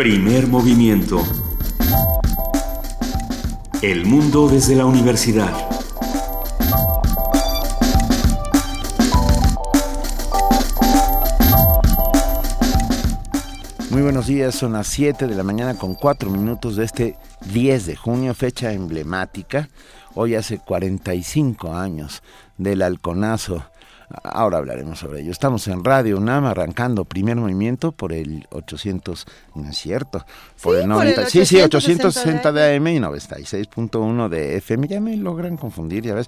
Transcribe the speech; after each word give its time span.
Primer 0.00 0.46
movimiento. 0.46 1.22
El 3.82 4.06
mundo 4.06 4.48
desde 4.48 4.74
la 4.74 4.86
universidad. 4.86 5.52
Muy 13.90 14.00
buenos 14.00 14.26
días, 14.26 14.54
son 14.54 14.72
las 14.72 14.86
7 14.86 15.26
de 15.26 15.34
la 15.34 15.42
mañana 15.42 15.74
con 15.74 15.94
4 15.94 16.30
minutos 16.30 16.76
de 16.76 16.86
este 16.86 17.16
10 17.52 17.84
de 17.84 17.96
junio, 17.96 18.32
fecha 18.32 18.72
emblemática. 18.72 19.68
Hoy 20.14 20.34
hace 20.34 20.60
45 20.60 21.74
años 21.74 22.22
del 22.56 22.80
halconazo 22.80 23.64
Ahora 24.24 24.58
hablaremos 24.58 24.98
sobre 24.98 25.20
ello. 25.20 25.30
Estamos 25.30 25.68
en 25.68 25.84
Radio 25.84 26.18
UNAM 26.18 26.44
arrancando 26.44 27.04
primer 27.04 27.36
movimiento 27.36 27.92
por 27.92 28.12
el 28.12 28.48
800, 28.50 29.24
no 29.54 29.70
es 29.70 29.78
cierto, 29.78 30.26
por 30.60 30.74
el 30.76 30.88
90, 30.88 31.30
sí, 31.30 31.46
sí, 31.46 31.60
860 31.60 32.50
de 32.50 32.76
AM 32.76 32.88
y 32.88 32.98
96.1 32.98 34.28
de 34.28 34.56
FM. 34.56 34.88
Ya 34.88 35.00
me 35.00 35.16
logran 35.16 35.56
confundir, 35.56 36.02
ya 36.02 36.14
ves. 36.14 36.26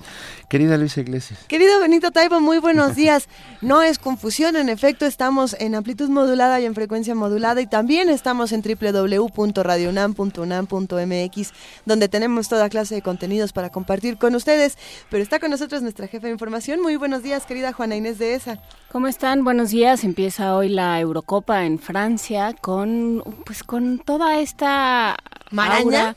Querida 0.49 0.77
Luisa 0.77 1.01
Iglesias. 1.01 1.41
Querido 1.49 1.81
Benito 1.81 2.13
Taibo, 2.13 2.39
muy 2.41 2.59
buenos 2.59 2.95
días. 3.03 3.29
No 3.61 3.83
es 3.83 3.99
confusión, 3.99 4.55
en 4.55 4.69
efecto, 4.69 5.05
estamos 5.05 5.57
en 5.59 5.75
amplitud 5.75 6.09
modulada 6.09 6.61
y 6.61 6.67
en 6.67 6.77
frecuencia 6.77 7.17
modulada 7.17 7.61
y 7.61 7.67
también 7.67 8.11
estamos 8.11 8.53
en 8.53 8.63
www.radiounam.unam.mx, 8.63 11.53
donde 11.85 12.09
tenemos 12.09 12.49
toda 12.49 12.69
clase 12.69 12.95
de 12.95 13.03
contenidos 13.03 13.53
para 13.53 13.71
compartir 13.71 14.19
con 14.19 14.37
ustedes. 14.37 14.79
Pero 15.11 15.21
está 15.21 15.41
con 15.41 15.51
nosotros 15.51 15.83
nuestra 15.83 16.07
jefa 16.07 16.29
de 16.29 16.33
información. 16.33 16.81
Muy 16.81 16.95
buenos 16.95 17.25
días, 17.25 17.45
querida 17.45 17.72
Juana 17.73 17.97
Inés 17.97 18.19
de 18.19 18.35
esa. 18.35 18.59
¿Cómo 18.91 19.09
están? 19.09 19.45
Buenos 19.45 19.71
días. 19.71 20.05
Empieza 20.05 20.55
hoy 20.57 20.69
la 20.69 21.01
Eurocopa 21.01 21.65
en 21.65 21.79
Francia 21.79 22.55
con 22.61 23.25
pues 23.45 23.63
con 23.63 23.99
toda 23.99 24.41
esta 24.41 25.17
maraña 25.51 26.17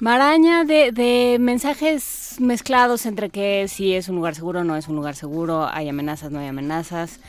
maraña 0.00 0.64
de, 0.64 0.92
de, 0.92 1.36
mensajes 1.38 2.36
mezclados 2.40 3.06
entre 3.06 3.30
que 3.30 3.68
si 3.68 3.94
es 3.94 4.08
un 4.08 4.16
lugar 4.16 4.34
seguro 4.34 4.60
o 4.60 4.64
no 4.64 4.76
es 4.76 4.88
un 4.88 4.96
lugar 4.96 5.14
seguro, 5.14 5.68
hay 5.70 5.88
amenazas, 5.88 6.30
no 6.30 6.38
hay 6.38 6.48
amenazas. 6.48 7.20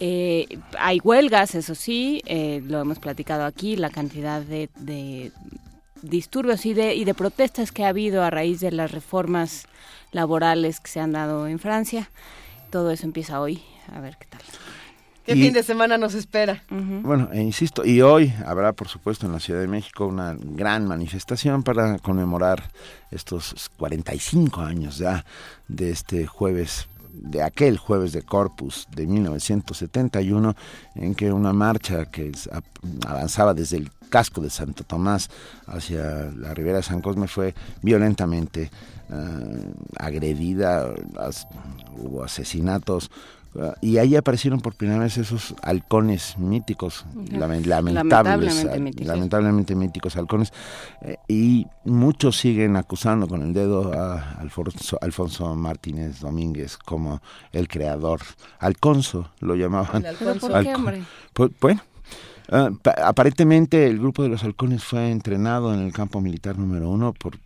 Eh, 0.00 0.58
hay 0.78 1.00
huelgas, 1.00 1.54
eso 1.54 1.74
sí, 1.74 2.22
eh, 2.26 2.62
lo 2.64 2.80
hemos 2.80 2.98
platicado 2.98 3.44
aquí, 3.44 3.76
la 3.76 3.90
cantidad 3.90 4.40
de, 4.40 4.68
de 4.76 5.32
disturbios 6.02 6.66
y 6.66 6.74
de, 6.74 6.94
y 6.94 7.04
de 7.04 7.14
protestas 7.14 7.72
que 7.72 7.84
ha 7.84 7.88
habido 7.88 8.22
a 8.22 8.30
raíz 8.30 8.60
de 8.60 8.72
las 8.72 8.90
reformas 8.90 9.66
laborales 10.10 10.80
que 10.80 10.90
se 10.90 11.00
han 11.00 11.12
dado 11.12 11.46
en 11.46 11.58
Francia 11.58 12.10
todo 12.72 12.90
eso 12.90 13.04
empieza 13.04 13.38
hoy. 13.38 13.62
A 13.94 14.00
ver 14.00 14.16
qué 14.18 14.26
tal. 14.26 14.40
¿Qué 15.24 15.34
fin 15.34 15.52
de 15.52 15.62
semana 15.62 15.98
nos 15.98 16.14
espera? 16.14 16.64
Bueno, 16.68 17.28
e 17.32 17.40
insisto, 17.40 17.84
y 17.84 18.00
hoy 18.00 18.32
habrá, 18.44 18.72
por 18.72 18.88
supuesto, 18.88 19.26
en 19.26 19.32
la 19.32 19.38
Ciudad 19.38 19.60
de 19.60 19.68
México 19.68 20.04
una 20.06 20.36
gran 20.36 20.88
manifestación 20.88 21.62
para 21.62 21.98
conmemorar 22.00 22.70
estos 23.12 23.70
45 23.76 24.62
años 24.62 24.98
ya 24.98 25.24
de 25.68 25.90
este 25.90 26.26
jueves 26.26 26.88
de 27.12 27.42
aquel 27.42 27.76
jueves 27.76 28.12
de 28.12 28.22
Corpus 28.22 28.88
de 28.90 29.06
1971, 29.06 30.56
en 30.94 31.14
que 31.14 31.30
una 31.30 31.52
marcha 31.52 32.06
que 32.06 32.32
avanzaba 33.06 33.52
desde 33.52 33.76
el 33.76 33.90
casco 34.08 34.40
de 34.40 34.50
Santo 34.50 34.82
Tomás 34.82 35.30
hacia 35.66 36.30
la 36.36 36.54
ribera 36.54 36.78
de 36.78 36.82
San 36.82 37.02
Cosme 37.02 37.28
fue 37.28 37.54
violentamente 37.82 38.70
eh, 39.12 39.72
agredida, 39.98 40.94
hubo 41.98 42.24
asesinatos, 42.24 43.10
eh, 43.54 43.72
y 43.82 43.98
ahí 43.98 44.16
aparecieron 44.16 44.60
por 44.60 44.74
primera 44.74 45.00
vez 45.00 45.18
esos 45.18 45.54
halcones 45.62 46.38
míticos, 46.38 47.04
lamentables, 47.30 48.64
lamentablemente, 49.04 49.74
míticos. 49.74 50.16
halcones, 50.16 50.52
eh, 51.02 51.16
y 51.28 51.66
muchos 51.84 52.38
siguen 52.38 52.76
acusando 52.76 53.28
con 53.28 53.42
el 53.42 53.52
dedo 53.52 53.92
a 53.92 54.32
Alfonso, 54.38 54.98
Alfonso 55.02 55.54
Martínez 55.54 56.20
Domínguez 56.20 56.78
como 56.78 57.20
el 57.52 57.68
creador. 57.68 58.20
Alconso 58.58 59.30
lo 59.40 59.54
llamaban. 59.54 60.02
¿Por 60.40 60.62
qué, 60.62 60.74
hombre? 60.74 61.02
Pues, 61.34 61.50
bueno, 61.60 61.82
aparentemente 63.02 63.86
el 63.86 63.98
grupo 63.98 64.22
de 64.22 64.30
los 64.30 64.44
halcones 64.44 64.82
fue 64.82 65.10
entrenado 65.10 65.74
en 65.74 65.80
el 65.80 65.92
campo 65.92 66.20
militar 66.20 66.58
número 66.58 66.88
uno 66.88 67.12
por 67.12 67.38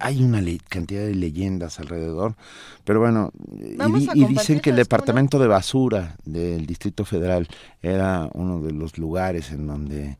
hay 0.00 0.22
una 0.22 0.42
cantidad 0.68 1.02
de 1.02 1.14
leyendas 1.14 1.78
alrededor, 1.78 2.34
pero 2.84 3.00
bueno, 3.00 3.30
y, 4.14 4.24
dicen 4.24 4.60
que 4.60 4.70
el 4.70 4.76
departamento 4.76 5.38
de 5.38 5.46
basura 5.46 6.16
del 6.24 6.66
Distrito 6.66 7.04
Federal 7.04 7.46
era 7.82 8.28
uno 8.32 8.60
de 8.60 8.72
los 8.72 8.98
lugares 8.98 9.50
en 9.50 9.66
donde 9.66 10.18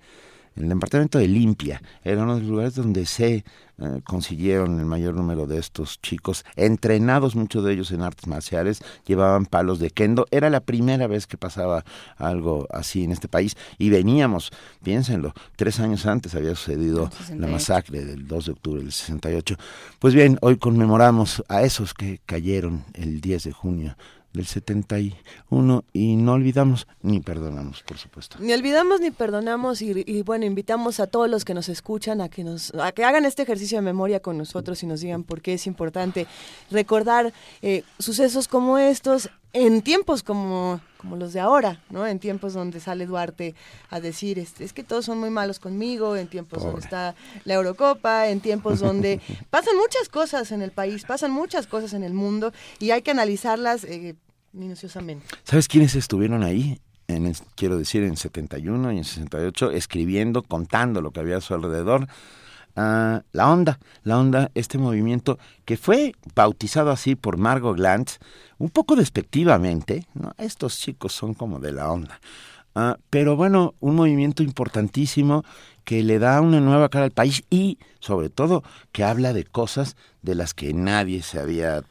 el 0.62 0.68
departamento 0.68 1.18
de 1.18 1.28
limpia 1.28 1.82
era 2.04 2.22
uno 2.22 2.34
de 2.34 2.40
los 2.40 2.50
lugares 2.50 2.74
donde 2.74 3.06
se 3.06 3.44
eh, 3.82 4.02
consiguieron 4.04 4.78
el 4.78 4.84
mayor 4.84 5.14
número 5.14 5.46
de 5.46 5.58
estos 5.58 6.02
chicos, 6.02 6.44
entrenados 6.54 7.34
muchos 7.34 7.64
de 7.64 7.72
ellos 7.72 7.90
en 7.92 8.02
artes 8.02 8.26
marciales, 8.26 8.82
llevaban 9.06 9.46
palos 9.46 9.78
de 9.78 9.90
kendo. 9.90 10.26
Era 10.30 10.50
la 10.50 10.60
primera 10.60 11.06
vez 11.06 11.26
que 11.26 11.38
pasaba 11.38 11.84
algo 12.18 12.66
así 12.70 13.04
en 13.04 13.12
este 13.12 13.26
país 13.26 13.56
y 13.78 13.88
veníamos, 13.88 14.50
piénsenlo, 14.82 15.32
tres 15.56 15.80
años 15.80 16.04
antes 16.04 16.34
había 16.34 16.54
sucedido 16.54 17.10
la 17.34 17.46
masacre 17.46 18.04
del 18.04 18.28
2 18.28 18.46
de 18.46 18.52
octubre 18.52 18.82
del 18.82 18.92
68. 18.92 19.56
Pues 19.98 20.14
bien, 20.14 20.38
hoy 20.42 20.58
conmemoramos 20.58 21.42
a 21.48 21.62
esos 21.62 21.94
que 21.94 22.20
cayeron 22.26 22.84
el 22.92 23.22
10 23.22 23.44
de 23.44 23.52
junio 23.52 23.96
del 24.32 24.46
71 24.46 25.84
y 25.92 26.16
no 26.16 26.32
olvidamos 26.32 26.86
ni 27.02 27.20
perdonamos, 27.20 27.82
por 27.82 27.98
supuesto. 27.98 28.36
Ni 28.40 28.52
olvidamos 28.52 29.00
ni 29.00 29.10
perdonamos 29.10 29.82
y, 29.82 30.22
bueno, 30.22 30.44
invitamos 30.44 31.00
a 31.00 31.06
todos 31.06 31.28
los 31.28 31.44
que 31.44 31.54
nos 31.54 31.68
escuchan 31.68 32.20
a 32.20 32.28
que 32.28 32.44
nos 32.44 32.72
a 32.74 32.92
que 32.92 33.04
hagan 33.04 33.24
este 33.24 33.42
ejercicio 33.42 33.78
de 33.78 33.82
memoria 33.82 34.20
con 34.20 34.38
nosotros 34.38 34.82
y 34.82 34.86
nos 34.86 35.00
digan 35.00 35.24
por 35.24 35.40
qué 35.42 35.54
es 35.54 35.66
importante 35.66 36.26
recordar 36.70 37.32
eh, 37.62 37.82
sucesos 37.98 38.48
como 38.48 38.78
estos 38.78 39.30
en 39.52 39.82
tiempos 39.82 40.22
como, 40.22 40.80
como 40.96 41.16
los 41.16 41.32
de 41.32 41.40
ahora, 41.40 41.82
¿no? 41.90 42.06
En 42.06 42.18
tiempos 42.18 42.54
donde 42.54 42.80
sale 42.80 43.06
Duarte 43.06 43.54
a 43.88 44.00
decir, 44.00 44.38
este, 44.38 44.64
es 44.64 44.72
que 44.72 44.84
todos 44.84 45.04
son 45.04 45.18
muy 45.18 45.30
malos 45.30 45.58
conmigo, 45.58 46.16
en 46.16 46.28
tiempos 46.28 46.62
donde 46.62 46.80
está 46.80 47.14
la 47.44 47.54
Eurocopa, 47.54 48.28
en 48.28 48.40
tiempos 48.40 48.80
donde 48.80 49.20
pasan 49.50 49.76
muchas 49.76 50.08
cosas 50.08 50.52
en 50.52 50.62
el 50.62 50.70
país, 50.70 51.04
pasan 51.04 51.32
muchas 51.32 51.66
cosas 51.66 51.94
en 51.94 52.04
el 52.04 52.14
mundo 52.14 52.52
y 52.78 52.92
hay 52.92 53.02
que 53.02 53.10
analizarlas 53.10 53.84
eh, 53.84 54.14
minuciosamente. 54.52 55.26
¿Sabes 55.44 55.68
quiénes 55.68 55.94
estuvieron 55.94 56.42
ahí? 56.42 56.80
En, 57.08 57.32
quiero 57.56 57.76
decir, 57.76 58.04
en 58.04 58.16
71 58.16 58.92
y 58.92 58.98
en 58.98 59.04
68, 59.04 59.72
escribiendo, 59.72 60.42
contando 60.42 61.00
lo 61.00 61.10
que 61.10 61.18
había 61.18 61.38
a 61.38 61.40
su 61.40 61.54
alrededor 61.54 62.06
la 62.74 63.50
onda, 63.50 63.78
la 64.04 64.18
onda, 64.18 64.50
este 64.54 64.78
movimiento 64.78 65.38
que 65.64 65.76
fue 65.76 66.12
bautizado 66.34 66.90
así 66.90 67.14
por 67.14 67.36
Margot 67.36 67.76
Glantz, 67.76 68.18
un 68.58 68.70
poco 68.70 68.96
despectivamente, 68.96 70.06
¿no? 70.14 70.32
estos 70.38 70.78
chicos 70.78 71.12
son 71.12 71.34
como 71.34 71.58
de 71.58 71.72
la 71.72 71.90
onda. 71.90 72.20
Ah, 72.74 72.98
pero 73.10 73.34
bueno, 73.34 73.74
un 73.80 73.96
movimiento 73.96 74.42
importantísimo 74.44 75.44
que 75.84 76.04
le 76.04 76.20
da 76.20 76.40
una 76.40 76.60
nueva 76.60 76.88
cara 76.88 77.04
al 77.04 77.10
país 77.10 77.42
y, 77.50 77.78
sobre 77.98 78.30
todo, 78.30 78.62
que 78.92 79.02
habla 79.02 79.32
de 79.32 79.44
cosas 79.44 79.96
de 80.22 80.34
las 80.34 80.52
que 80.52 80.74
nadie 80.74 81.22
se 81.22 81.38
había 81.38 81.82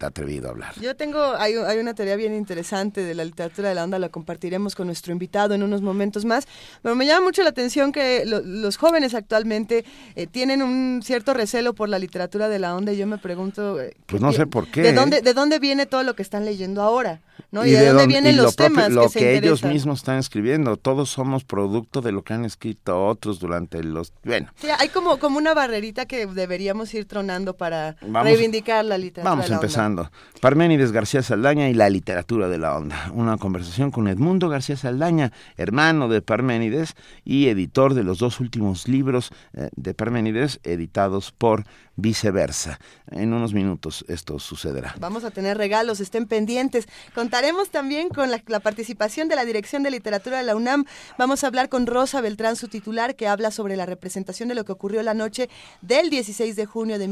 atrevido 0.00 0.48
a 0.48 0.50
hablar. 0.50 0.74
Yo 0.80 0.94
tengo, 0.94 1.34
hay, 1.36 1.54
hay, 1.54 1.78
una 1.78 1.94
teoría 1.94 2.16
bien 2.16 2.34
interesante 2.34 3.02
de 3.02 3.14
la 3.14 3.24
literatura 3.24 3.70
de 3.70 3.74
la 3.74 3.84
onda, 3.84 3.98
la 3.98 4.10
compartiremos 4.10 4.74
con 4.74 4.86
nuestro 4.86 5.12
invitado 5.12 5.54
en 5.54 5.62
unos 5.62 5.80
momentos 5.80 6.24
más, 6.24 6.46
pero 6.82 6.94
me 6.94 7.06
llama 7.06 7.26
mucho 7.26 7.42
la 7.42 7.50
atención 7.50 7.92
que 7.92 8.24
los 8.26 8.76
jóvenes 8.76 9.14
actualmente 9.14 9.84
eh, 10.16 10.26
tienen 10.26 10.62
un 10.62 11.00
cierto 11.02 11.32
recelo 11.32 11.74
por 11.74 11.88
la 11.88 11.98
literatura 11.98 12.48
de 12.48 12.58
la 12.58 12.76
onda 12.76 12.92
y 12.92 12.98
yo 12.98 13.06
me 13.06 13.18
pregunto... 13.18 13.80
Eh, 13.80 13.96
pues 14.06 14.20
no 14.20 14.32
sé 14.32 14.46
por 14.46 14.70
qué. 14.70 14.82
¿de 14.82 14.92
dónde, 14.92 15.22
¿De 15.22 15.32
dónde 15.32 15.58
viene 15.58 15.86
todo 15.86 16.02
lo 16.02 16.14
que 16.14 16.22
están 16.22 16.44
leyendo 16.44 16.82
ahora? 16.82 17.20
¿no? 17.50 17.64
¿Y, 17.64 17.70
de, 17.70 17.86
dónde, 17.88 18.06
vienen 18.06 18.36
los 18.36 18.56
temas 18.56 18.90
lo 18.90 19.08
que, 19.08 19.38
ellos 19.38 19.64
mismos 19.64 20.00
están 20.00 20.18
escribiendo? 20.18 20.76
Todos 20.76 21.08
somos 21.08 21.44
producto 21.44 22.02
de 22.02 22.12
lo 22.12 22.22
que 22.22 22.34
han 22.34 22.44
escrito 22.44 23.06
otros 23.06 23.38
durante 23.38 23.82
los... 23.82 24.12
Bueno. 24.24 24.52
Sí, 24.56 24.68
hay 24.76 24.88
como, 24.88 25.18
como 25.18 25.38
una 25.38 25.54
barrerita 25.54 26.06
que 26.06 26.26
deberíamos 26.26 26.92
ir 26.92 27.06
tronando 27.06 27.56
para 27.56 27.77
reivindicar 28.00 28.84
la 28.84 28.98
literatura 28.98 29.30
Vamos 29.30 29.50
empezando. 29.50 30.10
Parménides 30.40 30.92
García 30.92 31.22
Saldaña 31.22 31.68
y 31.68 31.74
la 31.74 31.90
literatura 31.90 32.48
de 32.48 32.58
la 32.58 32.76
onda. 32.76 33.10
Una 33.12 33.36
conversación 33.36 33.90
con 33.90 34.08
Edmundo 34.08 34.48
García 34.48 34.76
Saldaña, 34.76 35.32
hermano 35.56 36.08
de 36.08 36.22
Parménides 36.22 36.94
y 37.24 37.48
editor 37.48 37.94
de 37.94 38.04
los 38.04 38.18
dos 38.18 38.40
últimos 38.40 38.88
libros 38.88 39.30
eh, 39.54 39.68
de 39.74 39.94
Parménides 39.94 40.60
editados 40.62 41.32
por 41.32 41.64
viceversa. 41.98 42.78
En 43.10 43.32
unos 43.32 43.52
minutos 43.52 44.04
esto 44.08 44.38
sucederá. 44.38 44.94
Vamos 45.00 45.24
a 45.24 45.32
tener 45.32 45.58
regalos, 45.58 45.98
estén 45.98 46.26
pendientes. 46.26 46.86
Contaremos 47.14 47.70
también 47.70 48.08
con 48.08 48.30
la, 48.30 48.60
participación 48.60 49.28
de 49.28 49.34
la 49.34 49.44
Dirección 49.44 49.82
de 49.82 49.90
Literatura 49.90 50.38
de 50.38 50.44
la 50.44 50.54
UNAM. 50.54 50.84
Vamos 51.18 51.42
a 51.42 51.48
hablar 51.48 51.68
con 51.68 51.86
Rosa 51.86 52.20
Beltrán, 52.20 52.54
su 52.54 52.68
titular, 52.68 53.16
que 53.16 53.26
habla 53.26 53.50
sobre 53.50 53.76
la 53.76 53.84
representación 53.84 54.48
de 54.48 54.54
lo 54.54 54.64
que 54.64 54.72
ocurrió 54.72 55.02
la 55.02 55.14
noche 55.14 55.50
del 55.82 56.08
16 56.08 56.54
de 56.54 56.66
junio 56.66 56.98
de 57.00 57.08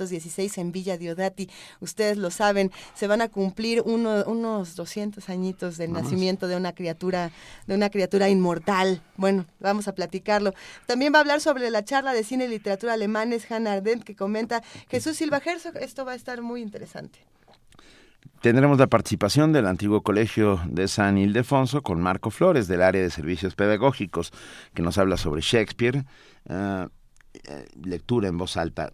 1816 0.00 0.58
en 0.58 0.72
Villa 0.72 0.96
Diodati. 0.96 1.48
Ustedes 1.80 2.16
lo 2.16 2.30
saben, 2.30 2.70
se 2.94 3.06
van 3.06 3.20
a 3.20 3.28
cumplir 3.28 3.82
unos 3.82 4.76
200 4.76 5.28
añitos 5.28 5.76
del 5.76 5.92
nacimiento 5.92 6.48
de 6.48 6.56
una 6.56 6.72
criatura, 6.72 7.30
de 7.66 7.74
una 7.74 7.90
criatura 7.90 8.28
inmortal. 8.28 9.02
Bueno, 9.16 9.46
vamos 9.58 9.88
a 9.88 9.94
platicarlo. 9.94 10.54
También 10.86 11.12
va 11.12 11.18
a 11.18 11.20
hablar 11.20 11.40
sobre 11.40 11.70
la 11.70 11.84
charla 11.84 12.12
de 12.12 12.24
cine 12.24 12.46
y 12.46 12.48
literatura 12.48 12.94
alemanes 12.94 13.50
Hannah 13.50 13.72
Ardent 13.72 14.04
que 14.04 14.16
comenta 14.16 14.62
Jesús 14.88 15.16
Silva 15.16 15.40
Herzog. 15.44 15.76
Esto 15.76 16.04
va 16.04 16.12
a 16.12 16.16
estar 16.16 16.40
muy 16.42 16.62
interesante. 16.62 17.20
Tendremos 18.40 18.78
la 18.78 18.86
participación 18.86 19.52
del 19.52 19.66
antiguo 19.66 20.02
colegio 20.02 20.60
de 20.66 20.88
San 20.88 21.18
Ildefonso 21.18 21.82
con 21.82 22.00
Marco 22.00 22.30
Flores 22.30 22.68
del 22.68 22.80
área 22.80 23.02
de 23.02 23.10
servicios 23.10 23.54
pedagógicos, 23.54 24.32
que 24.72 24.80
nos 24.80 24.96
habla 24.96 25.18
sobre 25.18 25.42
Shakespeare, 25.42 26.06
eh, 26.48 26.86
eh, 27.44 27.66
lectura 27.84 28.28
en 28.28 28.38
voz 28.38 28.56
alta. 28.56 28.92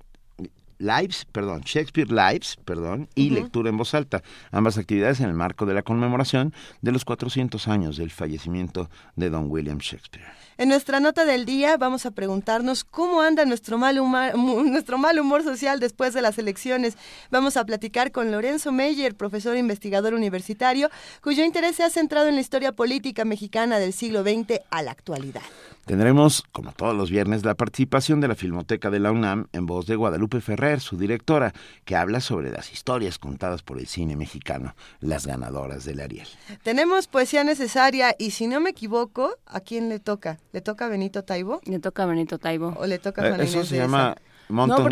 Lives, 0.79 1.27
perdón, 1.33 1.63
Shakespeare 1.65 2.11
Lives, 2.11 2.57
perdón, 2.65 3.09
y 3.15 3.31
lectura 3.31 3.71
en 3.71 3.77
voz 3.77 3.95
alta, 3.95 4.23
ambas 4.51 4.79
actividades 4.79 5.21
en 5.21 5.29
el 5.29 5.35
marco 5.35 5.67
de 5.67 5.75
la 5.75 5.83
conmemoración 5.83 6.53
de 6.83 6.93
los 6.93 7.05
400 7.05 7.69
años 7.69 7.97
del 7.97 8.11
fallecimiento 8.11 8.91
de 9.15 9.31
Don 9.31 9.51
William 9.51 9.79
Shakespeare. 9.79 10.27
En 10.59 10.71
nuestra 10.71 11.01
nota 11.01 11.27
del 11.27 11.45
día 11.45 11.77
vamos 11.77 12.07
a 12.07 12.13
preguntarnos 12.13 12.83
cómo 12.85 13.21
anda 13.21 13.45
nuestro 13.45 13.77
mal, 13.77 13.99
humor, 13.99 14.37
nuestro 14.65 14.97
mal 14.97 15.19
humor 15.19 15.43
social 15.43 15.81
después 15.81 16.15
de 16.15 16.23
las 16.23 16.39
elecciones. 16.39 16.97
Vamos 17.31 17.57
a 17.57 17.65
platicar 17.65 18.11
con 18.11 18.31
Lorenzo 18.31 18.73
Meyer, 18.73 19.15
profesor 19.15 19.57
investigador 19.57 20.15
universitario, 20.15 20.91
cuyo 21.23 21.45
interés 21.45 21.77
se 21.77 21.83
ha 21.83 21.91
centrado 21.91 22.29
en 22.29 22.37
la 22.37 22.41
historia 22.41 22.73
política 22.73 23.25
mexicana 23.25 23.79
del 23.79 23.93
siglo 23.93 24.23
XX 24.23 24.61
a 24.71 24.83
la 24.83 24.93
actualidad. 24.93 25.43
Tendremos, 25.87 26.43
como 26.51 26.73
todos 26.73 26.97
los 26.97 27.13
viernes, 27.13 27.45
la 27.45 27.55
participación 27.55 28.21
de 28.21 28.27
la 28.27 28.35
Filmoteca 28.35 28.91
de 28.91 28.99
la 28.99 29.13
UNAM 29.13 29.47
en 29.53 29.67
voz 29.67 29.87
de 29.87 29.95
Guadalupe 29.95 30.41
Ferrer, 30.41 30.81
su 30.81 30.99
directora, 30.99 31.53
que 31.85 31.95
habla 31.95 32.19
sobre 32.19 32.51
las 32.51 32.73
historias 32.73 33.21
contadas 33.21 33.63
por 33.63 33.79
el 33.79 33.87
cine 33.87 34.17
mexicano, 34.17 34.75
las 34.99 35.29
ganadoras 35.29 35.85
del 35.85 36.01
Ariel. 36.01 36.27
Tenemos 36.65 37.07
poesía 37.07 37.45
necesaria 37.45 38.17
y 38.19 38.33
si 38.33 38.49
no 38.49 38.59
me 38.61 38.71
equivoco, 38.71 39.37
¿a 39.47 39.61
quién 39.61 39.89
le 39.89 40.01
toca? 40.01 40.41
¿Le 40.53 40.61
toca 40.61 40.87
a 40.87 40.89
Benito 40.89 41.23
Taibo? 41.23 41.61
Le 41.65 41.79
toca 41.79 42.03
a 42.03 42.07
Benito 42.07 42.41
Taibo. 42.41 42.75
¿O 42.79 42.87
le 42.87 42.99
toca 42.99 43.23
a 43.23 43.29
eh, 43.29 43.45
Eso 43.45 43.65
se 43.65 43.77
llama 43.77 44.17
monton, 44.49 44.91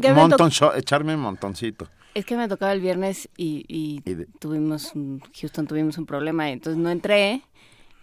echarme 0.76 1.16
un 1.16 1.22
montoncito. 1.22 1.88
Es 2.14 2.24
que 2.24 2.36
me 2.36 2.46
tocaba 2.46 2.72
el 2.72 2.80
viernes 2.80 3.28
y, 3.36 4.00
tuvimos, 4.38 4.92
Houston 5.40 5.66
tuvimos 5.66 5.98
un 5.98 6.06
problema, 6.06 6.50
entonces 6.50 6.80
no 6.80 6.88
entré 6.90 7.42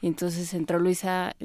y 0.01 0.07
entonces 0.07 0.51
entró 0.55 0.79
Luisa. 0.79 1.35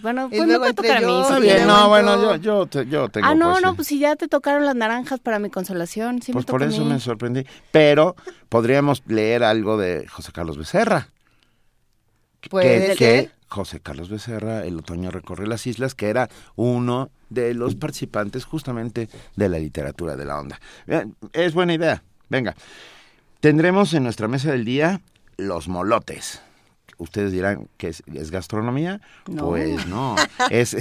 Bueno, 0.00 0.28
pues 0.30 0.46
me 0.46 0.72
toca 0.72 0.98
a 0.98 1.00
mí. 1.00 1.48
no, 1.66 1.88
bueno, 1.88 2.36
yo, 2.36 2.66
yo, 2.66 2.82
yo 2.84 3.08
tengo. 3.08 3.26
Ah, 3.26 3.34
no, 3.34 3.60
no, 3.60 3.74
pues 3.74 3.88
si 3.88 3.98
ya 3.98 4.14
te 4.14 4.28
tocaron 4.28 4.64
las 4.64 4.76
naranjas 4.76 5.18
para 5.18 5.40
mi 5.40 5.50
consolación. 5.50 6.22
Sí 6.22 6.32
pues 6.32 6.44
por 6.44 6.62
eso 6.62 6.84
me 6.84 7.00
sorprendí. 7.00 7.44
Pero 7.72 8.14
podríamos 8.48 9.02
leer 9.06 9.42
algo 9.42 9.76
de 9.76 10.06
José 10.06 10.30
Carlos 10.30 10.56
Becerra. 10.56 11.08
Puede 12.48 12.90
que, 12.90 12.96
que 12.96 13.30
José 13.48 13.80
Carlos 13.80 14.08
Becerra, 14.08 14.64
El 14.64 14.78
otoño 14.78 15.10
recorre 15.10 15.48
las 15.48 15.66
islas, 15.66 15.96
que 15.96 16.08
era 16.08 16.28
uno 16.54 17.10
de 17.28 17.54
los 17.54 17.74
participantes 17.74 18.44
justamente 18.44 19.08
de 19.34 19.48
la 19.48 19.58
literatura 19.58 20.14
de 20.14 20.24
la 20.24 20.38
onda. 20.38 20.60
Es 21.32 21.54
buena 21.54 21.74
idea. 21.74 22.04
Venga. 22.28 22.54
Tendremos 23.40 23.94
en 23.94 24.04
nuestra 24.04 24.28
mesa 24.28 24.52
del 24.52 24.64
día 24.64 25.00
los 25.38 25.66
molotes 25.66 26.40
ustedes 26.98 27.32
dirán 27.32 27.68
que 27.76 27.88
es, 27.88 28.30
gastronomía. 28.30 29.00
Pues 29.24 29.86
no. 29.86 30.16
¿Es, 30.50 30.74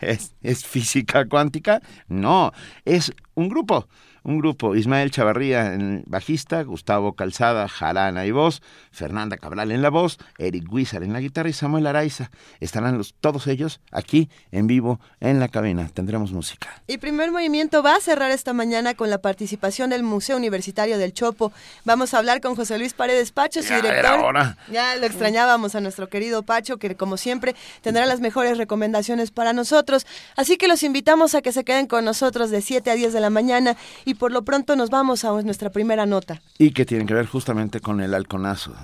es, 0.00 0.34
es 0.42 0.64
física 0.66 1.26
cuántica. 1.26 1.80
No. 2.08 2.52
Es 2.84 3.12
un 3.34 3.48
grupo 3.48 3.88
un 4.24 4.38
grupo, 4.38 4.74
Ismael 4.74 5.10
Chavarría 5.10 5.76
bajista, 6.06 6.62
Gustavo 6.62 7.12
Calzada, 7.12 7.68
jarana 7.68 8.24
y 8.24 8.30
voz, 8.30 8.62
Fernanda 8.94 9.36
Cabral 9.36 9.72
en 9.72 9.82
la 9.82 9.90
voz, 9.90 10.18
Eric 10.38 10.72
Wizard 10.72 11.02
en 11.02 11.12
la 11.12 11.20
guitarra 11.20 11.48
y 11.48 11.52
Samuel 11.52 11.86
Araiza. 11.86 12.30
Estarán 12.60 12.96
los, 12.96 13.14
todos 13.20 13.46
ellos 13.46 13.80
aquí 13.90 14.30
en 14.52 14.66
vivo 14.66 15.00
en 15.20 15.40
la 15.40 15.48
cabina. 15.48 15.90
Tendremos 15.92 16.32
música. 16.32 16.68
Y 16.86 16.98
primer 16.98 17.30
movimiento 17.30 17.82
va 17.82 17.96
a 17.96 18.00
cerrar 18.00 18.30
esta 18.30 18.52
mañana 18.52 18.94
con 18.94 19.10
la 19.10 19.18
participación 19.18 19.90
del 19.90 20.02
Museo 20.02 20.36
Universitario 20.36 20.98
del 20.98 21.12
Chopo. 21.12 21.52
Vamos 21.84 22.14
a 22.14 22.18
hablar 22.18 22.40
con 22.40 22.54
José 22.54 22.78
Luis 22.78 22.94
Paredes 22.94 23.32
Pacho, 23.32 23.62
su 23.62 23.74
director. 23.74 24.56
Ya 24.70 24.96
lo 24.96 25.06
extrañábamos 25.06 25.74
a 25.74 25.80
nuestro 25.80 26.08
querido 26.08 26.42
Pacho, 26.42 26.78
que 26.78 26.94
como 26.96 27.16
siempre 27.16 27.54
tendrá 27.82 28.06
las 28.06 28.20
mejores 28.20 28.58
recomendaciones 28.58 29.30
para 29.30 29.52
nosotros. 29.52 30.06
Así 30.36 30.56
que 30.56 30.68
los 30.68 30.82
invitamos 30.82 31.34
a 31.34 31.42
que 31.42 31.52
se 31.52 31.64
queden 31.64 31.86
con 31.86 32.04
nosotros 32.04 32.50
de 32.50 32.60
7 32.60 32.90
a 32.90 32.94
10 32.94 33.12
de 33.12 33.20
la 33.20 33.30
mañana 33.30 33.76
y 34.04 34.14
por 34.14 34.32
lo 34.32 34.42
pronto 34.42 34.76
nos 34.76 34.90
vamos 34.90 35.24
a 35.24 35.32
nuestra 35.42 35.70
primera 35.70 36.06
nota. 36.06 36.40
Y 36.58 36.72
que 36.72 36.84
tiene 36.84 37.06
que 37.06 37.14
ver 37.14 37.26
justamente 37.26 37.80
con 37.80 38.00
el 38.00 38.14
halconazo. 38.14 38.74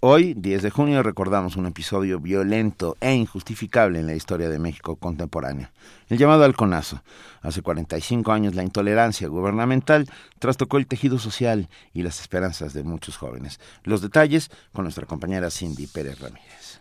Hoy, 0.00 0.34
10 0.34 0.62
de 0.62 0.70
junio, 0.70 1.02
recordamos 1.02 1.56
un 1.56 1.66
episodio 1.66 2.20
violento 2.20 2.96
e 3.00 3.14
injustificable 3.14 3.98
en 3.98 4.06
la 4.06 4.14
historia 4.14 4.48
de 4.48 4.58
México 4.58 4.96
contemporáneo. 4.96 5.68
El 6.08 6.18
llamado 6.18 6.44
halconazo. 6.44 7.02
Hace 7.42 7.62
45 7.62 8.32
años 8.32 8.54
la 8.54 8.62
intolerancia 8.62 9.28
gubernamental 9.28 10.08
trastocó 10.38 10.78
el 10.78 10.86
tejido 10.86 11.18
social 11.18 11.68
y 11.92 12.02
las 12.02 12.20
esperanzas 12.20 12.72
de 12.72 12.84
muchos 12.84 13.16
jóvenes. 13.16 13.60
Los 13.82 14.00
detalles 14.02 14.50
con 14.72 14.84
nuestra 14.84 15.06
compañera 15.06 15.50
Cindy 15.50 15.86
Pérez 15.86 16.20
Ramírez. 16.20 16.80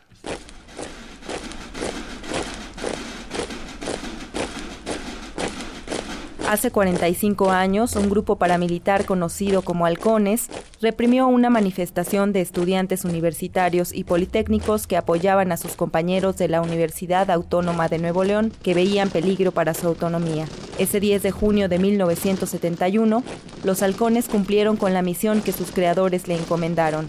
Hace 6.53 6.69
45 6.69 7.49
años, 7.49 7.95
un 7.95 8.11
grupo 8.11 8.35
paramilitar 8.35 9.05
conocido 9.05 9.63
como 9.63 9.87
Halcones 9.87 10.49
reprimió 10.81 11.25
una 11.25 11.49
manifestación 11.49 12.31
de 12.31 12.41
estudiantes 12.41 13.05
universitarios 13.05 13.91
y 13.91 14.03
politécnicos 14.03 14.85
que 14.85 14.95
apoyaban 14.95 15.51
a 15.51 15.57
sus 15.57 15.71
compañeros 15.75 16.37
de 16.37 16.49
la 16.49 16.61
Universidad 16.61 17.31
Autónoma 17.31 17.87
de 17.87 17.97
Nuevo 17.97 18.23
León 18.23 18.53
que 18.61 18.75
veían 18.75 19.09
peligro 19.09 19.51
para 19.51 19.73
su 19.73 19.87
autonomía. 19.87 20.45
Ese 20.77 20.99
10 20.99 21.23
de 21.23 21.31
junio 21.31 21.69
de 21.69 21.79
1971, 21.79 23.23
los 23.63 23.81
halcones 23.81 24.29
cumplieron 24.29 24.77
con 24.77 24.93
la 24.93 25.01
misión 25.01 25.41
que 25.41 25.53
sus 25.53 25.71
creadores 25.71 26.27
le 26.27 26.35
encomendaron, 26.35 27.07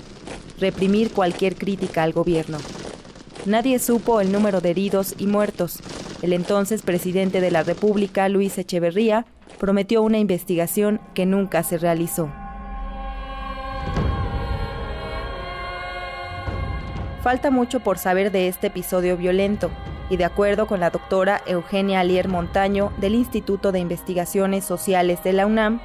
reprimir 0.58 1.10
cualquier 1.10 1.56
crítica 1.56 2.02
al 2.02 2.14
gobierno. 2.14 2.56
Nadie 3.46 3.78
supo 3.78 4.22
el 4.22 4.32
número 4.32 4.62
de 4.62 4.70
heridos 4.70 5.14
y 5.18 5.26
muertos. 5.26 5.78
El 6.22 6.32
entonces 6.32 6.80
presidente 6.80 7.42
de 7.42 7.50
la 7.50 7.62
República, 7.62 8.30
Luis 8.30 8.56
Echeverría, 8.56 9.26
prometió 9.58 10.00
una 10.02 10.18
investigación 10.18 10.98
que 11.12 11.26
nunca 11.26 11.62
se 11.62 11.76
realizó. 11.76 12.30
Falta 17.22 17.50
mucho 17.50 17.80
por 17.80 17.98
saber 17.98 18.32
de 18.32 18.48
este 18.48 18.68
episodio 18.68 19.18
violento, 19.18 19.70
y 20.08 20.16
de 20.16 20.24
acuerdo 20.24 20.66
con 20.66 20.80
la 20.80 20.90
doctora 20.90 21.42
Eugenia 21.46 22.00
Alier 22.00 22.28
Montaño 22.28 22.92
del 22.96 23.14
Instituto 23.14 23.72
de 23.72 23.78
Investigaciones 23.78 24.64
Sociales 24.64 25.22
de 25.22 25.34
la 25.34 25.46
UNAM, 25.46 25.80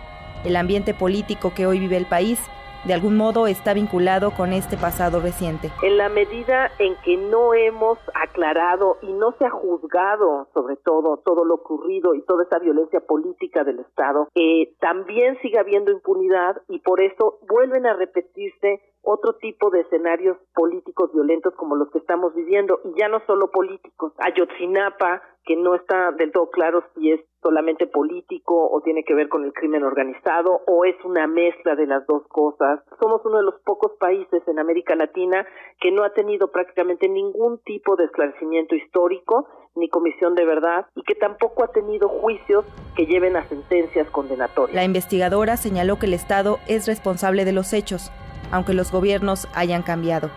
el 0.46 0.56
ambiente 0.56 0.94
político 0.94 1.54
que 1.54 1.66
hoy 1.66 1.80
vive 1.80 1.98
el 1.98 2.06
país 2.06 2.40
de 2.86 2.94
algún 2.94 3.18
modo 3.18 3.48
está 3.48 3.74
vinculado 3.74 4.32
con 4.32 4.54
este 4.54 4.78
pasado 4.78 5.20
reciente. 5.20 5.72
En 5.84 5.98
la 5.98 6.10
medida 6.10 6.72
en 6.80 6.96
que 7.04 7.18
no 7.18 7.54
hemos 7.54 7.98
aclarado 8.14 8.98
y 9.02 9.12
no 9.14 9.34
se 9.38 9.46
ha 9.46 9.50
juzgado 9.50 10.48
sobre 10.54 10.76
todo 10.78 11.18
todo 11.18 11.46
lo 11.46 11.56
ocurrido 11.56 12.16
y 12.16 12.22
toda 12.24 12.44
esa 12.44 12.60
violencia 12.60 13.00
política 13.02 13.64
del 13.64 13.80
Estado, 13.80 14.28
eh, 14.36 14.74
también 14.80 15.38
sigue 15.42 15.60
habiendo 15.60 15.92
impunidad 15.92 16.62
y 16.68 16.80
por 16.80 17.02
eso 17.02 17.40
vuelven 17.48 17.86
a 17.86 17.94
repetirse 17.94 18.82
otro 19.02 19.34
tipo 19.34 19.70
de 19.70 19.82
escenarios 19.82 20.38
políticos 20.54 21.12
violentos 21.14 21.54
como 21.56 21.76
los 21.76 21.90
que 21.92 22.00
estamos 22.00 22.34
viviendo 22.36 22.80
y 22.84 23.00
ya 23.00 23.08
no 23.08 23.22
solo 23.26 23.50
políticos. 23.52 24.14
Ayotzinapa, 24.18 25.22
que 25.46 25.56
no 25.56 25.74
está 25.76 26.12
del 26.12 26.32
todo 26.32 26.50
claro 26.50 26.84
si 26.94 27.12
es 27.12 27.22
solamente 27.42 27.88
político 27.88 28.70
o 28.70 28.82
tiene 28.82 29.04
que 29.04 29.16
ver 29.16 29.30
con 29.30 29.46
el 29.46 29.54
crimen 29.54 29.84
organizado 29.84 30.62
o 30.68 30.86
es 30.86 30.96
una 31.06 31.26
mezcla 31.28 31.76
de 31.76 31.88
las 31.88 32.06
dos 32.06 32.28
cosas. 32.28 32.82
Somos 33.00 33.22
uno 33.26 33.38
de 33.38 33.44
los 33.44 33.56
pocos 33.62 33.94
países 34.00 34.44
en 34.48 34.60
América 34.60 34.96
Latina 34.96 35.48
que 35.80 35.92
no 35.92 36.04
ha 36.04 36.14
tenido 36.14 36.52
prácticamente 36.52 37.08
ningún 37.08 37.60
tipo 37.60 37.96
de 37.96 38.06
esclarecimiento 38.06 38.76
histórico 38.76 39.48
ni 39.76 39.90
comisión 39.90 40.36
de 40.36 40.46
verdad 40.46 40.86
y 40.96 41.04
que 41.04 41.16
tampoco 41.16 41.64
ha 41.64 41.72
tenido 41.72 42.10
juicios 42.10 42.66
que 42.96 43.06
lleven 43.06 43.38
a 43.38 43.48
sentencias 43.48 44.10
condenatorias. 44.10 44.76
La 44.76 44.84
investigadora 44.84 45.56
señaló 45.58 45.98
que 45.98 46.08
el 46.08 46.14
Estado 46.14 46.58
es 46.68 46.86
responsable 46.86 47.46
de 47.46 47.54
los 47.54 47.72
hechos 47.74 48.12
aunque 48.52 48.74
los 48.74 48.92
gobiernos 48.92 49.48
hayan 49.54 49.84
cambiado, 49.84 50.30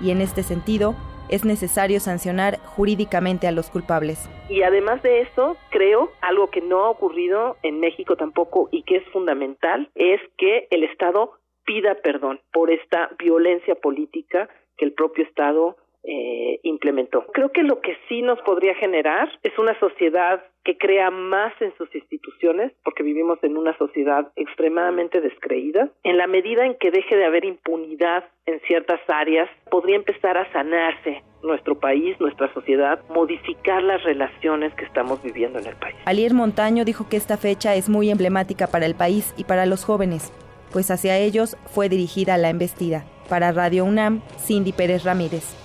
y 0.00 0.10
en 0.10 0.20
este 0.20 0.42
sentido 0.42 0.94
es 1.28 1.44
necesario 1.44 2.00
sancionar 2.00 2.58
jurídicamente 2.64 3.46
a 3.46 3.52
los 3.52 3.70
culpables. 3.70 4.28
Y 4.48 4.62
además 4.62 5.02
de 5.02 5.22
eso, 5.22 5.56
creo, 5.70 6.10
algo 6.20 6.50
que 6.50 6.60
no 6.60 6.84
ha 6.84 6.90
ocurrido 6.90 7.56
en 7.62 7.80
México 7.80 8.16
tampoco 8.16 8.68
y 8.70 8.82
que 8.82 8.96
es 8.96 9.08
fundamental, 9.08 9.90
es 9.94 10.20
que 10.36 10.68
el 10.70 10.84
Estado 10.84 11.32
pida 11.64 11.94
perdón 12.02 12.40
por 12.52 12.70
esta 12.70 13.10
violencia 13.18 13.74
política 13.74 14.48
que 14.76 14.84
el 14.84 14.92
propio 14.92 15.24
Estado 15.24 15.76
eh, 16.04 16.60
implementó. 16.62 17.24
Creo 17.32 17.50
que 17.50 17.62
lo 17.62 17.80
que 17.80 17.96
sí 18.08 18.22
nos 18.22 18.38
podría 18.42 18.74
generar 18.74 19.30
es 19.42 19.58
una 19.58 19.78
sociedad 19.80 20.44
que 20.64 20.76
crea 20.78 21.10
más 21.10 21.52
en 21.60 21.74
sus 21.76 21.94
instituciones, 21.94 22.72
porque 22.84 23.02
vivimos 23.02 23.38
en 23.42 23.56
una 23.56 23.76
sociedad 23.76 24.30
extremadamente 24.36 25.20
descreída. 25.20 25.90
En 26.02 26.16
la 26.16 26.26
medida 26.26 26.64
en 26.64 26.74
que 26.76 26.90
deje 26.90 27.16
de 27.16 27.24
haber 27.24 27.44
impunidad 27.44 28.24
en 28.46 28.60
ciertas 28.66 29.00
áreas, 29.08 29.48
podría 29.70 29.96
empezar 29.96 30.36
a 30.38 30.50
sanarse 30.52 31.22
nuestro 31.42 31.78
país, 31.78 32.18
nuestra 32.18 32.52
sociedad, 32.54 33.00
modificar 33.10 33.82
las 33.82 34.02
relaciones 34.02 34.74
que 34.74 34.84
estamos 34.84 35.22
viviendo 35.22 35.58
en 35.58 35.66
el 35.66 35.76
país. 35.76 35.96
Alier 36.06 36.32
Montaño 36.32 36.84
dijo 36.84 37.08
que 37.08 37.18
esta 37.18 37.36
fecha 37.36 37.74
es 37.74 37.88
muy 37.88 38.10
emblemática 38.10 38.66
para 38.66 38.86
el 38.86 38.94
país 38.94 39.34
y 39.36 39.44
para 39.44 39.66
los 39.66 39.84
jóvenes, 39.84 40.32
pues 40.72 40.90
hacia 40.90 41.18
ellos 41.18 41.56
fue 41.66 41.88
dirigida 41.88 42.38
la 42.38 42.48
embestida. 42.50 43.04
Para 43.28 43.52
Radio 43.52 43.84
UNAM, 43.84 44.22
Cindy 44.38 44.72
Pérez 44.72 45.04
Ramírez. 45.04 45.63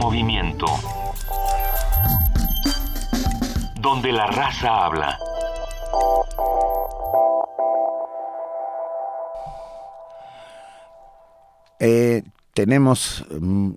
Movimiento. 0.00 0.66
Donde 3.80 4.12
la 4.12 4.26
raza 4.26 4.86
habla. 4.86 5.18
Eh, 11.78 12.22
tenemos 12.54 13.24
mm, 13.30 13.70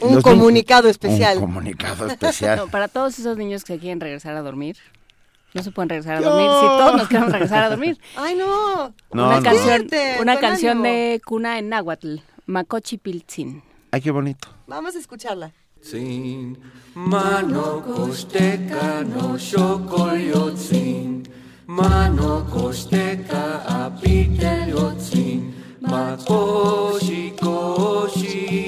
un 0.00 0.22
comunicado 0.22 0.88
especial. 0.88 1.38
Un 1.38 1.44
comunicado 1.44 2.06
especial. 2.10 2.68
para 2.70 2.88
todos 2.88 3.18
esos 3.18 3.36
niños 3.36 3.64
que 3.64 3.78
quieren 3.78 4.00
regresar 4.00 4.34
a 4.34 4.42
dormir. 4.42 4.76
No 5.54 5.62
se 5.62 5.70
pueden 5.70 5.88
regresar 5.88 6.16
a 6.16 6.20
dormir. 6.20 6.50
Si 6.60 6.66
todos 6.66 6.96
nos 6.96 7.08
queremos 7.08 7.32
regresar 7.32 7.62
a 7.64 7.70
dormir. 7.70 7.98
Ay, 8.16 8.34
no. 8.34 8.92
una 9.10 9.42
canción, 9.42 9.86
una 10.20 10.38
canción 10.38 10.82
de 10.82 11.20
cuna 11.24 11.58
en 11.58 11.68
náhuatl. 11.68 12.16
Makochi 12.46 12.98
Piltzin. 12.98 13.62
Ay, 13.92 14.00
qué 14.00 14.10
bonito. 14.10 14.48
Vamos 14.66 14.94
a 14.96 14.98
escucharla. 14.98 15.52
Zin, 15.80 16.56
mano 16.94 17.80
costeca 17.80 19.02
no 19.04 19.38
shokolyotzin, 19.38 21.24
mano 21.66 22.44
costeca 22.50 23.62
apiteliotzin, 23.64 25.54
makoshi 25.80 27.32
koshi 27.38 28.67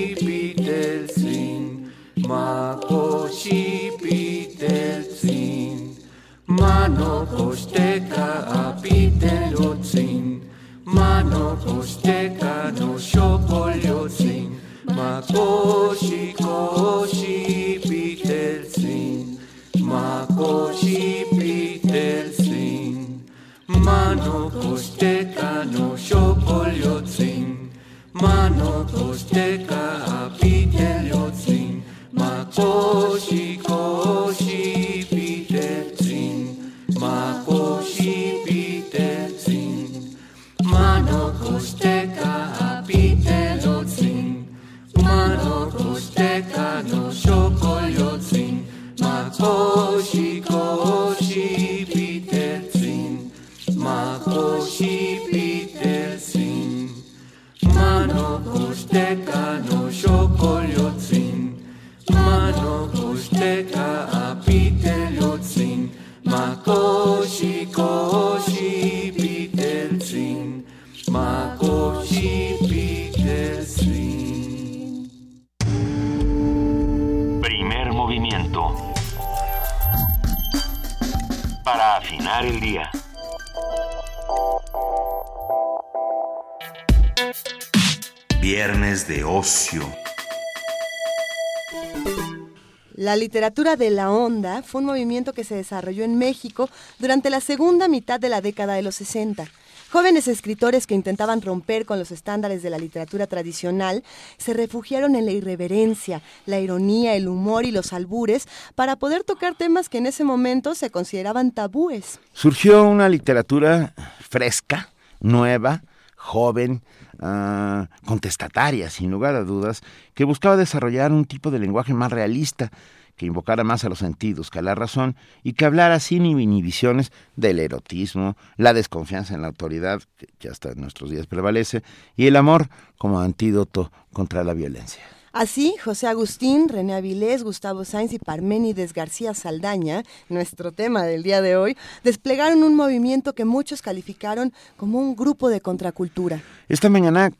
literatura 93.31 93.77
de 93.77 93.91
la 93.91 94.11
onda 94.11 94.61
fue 94.65 94.81
un 94.81 94.89
movimiento 94.89 95.33
que 95.33 95.45
se 95.45 95.55
desarrolló 95.55 96.03
en 96.03 96.19
México 96.19 96.69
durante 96.99 97.31
la 97.31 97.41
segunda 97.41 97.87
mitad 97.87 98.19
de 98.19 98.29
la 98.29 98.41
década 98.41 98.75
de 98.75 98.83
los 98.83 98.97
60. 98.97 99.47
Jóvenes 99.89 100.27
escritores 100.27 100.89
que 100.89 100.97
intentaban 100.97 101.41
romper 101.41 101.87
con 101.87 102.01
los 102.01 102.11
estándares 102.11 102.65
de 102.65 102.71
la 102.71 102.79
literatura 102.79 103.29
tradicional 103.29 104.03
se 104.37 104.53
refugiaron 104.53 105.15
en 105.15 105.27
la 105.27 105.31
irreverencia, 105.31 106.23
la 106.45 106.59
ironía, 106.59 107.15
el 107.15 107.29
humor 107.29 107.65
y 107.67 107.71
los 107.71 107.93
albures 107.93 108.49
para 108.75 108.97
poder 108.97 109.23
tocar 109.23 109.55
temas 109.55 109.89
que 109.89 109.99
en 109.99 110.07
ese 110.07 110.25
momento 110.25 110.75
se 110.75 110.91
consideraban 110.91 111.53
tabúes. 111.53 112.19
Surgió 112.33 112.83
una 112.83 113.09
literatura 113.09 113.95
fresca, 114.29 114.89
nueva, 115.21 115.85
joven, 116.17 116.83
uh, 117.21 117.87
contestataria, 118.05 118.91
sin 118.91 119.13
lugar 119.13 119.37
a 119.37 119.45
dudas, 119.45 119.83
que 120.15 120.25
buscaba 120.25 120.57
desarrollar 120.57 121.13
un 121.13 121.27
tipo 121.27 121.53
de 121.53 121.61
lenguaje 121.61 121.95
más 121.95 122.11
realista, 122.11 122.73
que 123.21 123.27
invocara 123.27 123.65
más 123.65 123.85
a 123.85 123.91
los 123.91 123.99
sentidos 123.99 124.49
que 124.49 124.61
a 124.61 124.63
la 124.63 124.75
razón 124.75 125.15
y 125.43 125.53
que 125.53 125.67
hablara 125.67 126.01
sin 126.01 126.25
inhibiciones 126.25 127.13
del 127.37 127.59
erotismo, 127.59 128.35
la 128.57 128.73
desconfianza 128.73 129.35
en 129.35 129.43
la 129.43 129.49
autoridad, 129.49 130.01
que 130.39 130.49
hasta 130.49 130.71
en 130.71 130.81
nuestros 130.81 131.11
días 131.11 131.27
prevalece, 131.27 131.83
y 132.17 132.29
el 132.29 132.37
amor 132.37 132.71
como 132.97 133.21
antídoto 133.21 133.93
contra 134.15 134.43
la 134.43 134.55
violencia. 134.55 135.03
Así, 135.33 135.77
José 135.85 136.09
Agustín, 136.09 136.69
René 136.69 136.93
Avilés, 136.93 137.45
Gustavo 137.45 137.85
Sainz 137.85 138.13
y 138.13 138.19
Parménides 138.19 138.93
García 138.93 139.33
Saldaña, 139.33 140.03
nuestro 140.29 140.73
tema 140.73 141.05
del 141.05 141.23
día 141.23 141.41
de 141.41 141.57
hoy, 141.57 141.77
desplegaron 142.03 142.65
un 142.65 142.75
movimiento 142.75 143.33
que 143.33 143.45
muchos 143.45 143.81
calificaron 143.81 144.53
como 144.77 144.99
un 144.99 145.15
grupo 145.15 145.49
de 145.49 145.61
contracultura. 145.61 146.43
Esta 146.69 146.91
mañana 146.91 147.31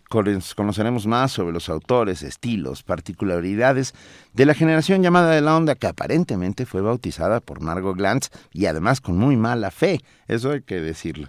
conoceremos 0.55 1.09
más 1.09 1.33
sobre 1.33 1.53
los 1.53 1.69
autores, 1.69 2.23
estilos, 2.23 2.85
particularidades 2.85 3.93
de 4.35 4.47
la 4.47 4.55
generación 4.55 5.03
llamada 5.03 5.33
de 5.33 5.41
la 5.41 5.57
onda 5.57 5.75
que 5.75 5.89
aparentemente 5.89 6.67
fue 6.67 6.83
bautizada 6.83 7.41
por 7.41 7.61
Margot 7.61 7.97
Glantz 7.97 8.29
y 8.53 8.67
además 8.67 9.01
con 9.01 9.19
muy 9.19 9.37
mala 9.37 9.73
fe, 9.73 10.01
eso 10.29 10.53
hay 10.53 10.63
que 10.63 10.81
decirlo. 10.81 11.29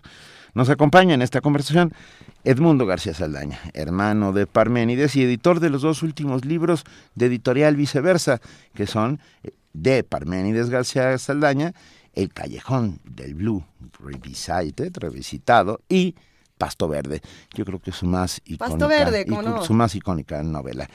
Nos 0.54 0.70
acompaña 0.70 1.14
en 1.14 1.22
esta 1.22 1.40
conversación 1.40 1.94
Edmundo 2.44 2.86
García 2.86 3.14
Saldaña, 3.14 3.60
hermano 3.74 4.34
de 4.34 4.48
Parménides 4.48 5.16
y 5.16 5.24
editor 5.24 5.62
de 5.62 5.70
los 5.70 5.82
dos 5.82 6.04
últimos 6.04 6.44
libros 6.44 6.84
de 7.16 7.28
editorial 7.28 7.78
Viceversa, 7.78 8.42
que 8.74 8.86
son 8.86 9.22
eh, 9.44 9.52
de 9.74 10.04
Parménides 10.04 10.70
García 10.70 11.18
Saldaña, 11.18 11.74
El 12.14 12.34
Callejón 12.34 13.00
del 13.06 13.36
Blue, 13.36 13.64
Revisited, 14.00 14.92
revisitado, 14.98 15.80
y 15.88 16.16
Pasto 16.62 16.88
Verde. 16.88 17.24
Yo 17.56 17.66
creo 17.66 17.80
que 17.80 17.90
es 17.90 17.96
su 17.96 18.06
más 18.06 18.40
icónica, 18.46 18.66
Pasto 18.68 18.88
Verde, 18.88 19.26
¿cómo 19.26 19.42
no? 19.42 19.64
su 19.66 19.74
más 19.74 19.96
icónica 19.96 20.44
novela. 20.44 20.88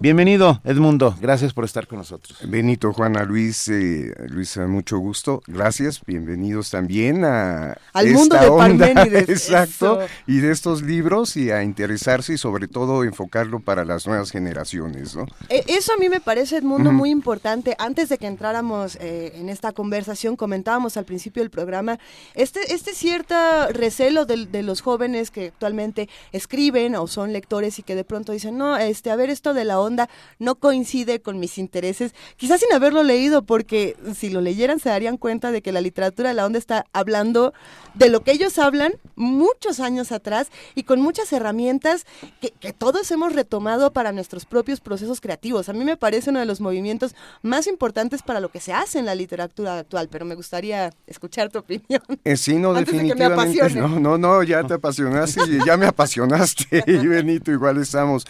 Bienvenido, 0.00 0.60
Edmundo. 0.62 1.16
Gracias 1.20 1.52
por 1.52 1.64
estar 1.64 1.88
con 1.88 1.98
nosotros. 1.98 2.38
Benito, 2.46 2.92
Juana, 2.92 3.24
Luis, 3.24 3.66
eh, 3.66 4.14
Luisa, 4.28 4.68
mucho 4.68 4.96
gusto. 4.98 5.42
Gracias. 5.48 6.00
Bienvenidos 6.06 6.70
también 6.70 7.24
a 7.24 7.76
al 7.92 8.06
esta 8.06 8.16
mundo 8.16 8.38
de 8.38 8.46
onda, 8.46 8.86
Parménides. 8.86 9.28
exacto, 9.28 10.02
Eso. 10.02 10.12
y 10.28 10.38
de 10.38 10.52
estos 10.52 10.82
libros 10.82 11.36
y 11.36 11.50
a 11.50 11.64
interesarse 11.64 12.34
y 12.34 12.38
sobre 12.38 12.68
todo 12.68 13.02
enfocarlo 13.02 13.58
para 13.58 13.84
las 13.84 14.06
nuevas 14.06 14.30
generaciones, 14.30 15.16
¿no? 15.16 15.26
Eh, 15.48 15.64
Eso 15.66 15.94
a 15.94 15.96
mí 15.96 16.08
me 16.08 16.20
parece, 16.20 16.58
Edmundo, 16.58 16.90
Ujú. 16.90 16.96
muy 16.96 17.10
importante. 17.10 17.74
Antes 17.80 18.08
de 18.08 18.18
que 18.18 18.28
entráramos 18.28 18.94
eh, 19.00 19.32
en 19.34 19.48
esta 19.48 19.72
conversación, 19.72 20.36
comentábamos 20.36 20.96
al 20.96 21.06
principio 21.06 21.42
del 21.42 21.50
programa 21.50 21.98
este, 22.34 22.72
este 22.72 22.94
cierto 22.94 23.34
recelo 23.72 24.26
de, 24.26 24.62
los 24.62 24.80
jóvenes 24.80 25.07
jóvenes 25.08 25.30
que 25.30 25.46
actualmente 25.48 26.08
escriben 26.32 26.94
o 26.96 27.06
son 27.06 27.32
lectores 27.32 27.78
y 27.78 27.82
que 27.82 27.94
de 27.94 28.04
pronto 28.04 28.32
dicen, 28.32 28.58
no, 28.58 28.76
este, 28.76 29.10
a 29.10 29.16
ver, 29.16 29.30
esto 29.30 29.54
de 29.54 29.64
la 29.64 29.80
onda 29.80 30.08
no 30.38 30.56
coincide 30.56 31.20
con 31.20 31.38
mis 31.38 31.56
intereses, 31.56 32.14
quizás 32.36 32.60
sin 32.60 32.72
haberlo 32.72 33.02
leído, 33.02 33.42
porque 33.42 33.96
si 34.14 34.28
lo 34.28 34.40
leyeran 34.40 34.78
se 34.80 34.90
darían 34.90 35.16
cuenta 35.16 35.50
de 35.50 35.62
que 35.62 35.72
la 35.72 35.80
literatura 35.80 36.28
de 36.28 36.34
la 36.34 36.44
onda 36.44 36.58
está 36.58 36.84
hablando 36.92 37.54
de 37.94 38.10
lo 38.10 38.22
que 38.22 38.32
ellos 38.32 38.58
hablan 38.58 38.92
muchos 39.16 39.80
años 39.80 40.12
atrás 40.12 40.48
y 40.74 40.82
con 40.82 41.00
muchas 41.00 41.32
herramientas 41.32 42.04
que, 42.40 42.50
que 42.50 42.72
todos 42.72 43.10
hemos 43.10 43.32
retomado 43.32 43.92
para 43.92 44.12
nuestros 44.12 44.44
propios 44.44 44.80
procesos 44.80 45.20
creativos. 45.20 45.68
A 45.68 45.72
mí 45.72 45.84
me 45.84 45.96
parece 45.96 46.30
uno 46.30 46.40
de 46.40 46.46
los 46.46 46.60
movimientos 46.60 47.14
más 47.42 47.66
importantes 47.66 48.22
para 48.22 48.40
lo 48.40 48.50
que 48.50 48.60
se 48.60 48.72
hace 48.72 48.98
en 48.98 49.06
la 49.06 49.14
literatura 49.14 49.78
actual, 49.78 50.08
pero 50.10 50.24
me 50.24 50.34
gustaría 50.34 50.90
escuchar 51.06 51.50
tu 51.50 51.58
opinión. 51.60 52.02
Eh, 52.24 52.36
sí, 52.36 52.56
no, 52.56 52.70
Antes 52.76 52.94
de 52.94 53.06
que 53.06 53.14
me 53.14 53.28
definitivamente. 53.28 53.80
no, 53.80 53.88
no, 54.00 54.18
no, 54.18 54.42
ya 54.42 54.64
te 54.64 54.78
apasionaste 54.98 55.52
y 55.52 55.64
ya 55.64 55.76
me 55.76 55.86
apasionaste. 55.86 56.84
y 56.86 57.06
Benito, 57.06 57.52
igual 57.52 57.78
estamos. 57.78 58.26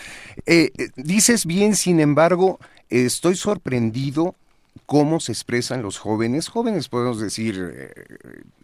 Eh, 0.47 0.71
eh, 0.77 0.89
dices 0.97 1.47
bien, 1.47 1.77
sin 1.77 2.01
embargo, 2.01 2.59
eh, 2.91 3.05
estoy 3.05 3.37
sorprendido 3.37 4.35
cómo 4.87 5.21
se 5.21 5.33
expresan 5.33 5.83
los 5.83 5.99
jóvenes. 5.99 6.49
Jóvenes 6.49 6.89
podemos 6.89 7.21
decir, 7.21 7.73
eh, 7.75 7.93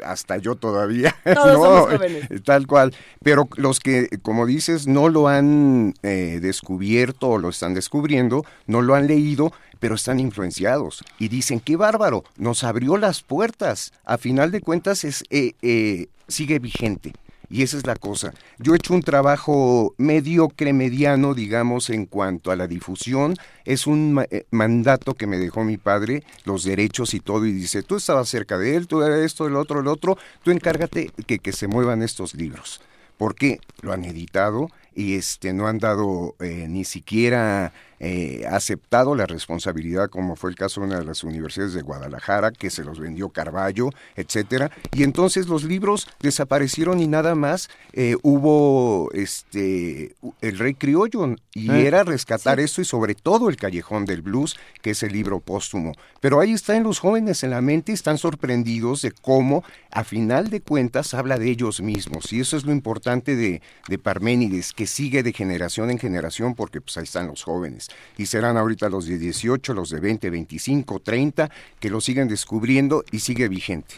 hasta 0.02 0.38
yo 0.38 0.54
todavía. 0.54 1.14
Todos 1.24 1.46
¿no? 1.46 1.64
somos 1.64 1.92
jóvenes. 1.92 2.30
Eh, 2.30 2.40
Tal 2.40 2.66
cual. 2.66 2.94
Pero 3.22 3.48
los 3.56 3.80
que, 3.80 4.08
como 4.22 4.46
dices, 4.46 4.86
no 4.86 5.08
lo 5.08 5.28
han 5.28 5.94
eh, 6.02 6.38
descubierto 6.40 7.28
o 7.28 7.38
lo 7.38 7.48
están 7.48 7.74
descubriendo, 7.74 8.44
no 8.66 8.82
lo 8.82 8.94
han 8.94 9.06
leído, 9.06 9.52
pero 9.80 9.96
están 9.96 10.18
influenciados 10.18 11.04
y 11.18 11.28
dicen, 11.28 11.60
qué 11.60 11.76
bárbaro, 11.76 12.24
nos 12.36 12.64
abrió 12.64 12.96
las 12.96 13.22
puertas. 13.22 13.92
A 14.06 14.16
final 14.16 14.50
de 14.50 14.62
cuentas 14.62 15.04
es, 15.04 15.24
eh, 15.28 15.52
eh, 15.60 16.06
sigue 16.26 16.58
vigente. 16.58 17.12
Y 17.50 17.62
esa 17.62 17.76
es 17.76 17.86
la 17.86 17.94
cosa. 17.96 18.32
Yo 18.58 18.72
he 18.72 18.76
hecho 18.76 18.94
un 18.94 19.02
trabajo 19.02 19.94
mediocre, 19.98 20.72
mediano, 20.72 21.34
digamos, 21.34 21.90
en 21.90 22.06
cuanto 22.06 22.50
a 22.50 22.56
la 22.56 22.66
difusión. 22.66 23.36
Es 23.64 23.86
un 23.86 24.14
ma- 24.14 24.26
eh, 24.30 24.46
mandato 24.50 25.14
que 25.14 25.26
me 25.26 25.38
dejó 25.38 25.62
mi 25.64 25.76
padre, 25.76 26.22
los 26.44 26.64
derechos 26.64 27.14
y 27.14 27.20
todo, 27.20 27.46
y 27.46 27.52
dice, 27.52 27.82
tú 27.82 27.96
estabas 27.96 28.28
cerca 28.28 28.58
de 28.58 28.76
él, 28.76 28.86
tú 28.86 29.02
eres 29.02 29.24
esto, 29.24 29.46
el 29.46 29.56
otro, 29.56 29.80
el 29.80 29.88
otro, 29.88 30.16
tú 30.42 30.50
encárgate 30.50 31.10
que, 31.26 31.38
que 31.38 31.52
se 31.52 31.66
muevan 31.68 32.02
estos 32.02 32.34
libros. 32.34 32.80
Porque 33.16 33.60
lo 33.82 33.92
han 33.92 34.04
editado 34.04 34.68
y 34.94 35.14
este 35.14 35.52
no 35.52 35.68
han 35.68 35.78
dado 35.78 36.34
eh, 36.40 36.66
ni 36.68 36.84
siquiera 36.84 37.72
eh, 38.06 38.44
aceptado 38.58 39.14
la 39.14 39.26
responsabilidad, 39.26 40.10
como 40.10 40.36
fue 40.36 40.50
el 40.50 40.56
caso 40.56 40.80
de 40.80 40.86
una 40.88 40.98
de 40.98 41.06
las 41.06 41.24
universidades 41.24 41.74
de 41.74 41.82
Guadalajara, 41.82 42.50
que 42.50 42.68
se 42.68 42.84
los 42.84 42.98
vendió 42.98 43.30
Carballo, 43.30 43.88
etcétera. 44.14 44.70
Y 44.92 45.02
entonces 45.02 45.48
los 45.48 45.62
libros 45.64 46.06
desaparecieron 46.20 47.00
y 47.00 47.06
nada 47.06 47.34
más 47.34 47.68
eh, 47.92 48.16
hubo 48.22 49.10
este 49.12 50.14
el 50.40 50.58
Rey 50.58 50.74
Criollo 50.74 51.34
y 51.54 51.70
Eh, 51.70 51.86
era 51.86 52.02
rescatar 52.04 52.58
esto 52.58 52.80
y 52.80 52.84
sobre 52.84 53.14
todo 53.14 53.48
el 53.48 53.56
Callejón 53.56 54.04
del 54.04 54.22
Blues, 54.22 54.56
que 54.82 54.90
es 54.90 55.02
el 55.02 55.12
libro 55.12 55.40
póstumo. 55.40 55.92
Pero 56.20 56.40
ahí 56.40 56.52
están 56.52 56.82
los 56.82 56.98
jóvenes 56.98 57.42
en 57.44 57.50
la 57.50 57.60
mente 57.60 57.92
y 57.92 57.94
están 57.94 58.18
sorprendidos 58.18 59.02
de 59.02 59.12
cómo, 59.12 59.62
a 59.90 60.02
final 60.04 60.50
de 60.50 60.60
cuentas, 60.60 61.14
habla 61.14 61.38
de 61.38 61.48
ellos 61.50 61.80
mismos. 61.80 62.32
Y 62.32 62.40
eso 62.40 62.56
es 62.56 62.64
lo 62.64 62.72
importante 62.72 63.36
de, 63.36 63.62
de 63.88 63.98
Parménides, 63.98 64.72
que 64.72 64.86
sigue 64.86 65.22
de 65.22 65.32
generación 65.32 65.90
en 65.90 65.98
generación, 65.98 66.54
porque 66.54 66.80
pues 66.80 66.96
ahí 66.96 67.04
están 67.04 67.28
los 67.28 67.42
jóvenes. 67.44 67.88
Y 68.16 68.26
serán 68.26 68.56
ahorita 68.56 68.88
los 68.88 69.06
de 69.06 69.18
18, 69.18 69.74
los 69.74 69.90
de 69.90 70.00
20, 70.00 70.30
25, 70.30 71.00
30, 71.00 71.50
que 71.80 71.90
lo 71.90 72.00
siguen 72.00 72.28
descubriendo 72.28 73.04
y 73.10 73.20
sigue 73.20 73.48
vigente. 73.48 73.96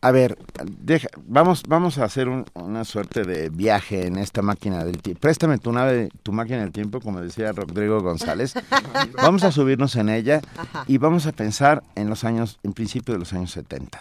A 0.00 0.12
ver, 0.12 0.38
deja, 0.80 1.08
vamos, 1.26 1.64
vamos 1.66 1.98
a 1.98 2.04
hacer 2.04 2.28
un- 2.28 2.44
una 2.54 2.84
suerte 2.84 3.24
de 3.24 3.48
viaje 3.48 4.06
en 4.06 4.16
esta 4.16 4.42
máquina 4.42 4.84
del 4.84 5.02
tiempo. 5.02 5.20
Préstame 5.20 5.58
tu 5.58 5.72
nave, 5.72 6.08
tu 6.22 6.32
máquina 6.32 6.58
del 6.60 6.70
tiempo, 6.70 7.00
como 7.00 7.20
decía 7.20 7.50
Rodrigo 7.50 8.00
González. 8.00 8.54
vamos 9.16 9.42
a 9.42 9.50
subirnos 9.50 9.96
en 9.96 10.08
ella 10.08 10.40
y 10.86 10.98
vamos 10.98 11.26
a 11.26 11.32
pensar 11.32 11.82
en 11.96 12.08
los 12.08 12.22
años, 12.22 12.60
en 12.62 12.74
principio 12.74 13.12
de 13.14 13.18
los 13.18 13.32
años 13.32 13.50
70. 13.50 13.98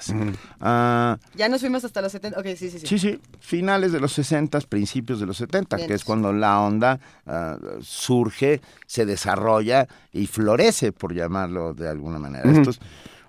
Ah, 0.61 1.17
Ya 1.35 1.49
nos 1.49 1.61
fuimos 1.61 1.83
hasta 1.83 1.99
los 2.03 2.11
70. 2.11 2.39
Ok, 2.39 2.45
sí, 2.55 2.69
sí, 2.69 2.77
sí. 2.79 2.85
sí, 2.87 2.99
sí, 2.99 3.19
finales 3.39 3.91
de 3.91 3.99
los 3.99 4.13
60, 4.13 4.59
principios 4.61 5.19
de 5.19 5.25
los 5.25 5.37
70, 5.37 5.77
Bien. 5.77 5.87
que 5.87 5.95
es 5.95 6.03
cuando 6.03 6.31
la 6.31 6.59
onda 6.61 6.99
ah, 7.25 7.57
surge, 7.81 8.61
se 8.85 9.07
desarrolla 9.07 9.87
y 10.13 10.27
florece, 10.27 10.91
por 10.91 11.15
llamarlo 11.15 11.73
de 11.73 11.89
alguna 11.89 12.19
manera. 12.19 12.49
Estos, 12.51 12.79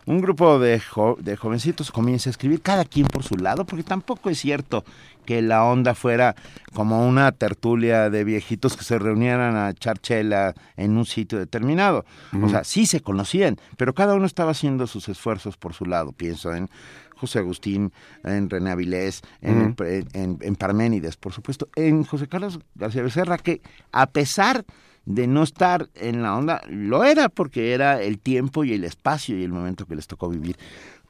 un 0.08 0.20
grupo 0.20 0.58
de, 0.58 0.80
jo- 0.80 1.16
de 1.20 1.36
jovencitos 1.36 1.90
comienza 1.92 2.28
a 2.28 2.32
escribir, 2.32 2.62
cada 2.62 2.84
quien 2.84 3.06
por 3.06 3.22
su 3.22 3.36
lado, 3.36 3.64
porque 3.66 3.82
tampoco 3.84 4.30
es 4.30 4.38
cierto 4.38 4.84
que 5.26 5.42
la 5.42 5.64
onda 5.64 5.94
fuera 5.94 6.34
como 6.72 7.06
una 7.06 7.30
tertulia 7.32 8.08
de 8.08 8.24
viejitos 8.24 8.76
que 8.76 8.84
se 8.84 8.98
reunieran 8.98 9.54
a 9.56 9.70
echar 9.70 9.98
chela 9.98 10.54
en 10.76 10.96
un 10.96 11.04
sitio 11.04 11.38
determinado. 11.38 12.06
O 12.42 12.48
sea, 12.48 12.64
sí 12.64 12.86
se 12.86 13.00
conocían, 13.00 13.56
pero 13.76 13.92
cada 13.94 14.14
uno 14.14 14.24
estaba 14.24 14.52
haciendo 14.52 14.86
sus 14.86 15.08
esfuerzos 15.10 15.58
por 15.58 15.74
su 15.74 15.84
lado. 15.84 16.12
Pienso 16.12 16.54
en 16.54 16.70
José 17.14 17.40
Agustín, 17.40 17.92
en 18.24 18.48
René 18.48 18.70
Avilés, 18.70 19.20
en, 19.42 19.72
Ujú. 19.78 19.84
en- 19.84 20.38
en 20.40 20.56
Parménides, 20.56 21.16
por 21.18 21.32
supuesto, 21.34 21.68
en 21.76 22.04
José 22.04 22.26
Carlos 22.28 22.60
García 22.76 23.02
Becerra, 23.02 23.36
que 23.36 23.60
a 23.92 24.06
pesar 24.06 24.64
de 25.08 25.26
no 25.26 25.42
estar 25.42 25.88
en 25.94 26.22
la 26.22 26.36
onda, 26.36 26.60
lo 26.68 27.02
era 27.02 27.30
porque 27.30 27.72
era 27.72 28.02
el 28.02 28.18
tiempo 28.18 28.62
y 28.62 28.74
el 28.74 28.84
espacio 28.84 29.38
y 29.38 29.42
el 29.42 29.50
momento 29.50 29.86
que 29.86 29.96
les 29.96 30.06
tocó 30.06 30.28
vivir. 30.28 30.56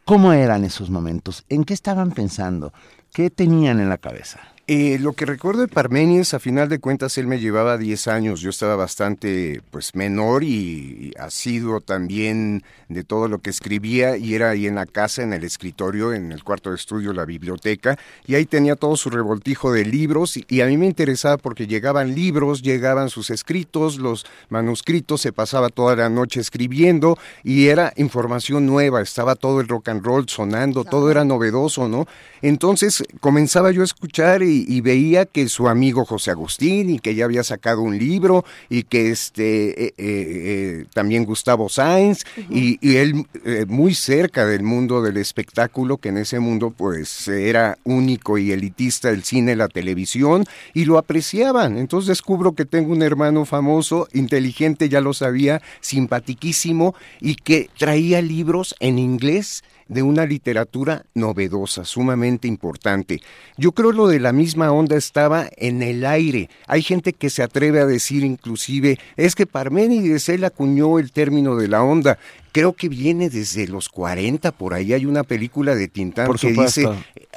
¿Cómo 0.05 0.33
eran 0.33 0.65
esos 0.65 0.89
momentos? 0.89 1.45
¿En 1.49 1.65
qué 1.65 1.75
estaban 1.75 2.13
pensando? 2.13 2.73
¿Qué 3.13 3.29
tenían 3.29 3.81
en 3.81 3.89
la 3.89 3.99
cabeza? 3.99 4.39
Eh, 4.70 4.98
lo 5.00 5.14
que 5.14 5.24
recuerdo 5.24 5.62
de 5.62 5.68
Parménides, 5.68 6.35
a 6.35 6.38
final 6.38 6.68
de 6.68 6.78
cuentas, 6.78 7.16
él 7.16 7.26
me 7.26 7.40
llevaba 7.40 7.78
10 7.78 8.07
años. 8.07 8.42
Yo 8.42 8.50
estaba 8.50 8.76
bastante 8.76 9.62
pues 9.70 9.94
menor 9.94 10.44
y, 10.44 10.48
y 10.48 11.12
asiduo 11.18 11.81
también 11.81 12.62
de 12.90 13.02
todo 13.02 13.28
lo 13.28 13.38
que 13.38 13.48
escribía 13.48 14.18
y 14.18 14.35
era 14.35 14.50
ahí 14.50 14.66
en 14.66 14.74
la 14.74 14.85
casa, 14.85 15.22
en 15.22 15.33
el 15.33 15.44
escritorio, 15.44 16.12
en 16.12 16.33
el 16.33 16.44
cuarto 16.44 16.68
de 16.68 16.76
estudio, 16.76 17.14
la 17.14 17.24
biblioteca, 17.24 17.98
y 18.26 18.35
ahí 18.35 18.44
tenía 18.44 18.76
todo 18.76 18.96
su 18.96 19.09
revoltijo 19.11 19.72
de 19.72 19.87
libros 19.87 20.37
y, 20.37 20.44
y 20.48 20.61
a 20.61 20.66
mí 20.66 20.76
me 20.76 20.87
interesaba 20.87 21.38
porque 21.38 21.66
llegaban 21.66 22.14
libros, 22.14 22.62
llegaban 22.62 23.09
sus 23.09 23.31
escritos, 23.31 23.96
los 23.98 24.26
manuscritos, 24.48 25.20
se 25.20 25.33
pasaba 25.33 25.68
toda 25.68 25.96
la 25.96 26.09
noche 26.09 26.40
escribiendo 26.40 27.18
y 27.44 27.68
era 27.68 27.92
información 27.96 28.66
nueva, 28.66 29.00
estaba 29.00 29.35
todo 29.35 29.61
el 29.61 29.68
rock 29.68 29.88
and 29.88 30.04
roll 30.04 30.28
sonando, 30.28 30.85
todo 30.85 31.11
era 31.11 31.24
novedoso, 31.24 31.88
¿no? 31.88 32.07
Entonces 32.42 33.04
comenzaba 33.20 33.70
yo 33.70 33.83
a 33.83 33.85
escuchar 33.85 34.42
y, 34.42 34.58
y 34.66 34.81
veía 34.81 35.27
que 35.27 35.49
su 35.49 35.68
amigo 35.68 36.05
José 36.05 36.31
Agustín 36.31 36.90
y 36.90 36.99
que 36.99 37.14
ya 37.14 37.25
había 37.25 37.44
sacado 37.44 37.83
un 37.83 37.99
libro 37.99 38.44
y 38.68 38.85
que 38.85 39.11
este 39.11 39.87
eh, 39.87 39.87
eh, 39.87 39.94
eh, 39.99 40.85
también 40.92 41.25
Gustavo 41.25 41.68
Sainz 41.68 42.25
y, 42.51 42.79
y 42.81 42.97
él 42.97 43.27
eh, 43.44 43.66
muy 43.68 43.94
cerca 43.94 44.47
del 44.47 44.62
mundo 44.62 45.03
del 45.03 45.16
espectáculo 45.16 45.99
que 45.99 46.09
en 46.11 46.18
ese 46.18 46.40
mundo 46.40 46.73
pues 46.77 47.29
era 47.29 47.79
único 47.85 48.38
y 48.38 48.53
elitista 48.53 49.11
el 49.11 49.25
cine, 49.25 49.57
la 49.57 49.68
televisión 49.68 50.44
y 50.75 50.85
lo 50.85 50.99
apreciaban. 50.99 51.79
Entonces 51.79 52.09
descubro 52.09 52.53
que 52.53 52.64
tengo 52.64 52.92
un 52.92 53.03
hermano 53.03 53.44
famoso, 53.44 54.09
inteligente, 54.12 54.88
ya 54.88 55.01
lo 55.01 55.12
sabía, 55.14 55.62
simpatiquísimo 55.81 56.94
y 57.21 57.35
que 57.37 57.68
traía 57.79 58.23
libros 58.23 58.75
en 58.81 58.99
inglés 58.99 59.62
de 59.88 60.03
una 60.03 60.27
literatura 60.27 61.05
novedosa, 61.14 61.85
sumamente 61.85 62.46
importante. 62.46 63.20
Yo 63.57 63.72
creo 63.72 63.92
lo 63.92 64.07
de 64.07 64.20
la 64.20 64.33
misma 64.33 64.70
onda 64.70 64.96
estaba 64.96 65.48
en 65.57 65.83
el 65.83 66.05
aire. 66.07 66.51
Hay 66.66 66.83
gente 66.83 67.12
que 67.12 67.31
se 67.31 67.42
atreve 67.42 67.81
a 67.81 67.87
decir 67.87 68.24
inclusive, 68.24 68.98
es 69.16 69.35
que 69.35 69.46
Parménides 69.46 70.29
él 70.29 70.44
acuñó 70.44 70.98
el 70.98 71.12
término 71.12 71.57
de 71.57 71.68
la 71.68 71.83
onda. 71.83 72.18
Creo 72.53 72.73
que 72.73 72.89
viene 72.89 73.31
desde 73.31 73.69
los 73.69 73.89
40, 73.89 74.53
por 74.53 74.75
ahí 74.75 74.93
hay 74.93 75.07
una 75.07 75.23
película 75.23 75.75
de 75.75 75.89
Tintán 75.89 76.27
Por 76.27 76.39
que 76.39 76.53
dice 76.53 76.89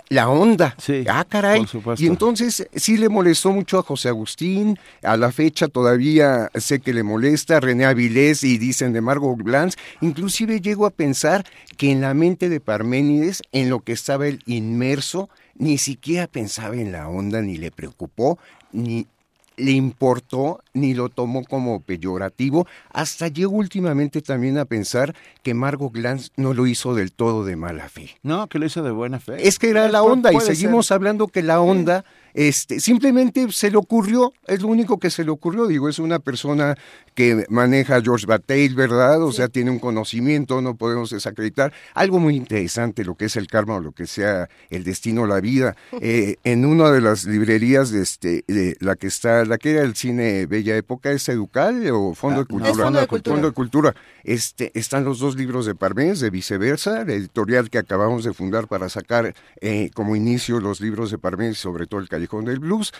la 0.10 0.30
onda. 0.30 0.76
Sí, 0.78 1.04
ah, 1.08 1.26
caray. 1.28 1.65
por. 1.65 2.00
Y 2.00 2.08
entonces 2.08 2.67
sí 2.76 2.97
le 2.97 3.10
molestó 3.10 3.52
mucho 3.52 3.80
a 3.80 3.84
José 3.84 4.10
Agustín, 4.10 4.78
a 5.04 5.17
la 5.17 5.32
fecha 5.32 5.67
todavía 5.67 6.50
sé 6.56 6.80
que 6.80 6.93
le 6.93 7.04
molesta, 7.04 7.58
a 7.58 7.60
René 7.60 7.86
Avilés 7.86 8.43
y 8.43 8.58
dicen 8.58 8.93
de 8.93 9.02
Margot 9.02 9.38
Glantz, 9.38 9.76
inclusive 10.02 10.62
llego 10.62 10.86
a 10.86 10.91
pensar 10.91 11.45
que 11.78 11.91
en 11.91 12.02
la 12.02 12.13
mente 12.13 12.50
de 12.50 12.60
Parménides, 12.60 13.41
en 13.52 13.69
lo 13.69 13.80
que 13.82 13.93
estaba 13.93 14.28
él 14.28 14.41
inmerso, 14.45 15.30
ni 15.56 15.78
siquiera 15.78 16.28
pensaba 16.28 16.76
en 16.76 16.91
la 16.91 17.08
onda, 17.08 17.41
ni 17.41 17.58
le 17.58 17.71
preocupó, 17.71 18.39
ni 18.71 19.08
le 19.62 19.71
importó 19.71 20.63
ni 20.74 20.93
lo 20.93 21.10
tomó 21.10 21.43
como 21.43 21.80
peyorativo, 21.82 22.67
hasta 22.91 23.28
llegó 23.28 23.56
últimamente 23.56 24.21
también 24.21 24.58
a 24.58 24.65
pensar 24.65 25.15
que 25.43 25.54
Margot 25.54 25.91
Glantz 25.91 26.32
no 26.36 26.54
lo 26.54 26.67
hizo 26.67 26.95
del 26.95 27.12
todo 27.12 27.45
de 27.45 27.56
mala 27.56 27.88
fe. 27.89 28.17
No, 28.24 28.47
que 28.47 28.60
lo 28.60 28.65
hizo 28.65 28.84
de 28.84 28.91
buena 28.91 29.19
fe. 29.19 29.47
Es 29.47 29.60
que 29.60 29.69
era 29.69 29.88
la 29.88 30.04
onda 30.04 30.34
y 30.34 30.39
ser. 30.39 30.56
seguimos 30.56 30.91
hablando 30.91 31.28
que 31.28 31.43
la 31.43 31.62
onda 31.62 32.06
Este, 32.33 32.79
simplemente 32.79 33.51
se 33.51 33.71
le 33.71 33.77
ocurrió, 33.77 34.33
es 34.47 34.61
lo 34.61 34.67
único 34.67 34.99
que 34.99 35.09
se 35.09 35.23
le 35.23 35.31
ocurrió, 35.31 35.67
digo, 35.67 35.89
es 35.89 35.99
una 35.99 36.19
persona 36.19 36.77
que 37.13 37.45
maneja 37.49 38.01
George 38.01 38.25
Bataille, 38.25 38.73
¿verdad? 38.73 39.21
O 39.23 39.31
sea, 39.31 39.47
tiene 39.49 39.71
un 39.71 39.79
conocimiento, 39.79 40.61
no 40.61 40.75
podemos 40.75 41.09
desacreditar. 41.09 41.73
Algo 41.93 42.19
muy 42.19 42.35
interesante, 42.35 43.03
lo 43.03 43.15
que 43.15 43.25
es 43.25 43.35
el 43.35 43.47
karma 43.47 43.75
o 43.75 43.79
lo 43.81 43.91
que 43.91 44.07
sea 44.07 44.49
el 44.69 44.83
destino, 44.83 45.25
la 45.25 45.39
vida. 45.39 45.75
Eh, 46.03 46.37
en 46.43 46.65
una 46.65 46.89
de 46.89 46.99
las 46.99 47.25
librerías 47.25 47.91
de, 47.91 48.01
este, 48.01 48.43
de 48.47 48.75
la 48.79 48.95
que 48.95 49.05
está, 49.05 49.45
la 49.45 49.59
que 49.59 49.71
era 49.71 49.83
el 49.83 49.95
cine 49.95 50.47
Bella 50.47 50.75
Época, 50.75 51.11
¿es 51.11 51.29
Educal 51.29 51.87
o 51.91 52.15
Fondo 52.15 52.37
de 52.37 52.41
Es 52.43 52.47
Cultura? 52.47 52.83
Fondo 52.83 52.99
de 52.99 53.07
Cultura. 53.07 53.35
Fondo 53.35 53.47
de 53.49 53.53
Cultura. 53.53 53.95
Este, 54.23 54.71
están 54.73 55.03
los 55.05 55.19
dos 55.19 55.35
libros 55.35 55.67
de 55.67 55.75
Parmés, 55.75 56.19
de 56.19 56.31
Viceversa, 56.31 57.05
la 57.05 57.13
editorial 57.13 57.69
que 57.69 57.77
acabamos 57.77 58.23
de 58.23 58.33
fundar 58.33 58.67
para 58.67 58.89
sacar 58.89 59.35
eh, 59.59 59.91
como 59.93 60.15
inicio 60.15 60.59
los 60.59 60.81
libros 60.81 61.11
de 61.11 61.19
Parmés, 61.19 61.59
sobre 61.59 61.85
todo 61.85 61.99
el 62.01 62.09
Callejón 62.21 62.45
del 62.45 62.60
Blues, 62.60 62.93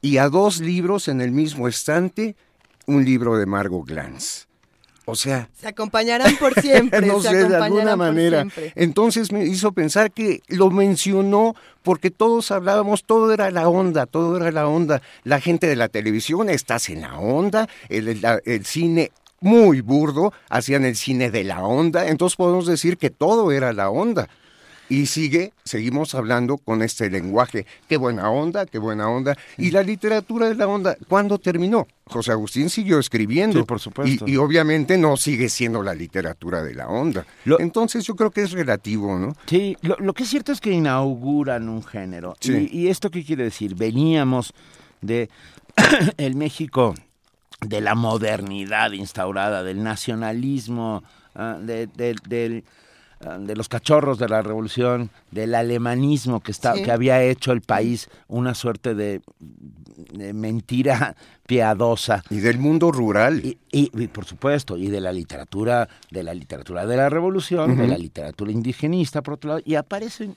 y 0.00 0.18
a 0.18 0.28
dos 0.28 0.60
libros 0.60 1.08
en 1.08 1.20
el 1.20 1.32
mismo 1.32 1.66
estante, 1.66 2.36
un 2.86 3.04
libro 3.04 3.36
de 3.36 3.46
Margot 3.46 3.84
Glantz. 3.86 4.46
O 5.06 5.16
sea, 5.16 5.48
Se 5.60 5.66
acompañarán 5.66 6.36
por 6.36 6.54
siempre. 6.60 7.00
no 7.06 7.20
sé, 7.20 7.48
de 7.48 7.56
alguna 7.56 7.96
manera. 7.96 8.46
Entonces 8.76 9.32
me 9.32 9.44
hizo 9.44 9.72
pensar 9.72 10.12
que 10.12 10.40
lo 10.46 10.70
mencionó 10.70 11.56
porque 11.82 12.12
todos 12.12 12.52
hablábamos, 12.52 13.02
todo 13.02 13.32
era 13.32 13.50
la 13.50 13.68
onda, 13.68 14.06
todo 14.06 14.36
era 14.36 14.52
la 14.52 14.68
onda. 14.68 15.02
La 15.24 15.40
gente 15.40 15.66
de 15.66 15.74
la 15.74 15.88
televisión, 15.88 16.48
estás 16.48 16.90
en 16.90 17.00
la 17.00 17.18
onda, 17.18 17.68
el, 17.88 18.24
el 18.44 18.64
cine 18.64 19.10
muy 19.40 19.80
burdo, 19.80 20.32
hacían 20.48 20.84
el 20.84 20.94
cine 20.94 21.30
de 21.30 21.42
la 21.44 21.64
onda, 21.64 22.06
entonces 22.06 22.36
podemos 22.36 22.66
decir 22.66 22.98
que 22.98 23.10
todo 23.10 23.50
era 23.50 23.72
la 23.72 23.90
onda. 23.90 24.28
Y 24.90 25.06
sigue, 25.06 25.52
seguimos 25.64 26.14
hablando 26.14 26.58
con 26.58 26.82
este 26.82 27.08
lenguaje. 27.08 27.64
Qué 27.88 27.96
buena 27.96 28.28
onda, 28.28 28.66
qué 28.66 28.78
buena 28.78 29.08
onda. 29.08 29.38
Y 29.56 29.70
la 29.70 29.82
literatura 29.82 30.48
de 30.48 30.56
la 30.56 30.66
onda, 30.66 30.96
¿cuándo 31.08 31.38
terminó? 31.38 31.86
José 32.06 32.32
Agustín 32.32 32.68
siguió 32.68 32.98
escribiendo. 32.98 33.60
Sí, 33.60 33.64
por 33.64 33.78
supuesto. 33.80 34.26
Y, 34.26 34.32
y 34.32 34.36
obviamente 34.36 34.98
no 34.98 35.16
sigue 35.16 35.48
siendo 35.48 35.82
la 35.82 35.94
literatura 35.94 36.62
de 36.64 36.74
la 36.74 36.88
onda. 36.88 37.24
Lo- 37.44 37.60
Entonces 37.60 38.04
yo 38.04 38.16
creo 38.16 38.32
que 38.32 38.42
es 38.42 38.50
relativo, 38.50 39.16
¿no? 39.16 39.36
Sí, 39.46 39.76
lo, 39.82 39.96
lo 40.00 40.12
que 40.12 40.24
es 40.24 40.28
cierto 40.28 40.50
es 40.50 40.60
que 40.60 40.72
inauguran 40.72 41.68
un 41.68 41.84
género. 41.84 42.36
Sí. 42.40 42.68
Y, 42.72 42.80
y 42.80 42.88
esto 42.88 43.10
qué 43.12 43.24
quiere 43.24 43.44
decir? 43.44 43.76
Veníamos 43.76 44.52
de 45.00 45.30
el 46.16 46.34
México 46.34 46.94
de 47.60 47.80
la 47.80 47.94
modernidad 47.94 48.90
instaurada, 48.90 49.62
del 49.62 49.82
nacionalismo, 49.84 51.04
ah, 51.36 51.58
de, 51.60 51.86
de- 51.86 52.16
del, 52.28 52.64
de 53.20 53.54
los 53.54 53.68
cachorros 53.68 54.18
de 54.18 54.28
la 54.28 54.40
revolución, 54.40 55.10
del 55.30 55.54
alemanismo 55.54 56.40
que, 56.40 56.52
está, 56.52 56.74
Sí. 56.74 56.82
que 56.82 56.90
había 56.90 57.22
hecho 57.22 57.52
el 57.52 57.60
país 57.60 58.08
una 58.28 58.54
suerte 58.54 58.94
de, 58.94 59.20
de 60.12 60.32
mentira 60.32 61.14
piadosa. 61.46 62.22
Y 62.30 62.38
del 62.38 62.58
mundo 62.58 62.90
rural. 62.90 63.44
Y, 63.44 63.58
y- 63.70 63.90
y, 63.94 64.06
por 64.08 64.24
supuesto, 64.24 64.78
y 64.78 64.88
de 64.88 65.00
la 65.02 65.12
literatura, 65.12 65.86
de 66.10 66.22
la 66.22 66.32
literatura 66.32 66.86
de 66.86 66.96
la 66.96 67.10
revolución, 67.10 67.76
de 67.76 67.88
la 67.88 67.98
literatura 67.98 68.52
indigenista, 68.52 69.20
por 69.22 69.34
otro 69.34 69.48
lado, 69.48 69.60
y 69.66 69.74
aparece 69.74 70.30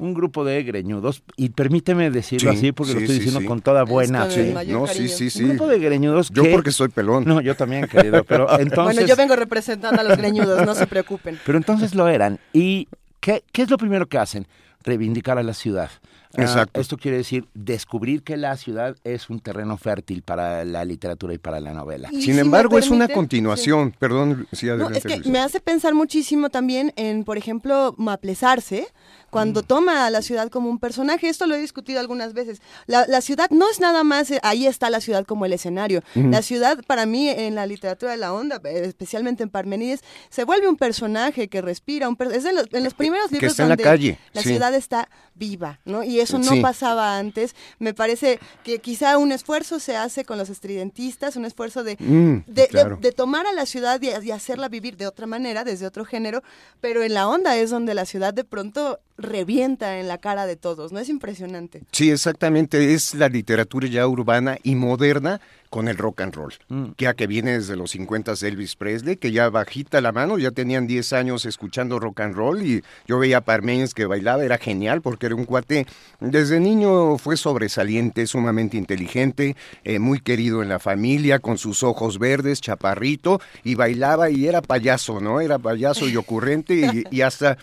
un 0.00 0.14
grupo 0.14 0.44
de 0.44 0.62
greñudos, 0.62 1.22
y 1.36 1.50
permíteme 1.50 2.10
decirlo 2.10 2.50
Sí, 2.52 2.56
así 2.58 2.72
porque 2.72 2.94
lo 2.94 3.00
estoy 3.00 3.14
sí, 3.16 3.20
diciendo 3.20 3.40
sí. 3.40 3.46
con 3.46 3.60
toda 3.60 3.84
buena 3.84 4.22
con 4.22 4.30
fe. 4.30 4.54
no, 4.68 4.86
sí, 4.86 5.08
sí, 5.08 5.30
sí. 5.30 5.42
Un 5.44 5.50
grupo 5.50 5.66
de 5.68 5.78
greñudos 5.78 6.30
Yo 6.30 6.42
que- 6.42 6.50
porque 6.50 6.72
soy 6.72 6.88
pelón. 6.88 7.24
No, 7.26 7.40
yo 7.40 7.54
también, 7.54 7.86
querido, 7.86 8.24
pero 8.24 8.46
entonces... 8.60 8.94
Bueno, 8.96 9.06
yo 9.08 9.16
vengo 9.16 9.36
representando 9.36 10.00
a 10.00 10.04
los 10.04 10.16
greñudos, 10.18 10.64
no 10.66 10.74
se 10.74 10.86
preocupen. 10.86 11.38
Pero 11.46 11.58
entonces 11.58 11.94
lo 11.94 12.08
eran. 12.08 12.38
¿Y 12.52 12.88
qué, 13.20 13.44
qué 13.52 13.62
es 13.62 13.70
lo 13.70 13.76
primero 13.78 14.06
que 14.08 14.18
hacen? 14.18 14.46
Reivindicar 14.82 15.36
a 15.38 15.42
la 15.42 15.52
ciudad. 15.54 15.90
Ah, 16.38 16.42
Exacto. 16.42 16.80
esto 16.80 16.96
quiere 16.96 17.16
decir 17.16 17.44
descubrir 17.54 18.22
que 18.22 18.36
la 18.36 18.56
ciudad 18.56 18.94
es 19.02 19.28
un 19.30 19.40
terreno 19.40 19.76
fértil 19.76 20.22
para 20.22 20.64
la 20.64 20.84
literatura 20.84 21.34
y 21.34 21.38
para 21.38 21.58
la 21.58 21.74
novela. 21.74 22.08
Y 22.12 22.22
Sin 22.22 22.34
si 22.34 22.40
embargo, 22.40 22.78
es 22.78 22.88
una 22.88 23.08
continuación. 23.08 23.92
Perdón, 23.98 24.46
sí, 24.52 24.66
No, 24.66 24.74
adelante. 24.74 24.98
es 24.98 25.04
que 25.04 25.16
Luisa. 25.16 25.30
me 25.30 25.38
hace 25.40 25.60
pensar 25.60 25.92
muchísimo 25.92 26.48
también 26.48 26.92
en, 26.94 27.24
por 27.24 27.36
ejemplo, 27.36 27.94
Maplesarse. 27.98 28.86
Cuando 29.30 29.62
toma 29.62 30.06
a 30.06 30.10
la 30.10 30.22
ciudad 30.22 30.48
como 30.50 30.68
un 30.70 30.78
personaje. 30.78 31.28
Esto 31.28 31.46
lo 31.46 31.54
he 31.54 31.60
discutido 31.60 32.00
algunas 32.00 32.32
veces. 32.34 32.60
La, 32.86 33.06
la 33.06 33.20
ciudad 33.20 33.48
no 33.50 33.68
es 33.70 33.80
nada 33.80 34.04
más, 34.04 34.30
eh, 34.30 34.40
ahí 34.42 34.66
está 34.66 34.90
la 34.90 35.00
ciudad 35.00 35.24
como 35.24 35.46
el 35.46 35.52
escenario. 35.52 36.02
La 36.14 36.42
ciudad, 36.42 36.78
para 36.86 37.06
mí, 37.06 37.28
en 37.28 37.54
la 37.54 37.66
literatura 37.66 38.12
de 38.12 38.18
la 38.18 38.32
onda, 38.32 38.60
eh, 38.64 38.82
especialmente 38.86 39.42
en 39.42 39.50
Parmenides, 39.50 40.00
se 40.28 40.44
vuelve 40.44 40.68
un 40.68 40.76
personaje 40.76 41.48
que 41.48 41.60
respira. 41.62 42.08
Un 42.08 42.16
per- 42.16 42.32
es 42.32 42.44
de 42.44 42.52
los, 42.52 42.66
en 42.72 42.84
los 42.84 42.94
primeros 42.94 43.28
Que 43.28 43.34
libros 43.36 43.52
está 43.52 43.62
en 43.62 43.68
la 43.70 43.76
donde 43.76 43.84
calle, 43.84 44.18
la 44.32 44.42
sí. 44.42 44.48
ciudad 44.50 44.74
está 44.74 45.08
viva, 45.34 45.80
¿no? 45.84 46.02
Y 46.02 46.20
eso 46.20 46.38
no 46.38 46.52
Sí. 46.52 46.60
pasaba 46.60 47.16
antes. 47.18 47.54
Me 47.78 47.94
parece 47.94 48.38
que 48.64 48.78
quizá 48.80 49.16
un 49.16 49.32
esfuerzo 49.32 49.80
se 49.80 49.96
hace 49.96 50.24
con 50.24 50.36
los 50.38 50.50
estridentistas, 50.50 51.36
un 51.36 51.44
esfuerzo 51.44 51.82
de, 51.84 51.96
Mm, 51.98 52.44
de, 52.46 52.62
de- 52.62 52.68
claro. 52.68 52.98
de 53.00 53.12
tomar 53.12 53.46
a 53.46 53.52
la 53.52 53.66
ciudad 53.66 54.00
y, 54.02 54.08
y 54.26 54.30
hacerla 54.30 54.68
vivir 54.68 54.96
de 54.96 55.06
otra 55.06 55.26
manera, 55.26 55.64
desde 55.64 55.86
otro 55.86 56.04
género, 56.04 56.42
pero 56.80 57.02
en 57.02 57.14
la 57.14 57.28
onda 57.28 57.56
es 57.56 57.70
donde 57.70 57.94
la 57.94 58.04
ciudad 58.04 58.34
de 58.34 58.44
pronto 58.44 58.98
revienta 59.20 59.98
en 59.98 60.08
la 60.08 60.18
cara 60.18 60.46
de 60.46 60.56
todos, 60.56 60.92
¿no? 60.92 60.98
Es 60.98 61.08
impresionante. 61.08 61.82
Sí, 61.92 62.10
exactamente. 62.10 62.94
Es 62.94 63.14
la 63.14 63.28
literatura 63.28 63.86
ya 63.88 64.06
urbana 64.06 64.58
y 64.62 64.74
moderna 64.74 65.40
con 65.70 65.88
el 65.88 65.96
rock 65.96 66.20
and 66.22 66.34
roll. 66.34 66.52
Ya 66.98 67.14
que 67.14 67.26
viene 67.28 67.52
desde 67.52 67.76
los 67.76 67.92
50 67.92 68.34
de 68.34 68.48
Elvis 68.48 68.74
Presley, 68.76 69.16
que 69.16 69.30
ya 69.32 69.48
bajita 69.48 70.00
la 70.00 70.10
mano, 70.12 70.36
ya 70.36 70.50
tenían 70.50 70.86
10 70.88 71.12
años 71.12 71.46
escuchando 71.46 71.98
rock 72.00 72.20
and 72.20 72.34
roll 72.34 72.60
y 72.62 72.82
yo 73.06 73.18
veía 73.20 73.38
a 73.38 73.40
Parmeñez 73.40 73.94
que 73.94 74.04
bailaba, 74.06 74.44
era 74.44 74.58
genial 74.58 75.00
porque 75.00 75.26
era 75.26 75.36
un 75.36 75.44
cuate, 75.44 75.86
desde 76.18 76.58
niño 76.60 77.16
fue 77.18 77.36
sobresaliente, 77.36 78.26
sumamente 78.26 78.76
inteligente, 78.76 79.56
eh, 79.84 79.98
muy 80.00 80.20
querido 80.20 80.62
en 80.62 80.68
la 80.68 80.80
familia, 80.80 81.38
con 81.38 81.56
sus 81.56 81.82
ojos 81.84 82.18
verdes, 82.18 82.60
chaparrito, 82.60 83.40
y 83.62 83.76
bailaba 83.76 84.28
y 84.30 84.48
era 84.48 84.62
payaso, 84.62 85.20
¿no? 85.20 85.40
Era 85.40 85.58
payaso 85.58 86.08
y 86.08 86.16
ocurrente 86.16 86.74
y, 86.74 87.16
y 87.16 87.20
hasta 87.20 87.56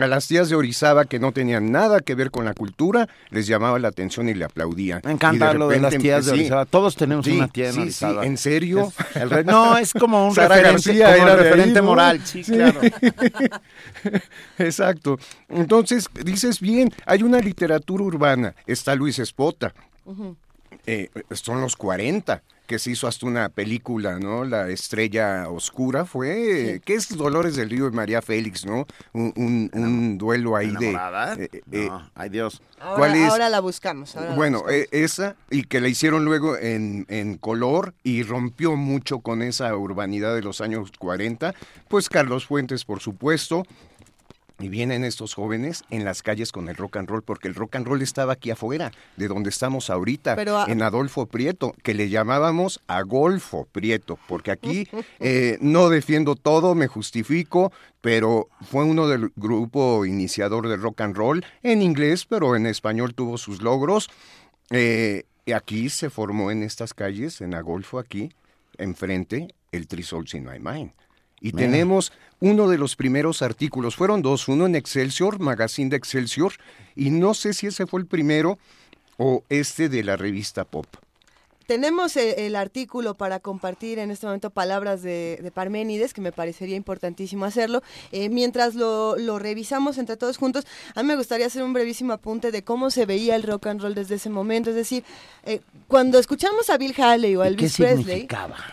a 0.00 0.06
las 0.06 0.26
tías 0.28 0.48
de 0.48 0.56
Orizaba 0.56 1.04
que 1.04 1.18
no 1.18 1.32
tenían 1.32 1.72
nada 1.72 2.00
que 2.00 2.14
ver 2.14 2.30
con 2.30 2.44
la 2.44 2.54
cultura, 2.54 3.08
les 3.30 3.46
llamaba 3.46 3.78
la 3.78 3.88
atención 3.88 4.28
y 4.28 4.34
le 4.34 4.44
aplaudían. 4.44 5.00
Me 5.04 5.12
encanta 5.12 5.54
lo 5.54 5.68
de 5.68 5.80
las 5.80 5.96
tías 5.96 6.26
de 6.26 6.32
sí, 6.32 6.38
Orizaba. 6.40 6.66
Todos 6.66 6.96
tenemos 6.96 7.24
Sí, 7.24 7.32
una 7.32 7.48
sí, 7.54 7.80
Orizaba. 7.80 8.22
sí, 8.22 8.28
¿en 8.28 8.36
serio? 8.36 8.92
Es 9.10 9.16
el 9.16 9.30
re- 9.30 9.44
no, 9.44 9.76
es 9.78 9.92
como 9.92 10.26
un 10.28 10.34
Sara 10.34 10.56
referente, 10.56 10.72
García 10.72 11.04
como 11.16 11.28
era 11.28 11.32
ahí, 11.34 11.42
referente 11.44 11.80
¿no? 11.80 11.86
moral. 11.86 12.20
Sí, 12.24 12.42
Sí. 12.44 12.52
claro. 12.52 12.80
Exacto. 14.58 15.18
Entonces, 15.48 16.08
dices 16.24 16.60
bien, 16.60 16.90
hay 17.06 17.22
una 17.22 17.38
literatura 17.38 18.04
urbana. 18.04 18.54
Está 18.66 18.94
Luis 18.94 19.18
Espota. 19.18 19.72
Eh, 20.86 21.08
son 21.32 21.60
los 21.60 21.76
40, 21.76 22.42
que 22.72 22.78
se 22.78 22.90
hizo 22.90 23.06
hasta 23.06 23.26
una 23.26 23.50
película, 23.50 24.18
¿no? 24.18 24.44
La 24.46 24.70
estrella 24.70 25.46
oscura 25.50 26.06
fue, 26.06 26.80
¿qué 26.86 26.94
es 26.94 27.14
Dolores 27.14 27.54
del 27.54 27.68
Río 27.68 27.86
y 27.86 27.90
María 27.90 28.22
Félix, 28.22 28.64
¿no? 28.64 28.86
Un, 29.12 29.30
un- 29.36 29.70
un 29.74 30.16
duelo 30.16 30.56
ahí 30.56 30.70
¿Enamorada? 30.70 31.36
de... 31.36 31.44
eh, 31.44 31.50
eh, 31.70 31.86
no, 31.90 32.10
ay 32.14 32.30
Dios. 32.30 32.62
Ahora, 32.80 32.96
¿Cuál 32.96 33.14
es? 33.16 33.30
ahora 33.30 33.48
la 33.50 33.60
buscamos. 33.60 34.16
ahora 34.16 34.30
la 34.30 34.36
bueno, 34.36 34.58
buscamos. 34.60 34.80
eh, 34.80 34.88
esa 34.90 35.36
y 35.50 35.64
que 35.64 35.82
la 35.82 35.88
hicieron 35.88 36.24
luego 36.24 36.56
en, 36.56 37.04
en 37.10 37.36
color 37.36 37.92
y 38.02 38.22
rompió 38.22 38.74
mucho 38.74 39.18
con 39.20 39.42
esa 39.42 39.76
urbanidad 39.76 40.34
de 40.34 40.40
los 40.40 40.62
años 40.62 40.90
40. 40.98 41.54
Pues 41.88 42.08
Carlos 42.08 42.46
Fuentes, 42.46 42.86
por 42.86 43.00
supuesto. 43.00 43.64
Y 44.62 44.68
vienen 44.68 45.02
estos 45.04 45.34
jóvenes 45.34 45.82
en 45.90 46.04
las 46.04 46.22
calles 46.22 46.52
con 46.52 46.68
el 46.68 46.76
rock 46.76 46.96
and 46.98 47.08
roll, 47.08 47.22
porque 47.22 47.48
el 47.48 47.54
rock 47.56 47.74
and 47.76 47.86
roll 47.86 48.00
estaba 48.00 48.34
aquí 48.34 48.50
afuera, 48.50 48.92
de 49.16 49.26
donde 49.26 49.50
estamos 49.50 49.90
ahorita, 49.90 50.36
Pero 50.36 50.56
a- 50.58 50.66
en 50.70 50.80
Adolfo 50.82 51.26
Prieto, 51.26 51.74
que 51.82 51.94
le 51.94 52.08
llamábamos 52.08 52.80
Agolfo 52.86 53.66
Prieto, 53.72 54.18
porque 54.28 54.52
aquí 54.52 54.86
eh, 55.20 55.58
no 55.60 55.88
defiendo 55.88 56.36
todo, 56.36 56.74
me 56.76 56.86
justifico, 56.86 57.72
pero 58.00 58.48
fue 58.70 58.84
uno 58.84 59.08
del 59.08 59.32
grupo 59.36 60.06
iniciador 60.06 60.68
del 60.68 60.80
rock 60.80 61.00
and 61.00 61.16
roll, 61.16 61.44
en 61.64 61.82
inglés, 61.82 62.24
pero 62.24 62.54
en 62.54 62.66
español 62.66 63.14
tuvo 63.14 63.38
sus 63.38 63.62
logros. 63.62 64.08
Eh, 64.70 65.24
y 65.44 65.52
aquí 65.52 65.88
se 65.90 66.08
formó 66.08 66.52
en 66.52 66.62
estas 66.62 66.94
calles, 66.94 67.40
en 67.40 67.54
Agolfo, 67.54 67.98
aquí, 67.98 68.30
enfrente, 68.78 69.48
el 69.72 69.86
Three 69.88 70.02
Souls 70.04 70.34
in 70.34 70.44
My 70.44 70.58
Mind. 70.60 70.92
Y 71.40 71.50
tenemos 71.52 72.12
uno 72.42 72.68
de 72.68 72.76
los 72.76 72.96
primeros 72.96 73.40
artículos, 73.40 73.94
fueron 73.94 74.20
dos, 74.20 74.48
uno 74.48 74.66
en 74.66 74.74
Excelsior, 74.74 75.38
Magazine 75.38 75.90
de 75.90 75.96
Excelsior, 75.96 76.54
y 76.96 77.10
no 77.10 77.34
sé 77.34 77.54
si 77.54 77.68
ese 77.68 77.86
fue 77.86 78.00
el 78.00 78.06
primero 78.06 78.58
o 79.16 79.44
este 79.48 79.88
de 79.88 80.02
la 80.02 80.16
revista 80.16 80.64
Pop. 80.64 80.86
Tenemos 81.68 82.16
eh, 82.16 82.46
el, 82.46 82.56
artículo 82.56 83.14
para 83.14 83.38
compartir 83.38 84.00
en 84.00 84.10
este 84.10 84.26
momento 84.26 84.50
palabras 84.50 85.02
de, 85.02 85.38
de 85.40 85.52
Parménides, 85.52 86.12
que 86.12 86.20
me 86.20 86.32
parecería 86.32 86.74
importantísimo 86.74 87.44
hacerlo. 87.44 87.80
Eh, 88.10 88.28
mientras 88.28 88.74
lo, 88.74 89.16
lo 89.16 89.38
revisamos 89.38 89.96
entre 89.96 90.16
todos 90.16 90.36
juntos, 90.36 90.66
a 90.96 91.02
mí 91.04 91.06
me 91.06 91.14
gustaría 91.14 91.46
hacer 91.46 91.62
un 91.62 91.72
brevísimo 91.72 92.12
apunte 92.12 92.50
de 92.50 92.64
cómo 92.64 92.90
se 92.90 93.06
veía 93.06 93.36
el 93.36 93.44
rock 93.44 93.68
and 93.68 93.80
roll 93.80 93.94
desde 93.94 94.16
ese 94.16 94.30
momento. 94.30 94.70
Es 94.70 94.76
decir, 94.76 95.04
eh, 95.44 95.60
cuando 95.86 96.18
escuchamos 96.18 96.68
a 96.70 96.76
Bill 96.76 96.94
Haley 97.00 97.36
o 97.36 97.42
a 97.42 97.48
¿Y 97.48 97.54
qué 97.54 97.66
Elvis 97.66 97.76
Presley, 97.76 98.28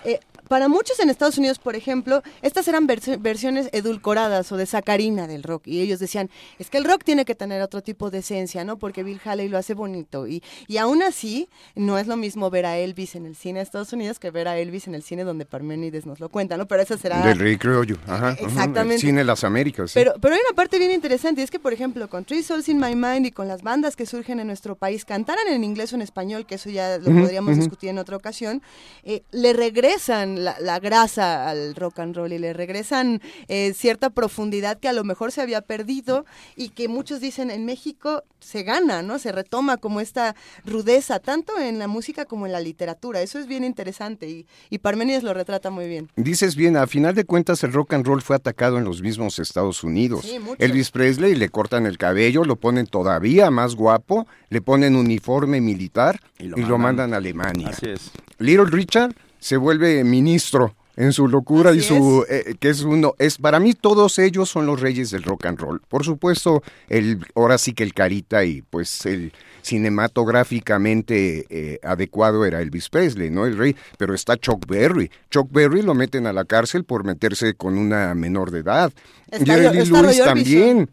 eh, 0.05 0.19
para 0.49 0.67
muchos 0.67 0.99
en 0.99 1.09
Estados 1.09 1.38
Unidos, 1.38 1.59
por 1.59 1.75
ejemplo, 1.75 2.23
estas 2.41 2.67
eran 2.67 2.88
versiones 2.88 3.69
edulcoradas 3.71 4.51
o 4.51 4.57
de 4.57 4.65
sacarina 4.65 5.27
del 5.27 5.43
rock. 5.43 5.67
Y 5.67 5.79
ellos 5.79 5.99
decían, 5.99 6.29
es 6.57 6.69
que 6.69 6.77
el 6.79 6.85
rock 6.85 7.03
tiene 7.03 7.23
que 7.23 7.35
tener 7.35 7.62
otro 7.62 7.81
tipo 7.81 8.09
de 8.09 8.17
esencia, 8.17 8.65
¿no? 8.65 8.77
Porque 8.77 9.03
Bill 9.03 9.21
Haley 9.23 9.47
lo 9.47 9.59
hace 9.59 9.75
bonito. 9.75 10.27
Y, 10.27 10.43
y 10.67 10.77
aún 10.77 11.03
así, 11.03 11.49
no 11.75 11.99
es 11.99 12.07
lo 12.07 12.17
mismo 12.17 12.49
ver 12.49 12.65
a 12.65 12.77
Elvis 12.77 13.15
en 13.15 13.27
el 13.27 13.35
cine 13.35 13.59
de 13.59 13.63
Estados 13.63 13.93
Unidos 13.93 14.17
que 14.17 14.31
ver 14.31 14.47
a 14.47 14.57
Elvis 14.57 14.88
en 14.88 14.95
el 14.95 15.03
cine 15.03 15.23
donde 15.23 15.45
Parménides 15.45 16.07
nos 16.07 16.19
lo 16.19 16.29
cuenta, 16.29 16.57
¿no? 16.57 16.67
Pero 16.67 16.81
esa 16.81 16.97
será... 16.97 17.21
Del 17.21 17.38
rey 17.38 17.57
criollo, 17.57 17.97
ajá. 18.07 18.31
Exactamente. 18.31 18.95
el 18.95 19.01
cine 19.01 19.19
de 19.19 19.25
las 19.25 19.43
Américas. 19.43 19.91
Pero, 19.93 20.15
pero 20.19 20.33
hay 20.33 20.41
una 20.49 20.55
parte 20.55 20.79
bien 20.79 20.89
interesante, 20.89 21.41
y 21.41 21.43
es 21.43 21.51
que, 21.51 21.59
por 21.59 21.73
ejemplo, 21.73 22.09
con 22.09 22.25
Three 22.25 22.41
Souls 22.41 22.67
in 22.69 22.79
My 22.79 22.95
Mind 22.95 23.27
y 23.27 23.31
con 23.31 23.47
las 23.47 23.62
bandas 23.62 23.95
que 23.95 24.07
surgen 24.07 24.39
en 24.39 24.47
nuestro 24.47 24.75
país, 24.75 25.05
cantaran 25.05 25.47
en 25.47 25.63
inglés 25.63 25.93
o 25.93 25.95
en 25.95 26.01
español, 26.01 26.47
que 26.47 26.55
eso 26.55 26.71
ya 26.71 26.97
lo 26.97 27.12
podríamos 27.12 27.55
discutir 27.55 27.89
en 27.89 27.99
otra 27.99 28.17
ocasión, 28.17 28.63
eh, 29.03 29.21
le 29.31 29.53
regresan 29.53 30.38
la, 30.39 30.80
grasa 30.80 31.49
al 31.49 31.75
rock 31.75 31.99
and 31.99 32.15
roll 32.15 32.34
y 32.34 32.39
le 32.39 32.54
regresan 32.54 33.21
eh, 33.47 33.73
cierta 33.73 34.10
profundidad 34.10 34.80
que 34.80 34.88
a 34.88 34.93
lo 34.93 35.04
mejor 35.04 35.32
se 35.32 35.41
había 35.41 35.62
perdido 35.62 36.25
y 36.56 36.69
que 36.69 36.88
muchos 36.88 37.19
dicen 37.19 37.52
en 37.52 37.65
México 37.65 38.23
se 38.39 38.63
gana, 38.63 39.02
¿no? 39.02 39.19
Se 39.19 39.32
retoma 39.32 39.78
como 39.78 39.99
esta 39.99 40.36
rudeza, 40.65 41.19
tanto 41.19 41.60
en 41.60 41.78
la 41.80 41.88
música 41.88 42.25
como 42.25 42.45
en 42.45 42.52
la 42.52 42.62
literatura. 42.62 43.21
Eso 43.21 43.39
es 43.39 43.47
bien 43.47 43.63
interesante 43.63 44.30
y, 44.30 44.47
y 44.69 44.80
Parmenides 44.80 45.23
lo 45.23 45.34
retrata 45.34 45.69
muy 45.69 45.88
bien. 45.88 46.10
Dices 46.15 46.56
bien, 46.56 46.78
a 46.78 46.88
final 46.88 47.15
de 47.15 47.25
cuentas 47.25 47.63
el 47.63 47.73
rock 47.73 47.93
and 47.93 48.06
roll 48.06 48.21
fue 48.21 48.36
atacado 48.36 48.78
en 48.78 48.86
los 48.86 49.02
mismos 49.02 49.39
Estados 49.39 49.84
Unidos. 49.84 50.25
Elvis 50.58 50.91
Presley 50.91 51.36
le 51.36 51.49
cortan 51.49 51.86
el 51.86 51.97
cabello, 51.97 52.43
lo 52.43 52.56
ponen 52.56 52.88
todavía 52.88 53.52
más 53.52 53.75
guapo, 53.75 54.28
le 54.49 54.62
ponen 54.62 54.95
uniforme 54.95 55.62
militar 55.62 56.19
y 56.38 56.47
lo, 56.47 56.78
mandan. 56.78 57.13
a 57.13 57.17
Alemania. 57.17 57.69
Así 57.69 57.89
es. 57.89 58.12
Little 58.38 58.65
Richard 58.65 59.13
se 59.39 59.58
vuelve 59.58 60.04
ministro 60.04 60.75
en 60.99 61.13
su 61.13 61.30
locura 61.30 61.73
y 61.73 61.82
su 61.82 62.25
eh, 62.30 62.56
que 62.60 62.69
es 62.69 62.82
uno 62.82 63.15
es 63.19 63.38
para 63.38 63.62
mí 63.62 63.73
todos 63.73 64.19
ellos 64.19 64.49
son 64.49 64.65
los 64.65 64.82
reyes 64.82 65.12
del 65.12 65.23
rock 65.23 65.45
and 65.45 65.58
roll. 65.58 65.82
Por 65.88 66.04
supuesto 66.04 66.62
el 66.89 67.25
ahora 67.36 67.58
sí 67.58 67.73
que 67.73 67.84
el 67.84 67.93
carita 67.93 68.43
y 68.43 68.63
pues 68.63 69.06
el 69.06 69.32
cinematográficamente 69.62 71.45
eh, 71.49 71.80
adecuado 71.84 72.45
era 72.45 72.62
Elvis 72.62 72.89
Presley 72.89 73.30
no 73.30 73.45
el 73.45 73.58
rey 73.58 73.78
pero 73.97 74.13
está 74.13 74.36
Chuck 74.36 74.67
Berry. 74.67 75.10
Chuck 75.32 75.49
Berry 75.52 75.84
lo 75.84 75.93
meten 75.93 76.28
a 76.28 76.34
la 76.34 76.43
cárcel 76.43 76.84
por 76.84 77.06
meterse 77.06 77.54
con 77.54 77.78
una 77.78 78.13
menor 78.13 78.52
de 78.52 78.60
edad. 78.60 78.91
Jerry 79.32 79.86
Lewis 79.86 80.17
también. 80.17 80.89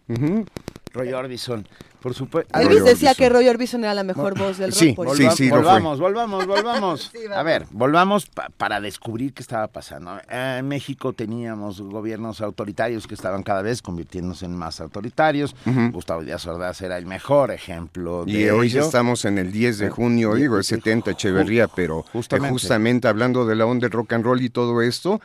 Roy 0.92 1.12
Orbison 1.12 1.66
por 2.06 2.14
supuesto. 2.14 2.56
Elvis 2.56 2.84
decía 2.84 3.16
que 3.16 3.28
Roy 3.28 3.48
Orbison 3.48 3.82
era 3.82 3.92
la 3.92 4.04
mejor 4.04 4.38
voz 4.38 4.58
del 4.58 4.70
rock. 4.70 4.78
Sí, 4.78 4.94
sí, 5.16 5.28
sí, 5.34 5.50
volvamos, 5.50 5.98
volvamos, 5.98 6.46
volvamos, 6.46 7.10
a 7.34 7.42
ver, 7.42 7.66
volvamos 7.72 8.30
para 8.56 8.80
descubrir 8.80 9.32
qué 9.32 9.42
estaba 9.42 9.66
pasando. 9.66 10.16
En 10.28 10.68
México 10.68 11.14
teníamos 11.14 11.80
gobiernos 11.80 12.40
autoritarios 12.42 13.08
que 13.08 13.14
estaban 13.14 13.42
cada 13.42 13.60
vez 13.62 13.82
convirtiéndose 13.82 14.44
en 14.44 14.54
más 14.54 14.80
autoritarios. 14.80 15.56
Gustavo 15.90 16.22
Díaz 16.22 16.46
Ordaz 16.46 16.80
era 16.80 16.96
el 16.96 17.06
mejor 17.06 17.50
ejemplo 17.50 18.24
de 18.24 18.30
Y 18.30 18.48
hoy 18.50 18.68
estamos 18.68 19.24
en 19.24 19.38
el 19.38 19.50
10 19.50 19.78
de 19.78 19.90
junio, 19.90 20.34
digo, 20.36 20.58
el 20.58 20.64
70 20.64 21.10
Echeverría, 21.10 21.66
pero 21.66 22.04
justamente. 22.12 22.52
justamente 22.52 23.08
hablando 23.08 23.44
de 23.46 23.56
la 23.56 23.66
onda 23.66 23.86
del 23.86 23.90
rock 23.90 24.12
and 24.12 24.24
roll 24.24 24.40
y 24.40 24.48
todo 24.48 24.80
esto, 24.80 25.20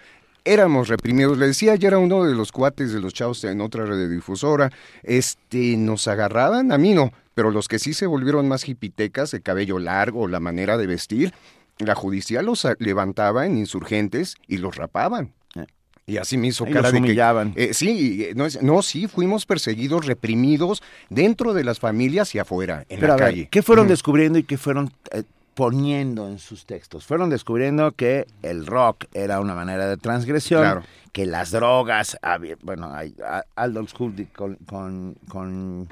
éramos 0.45 0.87
reprimidos. 0.87 1.37
Le 1.37 1.47
decía, 1.47 1.73
ayer 1.73 1.91
era 1.93 1.97
uno 1.97 2.23
de 2.23 2.35
los 2.35 2.51
cuates 2.51 2.93
de 2.93 3.01
los 3.01 3.13
chavos 3.13 3.43
en 3.43 3.61
otra 3.61 3.85
radiodifusora, 3.85 4.71
este, 5.03 5.77
nos 5.77 6.07
agarraban, 6.07 6.71
a 6.71 6.77
mí 6.77 6.93
no, 6.93 7.11
pero 7.33 7.51
los 7.51 7.67
que 7.67 7.79
sí 7.79 7.93
se 7.93 8.05
volvieron 8.05 8.47
más 8.47 8.67
hipitecas, 8.67 9.33
el 9.33 9.41
cabello 9.41 9.79
largo, 9.79 10.27
la 10.27 10.39
manera 10.39 10.77
de 10.77 10.87
vestir, 10.87 11.33
la 11.79 11.95
judicial 11.95 12.45
los 12.45 12.67
levantaba 12.79 13.45
en 13.45 13.57
insurgentes 13.57 14.35
y 14.47 14.57
los 14.57 14.75
rapaban. 14.75 15.33
Eh. 15.55 15.65
Y 16.05 16.17
así 16.17 16.37
me 16.37 16.47
hizo 16.47 16.65
cara 16.65 16.91
de 16.91 16.99
humillaban. 16.99 17.53
Eh, 17.55 17.73
sí, 17.73 18.27
no, 18.35 18.45
no, 18.61 18.81
sí, 18.81 19.07
fuimos 19.07 19.45
perseguidos, 19.45 20.05
reprimidos 20.05 20.83
dentro 21.09 21.53
de 21.53 21.63
las 21.63 21.79
familias 21.79 22.35
y 22.35 22.39
afuera, 22.39 22.85
en 22.89 23.01
la 23.01 23.15
calle. 23.15 23.47
¿Qué 23.49 23.61
fueron 23.61 23.87
descubriendo 23.87 24.37
y 24.37 24.43
qué 24.43 24.57
fueron 24.57 24.91
eh, 25.11 25.23
poniendo 25.53 26.27
en 26.27 26.39
sus 26.39 26.65
textos. 26.65 27.05
Fueron 27.05 27.29
descubriendo 27.29 27.91
que 27.91 28.27
el 28.41 28.65
rock 28.65 29.05
era 29.13 29.39
una 29.39 29.53
manera 29.53 29.87
de 29.87 29.97
transgresión, 29.97 30.83
que 31.11 31.25
las 31.25 31.51
drogas, 31.51 32.17
bueno, 32.61 32.93
hay 32.93 33.15
Aldous 33.55 33.93
Huxley 33.99 34.27
con, 34.27 35.15
con, 35.27 35.89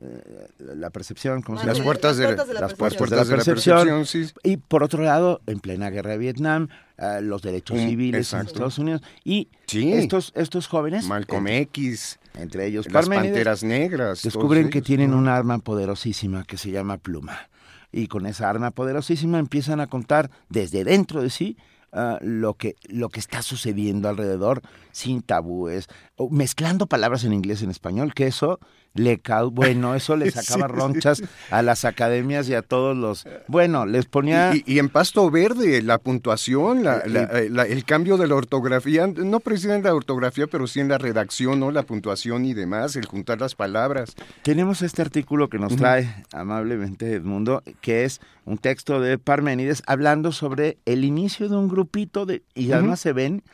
eh, 0.00 0.48
la 0.58 0.90
percepción, 0.90 1.42
¿cómo 1.42 1.58
se 1.58 1.64
llama? 1.64 1.78
Las 1.78 1.84
puertas 1.84 2.16
de, 2.18 2.36
las 2.36 2.74
puertas 2.74 3.10
de 3.10 3.16
la 3.16 3.24
percepción. 3.24 4.04
Y 4.44 4.58
por 4.58 4.82
otro 4.82 5.02
lado, 5.02 5.40
en 5.46 5.60
plena 5.60 5.90
guerra 5.90 6.12
de 6.12 6.18
Vietnam, 6.18 6.68
eh, 6.98 7.20
los 7.22 7.42
derechos 7.42 7.78
mm, 7.78 7.88
civiles 7.88 8.32
en 8.32 8.40
Estados 8.40 8.78
Unidos 8.78 9.02
y 9.24 9.48
estos 9.72 10.32
estos 10.36 10.68
jóvenes, 10.68 11.06
Malcolm 11.06 11.48
X, 11.48 12.18
entre 12.34 12.66
ellos 12.66 12.90
las 12.92 13.08
panteras 13.08 13.64
negras, 13.64 14.22
descubren 14.22 14.68
que 14.68 14.82
tienen 14.82 15.14
un 15.14 15.28
arma 15.28 15.58
poderosísima 15.58 16.44
que 16.44 16.58
se 16.58 16.70
llama 16.70 16.98
pluma 16.98 17.48
y 17.92 18.06
con 18.08 18.26
esa 18.26 18.48
arma 18.50 18.70
poderosísima 18.70 19.38
empiezan 19.38 19.80
a 19.80 19.86
contar 19.86 20.30
desde 20.48 20.84
dentro 20.84 21.22
de 21.22 21.30
sí 21.30 21.56
ah, 21.92 22.18
lo, 22.20 22.54
que, 22.54 22.76
lo 22.88 23.08
que 23.08 23.20
está 23.20 23.42
sucediendo 23.42 24.08
alrededor 24.08 24.62
sin 24.98 25.22
tabúes, 25.22 25.86
mezclando 26.30 26.86
palabras 26.86 27.22
en 27.24 27.32
inglés 27.32 27.60
y 27.60 27.64
en 27.64 27.70
español, 27.70 28.14
que 28.14 28.26
eso 28.26 28.58
le 28.94 29.20
bueno, 29.52 29.94
eso 29.94 30.16
le 30.16 30.30
sacaba 30.32 30.66
ronchas 30.66 31.22
a 31.50 31.62
las 31.62 31.84
academias 31.84 32.48
y 32.48 32.54
a 32.54 32.62
todos 32.62 32.96
los, 32.96 33.26
bueno, 33.46 33.86
les 33.86 34.06
ponía... 34.06 34.52
Y, 34.54 34.78
en 34.78 34.88
pasto 34.88 35.30
verde, 35.30 35.82
la 35.82 35.98
puntuación, 35.98 36.82
la, 36.82 37.02
eh, 37.06 37.48
el 37.68 37.84
cambio 37.84 38.16
de 38.16 38.26
la 38.26 38.34
ortografía, 38.34 39.06
no 39.06 39.38
precisamente 39.38 39.88
la 39.88 39.94
ortografía, 39.94 40.48
pero 40.48 40.66
sí 40.66 40.80
en 40.80 40.88
la 40.88 40.98
redacción, 40.98 41.60
¿no? 41.60 41.70
La 41.70 41.84
puntuación 41.84 42.44
y 42.44 42.54
demás, 42.54 42.96
el 42.96 43.06
juntar 43.06 43.40
las 43.40 43.54
palabras. 43.54 44.16
Tenemos 44.42 44.82
este 44.82 45.02
artículo 45.02 45.48
que 45.48 45.58
nos 45.58 45.76
trae 45.76 46.24
amablemente 46.32 47.12
Edmundo, 47.12 47.62
que 47.80 48.04
es 48.04 48.20
un 48.44 48.58
texto 48.58 49.00
de 49.00 49.18
Parménides 49.18 49.82
hablando 49.86 50.32
sobre 50.32 50.78
el 50.86 51.04
inicio 51.04 51.48
de 51.48 51.56
un 51.56 51.68
grupito 51.68 52.26
de, 52.26 52.42
y 52.54 52.72
además 52.72 52.98
se 52.98 53.12
ven 53.12 53.44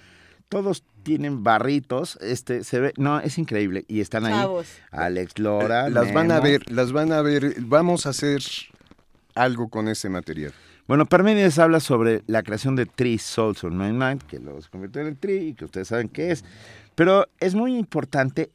todos 0.48 0.84
tienen 1.04 1.44
barritos, 1.44 2.18
este 2.20 2.64
se 2.64 2.80
ve, 2.80 2.92
no, 2.96 3.20
es 3.20 3.38
increíble 3.38 3.84
y 3.86 4.00
están 4.00 4.24
ahí. 4.24 4.44
Alex 4.90 5.38
Lora, 5.38 5.88
las 5.88 6.12
van 6.12 6.32
a 6.32 6.40
ver, 6.40 6.70
las 6.70 6.90
van 6.90 7.12
a 7.12 7.22
ver, 7.22 7.54
vamos 7.60 8.06
a 8.06 8.10
hacer 8.10 8.42
algo 9.34 9.68
con 9.68 9.88
ese 9.88 10.08
material. 10.08 10.52
Bueno, 10.86 11.06
Parmenides 11.06 11.58
habla 11.58 11.80
sobre 11.80 12.22
la 12.26 12.42
creación 12.42 12.76
de 12.76 12.86
Tree 12.86 13.18
Souls 13.18 13.62
on 13.64 13.78
My 13.78 13.92
Mind, 13.92 14.22
que 14.22 14.38
se 14.38 14.68
convirtió 14.70 15.00
en 15.02 15.08
el 15.08 15.16
Tree 15.16 15.48
y 15.48 15.54
que 15.54 15.64
ustedes 15.64 15.88
saben 15.88 16.08
qué 16.08 16.32
es. 16.32 16.44
Pero 16.94 17.26
es 17.40 17.54
muy 17.54 17.76
importante 17.76 18.50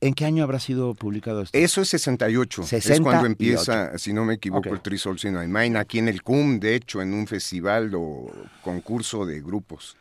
¿En 0.00 0.14
qué 0.14 0.24
año 0.24 0.44
habrá 0.44 0.60
sido 0.60 0.94
publicado 0.94 1.42
esto? 1.42 1.58
Eso 1.58 1.80
es 1.80 1.88
68. 1.88 2.62
Es 2.70 3.00
cuando 3.00 3.26
empieza, 3.26 3.98
si 3.98 4.12
no 4.12 4.24
me 4.24 4.34
equivoco, 4.34 4.68
el 4.68 4.80
Tree 4.80 4.98
Souls 4.98 5.24
in 5.24 5.34
My 5.34 5.48
Mind, 5.48 5.76
aquí 5.76 5.98
en 5.98 6.08
el 6.08 6.22
CUM, 6.22 6.60
de 6.60 6.76
hecho, 6.76 7.02
en 7.02 7.12
un 7.12 7.26
festival 7.26 7.92
o 7.96 8.30
concurso 8.62 9.26
de 9.26 9.40
grupos. 9.40 9.96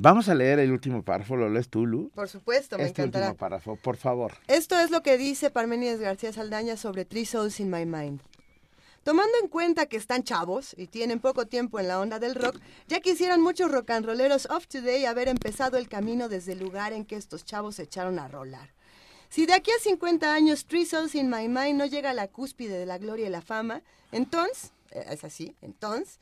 Vamos 0.00 0.28
a 0.28 0.34
leer 0.36 0.60
el 0.60 0.70
último 0.70 1.02
párrafo, 1.02 1.34
¿lo 1.34 1.50
lees 1.50 1.68
tú, 1.68 1.84
Lu? 1.84 2.10
Por 2.14 2.28
supuesto, 2.28 2.78
me 2.78 2.84
este 2.84 3.02
encantará. 3.02 3.26
último 3.26 3.36
párrafo, 3.36 3.74
por 3.74 3.96
favor. 3.96 4.32
Esto 4.46 4.78
es 4.78 4.92
lo 4.92 5.02
que 5.02 5.18
dice 5.18 5.50
Parmenides 5.50 5.98
García 5.98 6.32
Saldaña 6.32 6.76
sobre 6.76 7.04
Three 7.04 7.26
Souls 7.26 7.58
in 7.58 7.68
My 7.68 7.84
Mind. 7.84 8.20
Tomando 9.02 9.32
en 9.42 9.48
cuenta 9.48 9.86
que 9.86 9.96
están 9.96 10.22
chavos 10.22 10.72
y 10.78 10.86
tienen 10.86 11.18
poco 11.18 11.46
tiempo 11.46 11.80
en 11.80 11.88
la 11.88 11.98
onda 11.98 12.20
del 12.20 12.36
rock, 12.36 12.60
ya 12.86 13.00
quisieran 13.00 13.40
muchos 13.40 13.72
rock 13.72 13.90
and 13.90 14.06
rolleros 14.06 14.46
of 14.46 14.68
today 14.68 15.04
haber 15.04 15.26
empezado 15.26 15.76
el 15.78 15.88
camino 15.88 16.28
desde 16.28 16.52
el 16.52 16.60
lugar 16.60 16.92
en 16.92 17.04
que 17.04 17.16
estos 17.16 17.44
chavos 17.44 17.74
se 17.74 17.82
echaron 17.82 18.20
a 18.20 18.28
rolar. 18.28 18.70
Si 19.30 19.46
de 19.46 19.54
aquí 19.54 19.72
a 19.72 19.82
50 19.82 20.32
años 20.32 20.66
Three 20.66 20.86
Souls 20.86 21.16
in 21.16 21.28
My 21.28 21.48
Mind 21.48 21.76
no 21.76 21.86
llega 21.86 22.10
a 22.10 22.14
la 22.14 22.28
cúspide 22.28 22.78
de 22.78 22.86
la 22.86 22.98
gloria 22.98 23.26
y 23.26 23.30
la 23.30 23.42
fama, 23.42 23.82
entonces, 24.12 24.70
eh, 24.92 25.06
es 25.10 25.24
así, 25.24 25.56
entonces, 25.60 26.20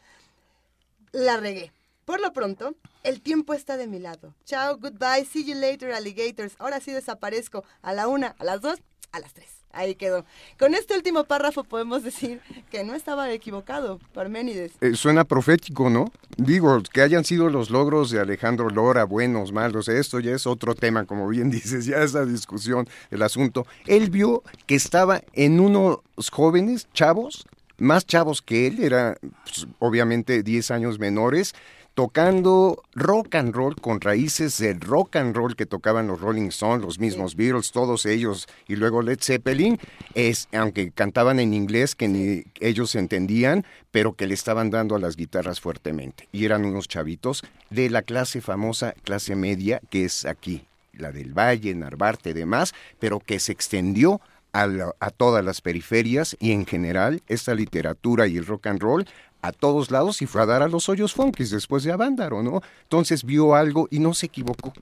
la 1.12 1.36
regué. 1.36 1.72
Por 2.06 2.20
lo 2.20 2.32
pronto, 2.32 2.76
el 3.02 3.20
tiempo 3.20 3.52
está 3.52 3.76
de 3.76 3.88
mi 3.88 3.98
lado. 3.98 4.32
Chao, 4.44 4.78
goodbye, 4.78 5.24
see 5.24 5.44
you 5.44 5.56
later, 5.56 5.90
alligators. 5.90 6.54
Ahora 6.60 6.78
sí 6.78 6.92
desaparezco 6.92 7.64
a 7.82 7.92
la 7.92 8.06
una, 8.06 8.36
a 8.38 8.44
las 8.44 8.60
dos, 8.60 8.78
a 9.10 9.18
las 9.18 9.34
tres. 9.34 9.48
Ahí 9.72 9.96
quedó. 9.96 10.24
Con 10.56 10.74
este 10.74 10.94
último 10.94 11.24
párrafo 11.24 11.64
podemos 11.64 12.04
decir 12.04 12.40
que 12.70 12.84
no 12.84 12.94
estaba 12.94 13.32
equivocado, 13.32 13.98
Parménides. 14.14 14.70
Eh, 14.80 14.94
suena 14.94 15.24
profético, 15.24 15.90
¿no? 15.90 16.12
Digo, 16.36 16.80
que 16.92 17.02
hayan 17.02 17.24
sido 17.24 17.50
los 17.50 17.70
logros 17.70 18.12
de 18.12 18.20
Alejandro 18.20 18.70
Lora, 18.70 19.02
buenos, 19.02 19.50
malos, 19.50 19.88
esto 19.88 20.20
ya 20.20 20.30
es 20.30 20.46
otro 20.46 20.76
tema, 20.76 21.06
como 21.06 21.26
bien 21.26 21.50
dices, 21.50 21.86
ya 21.86 22.04
esa 22.04 22.24
discusión, 22.24 22.88
el 23.10 23.20
asunto. 23.22 23.66
Él 23.84 24.10
vio 24.10 24.44
que 24.66 24.76
estaba 24.76 25.22
en 25.32 25.58
unos 25.58 25.98
jóvenes, 26.30 26.86
chavos, 26.92 27.48
más 27.78 28.06
chavos 28.06 28.42
que 28.42 28.68
él, 28.68 28.82
era 28.82 29.18
pues, 29.44 29.66
obviamente 29.80 30.44
10 30.44 30.70
años 30.70 30.98
menores, 30.98 31.52
tocando 31.96 32.82
rock 32.94 33.34
and 33.36 33.54
roll 33.54 33.74
con 33.74 34.02
raíces 34.02 34.58
del 34.58 34.80
rock 34.82 35.16
and 35.16 35.34
roll 35.34 35.56
que 35.56 35.64
tocaban 35.64 36.06
los 36.06 36.20
Rolling 36.20 36.48
Stones, 36.48 36.84
los 36.84 36.98
mismos 36.98 37.36
Beatles, 37.36 37.72
todos 37.72 38.04
ellos, 38.04 38.46
y 38.68 38.76
luego 38.76 39.00
Led 39.00 39.18
Zeppelin, 39.22 39.78
es, 40.14 40.46
aunque 40.52 40.90
cantaban 40.90 41.40
en 41.40 41.54
inglés 41.54 41.94
que 41.94 42.06
ni 42.06 42.44
ellos 42.60 42.94
entendían, 42.96 43.64
pero 43.92 44.12
que 44.12 44.26
le 44.26 44.34
estaban 44.34 44.68
dando 44.68 44.94
a 44.94 44.98
las 44.98 45.16
guitarras 45.16 45.58
fuertemente. 45.58 46.28
Y 46.32 46.44
eran 46.44 46.66
unos 46.66 46.86
chavitos 46.86 47.42
de 47.70 47.88
la 47.88 48.02
clase 48.02 48.42
famosa, 48.42 48.92
clase 49.02 49.34
media, 49.34 49.80
que 49.88 50.04
es 50.04 50.26
aquí, 50.26 50.66
la 50.92 51.12
del 51.12 51.32
Valle, 51.32 51.74
Narvarte 51.74 52.34
demás, 52.34 52.74
pero 52.98 53.20
que 53.20 53.40
se 53.40 53.52
extendió 53.52 54.20
a, 54.52 54.66
la- 54.66 54.94
a 55.00 55.10
todas 55.10 55.44
las 55.44 55.60
periferias 55.60 56.36
y 56.40 56.52
en 56.52 56.64
general 56.66 57.22
esta 57.26 57.54
literatura 57.54 58.26
y 58.26 58.36
el 58.38 58.46
rock 58.46 58.66
and 58.68 58.80
roll 58.80 59.06
a 59.46 59.52
todos 59.52 59.90
lados 59.90 60.22
y 60.22 60.26
fue 60.26 60.42
a 60.42 60.46
dar 60.46 60.62
a 60.62 60.68
los 60.68 60.88
hoyos 60.88 61.14
funkis 61.14 61.50
después 61.50 61.84
de 61.84 61.92
Avándaro, 61.92 62.42
¿no? 62.42 62.62
Entonces 62.82 63.24
vio 63.24 63.54
algo 63.54 63.88
y 63.90 63.98
no 63.98 64.14
se 64.14 64.26
equivocó. 64.26 64.72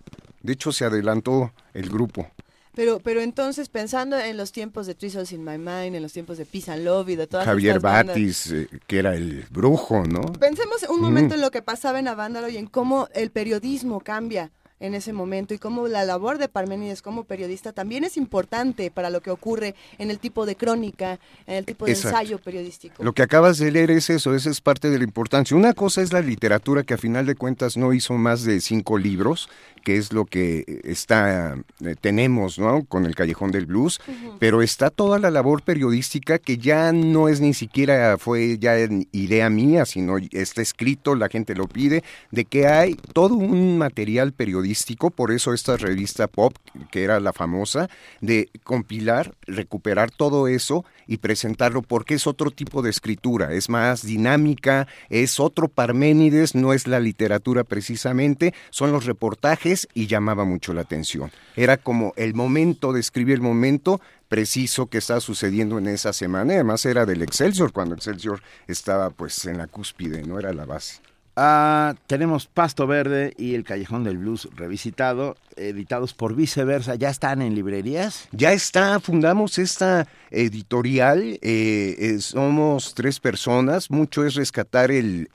De 0.42 0.52
hecho, 0.52 0.72
se 0.72 0.84
adelantó 0.84 1.52
el 1.72 1.88
grupo. 1.88 2.28
Pero, 2.74 2.98
pero 2.98 3.20
entonces, 3.20 3.68
pensando 3.68 4.18
en 4.18 4.36
los 4.36 4.50
tiempos 4.50 4.86
de 4.86 5.10
Souls 5.10 5.30
in 5.32 5.44
My 5.44 5.58
Mind, 5.58 5.94
en 5.94 6.02
los 6.02 6.12
tiempos 6.12 6.38
de 6.38 6.44
Peace 6.44 6.72
and 6.72 6.84
Love 6.84 7.10
y 7.10 7.16
de 7.16 7.26
todas 7.28 7.46
Javier 7.46 7.78
bandas, 7.78 8.16
Batis, 8.16 8.50
eh, 8.50 8.68
que 8.86 8.98
era 8.98 9.14
el 9.14 9.46
brujo, 9.50 10.02
¿no? 10.04 10.20
Pensemos 10.32 10.82
un 10.88 11.00
momento 11.00 11.34
en 11.34 11.40
lo 11.40 11.52
que 11.52 11.62
pasaba 11.62 12.00
en 12.00 12.08
Avándaro 12.08 12.48
y 12.48 12.56
en 12.56 12.66
cómo 12.66 13.08
el 13.14 13.30
periodismo 13.30 14.00
cambia 14.00 14.50
en 14.84 14.94
ese 14.94 15.14
momento 15.14 15.54
y 15.54 15.58
cómo 15.58 15.88
la 15.88 16.04
labor 16.04 16.36
de 16.36 16.48
Parménides 16.48 17.00
como 17.00 17.24
periodista 17.24 17.72
también 17.72 18.04
es 18.04 18.18
importante 18.18 18.90
para 18.90 19.08
lo 19.08 19.22
que 19.22 19.30
ocurre 19.30 19.74
en 19.96 20.10
el 20.10 20.18
tipo 20.18 20.44
de 20.44 20.56
crónica, 20.56 21.18
en 21.46 21.56
el 21.56 21.64
tipo 21.64 21.86
de 21.86 21.92
Exacto. 21.92 22.18
ensayo 22.18 22.38
periodístico. 22.38 23.02
Lo 23.02 23.14
que 23.14 23.22
acabas 23.22 23.56
de 23.56 23.70
leer 23.70 23.90
es 23.90 24.10
eso, 24.10 24.34
esa 24.34 24.50
es 24.50 24.60
parte 24.60 24.90
de 24.90 24.98
la 24.98 25.04
importancia. 25.04 25.56
Una 25.56 25.72
cosa 25.72 26.02
es 26.02 26.12
la 26.12 26.20
literatura 26.20 26.82
que 26.82 26.94
a 26.94 26.98
final 26.98 27.24
de 27.24 27.34
cuentas 27.34 27.78
no 27.78 27.94
hizo 27.94 28.12
más 28.14 28.44
de 28.44 28.60
cinco 28.60 28.98
libros, 28.98 29.48
que 29.84 29.98
es 29.98 30.12
lo 30.12 30.24
que 30.24 30.80
está 30.82 31.56
eh, 31.84 31.94
tenemos, 32.00 32.58
¿no? 32.58 32.84
Con 32.84 33.04
el 33.04 33.14
Callejón 33.14 33.52
del 33.52 33.66
Blues, 33.66 34.00
pero 34.40 34.62
está 34.62 34.90
toda 34.90 35.18
la 35.18 35.30
labor 35.30 35.62
periodística 35.62 36.38
que 36.38 36.58
ya 36.58 36.92
no 36.92 37.28
es 37.28 37.40
ni 37.40 37.54
siquiera 37.54 38.16
fue 38.18 38.58
ya 38.58 38.76
idea 39.12 39.50
mía, 39.50 39.84
sino 39.84 40.16
está 40.32 40.62
escrito, 40.62 41.14
la 41.14 41.28
gente 41.28 41.54
lo 41.54 41.68
pide, 41.68 42.02
de 42.30 42.46
que 42.46 42.66
hay 42.66 42.94
todo 43.12 43.34
un 43.34 43.78
material 43.78 44.32
periodístico, 44.32 45.10
por 45.10 45.30
eso 45.30 45.52
esta 45.52 45.76
revista 45.76 46.26
Pop, 46.26 46.56
que 46.90 47.04
era 47.04 47.20
la 47.20 47.32
famosa, 47.32 47.88
de 48.20 48.48
compilar, 48.64 49.34
recuperar 49.46 50.10
todo 50.10 50.48
eso 50.48 50.84
y 51.06 51.18
presentarlo 51.18 51.82
porque 51.82 52.14
es 52.14 52.26
otro 52.26 52.50
tipo 52.50 52.82
de 52.82 52.90
escritura, 52.90 53.52
es 53.52 53.68
más 53.68 54.02
dinámica, 54.02 54.86
es 55.08 55.40
otro 55.40 55.68
Parménides, 55.68 56.54
no 56.54 56.72
es 56.72 56.86
la 56.86 57.00
literatura 57.00 57.64
precisamente, 57.64 58.54
son 58.70 58.92
los 58.92 59.04
reportajes 59.04 59.88
y 59.94 60.06
llamaba 60.06 60.44
mucho 60.44 60.72
la 60.72 60.82
atención. 60.82 61.30
Era 61.56 61.76
como 61.76 62.12
el 62.16 62.34
momento 62.34 62.92
de 62.92 63.00
escribir 63.00 63.34
el 63.34 63.40
momento 63.40 64.00
preciso 64.28 64.86
que 64.86 64.98
estaba 64.98 65.20
sucediendo 65.20 65.78
en 65.78 65.88
esa 65.88 66.12
semana, 66.12 66.54
además 66.54 66.84
era 66.86 67.06
del 67.06 67.22
Excelsior, 67.22 67.72
cuando 67.72 67.94
Excelsior 67.94 68.42
estaba 68.66 69.10
pues 69.10 69.44
en 69.46 69.58
la 69.58 69.66
cúspide, 69.66 70.22
no 70.22 70.38
era 70.38 70.52
la 70.52 70.64
base. 70.64 71.00
Ah, 71.36 71.94
tenemos 72.06 72.46
Pasto 72.46 72.86
Verde 72.86 73.34
y 73.36 73.54
El 73.54 73.64
Callejón 73.64 74.04
del 74.04 74.18
Blues 74.18 74.48
revisitado, 74.54 75.36
editados 75.56 76.14
por 76.14 76.36
Viceversa. 76.36 76.94
¿Ya 76.94 77.10
están 77.10 77.42
en 77.42 77.56
librerías? 77.56 78.28
Ya 78.30 78.52
está, 78.52 79.00
fundamos 79.00 79.58
esta 79.58 80.06
editorial, 80.30 81.38
eh, 81.42 81.96
eh, 81.98 82.20
somos 82.20 82.94
tres 82.94 83.18
personas, 83.18 83.90
mucho 83.90 84.24
es 84.24 84.34
rescatar 84.34 84.92
el, 84.92 85.28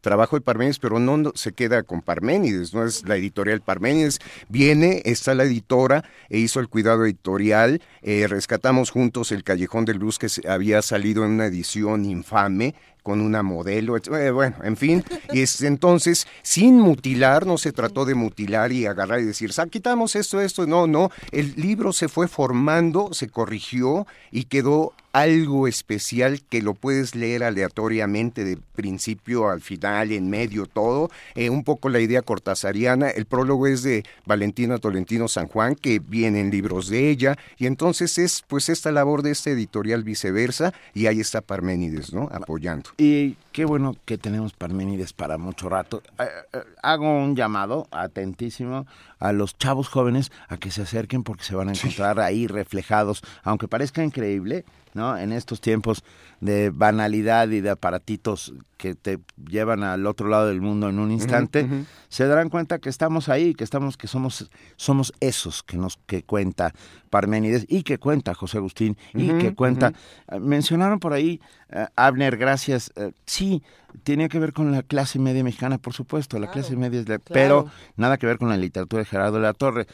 trabajo 0.00 0.36
de 0.36 0.40
Parménides, 0.40 0.78
pero 0.78 0.98
no, 1.00 1.32
se 1.34 1.52
queda 1.52 1.82
con 1.82 2.02
Parménides, 2.02 2.72
no 2.72 2.84
es 2.84 3.06
la 3.06 3.16
editorial 3.16 3.60
Parménides, 3.60 4.20
viene, 4.48 5.02
está 5.04 5.34
la 5.34 5.44
editora 5.44 6.04
e 6.30 6.38
hizo 6.38 6.60
el 6.60 6.68
cuidado 6.68 7.04
editorial, 7.04 7.82
eh, 8.02 8.26
rescatamos 8.26 8.90
juntos 8.90 9.32
el 9.32 9.44
Callejón 9.44 9.84
del 9.84 9.98
Luz 9.98 10.18
que 10.18 10.28
había 10.48 10.82
salido 10.82 11.24
en 11.24 11.32
una 11.32 11.46
edición 11.46 12.04
infame, 12.06 12.74
con 13.02 13.20
una 13.20 13.42
modelo, 13.42 13.96
eh, 13.96 14.30
bueno, 14.30 14.56
en 14.62 14.76
fin, 14.76 15.04
y 15.32 15.40
es, 15.40 15.62
entonces, 15.62 16.26
sin 16.42 16.78
mutilar, 16.80 17.46
no 17.46 17.58
se 17.58 17.72
trató 17.72 18.04
de 18.04 18.14
mutilar 18.14 18.72
y 18.72 18.86
agarrar 18.86 19.20
y 19.20 19.24
decir, 19.24 19.52
"Sa- 19.52 19.66
quitamos 19.66 20.16
esto, 20.16 20.40
esto, 20.40 20.66
no, 20.66 20.86
no, 20.86 21.10
el 21.32 21.54
libro 21.56 21.92
se 21.92 22.08
fue 22.08 22.28
formando, 22.28 23.10
se 23.12 23.28
corrigió 23.28 24.06
y 24.30 24.44
quedó 24.44 24.92
algo 25.12 25.66
especial 25.66 26.42
que 26.48 26.60
lo 26.62 26.74
puedes 26.74 27.14
leer 27.14 27.42
aleatoriamente 27.42 28.44
de 28.44 28.58
principio 28.76 29.48
al 29.48 29.60
final, 29.62 30.12
en 30.12 30.28
medio, 30.30 30.66
todo, 30.66 31.10
eh, 31.34 31.48
un 31.50 31.64
poco 31.64 31.88
la 31.88 31.98
idea 32.00 32.22
cortasariana, 32.22 33.08
el 33.10 33.24
prólogo 33.24 33.66
es 33.66 33.82
de 33.82 34.04
Valentina 34.26 34.78
Tolentino 34.78 35.26
San 35.26 35.48
Juan, 35.48 35.74
que 35.74 35.98
vienen 35.98 36.50
libros 36.50 36.88
de 36.88 37.08
ella, 37.10 37.36
y 37.56 37.66
entonces 37.66 38.18
es 38.18 38.44
pues 38.46 38.68
esta 38.68 38.92
labor 38.92 39.22
de 39.22 39.30
este 39.32 39.52
editorial 39.52 40.04
viceversa, 40.04 40.72
y 40.94 41.06
ahí 41.06 41.20
está 41.20 41.40
Parménides, 41.40 42.12
¿no? 42.12 42.28
Apoyando. 42.30 42.87
Y 42.96 43.36
qué 43.52 43.64
bueno 43.64 43.96
que 44.04 44.18
tenemos 44.18 44.52
Parménides 44.52 45.12
para 45.12 45.38
mucho 45.38 45.68
rato. 45.68 46.02
Eh, 46.18 46.24
eh, 46.52 46.58
hago 46.82 47.06
un 47.06 47.36
llamado 47.36 47.86
atentísimo 47.90 48.86
a 49.18 49.32
los 49.32 49.56
chavos 49.56 49.88
jóvenes 49.88 50.30
a 50.48 50.56
que 50.56 50.70
se 50.70 50.82
acerquen 50.82 51.22
porque 51.22 51.44
se 51.44 51.54
van 51.54 51.68
a 51.68 51.72
encontrar 51.72 52.20
ahí 52.20 52.46
reflejados, 52.46 53.22
aunque 53.42 53.68
parezca 53.68 54.04
increíble, 54.04 54.64
¿no? 54.94 55.16
En 55.16 55.32
estos 55.32 55.60
tiempos 55.60 56.04
de 56.40 56.70
banalidad 56.70 57.48
y 57.48 57.60
de 57.60 57.70
aparatitos 57.70 58.54
que 58.76 58.94
te 58.94 59.18
llevan 59.48 59.82
al 59.82 60.06
otro 60.06 60.28
lado 60.28 60.46
del 60.46 60.60
mundo 60.60 60.88
en 60.88 61.00
un 61.00 61.10
instante, 61.10 61.68
se 62.08 62.26
darán 62.26 62.48
cuenta 62.48 62.78
que 62.78 62.88
estamos 62.88 63.28
ahí, 63.28 63.54
que 63.54 63.64
estamos, 63.64 63.96
que 63.96 64.06
somos, 64.06 64.48
somos 64.76 65.12
esos 65.20 65.62
que 65.62 65.76
nos 65.76 65.98
que 66.06 66.22
cuenta 66.22 66.72
Parménides 67.10 67.66
y 67.68 67.82
que 67.82 67.98
cuenta 67.98 68.34
José 68.34 68.58
Agustín 68.58 68.96
y 69.14 69.32
que 69.38 69.54
cuenta. 69.54 69.92
Mencionaron 70.40 71.00
por 71.00 71.12
ahí, 71.12 71.40
eh, 71.70 71.86
Abner, 71.96 72.36
gracias. 72.36 72.92
eh, 72.96 73.12
sí, 73.26 73.62
tiene 74.02 74.28
que 74.28 74.38
ver 74.38 74.52
con 74.52 74.70
la 74.72 74.82
clase 74.82 75.18
media 75.18 75.42
mexicana, 75.44 75.78
por 75.78 75.92
supuesto, 75.94 76.38
la 76.38 76.50
clase 76.50 76.76
media 76.76 77.00
es 77.00 77.08
la- 77.08 77.18
pero 77.18 77.66
nada 77.96 78.16
que 78.18 78.26
ver 78.26 78.38
con 78.38 78.48
la 78.48 78.56
literatura 78.56 79.00
de 79.02 79.06
Gerardo 79.06 79.36
de 79.36 79.42
la 79.42 79.54
Torre. 79.54 79.86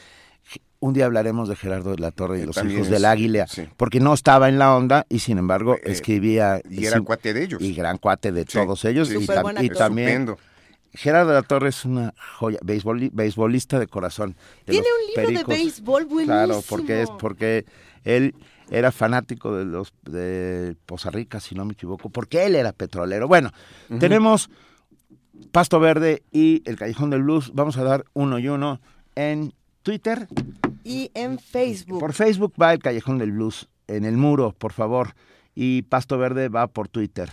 Un 0.80 0.92
día 0.92 1.07
hablaremos 1.07 1.48
de 1.48 1.57
Gerardo 1.57 1.92
de 1.92 1.98
la 1.98 2.11
Torre 2.11 2.40
y 2.40 2.42
Eh, 2.42 2.46
los 2.46 2.57
hijos 2.59 2.87
es- 2.87 2.90
del 2.90 3.07
águila, 3.07 3.46
sí. 3.46 3.66
porque 3.78 4.00
no 4.00 4.12
estaba 4.12 4.48
en 4.50 4.59
la 4.59 4.76
onda 4.76 5.07
y 5.09 5.20
sin 5.20 5.38
embargo 5.38 5.76
Eh, 5.76 5.80
escribía 5.87 6.61
Y 6.68 6.85
era 6.85 6.98
sí, 6.98 7.04
cuate 7.04 7.33
de 7.33 7.42
ellos. 7.44 7.62
y 7.62 7.72
gran 7.74 7.96
cuate 7.96 8.33
de 8.33 8.42
Sí, 8.42 8.48
todos 8.52 8.85
ellos 8.85 9.09
sí, 9.09 9.16
y, 9.20 9.26
tam- 9.26 9.64
y 9.64 9.70
también 9.70 10.09
Estupendo. 10.09 10.38
Gerardo 10.92 11.30
de 11.30 11.35
la 11.37 11.42
Torre 11.42 11.70
es 11.70 11.85
una 11.87 12.12
joya, 12.37 12.59
beisboli- 12.61 13.11
beisbolista 13.12 13.78
de 13.78 13.87
corazón. 13.87 14.37
de 14.66 14.72
Tiene 14.72 14.87
un 15.16 15.24
libro 15.24 15.38
de 15.40 15.44
béisbol 15.57 16.04
buenísimo. 16.04 16.26
Claro, 16.37 16.62
porque 16.68 17.02
es 17.02 17.11
porque 17.18 17.64
él 18.04 18.35
era 18.70 18.92
fanático 18.92 19.57
de 19.57 19.64
los 19.64 19.92
de 20.03 20.77
Poza 20.87 21.11
Rica, 21.11 21.40
si 21.40 21.55
no 21.55 21.64
me 21.64 21.74
equivoco, 21.74 22.09
porque 22.09 22.44
él 22.46 22.55
era 22.55 22.72
petrolero. 22.72 23.29
Bueno, 23.29 23.50
tenemos 23.98 24.50
Pasto 25.53 25.81
Verde 25.81 26.22
y 26.33 26.62
El 26.64 26.77
Callejón 26.77 27.11
del 27.11 27.22
Blues. 27.22 27.53
Vamos 27.55 27.77
a 27.77 27.85
dar 27.85 28.05
uno 28.14 28.38
y 28.38 28.48
uno 28.48 28.81
en 29.14 29.53
Twitter. 29.83 30.29
Y 30.83 31.11
en 31.14 31.38
Facebook. 31.38 32.00
Por 32.00 32.12
Facebook 32.12 32.55
va 32.61 32.72
El 32.72 32.81
Callejón 32.81 33.18
del 33.18 33.33
Blues 33.33 33.68
en 33.87 34.05
el 34.05 34.16
muro, 34.16 34.55
por 34.57 34.72
favor. 34.72 35.14
Y 35.55 35.83
Pasto 35.83 36.18
Verde 36.18 36.48
va 36.48 36.66
por 36.66 36.88
Twitter. 36.88 37.31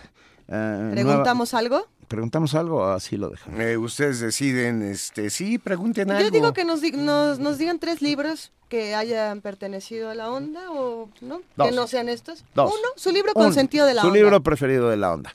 Eh, 0.47 0.89
¿Preguntamos 0.91 1.53
algo? 1.53 1.87
¿Preguntamos 2.11 2.55
algo 2.55 2.79
o 2.79 2.85
así 2.91 3.15
lo 3.15 3.29
dejamos? 3.29 3.57
Eh, 3.61 3.77
ustedes 3.77 4.19
deciden, 4.19 4.81
este, 4.83 5.29
sí, 5.29 5.57
pregunten 5.57 6.11
algo. 6.11 6.23
Yo 6.23 6.29
digo 6.29 6.51
que 6.51 6.65
nos, 6.65 6.81
di- 6.81 6.91
nos, 6.91 7.39
nos 7.39 7.57
digan 7.57 7.79
tres 7.79 8.01
libros 8.01 8.51
que 8.67 8.95
hayan 8.95 9.39
pertenecido 9.39 10.09
a 10.09 10.13
la 10.15 10.29
onda 10.29 10.69
o 10.71 11.07
no, 11.21 11.41
Dos. 11.55 11.69
que 11.69 11.73
no 11.73 11.87
sean 11.87 12.09
estos. 12.09 12.43
Dos. 12.53 12.69
Uno, 12.69 12.89
su 12.97 13.11
libro 13.11 13.31
con 13.33 13.45
Un, 13.45 13.53
sentido 13.53 13.85
de 13.85 13.93
la 13.93 14.01
su 14.01 14.07
onda. 14.07 14.19
libro 14.19 14.43
preferido 14.43 14.89
de 14.89 14.97
la 14.97 15.13
onda. 15.13 15.31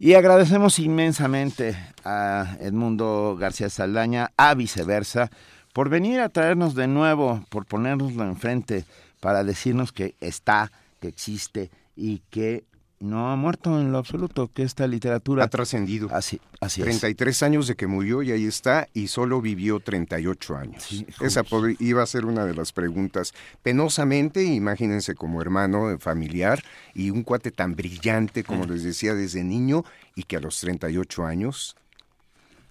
Y 0.00 0.14
agradecemos 0.14 0.80
inmensamente 0.80 1.76
a 2.04 2.56
Edmundo 2.60 3.36
García 3.38 3.70
Saldaña, 3.70 4.32
a 4.36 4.54
viceversa, 4.54 5.30
por 5.72 5.88
venir 5.90 6.18
a 6.20 6.28
traernos 6.28 6.74
de 6.74 6.88
nuevo, 6.88 7.44
por 7.50 7.66
ponérnoslo 7.66 8.24
enfrente, 8.24 8.84
para 9.20 9.44
decirnos 9.44 9.92
que 9.92 10.16
está, 10.20 10.72
que 11.00 11.06
existe 11.06 11.70
y 11.94 12.18
que 12.30 12.64
no 13.00 13.30
ha 13.30 13.36
muerto 13.36 13.80
en 13.80 13.92
lo 13.92 13.98
absoluto, 13.98 14.50
que 14.52 14.62
esta 14.62 14.86
literatura... 14.86 15.44
Ha 15.44 15.48
trascendido. 15.48 16.08
Así, 16.12 16.40
así 16.60 16.80
es. 16.80 16.86
33 16.86 17.42
años 17.42 17.68
de 17.68 17.76
que 17.76 17.86
murió 17.86 18.22
y 18.22 18.32
ahí 18.32 18.46
está, 18.46 18.88
y 18.92 19.08
solo 19.08 19.40
vivió 19.40 19.80
38 19.80 20.56
años. 20.56 20.82
Sí, 20.82 21.06
Esa 21.20 21.42
iba 21.78 22.02
a 22.02 22.06
ser 22.06 22.24
una 22.24 22.44
de 22.44 22.54
las 22.54 22.72
preguntas. 22.72 23.34
Penosamente, 23.62 24.44
imagínense 24.44 25.14
como 25.14 25.40
hermano 25.40 25.90
eh, 25.90 25.98
familiar 25.98 26.62
y 26.94 27.10
un 27.10 27.22
cuate 27.22 27.50
tan 27.50 27.76
brillante, 27.76 28.42
como 28.42 28.64
les 28.64 28.82
decía, 28.82 29.14
desde 29.14 29.44
niño, 29.44 29.84
y 30.14 30.24
que 30.24 30.36
a 30.36 30.40
los 30.40 30.58
38 30.60 31.24
años 31.24 31.76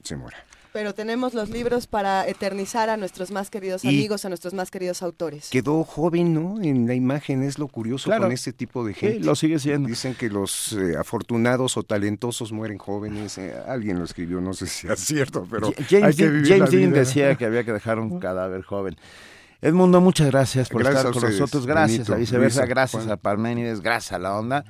se 0.04 0.16
muera. 0.16 0.47
Pero 0.78 0.94
tenemos 0.94 1.34
los 1.34 1.50
libros 1.50 1.88
para 1.88 2.28
eternizar 2.28 2.92
a 2.92 2.98
nuestros 2.98 3.32
más 3.32 3.50
queridos 3.50 3.84
Y- 3.84 3.88
amigos, 3.88 4.26
a 4.26 4.30
nuestros 4.30 4.54
más 4.54 4.70
queridos 4.70 5.02
autores. 5.02 5.50
Quedó 5.50 5.84
joven, 5.84 6.36
¿no? 6.36 6.62
En 6.62 6.86
la 6.86 6.94
imagen 6.94 7.42
es 7.42 7.58
lo 7.58 7.68
curioso 7.68 8.06
Claro. 8.06 8.26
con 8.26 8.32
este 8.32 8.54
tipo 8.54 8.86
de 8.86 8.94
Sí, 8.94 9.00
gente. 9.00 9.20
lo 9.26 9.36
sigue 9.36 9.58
siendo. 9.58 9.90
Dicen 9.90 10.14
que 10.14 10.30
los 10.30 10.74
eh, 10.74 10.96
afortunados 10.96 11.78
o 11.78 11.82
talentosos 11.84 12.52
mueren 12.52 12.78
jóvenes. 12.78 13.40
eh, 13.40 13.56
alguien 13.68 13.98
lo 13.98 14.06
escribió, 14.06 14.40
no 14.40 14.54
sé 14.54 14.68
si 14.68 14.88
es 14.88 15.00
cierto, 15.00 15.48
pero 15.50 15.72
Ja- 15.72 15.84
James, 15.90 16.04
hay 16.04 16.14
que 16.14 16.24
Dean- 16.26 16.32
vivir 16.34 16.48
James 16.48 16.60
la 16.72 16.78
Dean 16.78 16.90
vida. 16.92 17.00
decía 17.00 17.36
que 17.36 17.46
había 17.46 17.64
que 17.64 17.74
dejar 17.74 17.98
un 17.98 18.20
cadáver 18.20 18.62
joven. 18.62 18.96
Edmundo, 19.64 20.00
muchas 20.00 20.28
gracias 20.30 20.70
por 20.70 20.84
Gracias 20.84 21.06
estar 21.06 21.20
con 21.20 21.32
nosotros. 21.32 21.66
Gracias 21.66 21.98
Benito, 21.98 22.14
a 22.14 22.18
viceversa, 22.18 22.60
Luisa, 22.62 22.70
gracias 22.70 23.04
Juan. 23.06 23.14
a 23.14 23.18
Parménides, 23.18 23.82
gracias 23.82 24.12
a 24.14 24.20
la 24.20 24.38
onda. 24.38 24.64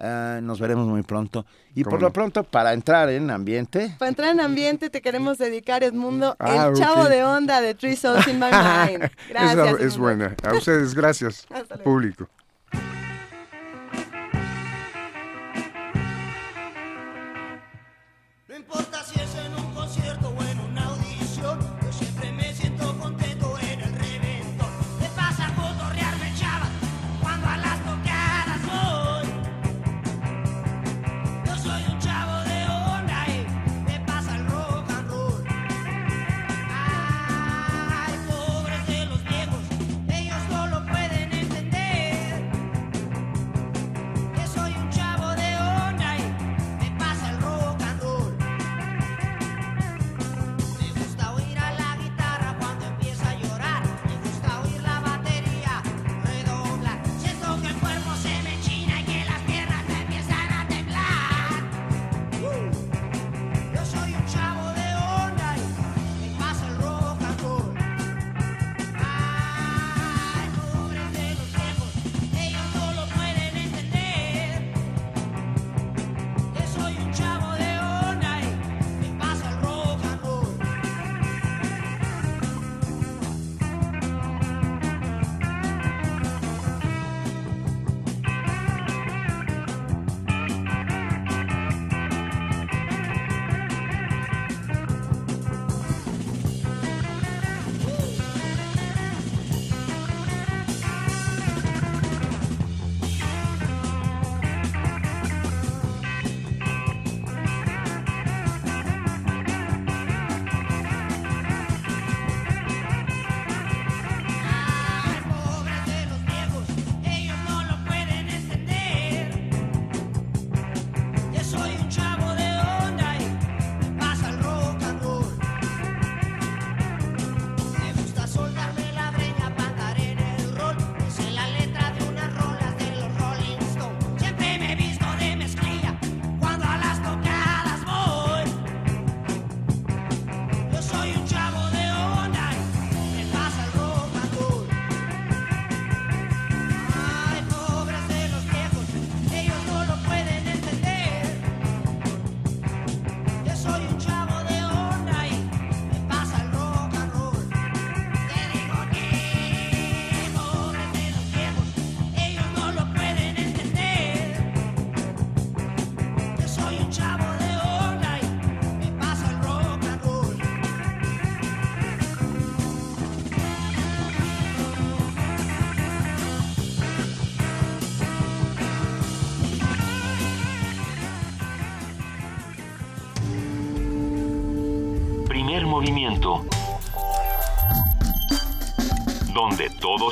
Ah, 0.00 0.40
nos 0.42 0.58
veremos 0.58 0.86
muy 0.88 1.02
pronto. 1.02 1.44
Y 1.74 1.82
¿Cómo 1.84 1.90
por 1.96 2.02
lo 2.02 2.10
pronto, 2.12 2.42
para 2.42 2.72
entrar 2.72 3.10
en 3.10 3.30
ambiente, 3.30 3.94
Para 3.98 4.08
entrar 4.08 4.30
en 4.30 4.40
ambiente 4.40 4.88
te 4.88 5.02
queremos 5.02 5.36
dedicar, 5.36 5.82
Edmundo, 5.84 6.36
Ah, 6.38 6.68
el 6.68 6.74
chavo 6.74 7.04
de 7.08 7.22
onda 7.22 7.60
de 7.60 7.74
Three 7.74 7.96
Souls 7.96 8.26
in 8.26 8.38
My 8.38 8.46
Mind. 8.50 9.10
Gracias. 9.28 9.80
Es 9.80 9.98
buena. 9.98 10.34
A 10.42 10.54
ustedes, 10.54 10.94
gracias, 10.94 11.46
Hasta 11.50 11.76
luego. 11.76 11.84
público. 11.84 12.28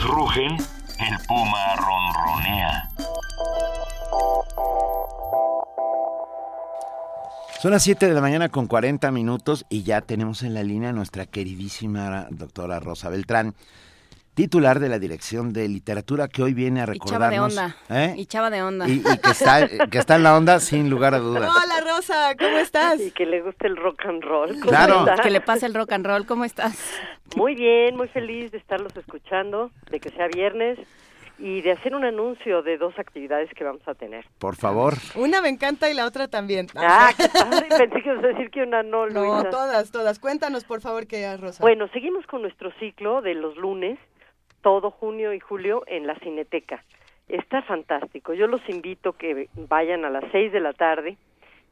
Rugen, 0.09 0.57
el 0.57 1.19
puma 1.27 1.77
ronronea. 1.77 2.89
son 7.61 7.73
las 7.73 7.83
7 7.83 8.07
de 8.07 8.15
la 8.15 8.21
mañana 8.21 8.49
con 8.49 8.69
40 8.69 9.11
minutos 9.11 9.67
y 9.69 9.83
ya 9.83 10.01
tenemos 10.01 10.43
en 10.45 10.55
la 10.55 10.63
línea 10.63 10.91
a 10.91 10.93
nuestra 10.93 11.27
queridísima 11.27 12.29
doctora 12.31 12.79
Rosa 12.79 13.09
Beltrán, 13.09 13.55
titular 14.39 14.79
de 14.79 14.89
la 14.89 15.01
Dirección 15.01 15.53
de 15.53 15.67
Literatura, 15.67 16.29
que 16.29 16.45
hoy 16.45 16.55
viene 16.55 16.81
a 16.81 16.85
Y 16.95 17.01
chava 17.01 17.29
de 17.29 17.37
recordarnos... 17.41 17.59
onda. 17.59 17.77
¿eh? 17.91 18.15
Y 18.17 18.27
chava 18.27 18.51
de 18.51 18.63
onda. 18.63 18.89
Y, 18.89 18.93
y 19.01 19.03
que, 19.03 19.31
está, 19.33 19.67
que 19.91 19.99
está 19.99 20.15
en 20.15 20.23
la 20.23 20.37
onda 20.37 20.61
sin 20.61 20.89
lugar 20.89 21.13
a 21.13 21.19
dudas. 21.19 21.51
Hola 21.51 21.81
Rosa, 21.93 22.37
¿cómo 22.39 22.57
estás? 22.59 23.01
Y 23.01 23.11
que 23.11 23.27
le 23.27 23.43
guste 23.43 23.67
el 23.67 23.77
rock 23.77 24.07
and 24.07 24.23
roll. 24.23 24.51
¿Cómo 24.51 24.63
Claro. 24.71 25.01
está? 25.09 25.23
Que 25.25 25.31
le 25.31 25.41
pase 25.41 25.67
el 25.67 25.75
rock 25.75 25.91
and 25.91 26.07
roll. 26.07 26.25
¿Cómo 26.25 26.45
estás? 26.45 26.79
Muy 27.35 27.57
bien, 27.57 27.97
muy 27.97 28.07
feliz 28.07 28.53
de 28.53 28.59
estarlos 28.59 28.97
escuchando, 28.97 29.73
de 29.91 29.99
que 29.99 30.11
sea 30.11 30.29
viernes 30.29 30.79
y 31.41 31.61
de 31.63 31.73
hacer 31.73 31.95
un 31.97 32.05
anuncio 32.05 32.63
de 32.63 32.79
dos 32.79 32.97
actividades 32.97 33.49
que 33.55 33.65
vamos 33.65 33.83
a 33.87 33.95
tener. 33.95 34.25
Por 34.39 34.55
favor. 34.55 34.95
Una 35.17 35.41
me 35.43 35.49
encanta 35.49 35.91
y 35.91 35.95
la 35.95 36.05
otra 36.07 36.29
también. 36.29 36.69
Ah, 36.77 37.11
qué 37.17 37.29
padre, 37.29 37.67
pensé 37.77 38.03
que 38.03 38.09
ibas 38.09 38.25
a 38.25 38.27
decir 38.29 38.51
que 38.51 38.63
una 38.63 38.85
no, 38.85 39.07
No, 39.09 39.35
Luisa. 39.37 39.51
todas, 39.51 39.91
todas. 39.91 40.19
Cuéntanos, 40.21 40.63
por 40.65 40.81
favor, 40.81 41.09
qué 41.09 41.25
es, 41.33 41.41
Rosa. 41.41 41.61
Bueno, 41.63 41.89
seguimos 41.93 42.25
con 42.27 42.43
nuestro 42.43 42.71
ciclo 42.79 43.21
de 43.21 43.35
los 43.35 43.57
lunes, 43.57 43.99
todo 44.69 44.91
junio 44.91 45.33
y 45.33 45.41
julio 45.41 45.83
en 45.87 46.07
la 46.07 46.15
Cineteca. 46.17 46.85
Está 47.27 47.63
fantástico. 47.63 48.35
Yo 48.35 48.47
los 48.47 48.61
invito 48.69 49.15
que 49.15 49.49
vayan 49.55 50.05
a 50.05 50.11
las 50.11 50.25
seis 50.31 50.53
de 50.53 50.61
la 50.61 50.75
tarde. 50.75 51.17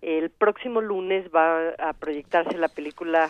El 0.01 0.31
próximo 0.31 0.81
lunes 0.81 1.27
va 1.29 1.75
a 1.79 1.93
proyectarse 1.93 2.57
la 2.57 2.69
película 2.69 3.29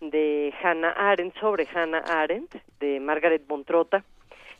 de 0.00 0.54
Hannah 0.62 0.92
Arendt 0.92 1.36
sobre 1.40 1.66
Hannah 1.66 2.04
Arendt 2.06 2.54
de 2.78 3.00
Margaret 3.00 3.44
Bontrota. 3.44 4.04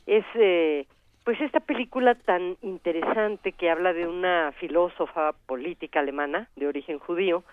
Es 0.08 0.24
eh, 0.34 0.86
pues 1.22 1.40
esta 1.40 1.60
película 1.60 2.16
tan 2.16 2.56
interesante 2.62 3.52
que 3.52 3.70
habla 3.70 3.92
de 3.92 4.08
una 4.08 4.50
filósofa 4.58 5.34
política 5.46 6.00
alemana 6.00 6.48
de 6.56 6.66
origen 6.66 6.98
judío 6.98 7.44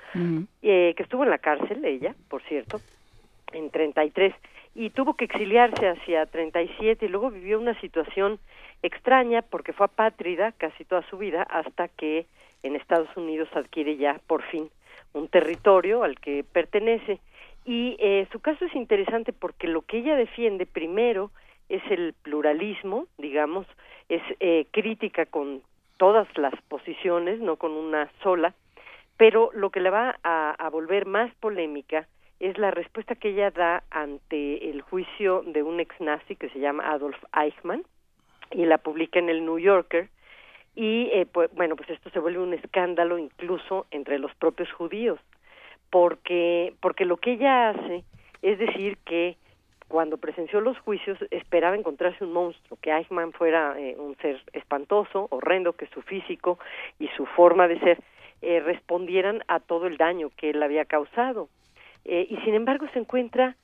eh, 0.64 0.96
que 0.98 1.04
estuvo 1.04 1.24
en 1.24 1.30
la 1.30 1.38
cárcel, 1.38 1.86
ella, 1.86 2.16
por 2.30 2.42
cierto, 2.42 2.82
en 3.52 3.70
33, 3.70 4.34
y 4.76 4.90
tuvo 4.90 5.14
que 5.14 5.26
exiliarse 5.26 5.88
hacia 5.88 6.26
37 6.26 7.06
y 7.06 7.08
luego 7.10 7.32
vivió 7.32 7.58
una 7.60 7.80
situación 7.80 8.40
extraña 8.84 9.42
porque 9.42 9.72
fue 9.72 9.86
apátrida 9.86 10.52
casi 10.52 10.84
toda 10.84 11.02
su 11.10 11.18
vida 11.18 11.44
hasta 11.44 11.88
que 11.88 12.26
en 12.62 12.76
Estados 12.76 13.10
Unidos 13.16 13.48
adquiere 13.54 13.96
ya 13.96 14.20
por 14.28 14.44
fin 14.44 14.70
un 15.14 15.30
territorio 15.30 16.04
al 16.04 16.20
que 16.20 16.44
pertenece. 16.44 17.20
Y 17.64 17.96
eh, 18.00 18.28
su 18.32 18.42
caso 18.42 18.66
es 18.66 18.76
interesante 18.76 19.32
porque 19.32 19.68
lo 19.68 19.82
que 19.82 20.00
ella 20.00 20.16
defiende 20.16 20.66
primero 20.66 21.32
es 21.70 21.82
el 21.90 22.14
pluralismo, 22.22 23.08
digamos, 23.18 23.66
es 24.10 24.22
eh, 24.40 24.68
crítica 24.72 25.26
con 25.26 25.62
todas 25.98 26.28
las 26.38 26.54
posiciones, 26.68 27.40
no 27.40 27.56
con 27.56 27.72
una 27.72 28.12
sola, 28.22 28.54
pero 29.18 29.50
lo 29.54 29.70
que 29.70 29.80
la 29.80 29.90
va 29.90 30.20
a, 30.22 30.52
a 30.52 30.70
volver 30.70 31.06
más 31.06 31.34
polémica 31.36 32.08
es 32.50 32.58
la 32.60 32.70
respuesta 32.70 33.16
que 33.16 33.30
ella 33.30 33.50
da 33.50 33.84
ante 33.90 34.70
el 34.70 34.82
juicio 34.82 35.42
de 35.48 35.64
un 35.64 35.80
ex 35.80 36.00
nazi 36.00 36.36
que 36.36 36.50
se 36.50 36.60
llama 36.60 36.92
Adolf 36.92 37.18
Eichmann 37.36 37.84
y 38.52 38.66
la 38.66 38.78
publica 38.78 39.18
en 39.18 39.30
el 39.30 39.44
New 39.44 39.58
Yorker 39.58 40.10
y 40.76 41.10
eh, 41.12 41.26
pues, 41.26 41.52
bueno 41.56 41.76
pues 41.76 41.90
esto 41.90 42.12
se 42.12 42.20
vuelve 42.20 42.40
un 42.40 42.54
escándalo 42.54 43.18
incluso 43.18 43.88
entre 43.90 44.20
los 44.20 44.34
propios 44.36 44.72
judíos 44.72 45.20
porque 45.90 46.76
porque 46.82 47.06
lo 47.06 47.18
que 47.18 47.34
ella 47.34 47.70
hace 47.70 48.04
es 48.44 48.60
decir 48.60 48.98
que 49.06 49.38
cuando 49.88 50.18
presenció 50.18 50.62
los 50.62 50.78
juicios 50.80 51.18
esperaba 51.32 51.76
encontrarse 51.76 52.24
un 52.24 52.34
monstruo, 52.34 52.78
que 52.82 52.92
Eichmann 52.92 53.34
fuera 53.34 53.80
eh, 53.80 53.96
un 53.98 54.18
ser 54.18 54.42
espantoso, 54.54 55.28
horrendo, 55.30 55.74
que 55.74 55.86
su 55.88 56.02
físico 56.02 56.58
y 57.00 57.08
su 57.10 57.26
forma 57.28 57.68
de 57.68 57.80
ser 57.80 58.00
eh, 58.42 58.60
respondieran 58.60 59.44
a 59.48 59.60
todo 59.60 59.86
el 59.86 59.98
daño 59.98 60.32
que 60.38 60.50
él 60.50 60.64
había 60.64 60.86
causado. 60.86 61.50
Eh, 62.06 62.28
y 62.30 62.38
sin 62.38 62.54
embargo 62.54 62.88
se 62.94 63.00
encuentra, 63.00 63.56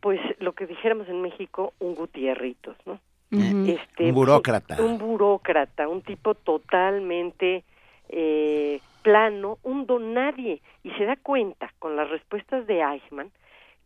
pues 0.00 0.20
lo 0.38 0.52
que 0.52 0.66
dijéramos 0.66 1.08
en 1.08 1.20
México, 1.20 1.74
un 1.80 1.94
Gutierritos, 1.94 2.76
¿no? 2.86 3.00
Este, 3.30 4.04
Un 4.04 4.14
burócrata. 4.14 4.82
Un, 4.82 4.96
burócrata, 4.96 5.86
un 5.86 6.00
tipo 6.00 6.34
totalmente 6.34 7.62
eh, 8.08 8.80
plano, 9.02 9.58
un 9.62 9.86
don 9.86 10.14
nadie. 10.14 10.62
Y 10.82 10.90
se 10.92 11.04
da 11.04 11.16
cuenta 11.16 11.72
con 11.78 11.96
las 11.96 12.08
respuestas 12.08 12.66
de 12.66 12.80
Eichmann 12.80 13.30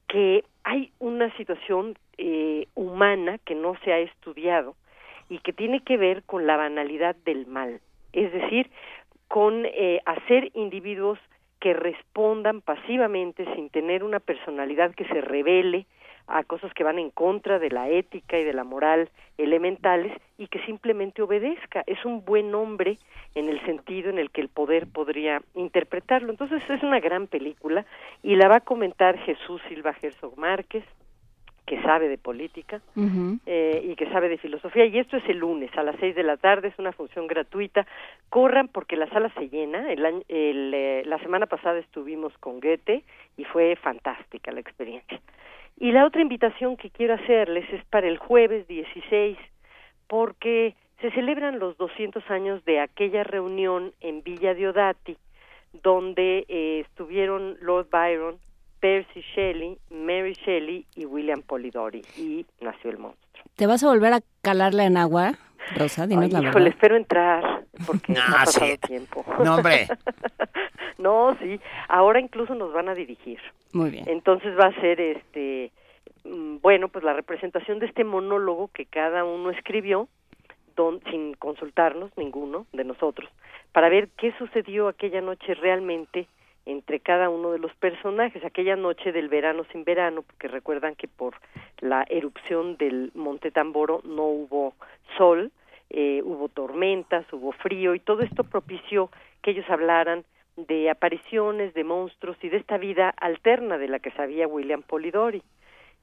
que 0.07 0.45
hay 0.63 0.93
una 0.99 1.35
situación 1.37 1.99
eh, 2.19 2.69
humana 2.75 3.39
que 3.39 3.55
no 3.55 3.75
se 3.83 3.93
ha 3.93 3.99
estudiado 3.99 4.77
y 5.29 5.39
que 5.39 5.53
tiene 5.53 5.81
que 5.81 5.97
ver 5.97 6.23
con 6.25 6.47
la 6.47 6.57
banalidad 6.57 7.17
del 7.25 7.47
mal, 7.47 7.81
es 8.13 8.31
decir, 8.33 8.71
con 9.29 9.65
eh, 9.65 10.03
hacer 10.05 10.51
individuos 10.53 11.19
que 11.63 11.75
respondan 11.75 12.61
pasivamente 12.61 13.45
sin 13.55 13.71
tener 13.71 14.03
una 14.03 14.19
personalidad 14.19 14.93
que 14.97 15.05
se 15.05 15.21
revele 15.21 15.87
a 16.27 16.43
cosas 16.43 16.75
que 16.75 16.83
van 16.83 16.99
en 16.99 17.11
contra 17.11 17.61
de 17.61 17.71
la 17.71 17.89
ética 17.89 18.37
y 18.37 18.43
de 18.43 18.53
la 18.53 18.65
moral 18.65 19.11
elementales 19.39 20.13
y 20.39 20.49
que 20.49 20.59
simplemente 20.67 21.23
obedezca. 21.23 21.85
Es 21.87 22.05
un 22.05 22.25
buen 22.25 22.53
hombre 22.57 22.99
en 23.37 23.49
el 23.49 23.65
sentido 23.65 24.11
en 24.11 24.19
el 24.19 24.33
que 24.33 24.41
el 24.41 24.49
poder 24.49 24.89
podría 24.89 25.41
interpretarlo. 25.55 26.33
Entonces 26.33 26.63
es 26.69 26.83
una 26.83 26.99
gran 26.99 27.29
película 27.29 27.87
y 28.25 28.35
la 28.35 28.49
va 28.49 28.57
a 28.57 28.61
comentar 28.61 29.17
Jesús 29.19 29.63
Silva 29.69 29.95
Herzog 30.03 30.37
Márquez, 30.37 30.85
que 31.67 31.81
sabe 31.83 32.09
de 32.09 32.19
política 32.19 32.81
eh, 33.47 33.83
y 33.89 33.95
que 33.95 34.11
sabe 34.11 34.29
de 34.29 34.39
filosofía. 34.39 34.85
Y 34.87 34.99
esto 34.99 35.17
es 35.17 35.29
el 35.29 35.39
lunes 35.39 35.71
a 35.77 35.83
las 35.83 35.97
seis 36.01 36.15
de 36.15 36.23
la 36.25 36.37
tarde, 36.37 36.69
es 36.69 36.79
una 36.79 36.93
función 36.93 37.27
gratuita. 37.29 37.87
Corran 38.31 38.69
porque 38.69 38.97
la 38.97 39.09
sala 39.11 39.31
se 39.39 39.49
llena. 39.49 39.93
El, 39.93 40.05
año- 40.05 40.23
el, 40.29 40.73
eh, 40.75 41.03
la 41.07 41.19
semana 41.21 41.47
pasada 41.47 41.79
estuvimos 41.79 42.37
con 42.39 42.61
Goethe 42.61 43.05
y 43.37 43.45
fue 43.45 43.77
fantástica 43.77 44.51
la 44.53 44.61
experiencia. 44.61 45.21
Y 45.79 45.93
la 45.93 46.05
otra 46.05 46.21
invitación 46.21 46.77
que 46.77 46.91
quiero 46.91 47.15
hacerles 47.15 47.65
es 47.73 47.85
para 47.87 48.07
el 48.09 48.19
jueves 48.19 48.67
16, 48.69 49.39
porque 50.09 50.75
se 51.01 51.11
celebran 51.13 51.59
los 51.59 51.77
200 51.79 52.29
años 52.31 52.65
de 52.65 52.81
aquella 52.81 53.25
reunión 53.25 53.93
en 54.01 54.23
Villa 54.23 54.55
Diodati, 54.55 55.17
donde 55.83 56.45
eh, 56.49 56.81
estuvieron 56.81 57.57
Lord 57.61 57.89
Byron, 57.91 58.37
Percy 58.83 59.23
Shelley, 59.37 59.79
Mary 59.91 60.33
Shelley 60.45 60.85
y 60.97 61.07
William 61.07 61.41
Polidori, 61.43 62.03
y 62.19 62.45
nació 62.61 62.91
el 62.91 62.99
monstruo. 62.99 63.45
¿Te 63.55 63.69
vas 63.69 63.85
a 63.85 63.87
volver 63.87 64.13
a 64.13 64.21
calarla 64.43 64.85
en 64.85 64.97
agua, 64.97 65.35
Rosa? 65.77 66.09
Dinos 66.09 66.25
Ay, 66.25 66.31
la 66.33 66.39
híjole, 66.41 66.53
verdad. 66.65 66.69
espero 66.69 66.97
entrar, 66.97 67.65
porque 67.87 68.13
No, 68.13 68.21
no, 68.29 68.35
ha 68.37 68.45
pasado 68.45 68.67
sí. 68.67 68.79
tiempo. 68.79 69.25
No, 69.45 69.55
hombre. 69.55 69.87
no, 70.99 71.37
sí, 71.41 71.61
ahora 71.89 72.19
incluso 72.19 72.57
nos 72.57 72.73
van 72.73 72.89
a 72.89 72.95
dirigir. 72.95 73.39
Muy 73.73 73.91
bien. 73.91 74.05
Entonces 74.09 74.59
va 74.59 74.67
a 74.67 74.81
ser 74.81 75.01
este 75.01 75.71
mm, 76.25 76.57
bueno, 76.61 76.89
pues 76.89 77.05
la 77.05 77.13
representación 77.13 77.79
de 77.79 77.87
este 77.87 78.03
monólogo 78.03 78.69
que 78.75 78.87
cada 78.87 79.25
uno 79.25 79.51
escribió 79.51 80.09
don- 80.75 81.01
sin 81.11 81.35
consultarnos 81.35 82.11
ninguno 82.17 82.67
de 82.73 82.83
nosotros 82.85 83.31
para 83.71 83.89
ver 83.89 84.09
qué 84.19 84.33
sucedió 84.39 84.89
aquella 84.89 85.21
noche 85.21 85.55
realmente 85.55 86.27
entre 86.67 87.01
cada 87.01 87.29
uno 87.29 87.51
de 87.51 87.59
los 87.59 87.75
personajes, 87.75 88.45
aquella 88.45 88.77
noche 88.77 89.13
del 89.13 89.29
verano 89.29 89.65
sin 89.73 89.85
verano, 89.85 90.23
porque 90.23 90.49
recuerdan 90.49 90.95
que 90.95 91.09
por 91.09 91.35
la 91.81 92.05
erupción 92.09 92.77
del 92.77 93.11
Monte 93.15 93.51
Tamboro 93.51 94.01
no 94.05 94.25
hubo 94.25 94.75
sol, 95.17 95.51
eh, 95.91 96.23
hubo 96.25 96.49
tormentas, 96.49 97.31
hubo 97.33 97.53
frío 97.53 97.95
y 97.95 98.01
todo 98.01 98.23
esto 98.23 98.45
propició 98.45 99.11
que 99.43 99.51
ellos 99.51 99.69
hablaran 99.69 100.25
de 100.57 100.91
apariciones, 100.91 101.75
de 101.75 101.85
monstruos 101.85 102.37
y 102.43 102.49
de 102.49 102.59
esta 102.59 102.79
vida 102.79 103.11
alterna 103.11 103.79
de 103.79 103.89
la 103.89 103.99
que 103.99 104.11
sabía 104.13 104.47
William 104.47 104.83
Polidori. 104.83 105.43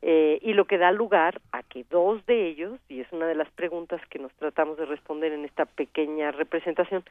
Eh, 0.02 0.40
y 0.42 0.54
lo 0.54 0.66
que 0.66 0.78
da 0.78 0.92
lugar 0.92 1.42
a 1.52 1.62
que 1.62 1.86
dos 1.90 2.26
de 2.26 2.48
ellos, 2.48 2.80
y 2.88 3.02
es 3.02 3.12
una 3.12 3.28
de 3.28 3.36
las 3.36 3.50
preguntas 3.52 4.02
que 4.10 4.18
nos 4.18 4.34
tratamos 4.36 4.78
de 4.78 4.86
responder 4.86 5.34
en 5.34 5.44
esta 5.44 5.66
pequeña 5.66 6.32
representación, 6.32 7.04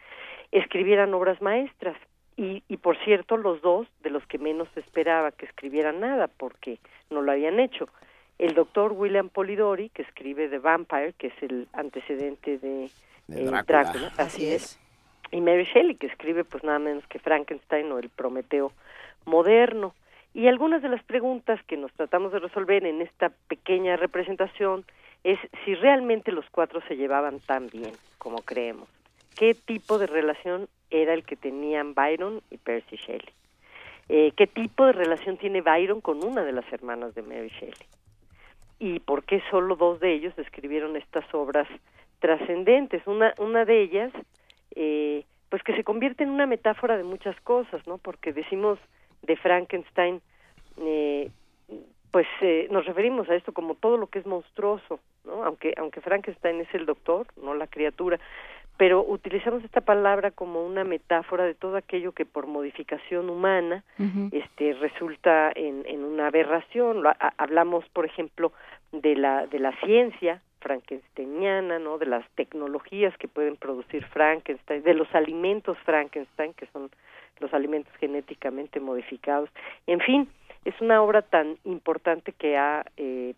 escribieran 0.52 1.12
obras 1.12 1.42
maestras. 1.42 1.96
Y, 2.38 2.62
y 2.68 2.76
por 2.76 2.96
cierto, 2.98 3.36
los 3.36 3.60
dos 3.62 3.88
de 4.04 4.10
los 4.10 4.24
que 4.26 4.38
menos 4.38 4.68
se 4.72 4.78
esperaba 4.78 5.32
que 5.32 5.44
escribieran 5.44 5.98
nada, 5.98 6.28
porque 6.28 6.78
no 7.10 7.20
lo 7.20 7.32
habían 7.32 7.58
hecho. 7.58 7.88
El 8.38 8.54
doctor 8.54 8.92
William 8.92 9.28
Polidori, 9.28 9.88
que 9.88 10.02
escribe 10.02 10.48
The 10.48 10.60
Vampire, 10.60 11.14
que 11.14 11.26
es 11.26 11.42
el 11.42 11.66
antecedente 11.72 12.58
de, 12.58 12.90
De 13.26 13.42
eh, 13.44 13.62
Drácula. 13.66 14.12
así 14.16 14.46
es. 14.46 14.78
Y 15.32 15.40
Mary 15.40 15.64
Shelley, 15.64 15.96
que 15.96 16.06
escribe 16.06 16.44
pues 16.44 16.62
nada 16.62 16.78
menos 16.78 17.04
que 17.08 17.18
Frankenstein 17.18 17.90
o 17.90 17.98
el 17.98 18.08
Prometeo 18.08 18.72
moderno. 19.24 19.96
Y 20.32 20.46
algunas 20.46 20.80
de 20.80 20.90
las 20.90 21.02
preguntas 21.02 21.60
que 21.64 21.76
nos 21.76 21.92
tratamos 21.94 22.30
de 22.30 22.38
resolver 22.38 22.86
en 22.86 23.02
esta 23.02 23.30
pequeña 23.48 23.96
representación 23.96 24.84
es 25.24 25.40
si 25.64 25.74
realmente 25.74 26.30
los 26.30 26.48
cuatro 26.50 26.80
se 26.86 26.96
llevaban 26.96 27.40
tan 27.40 27.66
bien 27.68 27.92
como 28.18 28.42
creemos. 28.42 28.88
¿Qué 29.36 29.54
tipo 29.54 29.98
de 29.98 30.06
relación 30.06 30.68
era 30.90 31.14
el 31.14 31.24
que 31.24 31.36
tenían 31.36 31.94
Byron 31.94 32.42
y 32.50 32.58
Percy 32.58 32.96
Shelley? 32.96 33.32
Eh, 34.08 34.32
¿Qué 34.36 34.46
tipo 34.46 34.86
de 34.86 34.92
relación 34.92 35.36
tiene 35.36 35.60
Byron 35.60 36.00
con 36.00 36.24
una 36.24 36.42
de 36.42 36.52
las 36.52 36.70
hermanas 36.72 37.14
de 37.14 37.22
Mary 37.22 37.48
Shelley? 37.48 37.86
¿Y 38.78 39.00
por 39.00 39.24
qué 39.24 39.42
solo 39.50 39.76
dos 39.76 40.00
de 40.00 40.14
ellos 40.14 40.32
escribieron 40.38 40.96
estas 40.96 41.24
obras 41.34 41.68
trascendentes? 42.20 43.06
Una, 43.06 43.34
una 43.38 43.64
de 43.64 43.82
ellas, 43.82 44.12
eh, 44.76 45.24
pues 45.50 45.62
que 45.62 45.74
se 45.74 45.84
convierte 45.84 46.22
en 46.22 46.30
una 46.30 46.46
metáfora 46.46 46.96
de 46.96 47.04
muchas 47.04 47.38
cosas, 47.40 47.86
¿no? 47.86 47.98
Porque 47.98 48.32
decimos 48.32 48.78
de 49.22 49.36
Frankenstein, 49.36 50.22
eh, 50.80 51.30
pues 52.10 52.26
eh, 52.40 52.68
nos 52.70 52.86
referimos 52.86 53.28
a 53.28 53.34
esto 53.34 53.52
como 53.52 53.74
todo 53.74 53.96
lo 53.96 54.06
que 54.06 54.20
es 54.20 54.26
monstruoso, 54.26 55.00
¿no? 55.24 55.44
Aunque, 55.44 55.74
aunque 55.76 56.00
Frankenstein 56.00 56.60
es 56.60 56.72
el 56.72 56.86
doctor, 56.86 57.26
no 57.42 57.54
la 57.54 57.66
criatura, 57.66 58.18
pero 58.78 59.04
utilizamos 59.04 59.62
esta 59.64 59.80
palabra 59.80 60.30
como 60.30 60.64
una 60.64 60.84
metáfora 60.84 61.44
de 61.44 61.54
todo 61.54 61.76
aquello 61.76 62.12
que 62.12 62.24
por 62.24 62.46
modificación 62.46 63.28
humana 63.28 63.84
este 64.30 64.72
resulta 64.74 65.52
en, 65.54 65.84
en 65.84 66.04
una 66.04 66.28
aberración. 66.28 67.02
Hablamos 67.36 67.84
por 67.88 68.06
ejemplo 68.06 68.52
de 68.92 69.16
la 69.16 69.46
de 69.48 69.58
la 69.58 69.72
ciencia 69.80 70.40
frankensteiniana 70.60 71.80
no 71.80 71.98
de 71.98 72.06
las 72.06 72.24
tecnologías 72.36 73.16
que 73.18 73.26
pueden 73.26 73.56
producir 73.56 74.04
Frankenstein 74.06 74.82
de 74.84 74.94
los 74.94 75.12
alimentos 75.12 75.76
Frankenstein 75.84 76.54
que 76.54 76.66
son 76.66 76.88
los 77.40 77.52
alimentos 77.52 77.92
genéticamente 77.96 78.78
modificados. 78.78 79.50
En 79.88 80.00
fin 80.00 80.28
es 80.64 80.80
una 80.80 81.02
obra 81.02 81.22
tan 81.22 81.58
importante 81.64 82.32
que 82.32 82.56
ha 82.56 82.86
eh, 82.96 83.34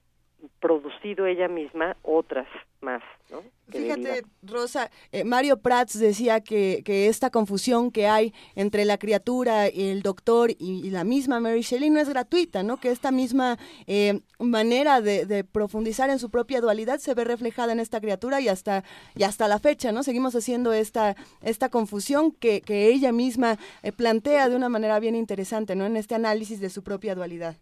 producido 0.60 1.26
ella 1.26 1.48
misma 1.48 1.96
otras 2.02 2.46
más 2.80 3.02
no 3.30 3.42
Fíjate, 3.70 4.02
derivan. 4.02 4.30
Rosa, 4.42 4.90
eh, 5.12 5.24
Mario 5.24 5.58
Prats 5.58 5.98
decía 5.98 6.40
que, 6.40 6.82
que 6.84 7.06
esta 7.06 7.30
confusión 7.30 7.90
que 7.90 8.08
hay 8.08 8.34
entre 8.56 8.84
la 8.84 8.98
criatura, 8.98 9.68
el 9.68 10.02
doctor 10.02 10.50
y, 10.50 10.84
y 10.84 10.90
la 10.90 11.04
misma 11.04 11.40
Mary 11.40 11.60
Shelley 11.60 11.90
no 11.90 12.00
es 12.00 12.08
gratuita, 12.08 12.62
¿no? 12.62 12.78
Que 12.78 12.90
esta 12.90 13.12
misma 13.12 13.58
eh, 13.86 14.20
manera 14.38 15.00
de, 15.00 15.24
de 15.26 15.44
profundizar 15.44 16.10
en 16.10 16.18
su 16.18 16.30
propia 16.30 16.60
dualidad 16.60 16.98
se 16.98 17.14
ve 17.14 17.24
reflejada 17.24 17.72
en 17.72 17.80
esta 17.80 18.00
criatura 18.00 18.40
y 18.40 18.48
hasta, 18.48 18.82
y 19.14 19.22
hasta 19.22 19.46
la 19.46 19.60
fecha, 19.60 19.92
¿no? 19.92 20.02
Seguimos 20.02 20.34
haciendo 20.34 20.72
esta, 20.72 21.14
esta 21.42 21.68
confusión 21.68 22.32
que, 22.32 22.62
que 22.62 22.88
ella 22.88 23.12
misma 23.12 23.56
eh, 23.82 23.92
plantea 23.92 24.48
de 24.48 24.56
una 24.56 24.68
manera 24.68 24.98
bien 24.98 25.14
interesante, 25.14 25.76
¿no? 25.76 25.86
En 25.86 25.96
este 25.96 26.16
análisis 26.16 26.60
de 26.60 26.70
su 26.70 26.82
propia 26.82 27.14
dualidad. 27.14 27.56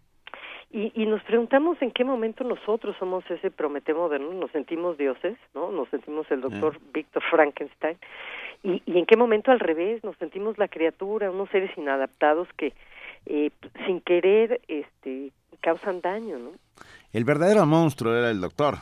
Y, 0.70 0.92
y 0.94 1.06
nos 1.06 1.22
preguntamos 1.22 1.80
en 1.80 1.90
qué 1.92 2.04
momento 2.04 2.44
nosotros 2.44 2.94
somos 2.98 3.24
ese 3.30 3.50
Prometeo 3.50 3.96
moderno, 3.96 4.34
nos 4.34 4.50
sentimos 4.50 4.98
dioses, 4.98 5.38
¿no? 5.54 5.72
Nos 5.72 5.88
sentimos 5.88 6.30
el 6.30 6.42
doctor 6.42 6.78
Víctor 6.92 7.22
Frankenstein. 7.30 7.96
Y, 8.62 8.82
y 8.84 8.98
en 8.98 9.06
qué 9.06 9.16
momento 9.16 9.50
al 9.50 9.60
revés, 9.60 10.04
nos 10.04 10.16
sentimos 10.18 10.58
la 10.58 10.68
criatura, 10.68 11.30
unos 11.30 11.48
seres 11.50 11.70
inadaptados 11.78 12.48
que 12.58 12.74
eh, 13.26 13.50
sin 13.86 14.00
querer 14.02 14.60
este 14.68 15.32
causan 15.60 16.00
daño, 16.00 16.38
¿no? 16.38 16.50
El 17.12 17.24
verdadero 17.24 17.64
monstruo 17.66 18.14
era 18.14 18.30
el 18.30 18.40
doctor. 18.40 18.76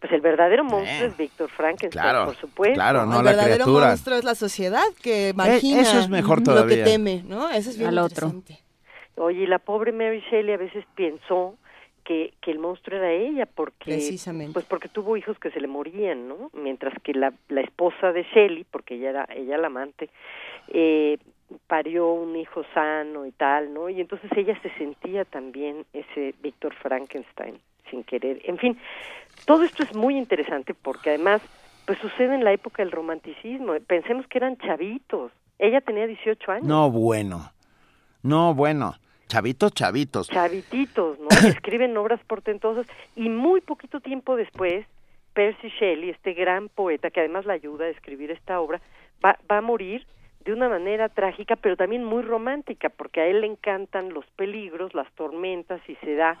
Pues 0.00 0.12
el 0.12 0.20
verdadero 0.20 0.64
monstruo 0.64 1.08
es 1.08 1.16
Víctor 1.16 1.50
Frankenstein, 1.50 1.90
claro, 1.90 2.26
por 2.26 2.36
supuesto. 2.36 2.74
claro, 2.74 3.04
no 3.04 3.18
el 3.18 3.24
la 3.24 3.30
verdadero 3.32 3.64
criatura. 3.64 3.88
monstruo 3.88 4.16
es 4.16 4.24
la 4.24 4.34
sociedad 4.36 4.84
que 5.02 5.32
margina 5.34 5.82
eso 5.82 5.98
es 5.98 6.08
mejor 6.08 6.38
lo 6.38 6.44
todavía. 6.44 6.84
que 6.84 6.90
teme, 6.90 7.22
¿no? 7.26 7.50
Eso 7.50 7.70
es 7.70 7.76
bien 7.78 7.90
Al 7.90 7.98
otro. 7.98 8.32
Oye, 9.18 9.42
y 9.42 9.46
la 9.46 9.58
pobre 9.58 9.92
Mary 9.92 10.22
Shelley 10.30 10.54
a 10.54 10.58
veces 10.58 10.84
pensó 10.94 11.56
que, 12.04 12.32
que 12.40 12.50
el 12.50 12.58
monstruo 12.58 12.98
era 12.98 13.12
ella 13.12 13.46
porque 13.46 13.92
Precisamente. 13.92 14.54
pues 14.54 14.64
porque 14.64 14.88
tuvo 14.88 15.16
hijos 15.16 15.38
que 15.38 15.50
se 15.50 15.60
le 15.60 15.66
morían, 15.68 16.28
¿no? 16.28 16.50
Mientras 16.54 16.94
que 17.02 17.12
la, 17.12 17.32
la 17.48 17.60
esposa 17.60 18.12
de 18.12 18.22
Shelley, 18.22 18.64
porque 18.64 18.94
ella 18.94 19.10
era 19.10 19.28
ella 19.34 19.58
la 19.58 19.66
amante, 19.66 20.08
eh, 20.68 21.18
parió 21.66 22.12
un 22.12 22.36
hijo 22.36 22.64
sano 22.74 23.26
y 23.26 23.32
tal, 23.32 23.72
¿no? 23.74 23.88
Y 23.88 24.00
entonces 24.00 24.30
ella 24.36 24.58
se 24.62 24.70
sentía 24.78 25.24
también 25.24 25.84
ese 25.92 26.34
Víctor 26.42 26.74
Frankenstein 26.74 27.58
sin 27.90 28.04
querer. 28.04 28.40
En 28.44 28.58
fin, 28.58 28.78
todo 29.46 29.62
esto 29.64 29.82
es 29.82 29.94
muy 29.94 30.16
interesante 30.16 30.74
porque 30.74 31.10
además 31.10 31.42
pues 31.86 31.98
sucede 32.00 32.34
en 32.34 32.44
la 32.44 32.52
época 32.52 32.82
del 32.82 32.92
romanticismo. 32.92 33.72
Pensemos 33.86 34.26
que 34.26 34.38
eran 34.38 34.58
chavitos. 34.58 35.32
Ella 35.58 35.80
tenía 35.80 36.06
18 36.06 36.52
años. 36.52 36.66
No, 36.66 36.90
bueno. 36.90 37.50
No, 38.22 38.54
bueno. 38.54 38.94
Chavitos, 39.28 39.72
chavitos. 39.72 40.28
chavititos, 40.28 41.18
¿no? 41.18 41.28
Escriben 41.48 41.96
obras 41.96 42.20
portentosas 42.26 42.86
y 43.14 43.28
muy 43.28 43.60
poquito 43.60 44.00
tiempo 44.00 44.36
después, 44.36 44.86
Percy 45.34 45.68
Shelley, 45.78 46.10
este 46.10 46.32
gran 46.32 46.68
poeta 46.68 47.10
que 47.10 47.20
además 47.20 47.46
la 47.46 47.52
ayuda 47.52 47.84
a 47.84 47.88
escribir 47.88 48.30
esta 48.30 48.58
obra, 48.60 48.80
va, 49.24 49.38
va 49.50 49.58
a 49.58 49.62
morir 49.62 50.06
de 50.44 50.52
una 50.52 50.68
manera 50.68 51.10
trágica, 51.10 51.56
pero 51.56 51.76
también 51.76 52.04
muy 52.04 52.22
romántica, 52.22 52.88
porque 52.88 53.20
a 53.20 53.26
él 53.26 53.42
le 53.42 53.46
encantan 53.46 54.14
los 54.14 54.24
peligros, 54.36 54.94
las 54.94 55.10
tormentas 55.12 55.80
y 55.88 55.94
se 55.96 56.14
da 56.14 56.38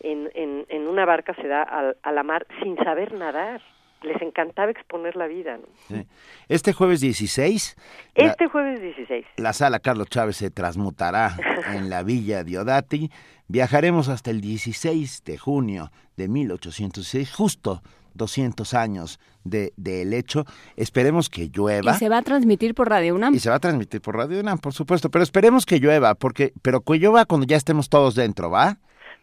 en, 0.00 0.30
en, 0.34 0.64
en 0.68 0.86
una 0.86 1.04
barca, 1.04 1.34
se 1.34 1.48
da 1.48 1.62
al, 1.62 1.96
a 2.02 2.12
la 2.12 2.22
mar 2.22 2.46
sin 2.62 2.76
saber 2.76 3.12
nadar. 3.12 3.60
Les 4.02 4.20
encantaba 4.22 4.70
exponer 4.70 5.16
la 5.16 5.26
vida, 5.26 5.56
¿no? 5.58 5.66
Sí. 5.88 6.06
Este 6.48 6.72
jueves 6.72 7.00
16, 7.00 7.76
la- 8.14 8.26
Este 8.26 8.46
jueves 8.46 8.80
16. 8.80 9.26
la 9.36 9.52
sala 9.52 9.80
Carlos 9.80 10.08
Chávez 10.08 10.36
se 10.36 10.50
transmutará 10.50 11.36
en 11.74 11.90
la 11.90 12.02
Villa 12.04 12.44
Diodati. 12.44 13.10
Viajaremos 13.48 14.08
hasta 14.08 14.30
el 14.30 14.40
16 14.40 15.24
de 15.24 15.38
junio 15.38 15.90
de 16.16 16.28
1806, 16.28 17.32
justo 17.32 17.82
200 18.14 18.74
años 18.74 19.18
de, 19.44 19.72
del 19.76 20.12
hecho. 20.12 20.44
Esperemos 20.76 21.28
que 21.30 21.48
llueva. 21.48 21.92
Y 21.92 21.94
se 21.98 22.08
va 22.08 22.18
a 22.18 22.22
transmitir 22.22 22.74
por 22.74 22.88
Radio 22.90 23.14
UNAM. 23.14 23.34
Y 23.34 23.38
se 23.38 23.48
va 23.48 23.56
a 23.56 23.60
transmitir 23.60 24.00
por 24.00 24.16
Radio 24.16 24.40
UNAM, 24.40 24.58
por 24.58 24.74
supuesto, 24.74 25.10
pero 25.10 25.22
esperemos 25.22 25.64
que 25.66 25.78
llueva, 25.80 26.14
porque 26.14 26.52
pero 26.62 26.80
que 26.82 26.98
llueva 26.98 27.24
cuando 27.24 27.46
ya 27.46 27.56
estemos 27.56 27.88
todos 27.88 28.14
dentro, 28.14 28.50
¿va? 28.50 28.78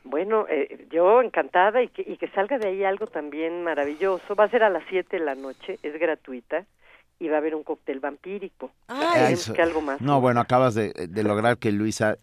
Bueno, 0.05 0.45
eh, 0.49 0.87
yo 0.91 1.21
encantada 1.21 1.81
y 1.81 1.87
que, 1.89 2.03
y 2.03 2.17
que 2.17 2.29
salga 2.29 2.57
de 2.59 2.67
ahí 2.69 2.83
algo 2.83 3.07
también 3.07 3.63
maravilloso. 3.63 4.35
Va 4.35 4.45
a 4.45 4.49
ser 4.49 4.63
a 4.63 4.69
las 4.69 4.83
7 4.89 5.17
de 5.17 5.25
la 5.25 5.35
noche, 5.35 5.79
es 5.83 5.99
gratuita 5.99 6.63
y 7.19 7.27
va 7.27 7.35
a 7.35 7.39
haber 7.39 7.55
un 7.55 7.63
cóctel 7.63 7.99
vampírico. 7.99 8.71
Esperemos 8.87 9.39
Eso- 9.41 9.53
que 9.53 9.61
algo 9.61 9.81
más. 9.81 9.99
No, 10.01 10.21
bueno, 10.21 10.39
acabas 10.41 10.75
de, 10.75 10.93
de 10.93 11.23
lograr 11.23 11.57
que 11.57 11.71
Luisa 11.71 12.17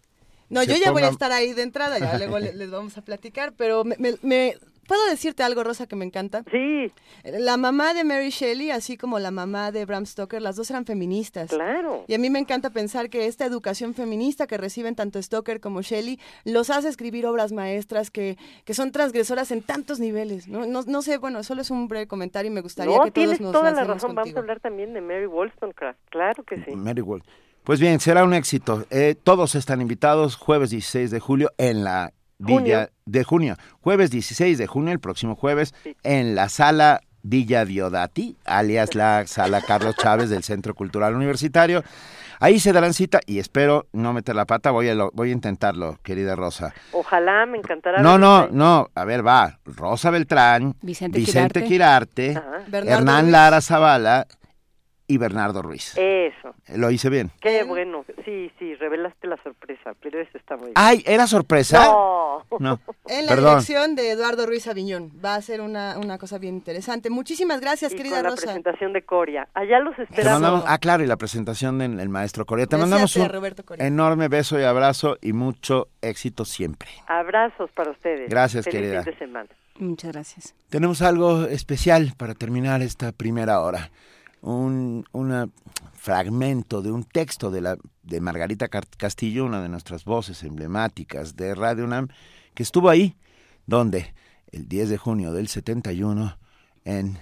No, 0.49 0.63
yo 0.63 0.75
ya 0.75 0.91
voy 0.91 1.03
a 1.03 1.09
estar 1.09 1.31
ahí 1.31 1.53
de 1.53 1.63
entrada, 1.63 1.99
ya 1.99 2.17
luego 2.17 2.39
le- 2.39 2.53
les 2.53 2.71
vamos 2.71 2.97
a 2.97 3.01
platicar, 3.01 3.53
pero 3.57 3.83
me, 3.83 3.95
me- 3.97 4.15
me- 4.21 4.55
¿puedo 4.87 5.05
decirte 5.09 5.43
algo, 5.43 5.63
Rosa, 5.63 5.87
que 5.87 5.95
me 5.95 6.05
encanta? 6.05 6.43
Sí, 6.51 6.91
La 7.23 7.57
mamá 7.57 7.93
de 7.93 8.03
Mary 8.03 8.29
Shelley, 8.29 8.71
así 8.71 8.97
como 8.97 9.19
la 9.19 9.31
mamá 9.31 9.71
de 9.71 9.85
Bram 9.85 10.05
Stoker, 10.05 10.41
las 10.41 10.55
dos 10.55 10.69
eran 10.69 10.85
feministas. 10.85 11.49
claro. 11.49 12.05
Y 12.07 12.13
a 12.13 12.17
mí 12.17 12.29
me 12.29 12.39
encanta 12.39 12.69
pensar 12.69 13.09
que 13.09 13.27
esta 13.27 13.45
educación 13.45 13.93
feminista 13.93 14.47
que 14.47 14.57
reciben 14.57 14.95
tanto 14.95 15.21
Stoker 15.21 15.59
como 15.59 15.81
Shelley 15.81 16.19
los 16.45 16.69
hace 16.69 16.89
escribir 16.89 17.25
obras 17.25 17.51
maestras 17.51 18.11
que, 18.11 18.37
que 18.65 18.73
son 18.73 18.91
transgresoras 18.91 19.51
en 19.51 19.61
tantos 19.61 19.99
niveles. 19.99 20.47
¿no? 20.47 20.65
No, 20.65 20.81
no 20.85 21.01
sé, 21.01 21.17
bueno, 21.17 21.43
solo 21.43 21.61
es 21.61 21.71
un 21.71 21.87
breve 21.87 22.07
comentario 22.07 22.51
y 22.51 22.53
me 22.53 22.61
gustaría 22.61 22.95
No, 22.97 23.03
que 23.03 23.11
todos 23.11 23.13
tienes 23.13 23.41
nos 23.41 23.51
toda 23.51 23.71
la 23.71 23.83
razón. 23.83 24.15
Vamos 24.15 24.35
a 24.35 24.39
hablar 24.39 24.59
también 24.59 24.93
de 24.93 25.01
Mary 25.01 25.25
Wollstonecraft. 25.27 25.99
Claro 26.09 26.43
que 26.43 26.57
sí. 26.63 26.71
Mary 26.75 27.01
Wall. 27.01 27.23
Pues 27.63 27.79
bien, 27.79 27.99
será 28.01 28.25
un 28.25 28.33
éxito. 28.33 28.85
Eh, 28.89 29.15
todos 29.21 29.55
están 29.55 29.79
invitados 29.81 30.35
jueves 30.35 30.69
16 30.71 31.11
de 31.11 31.19
julio 31.21 31.51
en 31.57 31.83
la 31.85 32.11
Villa 32.39 32.57
Junio. 32.59 32.87
de 33.05 33.23
junio. 33.23 33.55
Jueves 33.81 34.11
16 34.11 34.57
de 34.57 34.67
junio, 34.67 34.91
el 34.93 34.99
próximo 34.99 35.35
jueves, 35.35 35.73
Sí. 35.83 35.95
en 36.03 36.35
la 36.35 36.49
sala 36.49 37.01
Villa 37.21 37.63
Diodati, 37.63 38.35
alias 38.45 38.95
la 38.95 39.25
sala 39.27 39.61
Carlos 39.61 39.95
Chávez 39.95 40.29
del 40.29 40.43
Centro 40.43 40.75
Cultural 40.75 41.15
Universitario. 41.15 41.83
Ahí 42.41 42.59
se 42.59 42.73
darán 42.73 42.93
cita 42.93 43.21
y 43.25 43.39
espero 43.39 43.85
no 43.93 44.11
meter 44.11 44.35
la 44.35 44.43
pata, 44.45 44.71
voy 44.71 44.89
a, 44.89 44.95
lo- 44.95 45.11
voy 45.13 45.29
a 45.29 45.31
intentarlo, 45.31 45.97
querida 46.03 46.35
Rosa. 46.35 46.73
Ojalá 46.91 47.45
me 47.45 47.57
encantará. 47.57 48.01
No, 48.01 48.17
no, 48.17 48.49
no, 48.49 48.89
a 48.93 49.05
ver, 49.05 49.25
va. 49.25 49.59
Rosa 49.63 50.09
Beltrán, 50.09 50.75
Vicente 50.81 51.19
Vicente 51.19 51.63
Quirarte. 51.63 52.37
Hernán. 52.73 53.31
Lara 53.31 53.61
Zavala 53.61 54.27
y 55.07 55.17
Bernardo 55.17 55.61
Ruiz. 55.61 55.93
Eso. 55.97 56.55
Lo 56.75 56.89
hice 56.91 57.09
bien. 57.09 57.31
Qué 57.41 57.63
bueno. 57.63 58.05
Sí, 58.25 58.51
sí, 58.57 58.73
revelaste 58.75 59.27
la 59.27 59.37
sorpresa, 59.43 59.93
pero 60.01 60.19
eso 60.21 60.37
está 60.37 60.55
muy 60.55 60.65
bien. 60.67 60.73
Ay, 60.75 61.03
¿era 61.05 61.27
sorpresa? 61.27 61.83
No. 61.85 62.43
No. 62.59 62.79
En 63.07 63.25
la 63.25 63.33
Perdón. 63.33 63.49
dirección 63.51 63.95
de 63.95 64.11
Eduardo 64.11 64.45
Ruiz 64.45 64.65
Aviñón. 64.67 65.11
Va 65.23 65.35
a 65.35 65.41
ser 65.41 65.59
una, 65.61 65.97
una 65.97 66.17
cosa 66.17 66.37
bien 66.37 66.55
interesante. 66.55 67.09
Muchísimas 67.09 67.59
gracias, 67.59 67.93
Y 67.93 67.97
querida 67.97 68.15
con 68.15 68.23
la 68.23 68.29
Rosa. 68.31 68.41
presentación 68.43 68.93
de 68.93 69.01
Coria. 69.03 69.47
Allá 69.53 69.79
los 69.79 69.95
Te 69.97 70.03
esperamos. 70.03 70.41
mandamos, 70.41 70.65
ah, 70.67 70.77
claro, 70.77 71.03
y 71.03 71.07
la 71.07 71.17
presentación 71.17 71.79
del 71.79 71.99
el 71.99 72.09
maestro 72.09 72.45
Corea. 72.45 72.65
Te 72.65 72.77
mandamos 72.77 73.15
un 73.17 73.29
enorme 73.79 74.29
beso 74.29 74.59
y 74.59 74.63
abrazo 74.63 75.17
y 75.21 75.33
mucho 75.33 75.89
éxito 76.01 76.45
siempre. 76.45 76.89
Abrazos 77.07 77.69
para 77.71 77.91
ustedes. 77.91 78.29
Gracias, 78.29 78.65
Feliz 78.65 78.79
querida. 78.81 79.03
fin 79.03 79.11
de 79.13 79.19
semana. 79.19 79.49
Muchas 79.79 80.11
gracias. 80.13 80.55
Tenemos 80.69 81.01
algo 81.01 81.45
especial 81.45 82.13
para 82.17 82.33
terminar 82.35 82.81
esta 82.81 83.11
primera 83.11 83.59
hora. 83.61 83.89
Un 84.43 85.05
una 85.13 85.49
fragmento 85.93 86.81
de 86.81 86.91
un 86.91 87.05
texto 87.05 87.49
de, 87.49 87.61
la, 87.61 87.77
de 88.01 88.19
Margarita 88.19 88.67
Castillo, 88.67 89.45
una 89.45 89.61
de 89.61 89.69
nuestras 89.69 90.03
voces 90.03 90.43
emblemáticas 90.43 91.37
de 91.37 91.55
Radio 91.55 91.85
UNAM, 91.85 92.09
que 92.53 92.63
estuvo 92.63 92.89
ahí, 92.89 93.15
donde 93.65 94.13
el 94.51 94.67
10 94.67 94.89
de 94.89 94.97
junio 94.97 95.31
del 95.31 95.47
71, 95.47 96.37
en 96.83 97.17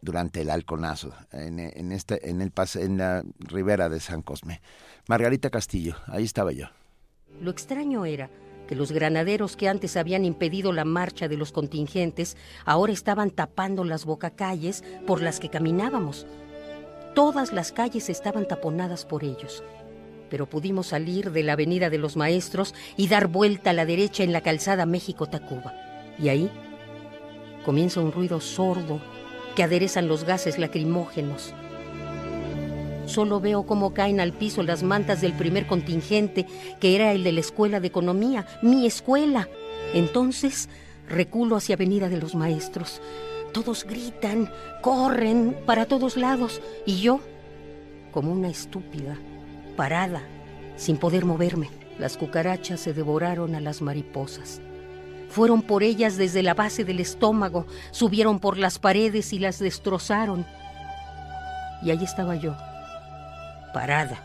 durante 0.00 0.40
el 0.40 0.50
halconazo, 0.50 1.14
en, 1.32 1.60
en, 1.60 1.92
en, 1.92 2.40
el, 2.42 2.52
en 2.74 2.98
la 2.98 3.24
ribera 3.38 3.88
de 3.88 4.00
San 4.00 4.22
Cosme. 4.22 4.60
Margarita 5.08 5.50
Castillo, 5.50 5.96
ahí 6.06 6.24
estaba 6.24 6.52
yo. 6.52 6.66
Lo 7.40 7.50
extraño 7.50 8.04
era 8.04 8.28
que 8.66 8.74
los 8.74 8.92
granaderos 8.92 9.56
que 9.56 9.68
antes 9.68 9.96
habían 9.96 10.24
impedido 10.24 10.72
la 10.72 10.84
marcha 10.84 11.28
de 11.28 11.36
los 11.36 11.52
contingentes 11.52 12.36
ahora 12.64 12.92
estaban 12.92 13.30
tapando 13.30 13.84
las 13.84 14.04
bocacalles 14.04 14.84
por 15.06 15.22
las 15.22 15.40
que 15.40 15.48
caminábamos. 15.48 16.26
Todas 17.14 17.52
las 17.52 17.72
calles 17.72 18.10
estaban 18.10 18.46
taponadas 18.46 19.04
por 19.04 19.24
ellos. 19.24 19.62
Pero 20.28 20.46
pudimos 20.46 20.88
salir 20.88 21.30
de 21.30 21.42
la 21.44 21.52
Avenida 21.52 21.88
de 21.88 21.98
los 21.98 22.16
Maestros 22.16 22.74
y 22.96 23.08
dar 23.08 23.28
vuelta 23.28 23.70
a 23.70 23.72
la 23.72 23.86
derecha 23.86 24.24
en 24.24 24.32
la 24.32 24.40
calzada 24.40 24.84
México-Tacuba. 24.84 25.72
Y 26.18 26.28
ahí 26.28 26.50
comienza 27.64 28.00
un 28.00 28.12
ruido 28.12 28.40
sordo 28.40 29.00
que 29.54 29.62
aderezan 29.62 30.08
los 30.08 30.24
gases 30.24 30.58
lacrimógenos. 30.58 31.54
Solo 33.06 33.40
veo 33.40 33.64
cómo 33.64 33.94
caen 33.94 34.20
al 34.20 34.32
piso 34.32 34.62
las 34.62 34.82
mantas 34.82 35.20
del 35.20 35.32
primer 35.32 35.66
contingente, 35.66 36.46
que 36.80 36.94
era 36.94 37.12
el 37.12 37.24
de 37.24 37.32
la 37.32 37.40
Escuela 37.40 37.80
de 37.80 37.86
Economía, 37.86 38.46
mi 38.62 38.86
escuela. 38.86 39.48
Entonces 39.94 40.68
reculo 41.08 41.56
hacia 41.56 41.76
Avenida 41.76 42.08
de 42.08 42.18
los 42.18 42.34
Maestros. 42.34 43.00
Todos 43.52 43.84
gritan, 43.84 44.50
corren 44.82 45.56
para 45.64 45.86
todos 45.86 46.16
lados, 46.16 46.60
y 46.84 47.00
yo, 47.00 47.20
como 48.12 48.32
una 48.32 48.48
estúpida, 48.48 49.16
parada, 49.76 50.22
sin 50.76 50.96
poder 50.96 51.24
moverme. 51.24 51.70
Las 51.98 52.16
cucarachas 52.16 52.80
se 52.80 52.92
devoraron 52.92 53.54
a 53.54 53.60
las 53.60 53.80
mariposas. 53.80 54.60
Fueron 55.30 55.62
por 55.62 55.82
ellas 55.82 56.16
desde 56.16 56.42
la 56.42 56.54
base 56.54 56.84
del 56.84 57.00
estómago, 57.00 57.66
subieron 57.90 58.38
por 58.38 58.58
las 58.58 58.78
paredes 58.78 59.32
y 59.32 59.38
las 59.38 59.58
destrozaron. 59.58 60.44
Y 61.82 61.90
ahí 61.90 62.04
estaba 62.04 62.36
yo, 62.36 62.54
parada, 63.72 64.18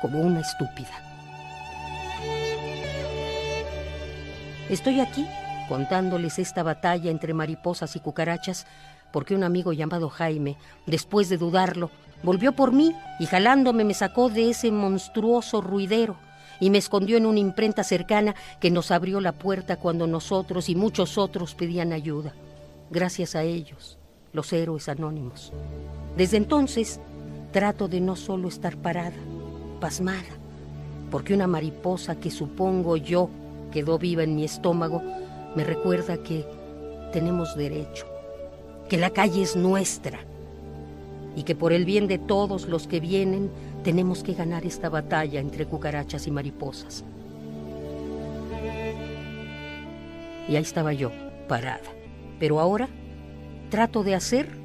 como 0.00 0.20
una 0.20 0.40
estúpida. 0.40 0.90
Estoy 4.68 5.00
aquí 5.00 5.26
contándoles 5.68 6.38
esta 6.38 6.62
batalla 6.62 7.10
entre 7.10 7.34
mariposas 7.34 7.96
y 7.96 8.00
cucarachas 8.00 8.66
porque 9.12 9.34
un 9.34 9.44
amigo 9.44 9.72
llamado 9.72 10.08
Jaime, 10.08 10.56
después 10.86 11.28
de 11.28 11.36
dudarlo, 11.36 11.90
volvió 12.22 12.52
por 12.52 12.72
mí 12.72 12.94
y 13.20 13.26
jalándome 13.26 13.84
me 13.84 13.94
sacó 13.94 14.28
de 14.28 14.50
ese 14.50 14.72
monstruoso 14.72 15.60
ruidero 15.60 16.16
y 16.60 16.70
me 16.70 16.78
escondió 16.78 17.16
en 17.16 17.26
una 17.26 17.38
imprenta 17.38 17.84
cercana 17.84 18.34
que 18.60 18.70
nos 18.70 18.90
abrió 18.90 19.20
la 19.20 19.32
puerta 19.32 19.76
cuando 19.76 20.06
nosotros 20.06 20.68
y 20.68 20.74
muchos 20.74 21.18
otros 21.18 21.54
pedían 21.54 21.92
ayuda. 21.92 22.32
Gracias 22.90 23.34
a 23.34 23.42
ellos, 23.42 23.98
los 24.32 24.52
héroes 24.52 24.88
anónimos. 24.88 25.52
Desde 26.16 26.36
entonces 26.36 27.00
trato 27.54 27.86
de 27.86 28.00
no 28.00 28.16
solo 28.16 28.48
estar 28.48 28.76
parada, 28.76 29.14
pasmada, 29.80 30.34
porque 31.12 31.34
una 31.34 31.46
mariposa 31.46 32.16
que 32.16 32.32
supongo 32.32 32.96
yo 32.96 33.30
quedó 33.70 33.96
viva 33.96 34.24
en 34.24 34.34
mi 34.34 34.42
estómago 34.44 35.00
me 35.54 35.62
recuerda 35.62 36.16
que 36.16 36.44
tenemos 37.12 37.56
derecho, 37.56 38.06
que 38.88 38.96
la 38.98 39.10
calle 39.10 39.40
es 39.40 39.54
nuestra 39.54 40.18
y 41.36 41.44
que 41.44 41.54
por 41.54 41.72
el 41.72 41.84
bien 41.84 42.08
de 42.08 42.18
todos 42.18 42.66
los 42.66 42.88
que 42.88 42.98
vienen 42.98 43.48
tenemos 43.84 44.24
que 44.24 44.34
ganar 44.34 44.66
esta 44.66 44.88
batalla 44.88 45.38
entre 45.38 45.64
cucarachas 45.64 46.26
y 46.26 46.32
mariposas. 46.32 47.04
Y 50.48 50.56
ahí 50.56 50.62
estaba 50.62 50.92
yo, 50.92 51.12
parada. 51.46 51.78
Pero 52.40 52.58
ahora 52.58 52.88
trato 53.70 54.02
de 54.02 54.16
hacer 54.16 54.63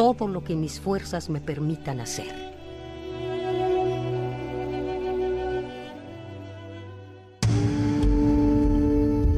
todo 0.00 0.28
lo 0.28 0.42
que 0.42 0.54
mis 0.54 0.80
fuerzas 0.80 1.28
me 1.28 1.42
permitan 1.42 2.00
hacer. 2.00 2.32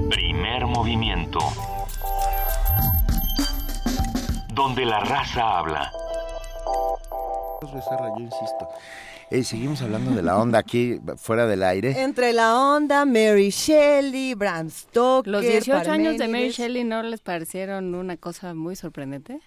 Primer 0.08 0.66
movimiento. 0.66 1.40
Donde 4.54 4.84
la 4.84 5.00
raza 5.00 5.58
habla. 5.58 5.90
Yo 7.60 8.20
insisto. 8.20 8.68
Eh, 9.32 9.42
seguimos 9.44 9.80
hablando 9.82 10.10
de 10.10 10.22
la 10.22 10.38
onda 10.38 10.58
aquí, 10.58 11.00
fuera 11.16 11.46
del 11.46 11.62
aire. 11.62 12.02
Entre 12.02 12.32
la 12.34 12.54
onda, 12.54 13.06
Mary 13.06 13.48
Shelley, 13.48 14.34
Bram 14.34 14.68
Stoker. 14.68 15.32
¿Los 15.32 15.42
18 15.42 15.90
años 15.90 16.18
de 16.18 16.28
Mary. 16.28 16.50
Shelley 16.50 16.84
no 16.84 17.02
les 17.02 17.20
parecieron 17.20 17.94
una 17.94 18.16
cosa 18.16 18.52
muy 18.52 18.76
sorprendente? 18.76 19.40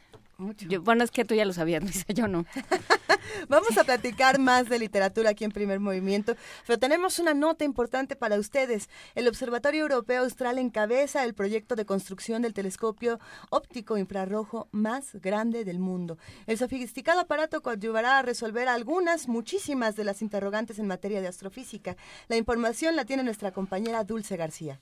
Yo- 0.67 0.81
bueno, 0.81 1.03
es 1.03 1.11
que 1.11 1.23
tú 1.25 1.33
ya 1.35 1.45
lo 1.45 1.53
sabías, 1.53 1.81
Luisa, 1.83 2.05
yo 2.13 2.27
no. 2.27 2.45
Vamos 3.49 3.77
a 3.77 3.83
platicar 3.83 4.39
más 4.39 4.69
de 4.69 4.79
literatura 4.79 5.31
aquí 5.31 5.43
en 5.43 5.51
Primer 5.51 5.79
Movimiento, 5.79 6.35
pero 6.65 6.77
tenemos 6.79 7.19
una 7.19 7.33
nota 7.33 7.63
importante 7.65 8.15
para 8.15 8.37
ustedes. 8.39 8.89
El 9.15 9.27
Observatorio 9.27 9.81
Europeo 9.81 10.23
Austral 10.23 10.57
encabeza 10.57 11.23
el 11.23 11.33
proyecto 11.33 11.75
de 11.75 11.85
construcción 11.85 12.41
del 12.41 12.53
telescopio 12.53 13.19
óptico 13.49 13.97
infrarrojo 13.97 14.67
más 14.71 15.15
grande 15.15 15.65
del 15.65 15.79
mundo. 15.79 16.17
El 16.47 16.57
sofisticado 16.57 17.19
aparato 17.21 17.61
coadyuvará 17.61 18.19
a 18.19 18.21
resolver 18.21 18.67
algunas, 18.67 19.27
muchísimas 19.27 19.95
de 19.95 20.03
las 20.03 20.21
interrogantes 20.21 20.79
en 20.79 20.87
materia 20.87 21.21
de 21.21 21.27
astrofísica. 21.27 21.95
La 22.27 22.37
información 22.37 22.95
la 22.95 23.05
tiene 23.05 23.23
nuestra 23.23 23.51
compañera 23.51 24.03
Dulce 24.03 24.37
García. 24.37 24.79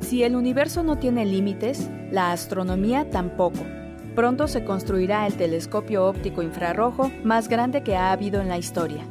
Si 0.00 0.22
el 0.22 0.36
universo 0.36 0.82
no 0.84 0.98
tiene 0.98 1.26
límites, 1.26 1.88
la 2.12 2.30
astronomía 2.32 3.10
tampoco. 3.10 3.64
Pronto 4.16 4.46
se 4.48 4.64
construirá 4.64 5.26
el 5.26 5.36
telescopio 5.36 6.06
óptico 6.06 6.42
infrarrojo 6.42 7.10
más 7.22 7.50
grande 7.50 7.82
que 7.82 7.96
ha 7.96 8.12
habido 8.12 8.40
en 8.40 8.48
la 8.48 8.56
historia. 8.56 9.04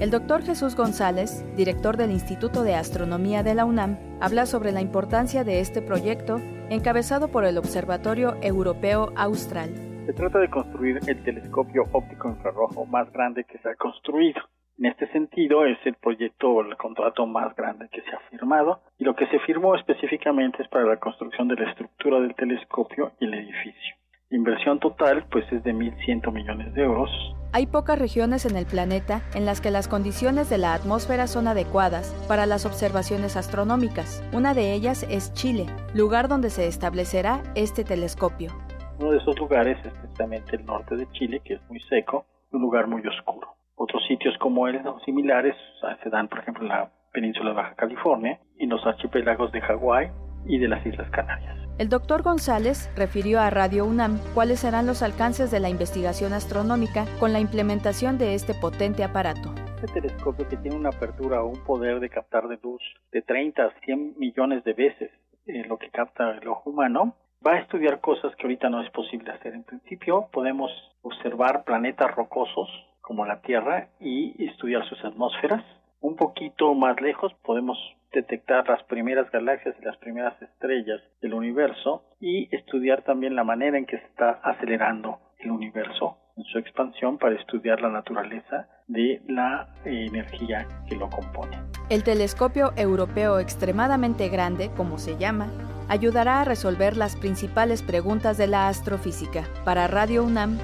El 0.00 0.10
doctor 0.10 0.42
Jesús 0.42 0.74
González, 0.74 1.44
director 1.54 1.96
del 1.96 2.10
Instituto 2.10 2.64
de 2.64 2.74
Astronomía 2.74 3.44
de 3.44 3.54
la 3.54 3.64
UNAM, 3.64 3.96
habla 4.20 4.46
sobre 4.46 4.72
la 4.72 4.80
importancia 4.80 5.44
de 5.44 5.60
este 5.60 5.82
proyecto 5.82 6.40
encabezado 6.68 7.28
por 7.28 7.44
el 7.44 7.58
Observatorio 7.58 8.38
Europeo 8.42 9.12
Austral. 9.14 9.70
Se 10.06 10.14
trata 10.14 10.40
de 10.40 10.50
construir 10.50 10.98
el 11.06 11.22
telescopio 11.22 11.84
óptico 11.92 12.28
infrarrojo 12.28 12.84
más 12.86 13.08
grande 13.12 13.44
que 13.44 13.58
se 13.58 13.68
ha 13.68 13.76
construido. 13.76 14.40
En 14.78 14.86
este 14.86 15.06
sentido, 15.12 15.64
es 15.64 15.78
el 15.84 15.94
proyecto 15.94 16.50
o 16.50 16.62
el 16.62 16.76
contrato 16.76 17.24
más 17.24 17.54
grande 17.54 17.88
que 17.92 18.02
se 18.02 18.10
ha 18.10 18.18
firmado 18.30 18.80
y 18.98 19.04
lo 19.04 19.14
que 19.14 19.28
se 19.28 19.38
firmó 19.38 19.76
específicamente 19.76 20.60
es 20.64 20.68
para 20.68 20.86
la 20.86 20.96
construcción 20.96 21.46
de 21.46 21.54
la 21.54 21.70
estructura 21.70 22.18
del 22.18 22.34
telescopio 22.34 23.12
y 23.20 23.26
el 23.26 23.34
edificio. 23.34 23.94
La 24.30 24.36
inversión 24.36 24.78
total 24.78 25.24
pues 25.28 25.44
es 25.50 25.64
de 25.64 25.74
1.100 25.74 26.32
millones 26.32 26.72
de 26.74 26.84
euros. 26.84 27.10
Hay 27.52 27.66
pocas 27.66 27.98
regiones 27.98 28.46
en 28.46 28.56
el 28.56 28.64
planeta 28.64 29.22
en 29.34 29.44
las 29.44 29.60
que 29.60 29.72
las 29.72 29.88
condiciones 29.88 30.48
de 30.48 30.56
la 30.56 30.72
atmósfera 30.72 31.26
son 31.26 31.48
adecuadas 31.48 32.14
para 32.28 32.46
las 32.46 32.64
observaciones 32.64 33.36
astronómicas. 33.36 34.24
Una 34.32 34.54
de 34.54 34.72
ellas 34.72 35.04
es 35.10 35.34
Chile, 35.34 35.66
lugar 35.96 36.28
donde 36.28 36.50
se 36.50 36.68
establecerá 36.68 37.42
este 37.56 37.82
telescopio. 37.82 38.52
Uno 39.00 39.10
de 39.10 39.18
esos 39.18 39.36
lugares 39.36 39.76
es 39.84 39.92
precisamente 39.94 40.54
el 40.54 40.64
norte 40.64 40.94
de 40.94 41.10
Chile, 41.10 41.42
que 41.44 41.54
es 41.54 41.60
muy 41.68 41.80
seco, 41.88 42.24
un 42.52 42.62
lugar 42.62 42.86
muy 42.86 43.04
oscuro. 43.04 43.48
Otros 43.74 44.00
sitios 44.06 44.38
como 44.38 44.68
él 44.68 44.80
similares 45.04 45.56
se 46.04 46.08
dan, 46.08 46.28
por 46.28 46.38
ejemplo, 46.38 46.62
en 46.62 46.68
la 46.68 46.88
península 47.12 47.50
de 47.50 47.56
Baja 47.56 47.74
California 47.74 48.38
y 48.56 48.64
en 48.64 48.70
los 48.70 48.86
archipiélagos 48.86 49.50
de 49.50 49.60
Hawái 49.60 50.08
y 50.46 50.58
de 50.58 50.68
las 50.68 50.86
Islas 50.86 51.10
Canarias. 51.10 51.69
El 51.80 51.88
doctor 51.88 52.22
González 52.22 52.92
refirió 52.94 53.40
a 53.40 53.48
Radio 53.48 53.86
UNAM 53.86 54.18
cuáles 54.34 54.60
serán 54.60 54.86
los 54.86 55.02
alcances 55.02 55.50
de 55.50 55.60
la 55.60 55.70
investigación 55.70 56.34
astronómica 56.34 57.06
con 57.18 57.32
la 57.32 57.40
implementación 57.40 58.18
de 58.18 58.34
este 58.34 58.52
potente 58.52 59.02
aparato. 59.02 59.54
Este 59.82 59.86
telescopio 59.86 60.46
que 60.46 60.58
tiene 60.58 60.76
una 60.76 60.90
apertura 60.90 61.42
o 61.42 61.46
un 61.46 61.64
poder 61.64 62.00
de 62.00 62.10
captar 62.10 62.48
de 62.48 62.58
luz 62.62 62.82
de 63.12 63.22
30 63.22 63.64
a 63.64 63.70
100 63.82 64.18
millones 64.18 64.62
de 64.64 64.74
veces 64.74 65.10
eh, 65.46 65.64
lo 65.66 65.78
que 65.78 65.88
capta 65.88 66.32
el 66.32 66.46
ojo 66.48 66.68
humano, 66.68 67.14
va 67.46 67.52
a 67.52 67.60
estudiar 67.60 68.02
cosas 68.02 68.36
que 68.36 68.42
ahorita 68.42 68.68
no 68.68 68.82
es 68.82 68.90
posible 68.90 69.32
hacer. 69.32 69.54
En 69.54 69.64
principio 69.64 70.28
podemos 70.34 70.70
observar 71.00 71.64
planetas 71.64 72.14
rocosos 72.14 72.68
como 73.00 73.24
la 73.24 73.40
Tierra 73.40 73.88
y 73.98 74.44
estudiar 74.44 74.86
sus 74.86 75.02
atmósferas. 75.02 75.64
Un 76.02 76.16
poquito 76.16 76.74
más 76.74 77.00
lejos 77.00 77.32
podemos 77.42 77.78
detectar 78.12 78.68
las 78.68 78.82
primeras 78.84 79.30
galaxias 79.30 79.74
y 79.80 79.84
las 79.84 79.96
primeras 79.98 80.40
estrellas 80.42 81.00
del 81.20 81.34
universo 81.34 82.04
y 82.20 82.54
estudiar 82.54 83.02
también 83.02 83.36
la 83.36 83.44
manera 83.44 83.78
en 83.78 83.86
que 83.86 83.98
se 83.98 84.06
está 84.06 84.40
acelerando 84.42 85.18
el 85.38 85.50
universo 85.50 86.18
en 86.36 86.44
su 86.44 86.58
expansión 86.58 87.18
para 87.18 87.36
estudiar 87.36 87.80
la 87.80 87.90
naturaleza 87.90 88.68
de 88.86 89.22
la 89.28 89.68
eh, 89.84 90.06
energía 90.06 90.66
que 90.88 90.96
lo 90.96 91.08
compone. 91.08 91.58
El 91.88 92.02
telescopio 92.02 92.72
europeo 92.76 93.38
extremadamente 93.38 94.28
grande, 94.28 94.70
como 94.76 94.98
se 94.98 95.16
llama, 95.16 95.48
ayudará 95.88 96.40
a 96.40 96.44
resolver 96.44 96.96
las 96.96 97.16
principales 97.16 97.82
preguntas 97.82 98.38
de 98.38 98.46
la 98.46 98.68
astrofísica. 98.68 99.44
Para 99.64 99.86
Radio 99.86 100.24
UNAM, 100.24 100.58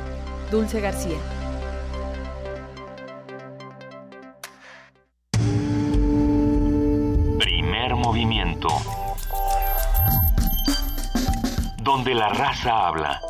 Dulce 0.50 0.80
García. 0.80 1.45
Donde 11.82 12.14
la 12.14 12.30
raza 12.30 12.88
habla. 12.88 13.20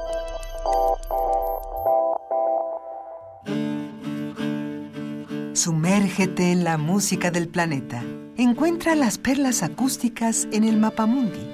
Sumérgete 5.55 6.53
en 6.53 6.63
la 6.63 6.79
música 6.79 7.33
del 7.33 7.49
planeta. 7.49 8.05
Encuentra 8.37 8.95
las 8.95 9.19
perlas 9.19 9.65
acústicas 9.65 10.47
en 10.53 10.63
el 10.63 10.77
Mapamundi. 10.77 11.53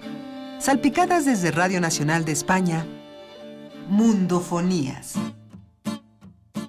Salpicadas 0.59 1.25
desde 1.25 1.53
Radio 1.53 1.81
Nacional 1.81 2.27
de 2.27 2.33
España, 2.33 2.87
Mundofonías. 3.89 5.15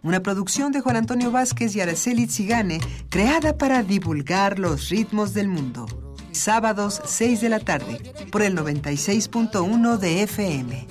Una 0.01 0.21
producción 0.21 0.71
de 0.71 0.79
Juan 0.79 0.95
Antonio 0.95 1.29
Vázquez 1.29 1.75
y 1.75 1.81
Araceli 1.81 2.27
Zigane, 2.27 2.79
creada 3.09 3.57
para 3.57 3.83
divulgar 3.83 4.59
los 4.59 4.87
ritmos 4.87 5.33
del 5.33 5.49
mundo. 5.49 6.02
Sábados 6.33 7.01
6 7.05 7.41
de 7.41 7.49
la 7.49 7.59
tarde, 7.59 8.01
por 8.31 8.41
el 8.41 8.57
96.1 8.57 9.97
de 9.97 10.23
FM. 10.23 10.87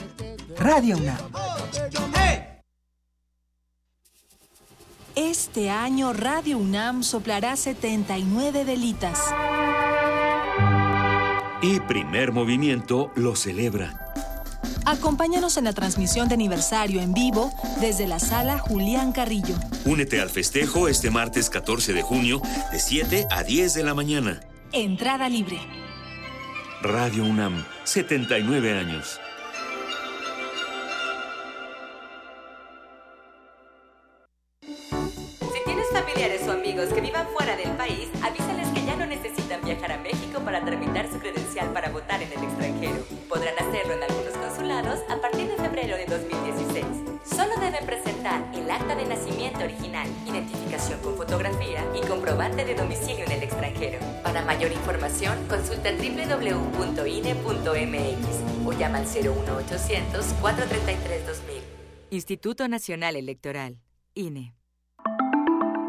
Radio 0.59 0.97
UNAM. 0.97 1.18
Este 5.14 5.68
año 5.68 6.12
Radio 6.12 6.59
UNAM 6.59 7.03
soplará 7.03 7.57
79 7.57 8.64
velitas. 8.64 9.18
Y 11.61 11.80
primer 11.80 12.32
movimiento 12.32 13.11
lo 13.14 13.36
celebra. 13.36 14.12
Acompáñanos 14.86 15.57
en 15.59 15.64
la 15.64 15.72
transmisión 15.72 16.28
de 16.28 16.34
aniversario 16.34 17.01
en 17.01 17.12
vivo 17.12 17.53
desde 17.80 18.07
la 18.07 18.18
sala 18.18 18.59
Julián 18.59 19.12
Carrillo. 19.12 19.55
Únete 19.84 20.20
al 20.20 20.30
festejo 20.30 20.88
este 20.88 21.11
martes 21.11 21.51
14 21.51 21.93
de 21.93 22.03
junio 22.03 22.40
de 22.72 22.78
7 22.78 23.26
a 23.30 23.43
10 23.43 23.74
de 23.74 23.82
la 23.84 23.95
mañana. 23.95 24.40
Entrada 24.75 25.29
libre. 25.29 25.59
Radio 26.81 27.25
UNAM, 27.25 27.62
79 27.85 28.73
años. 28.73 29.20
Si 34.62 35.64
tienes 35.66 35.91
familiares 35.93 36.49
o 36.49 36.53
amigos 36.53 36.87
que 36.87 37.03
vivan 37.03 37.27
fuera 37.37 37.55
del 37.55 37.73
país, 37.73 38.09
avísales 38.23 38.68
que 38.68 38.83
ya 38.87 38.97
no 38.97 39.05
necesitan 39.05 39.61
viajar 39.62 39.93
a 39.93 39.99
México 39.99 40.41
para 40.43 40.64
tramitar 40.64 41.07
su 41.07 41.18
credencial 41.18 41.70
para 41.75 41.91
votar 41.91 42.23
en 42.23 42.33
el 42.33 42.43
extranjero. 42.43 43.05
Podrán 43.29 43.55
hacerlo 43.59 43.93
en 43.93 44.05
algunos 44.05 44.33
consulados 44.33 45.01
a 45.11 45.20
partir 45.20 45.49
de 45.49 45.57
febrero 45.57 45.99
de 45.99 46.07
2016. 46.07 46.87
Solo 47.27 47.55
deben 47.61 47.85
presentar 47.85 48.43
el 48.55 48.70
acta 48.70 48.95
de 48.95 49.05
nacimiento 49.05 49.64
original, 49.64 50.09
identificación 50.25 50.62
con 51.03 51.16
fotografía 51.16 51.85
y 51.95 52.01
comprobante 52.07 52.64
de 52.64 52.74
domicilio 52.74 53.24
en 53.24 53.33
el 53.33 53.43
extranjero. 53.45 53.99
Para 54.22 54.45
mayor 54.45 54.72
información, 54.72 55.39
consulta 55.49 55.91
www.ine.mx 55.93 57.07
o 58.66 58.72
llama 58.72 58.99
al 58.99 59.05
01800 59.05 60.26
433 60.41 61.26
2000. 61.26 61.62
Instituto 62.11 62.66
Nacional 62.68 63.16
Electoral, 63.16 63.78
INE. 64.14 64.55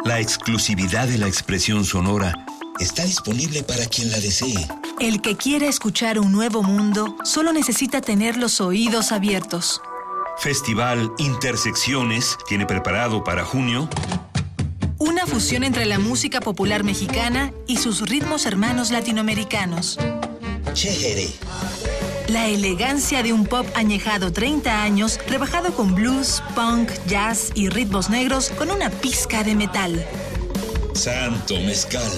La 0.06 0.20
exclusividad 0.20 1.08
de 1.08 1.18
la 1.18 1.28
expresión 1.28 1.86
sonora 1.86 2.34
está 2.80 3.04
disponible 3.04 3.64
para 3.64 3.86
quien 3.88 4.12
la 4.12 4.20
desee. 4.20 4.68
El 5.00 5.22
que 5.22 5.36
quiera 5.36 5.68
escuchar 5.68 6.20
un 6.20 6.32
nuevo 6.32 6.62
mundo 6.62 7.16
solo 7.24 7.52
necesita 7.52 8.00
tener 8.00 8.38
los 8.38 8.62
oídos 8.62 9.12
abiertos. 9.12 9.82
Festival 10.38 11.12
Intersecciones 11.18 12.38
tiene 12.48 12.66
preparado 12.66 13.24
para 13.24 13.44
junio 13.44 13.90
Una 15.06 15.26
fusión 15.28 15.66
entre 15.66 15.86
la 15.86 16.00
música 16.00 16.40
popular 16.40 16.86
mexicana 16.86 17.54
y 17.68 17.76
sus 17.76 18.00
ritmos 18.08 18.46
hermanos 18.46 18.90
latinoamericanos. 18.90 20.00
Chéjere. 20.72 21.28
La 22.30 22.48
elegancia 22.48 23.22
de 23.22 23.34
un 23.34 23.46
pop 23.46 23.68
añejado 23.76 24.32
30 24.32 24.82
años, 24.82 25.20
rebajado 25.28 25.76
con 25.76 25.94
blues, 25.94 26.42
punk, 26.56 26.90
jazz 27.06 27.52
y 27.54 27.68
ritmos 27.68 28.10
negros 28.10 28.50
con 28.52 28.72
una 28.72 28.90
pizca 28.90 29.44
de 29.44 29.56
metal. 29.56 30.06
Santo 30.94 31.56
Mezcal. 31.56 32.10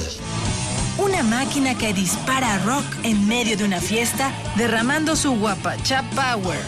Una 0.97 1.23
máquina 1.23 1.77
que 1.77 1.93
dispara 1.93 2.57
rock 2.59 2.85
en 3.03 3.27
medio 3.27 3.57
de 3.57 3.65
una 3.65 3.81
fiesta, 3.81 4.31
derramando 4.55 5.15
su 5.15 5.33
guapacha 5.37 6.03
power. 6.11 6.59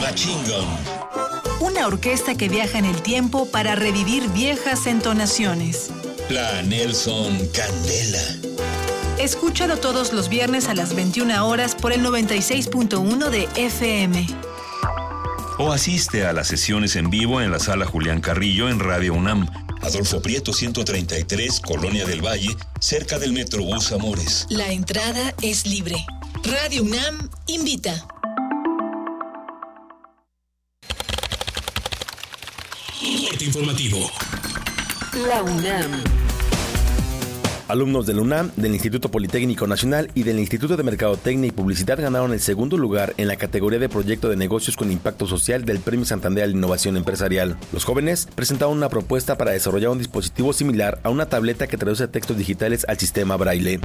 Machine 0.00 0.42
Gun. 0.48 1.66
Una 1.68 1.86
orquesta 1.86 2.34
que 2.34 2.48
viaja 2.48 2.78
en 2.78 2.84
el 2.84 3.02
tiempo 3.02 3.46
para 3.50 3.74
revivir 3.76 4.28
viejas 4.30 4.86
entonaciones. 4.86 5.90
Plan 6.28 6.68
Nelson 6.68 7.38
Candela. 7.54 8.22
Escúchalo 9.18 9.76
todos 9.78 10.12
los 10.12 10.28
viernes 10.28 10.68
a 10.68 10.74
las 10.74 10.94
21 10.94 11.46
horas 11.46 11.74
por 11.74 11.92
el 11.92 12.04
96.1 12.04 13.30
de 13.30 13.48
FM. 13.56 14.26
o 15.60 15.72
asiste 15.72 16.24
a 16.24 16.32
las 16.32 16.46
sesiones 16.46 16.94
en 16.94 17.10
vivo 17.10 17.40
en 17.40 17.50
la 17.50 17.58
sala 17.58 17.84
Julián 17.84 18.20
Carrillo 18.20 18.68
en 18.68 18.78
Radio 18.78 19.14
UNAM. 19.14 19.48
Adolfo 19.82 20.20
Prieto 20.20 20.52
133, 20.52 21.60
Colonia 21.60 22.04
del 22.04 22.24
Valle, 22.24 22.56
cerca 22.80 23.18
del 23.18 23.32
Metrobús 23.32 23.92
Amores. 23.92 24.46
La 24.50 24.70
entrada 24.72 25.34
es 25.42 25.66
libre. 25.66 25.96
Radio 26.44 26.82
UNAM 26.82 27.30
invita. 27.46 28.06
Corte 33.28 33.44
informativo. 33.44 34.10
La 35.26 35.42
UNAM. 35.42 36.27
Alumnos 37.68 38.06
del 38.06 38.18
UNAM, 38.18 38.50
del 38.56 38.72
Instituto 38.72 39.10
Politécnico 39.10 39.66
Nacional 39.66 40.10
y 40.14 40.22
del 40.22 40.38
Instituto 40.38 40.76
de 40.76 40.82
Mercadotecnia 40.82 41.48
y 41.48 41.52
Publicidad 41.52 42.00
ganaron 42.00 42.32
el 42.32 42.40
segundo 42.40 42.78
lugar 42.78 43.12
en 43.18 43.28
la 43.28 43.36
categoría 43.36 43.78
de 43.78 43.90
proyecto 43.90 44.30
de 44.30 44.36
negocios 44.36 44.76
con 44.76 44.90
impacto 44.90 45.26
social 45.26 45.66
del 45.66 45.80
Premio 45.80 46.06
Santander 46.06 46.44
a 46.44 46.46
la 46.46 46.54
Innovación 46.54 46.96
Empresarial. 46.96 47.58
Los 47.72 47.84
jóvenes 47.84 48.26
presentaron 48.34 48.76
una 48.76 48.88
propuesta 48.88 49.36
para 49.36 49.50
desarrollar 49.50 49.90
un 49.90 49.98
dispositivo 49.98 50.54
similar 50.54 50.98
a 51.02 51.10
una 51.10 51.26
tableta 51.26 51.66
que 51.66 51.76
traduce 51.76 52.08
textos 52.08 52.38
digitales 52.38 52.86
al 52.88 52.98
sistema 52.98 53.36
braille. 53.36 53.80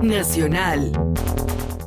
Nacional. 0.00 0.92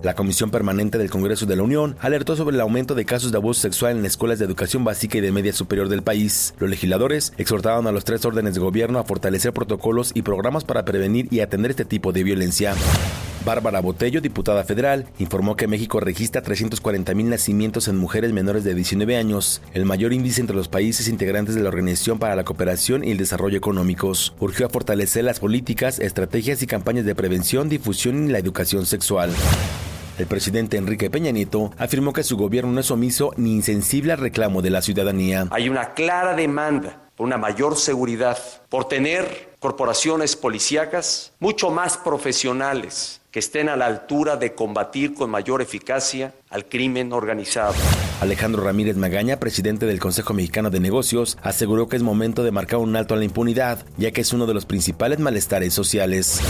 La 0.03 0.15
Comisión 0.15 0.49
Permanente 0.49 0.97
del 0.97 1.11
Congreso 1.11 1.45
de 1.45 1.55
la 1.55 1.61
Unión 1.61 1.95
alertó 1.99 2.35
sobre 2.35 2.55
el 2.55 2.61
aumento 2.61 2.95
de 2.95 3.05
casos 3.05 3.31
de 3.31 3.37
abuso 3.37 3.61
sexual 3.61 3.97
en 3.97 4.05
escuelas 4.05 4.39
de 4.39 4.45
educación 4.45 4.83
básica 4.83 5.19
y 5.19 5.21
de 5.21 5.31
media 5.31 5.53
superior 5.53 5.89
del 5.89 6.01
país. 6.01 6.55
Los 6.57 6.71
legisladores 6.71 7.33
exhortaron 7.37 7.85
a 7.85 7.91
los 7.91 8.03
tres 8.03 8.25
órdenes 8.25 8.55
de 8.55 8.61
gobierno 8.61 8.97
a 8.97 9.03
fortalecer 9.03 9.53
protocolos 9.53 10.11
y 10.15 10.23
programas 10.23 10.63
para 10.63 10.85
prevenir 10.85 11.27
y 11.29 11.41
atender 11.41 11.69
este 11.69 11.85
tipo 11.85 12.11
de 12.11 12.23
violencia. 12.23 12.73
Bárbara 13.45 13.79
Botello, 13.79 14.21
diputada 14.21 14.63
federal, 14.63 15.05
informó 15.19 15.55
que 15.55 15.67
México 15.67 15.99
registra 15.99 16.41
340 16.41 17.13
mil 17.13 17.29
nacimientos 17.29 17.87
en 17.87 17.97
mujeres 17.97 18.33
menores 18.33 18.63
de 18.63 18.73
19 18.73 19.17
años, 19.17 19.61
el 19.73 19.85
mayor 19.85 20.13
índice 20.13 20.41
entre 20.41 20.55
los 20.55 20.67
países 20.67 21.07
integrantes 21.09 21.53
de 21.53 21.61
la 21.61 21.69
Organización 21.69 22.17
para 22.17 22.35
la 22.35 22.43
Cooperación 22.43 23.03
y 23.03 23.11
el 23.11 23.17
Desarrollo 23.17 23.57
Económicos. 23.57 24.33
Urgió 24.39 24.65
a 24.65 24.69
fortalecer 24.69 25.25
las 25.25 25.39
políticas, 25.39 25.99
estrategias 25.99 26.63
y 26.63 26.67
campañas 26.67 27.05
de 27.05 27.15
prevención, 27.15 27.69
difusión 27.69 28.27
y 28.27 28.31
la 28.31 28.39
educación 28.39 28.87
sexual. 28.87 29.31
El 30.17 30.27
presidente 30.27 30.77
Enrique 30.77 31.09
Peña 31.09 31.31
Nieto 31.31 31.71
afirmó 31.77 32.13
que 32.13 32.23
su 32.23 32.37
gobierno 32.37 32.71
no 32.71 32.81
es 32.81 32.91
omiso 32.91 33.31
ni 33.37 33.53
insensible 33.53 34.13
al 34.13 34.19
reclamo 34.19 34.61
de 34.61 34.69
la 34.69 34.81
ciudadanía. 34.81 35.47
Hay 35.51 35.69
una 35.69 35.93
clara 35.93 36.35
demanda 36.35 37.09
por 37.15 37.25
una 37.25 37.37
mayor 37.37 37.77
seguridad, 37.77 38.37
por 38.69 38.87
tener 38.87 39.55
corporaciones 39.59 40.35
policíacas 40.35 41.33
mucho 41.39 41.69
más 41.69 41.97
profesionales 41.97 43.21
que 43.31 43.39
estén 43.39 43.69
a 43.69 43.77
la 43.77 43.85
altura 43.85 44.35
de 44.35 44.53
combatir 44.53 45.13
con 45.13 45.29
mayor 45.29 45.61
eficacia 45.61 46.33
al 46.49 46.65
crimen 46.65 47.13
organizado. 47.13 47.73
Alejandro 48.19 48.63
Ramírez 48.63 48.97
Magaña, 48.97 49.37
presidente 49.37 49.85
del 49.85 49.99
Consejo 49.99 50.33
Mexicano 50.33 50.69
de 50.69 50.81
Negocios, 50.81 51.37
aseguró 51.41 51.87
que 51.87 51.95
es 51.95 52.03
momento 52.03 52.43
de 52.43 52.51
marcar 52.51 52.79
un 52.79 52.95
alto 52.95 53.13
a 53.13 53.17
la 53.17 53.23
impunidad, 53.23 53.85
ya 53.97 54.11
que 54.11 54.21
es 54.21 54.33
uno 54.33 54.47
de 54.47 54.53
los 54.53 54.65
principales 54.65 55.19
malestares 55.19 55.73
sociales. 55.73 56.41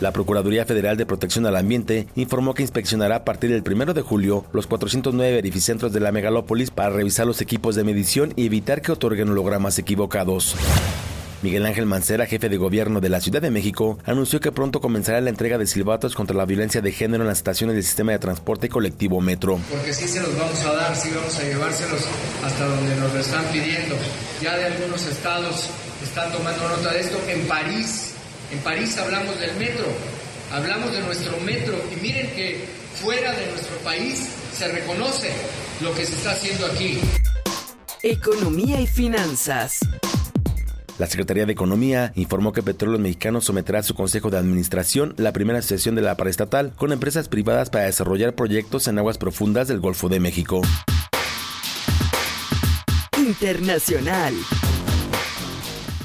La 0.00 0.12
Procuraduría 0.12 0.64
Federal 0.64 0.96
de 0.96 1.06
Protección 1.06 1.44
al 1.46 1.56
Ambiente 1.56 2.06
informó 2.14 2.54
que 2.54 2.62
inspeccionará 2.62 3.16
a 3.16 3.24
partir 3.24 3.50
del 3.50 3.64
1 3.66 3.94
de 3.94 4.02
julio 4.02 4.44
los 4.52 4.68
409 4.68 5.32
verificentros 5.32 5.92
de 5.92 5.98
la 5.98 6.12
megalópolis 6.12 6.70
para 6.70 6.90
revisar 6.90 7.26
los 7.26 7.40
equipos 7.40 7.74
de 7.74 7.82
medición 7.82 8.32
y 8.36 8.46
evitar 8.46 8.80
que 8.80 8.92
otorguen 8.92 9.28
hologramas 9.28 9.76
equivocados. 9.78 10.54
Miguel 11.42 11.66
Ángel 11.66 11.86
Mancera, 11.86 12.26
jefe 12.26 12.48
de 12.48 12.56
gobierno 12.56 13.00
de 13.00 13.08
la 13.08 13.20
Ciudad 13.20 13.42
de 13.42 13.50
México, 13.50 13.98
anunció 14.04 14.40
que 14.40 14.52
pronto 14.52 14.80
comenzará 14.80 15.20
la 15.20 15.30
entrega 15.30 15.58
de 15.58 15.66
silbatos 15.66 16.14
contra 16.14 16.36
la 16.36 16.44
violencia 16.44 16.80
de 16.80 16.92
género 16.92 17.24
en 17.24 17.28
las 17.28 17.38
estaciones 17.38 17.74
del 17.74 17.84
sistema 17.84 18.12
de 18.12 18.18
transporte 18.18 18.68
colectivo 18.68 19.20
Metro. 19.20 19.58
Porque 19.70 19.92
sí 19.92 20.06
se 20.06 20.20
los 20.20 20.36
vamos 20.36 20.60
a 20.64 20.74
dar, 20.74 20.96
sí 20.96 21.10
vamos 21.14 21.36
a 21.38 21.42
llevárselos 21.42 22.02
hasta 22.44 22.66
donde 22.66 22.96
nos 22.96 23.14
lo 23.14 23.20
están 23.20 23.44
pidiendo. 23.52 23.96
Ya 24.42 24.56
de 24.56 24.64
algunos 24.64 25.06
estados 25.06 25.70
están 26.02 26.32
tomando 26.32 26.68
nota 26.68 26.92
de 26.92 27.00
esto. 27.00 27.18
En 27.28 27.46
París, 27.46 28.14
en 28.50 28.58
París 28.60 28.96
hablamos 28.98 29.38
del 29.40 29.54
metro, 29.56 29.86
hablamos 30.50 30.92
de 30.92 31.00
nuestro 31.02 31.38
metro 31.40 31.76
y 31.92 32.00
miren 32.00 32.30
que 32.30 32.64
fuera 32.94 33.32
de 33.32 33.46
nuestro 33.50 33.76
país 33.78 34.28
se 34.56 34.68
reconoce 34.68 35.30
lo 35.80 35.94
que 35.94 36.04
se 36.04 36.14
está 36.14 36.32
haciendo 36.32 36.66
aquí. 36.66 36.98
Economía 38.02 38.80
y 38.80 38.86
finanzas. 38.86 39.80
La 40.98 41.06
Secretaría 41.06 41.46
de 41.46 41.52
Economía 41.52 42.12
informó 42.16 42.52
que 42.52 42.62
Petróleos 42.62 43.00
Mexicanos 43.00 43.44
someterá 43.44 43.80
a 43.80 43.82
su 43.84 43.94
Consejo 43.94 44.30
de 44.30 44.38
Administración 44.38 45.14
la 45.16 45.32
primera 45.32 45.60
asociación 45.60 45.94
de 45.94 46.02
la 46.02 46.16
paraestatal 46.16 46.72
con 46.76 46.92
empresas 46.92 47.28
privadas 47.28 47.70
para 47.70 47.84
desarrollar 47.84 48.34
proyectos 48.34 48.88
en 48.88 48.98
aguas 48.98 49.18
profundas 49.18 49.68
del 49.68 49.78
Golfo 49.78 50.08
de 50.08 50.18
México. 50.18 50.60
Internacional. 53.16 54.34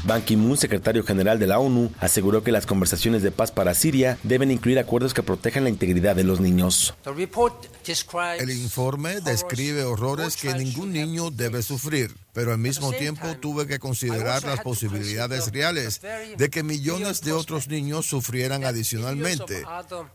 Ban 0.04 0.22
Ki-moon, 0.22 0.58
secretario 0.58 1.04
general 1.06 1.39
de 1.39 1.47
la 1.47 1.60
ONU, 1.60 1.89
aseguró 1.99 2.43
que 2.43 2.51
las 2.51 2.66
conversaciones 2.66 3.24
de 3.24 3.32
paz 3.32 3.51
para 3.51 3.74
Siria 3.74 4.18
deben 4.24 4.51
incluir 4.51 4.78
acuerdos 4.78 5.14
que 5.14 5.24
protejan 5.24 5.64
la 5.64 5.70
integridad 5.70 6.14
de 6.14 6.26
los 6.26 6.41
niños. 6.41 6.93
El 7.06 8.51
informe 8.51 9.22
describe 9.22 9.84
horrores 9.86 10.36
que 10.36 10.54
ningún 10.56 10.91
niño 10.91 11.32
debe 11.32 11.64
sufrir, 11.64 12.14
pero 12.34 12.51
al 12.51 12.58
mismo 12.58 12.91
tiempo 12.91 13.38
tuve 13.38 13.66
que 13.66 13.80
considerar 13.80 14.43
las 14.43 14.60
posibilidades 14.60 15.49
reales 15.54 16.01
de 16.38 16.49
que 16.49 16.64
millones 16.64 17.22
de 17.22 17.32
otros 17.32 17.70
niños 17.70 18.06
sufrieran 18.06 18.66
adicionalmente. 18.66 19.64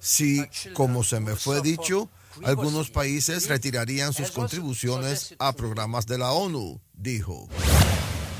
Si, 0.01 0.45
como 0.75 1.03
se 1.03 1.21
me 1.21 1.35
fue 1.35 1.63
dicho, 1.63 2.11
algunos 2.45 2.91
países 2.91 3.49
retirarían 3.49 4.13
sus 4.13 4.33
contribuciones 4.33 5.35
a 5.39 5.55
programas 5.55 6.07
de 6.07 6.19
la 6.19 6.33
ONU, 6.33 6.79
dijo. 6.93 7.49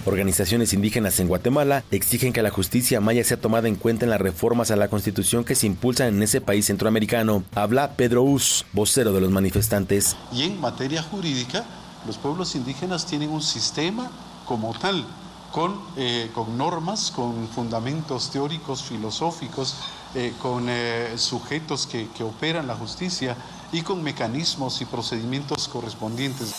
Organizaciones 0.09 0.73
indígenas 0.73 1.21
en 1.21 1.29
Guatemala 1.29 1.85
exigen 1.91 2.33
que 2.33 2.41
la 2.41 2.49
justicia 2.49 2.99
maya 2.99 3.23
sea 3.25 3.39
tomada 3.39 3.69
en 3.69 3.77
cuenta 3.77 4.07
en 4.07 4.11
las 4.11 4.21
reformas 4.21 4.71
a 4.71 4.77
la 4.77 4.89
constitución 4.89 5.45
que 5.45 5.55
se 5.55 5.67
impulsan 5.67 6.09
en 6.09 6.23
ese 6.23 6.41
país 6.41 6.65
centroamericano. 6.65 7.45
Habla 7.55 7.93
Pedro 7.93 8.23
Us, 8.23 8.65
vocero 8.73 9.13
de 9.13 9.21
los 9.21 9.31
manifestantes. 9.31 10.17
Y 10.33 10.45
en 10.45 10.59
materia 10.63 11.03
jurídica, 11.03 11.67
los 12.07 12.17
pueblos 12.17 12.55
indígenas 12.55 13.05
tienen 13.05 13.29
un 13.29 13.43
sistema 13.43 14.11
como 14.47 14.73
tal, 14.79 15.05
con, 15.53 15.79
eh, 15.99 16.31
con 16.33 16.57
normas, 16.57 17.11
con 17.11 17.47
fundamentos 17.49 18.31
teóricos, 18.31 18.85
filosóficos, 18.85 19.77
eh, 20.15 20.33
con 20.41 20.71
eh, 20.71 21.19
sujetos 21.19 21.87
que, 21.87 22.09
que 22.17 22.25
operan 22.25 22.67
la 22.67 22.77
justicia 22.77 23.37
y 23.73 23.83
con 23.83 24.03
mecanismos 24.03 24.81
y 24.81 24.87
procedimientos 24.87 25.69
correspondientes. 25.69 26.55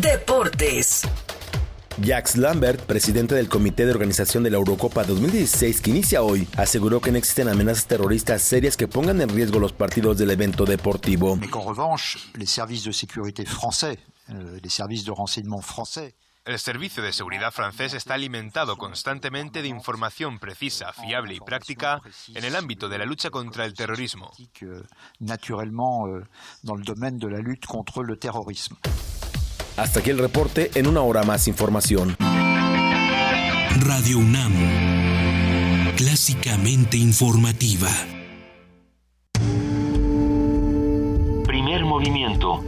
Deportes. 0.00 1.02
Jacques 2.02 2.36
Lambert, 2.36 2.80
presidente 2.80 3.36
del 3.36 3.48
Comité 3.48 3.86
de 3.86 3.92
Organización 3.92 4.42
de 4.42 4.50
la 4.50 4.56
Eurocopa 4.56 5.04
2016 5.04 5.80
que 5.80 5.90
inicia 5.90 6.22
hoy, 6.22 6.48
aseguró 6.56 7.00
que 7.00 7.12
no 7.12 7.18
existen 7.18 7.48
amenazas 7.48 7.86
terroristas 7.86 8.42
serias 8.42 8.76
que 8.76 8.88
pongan 8.88 9.20
en 9.20 9.28
riesgo 9.28 9.60
los 9.60 9.72
partidos 9.72 10.18
del 10.18 10.32
evento 10.32 10.64
deportivo. 10.64 11.36
Mais 11.36 11.48
qu'en 11.48 11.62
revanche, 11.64 12.18
les 12.34 12.50
services 12.50 12.84
de 12.84 12.92
sécurité 12.92 13.44
français, 13.46 13.98
euh, 14.30 14.58
les 14.60 14.72
services 14.72 15.04
de 15.04 15.12
renseignement 15.12 15.62
français, 15.62 16.14
El 16.46 16.58
servicio 16.58 17.02
de 17.02 17.10
seguridad 17.10 17.52
francés 17.52 17.94
está 17.94 18.14
alimentado 18.14 18.76
constantemente 18.76 19.62
de 19.62 19.68
información 19.68 20.38
precisa, 20.38 20.92
fiable 20.92 21.36
y 21.36 21.40
práctica 21.40 22.02
en 22.34 22.44
el 22.44 22.54
ámbito 22.54 22.90
de 22.90 22.98
la 22.98 23.06
lucha 23.06 23.30
contra 23.30 23.64
el 23.64 23.72
terrorismo. 23.72 24.30
euh, 24.60 24.82
domaine 26.82 27.18
de 27.18 27.30
la. 27.30 27.38
Hasta 29.76 30.00
aquí 30.00 30.10
el 30.10 30.18
reporte, 30.18 30.70
en 30.74 30.86
una 30.86 31.00
hora 31.02 31.24
más 31.24 31.48
información. 31.48 32.16
Radio 33.80 34.18
UNAM. 34.18 34.52
Clásicamente 35.96 36.96
informativa. 36.96 37.88
Primer 41.44 41.84
movimiento. 41.84 42.64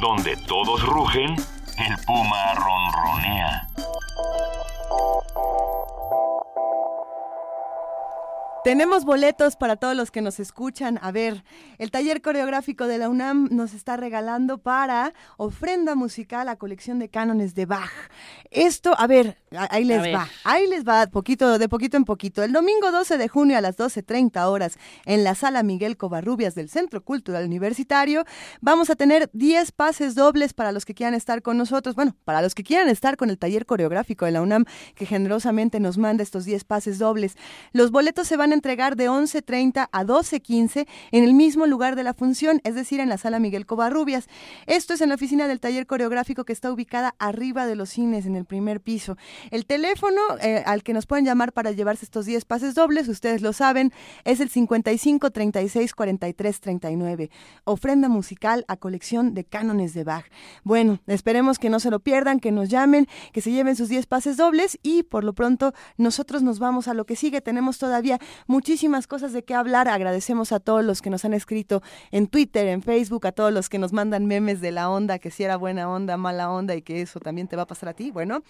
Donde 0.00 0.36
todos 0.46 0.84
rugen, 0.86 1.34
el 1.78 2.04
puma 2.06 2.54
ronronea. 2.54 3.68
Tenemos 8.64 9.04
boletos 9.04 9.56
para 9.56 9.74
todos 9.74 9.96
los 9.96 10.12
que 10.12 10.22
nos 10.22 10.38
escuchan. 10.38 11.00
A 11.02 11.10
ver, 11.10 11.42
el 11.78 11.90
taller 11.90 12.22
coreográfico 12.22 12.86
de 12.86 12.98
la 12.98 13.08
UNAM 13.08 13.48
nos 13.50 13.74
está 13.74 13.96
regalando 13.96 14.58
para 14.58 15.14
ofrenda 15.36 15.96
musical 15.96 16.48
a 16.48 16.54
colección 16.54 17.00
de 17.00 17.08
cánones 17.08 17.56
de 17.56 17.66
Bach. 17.66 17.90
Esto, 18.52 18.94
a 18.96 19.08
ver, 19.08 19.41
ahí 19.56 19.84
les 19.84 20.14
va, 20.14 20.28
ahí 20.44 20.66
les 20.66 20.84
va, 20.84 21.06
poquito, 21.06 21.58
de 21.58 21.68
poquito 21.68 21.96
en 21.96 22.04
poquito. 22.04 22.42
El 22.42 22.52
domingo 22.52 22.90
12 22.90 23.18
de 23.18 23.28
junio 23.28 23.58
a 23.58 23.60
las 23.60 23.76
12.30 23.76 24.46
horas 24.46 24.78
en 25.04 25.24
la 25.24 25.34
sala 25.34 25.62
Miguel 25.62 25.96
Covarrubias 25.96 26.54
del 26.54 26.68
Centro 26.68 27.02
Cultural 27.02 27.44
Universitario, 27.44 28.24
vamos 28.60 28.90
a 28.90 28.96
tener 28.96 29.30
10 29.32 29.72
pases 29.72 30.14
dobles 30.14 30.54
para 30.54 30.72
los 30.72 30.84
que 30.84 30.94
quieran 30.94 31.14
estar 31.14 31.42
con 31.42 31.56
nosotros. 31.56 31.94
Bueno, 31.94 32.16
para 32.24 32.42
los 32.42 32.54
que 32.54 32.64
quieran 32.64 32.88
estar 32.88 33.16
con 33.16 33.30
el 33.30 33.38
taller 33.38 33.66
coreográfico 33.66 34.24
de 34.24 34.32
la 34.32 34.42
UNAM, 34.42 34.64
que 34.94 35.06
generosamente 35.06 35.80
nos 35.80 35.98
manda 35.98 36.22
estos 36.22 36.44
10 36.44 36.64
pases 36.64 36.98
dobles. 36.98 37.36
Los 37.72 37.90
boletos 37.90 38.28
se 38.28 38.36
van 38.36 38.52
a 38.52 38.54
entregar 38.54 38.96
de 38.96 39.08
11.30 39.08 39.88
a 39.90 40.04
12.15 40.04 40.86
en 41.10 41.24
el 41.24 41.34
mismo 41.34 41.66
lugar 41.66 41.96
de 41.96 42.02
la 42.02 42.14
función, 42.14 42.60
es 42.64 42.74
decir, 42.74 43.00
en 43.00 43.08
la 43.08 43.18
sala 43.18 43.38
Miguel 43.38 43.66
Covarrubias. 43.66 44.26
Esto 44.66 44.94
es 44.94 45.00
en 45.00 45.08
la 45.10 45.16
oficina 45.16 45.48
del 45.48 45.60
taller 45.60 45.86
coreográfico 45.86 46.44
que 46.44 46.52
está 46.52 46.72
ubicada 46.72 47.14
arriba 47.18 47.66
de 47.66 47.76
los 47.76 47.90
cines, 47.90 48.26
en 48.26 48.36
el 48.36 48.44
primer 48.44 48.80
piso. 48.80 49.16
El 49.50 49.66
teléfono 49.66 50.20
eh, 50.40 50.62
al 50.66 50.82
que 50.82 50.92
nos 50.92 51.06
pueden 51.06 51.24
llamar 51.24 51.52
para 51.52 51.72
llevarse 51.72 52.04
estos 52.04 52.26
10 52.26 52.44
pases 52.44 52.74
dobles, 52.74 53.08
ustedes 53.08 53.42
lo 53.42 53.52
saben, 53.52 53.92
es 54.24 54.40
el 54.40 54.48
55 54.48 55.30
36 55.30 55.94
43 55.94 56.60
39. 56.60 57.30
Ofrenda 57.64 58.08
musical 58.08 58.64
a 58.68 58.76
colección 58.76 59.34
de 59.34 59.44
cánones 59.44 59.94
de 59.94 60.04
Bach. 60.04 60.24
Bueno, 60.64 61.00
esperemos 61.06 61.58
que 61.58 61.70
no 61.70 61.80
se 61.80 61.90
lo 61.90 62.00
pierdan, 62.00 62.40
que 62.40 62.52
nos 62.52 62.68
llamen, 62.68 63.08
que 63.32 63.40
se 63.40 63.50
lleven 63.50 63.76
sus 63.76 63.88
10 63.88 64.06
pases 64.06 64.36
dobles 64.36 64.78
y 64.82 65.02
por 65.02 65.24
lo 65.24 65.32
pronto 65.32 65.72
nosotros 65.96 66.42
nos 66.42 66.58
vamos 66.58 66.88
a 66.88 66.94
lo 66.94 67.04
que 67.04 67.16
sigue. 67.16 67.40
Tenemos 67.40 67.78
todavía 67.78 68.18
muchísimas 68.46 69.06
cosas 69.06 69.32
de 69.32 69.44
qué 69.44 69.54
hablar. 69.54 69.88
Agradecemos 69.88 70.52
a 70.52 70.60
todos 70.60 70.84
los 70.84 71.02
que 71.02 71.10
nos 71.10 71.24
han 71.24 71.34
escrito 71.34 71.82
en 72.10 72.26
Twitter, 72.26 72.66
en 72.68 72.82
Facebook, 72.82 73.26
a 73.26 73.32
todos 73.32 73.52
los 73.52 73.68
que 73.68 73.78
nos 73.78 73.92
mandan 73.92 74.26
memes 74.26 74.60
de 74.60 74.72
la 74.72 74.90
onda, 74.90 75.18
que 75.18 75.30
si 75.30 75.44
era 75.44 75.56
buena 75.56 75.88
onda, 75.88 76.16
mala 76.16 76.50
onda 76.50 76.74
y 76.74 76.82
que 76.82 77.02
eso 77.02 77.20
también 77.20 77.48
te 77.48 77.56
va 77.56 77.62
a 77.62 77.66
pasar 77.66 77.88
a 77.90 77.94
ti. 77.94 78.10
Bueno, 78.10 78.42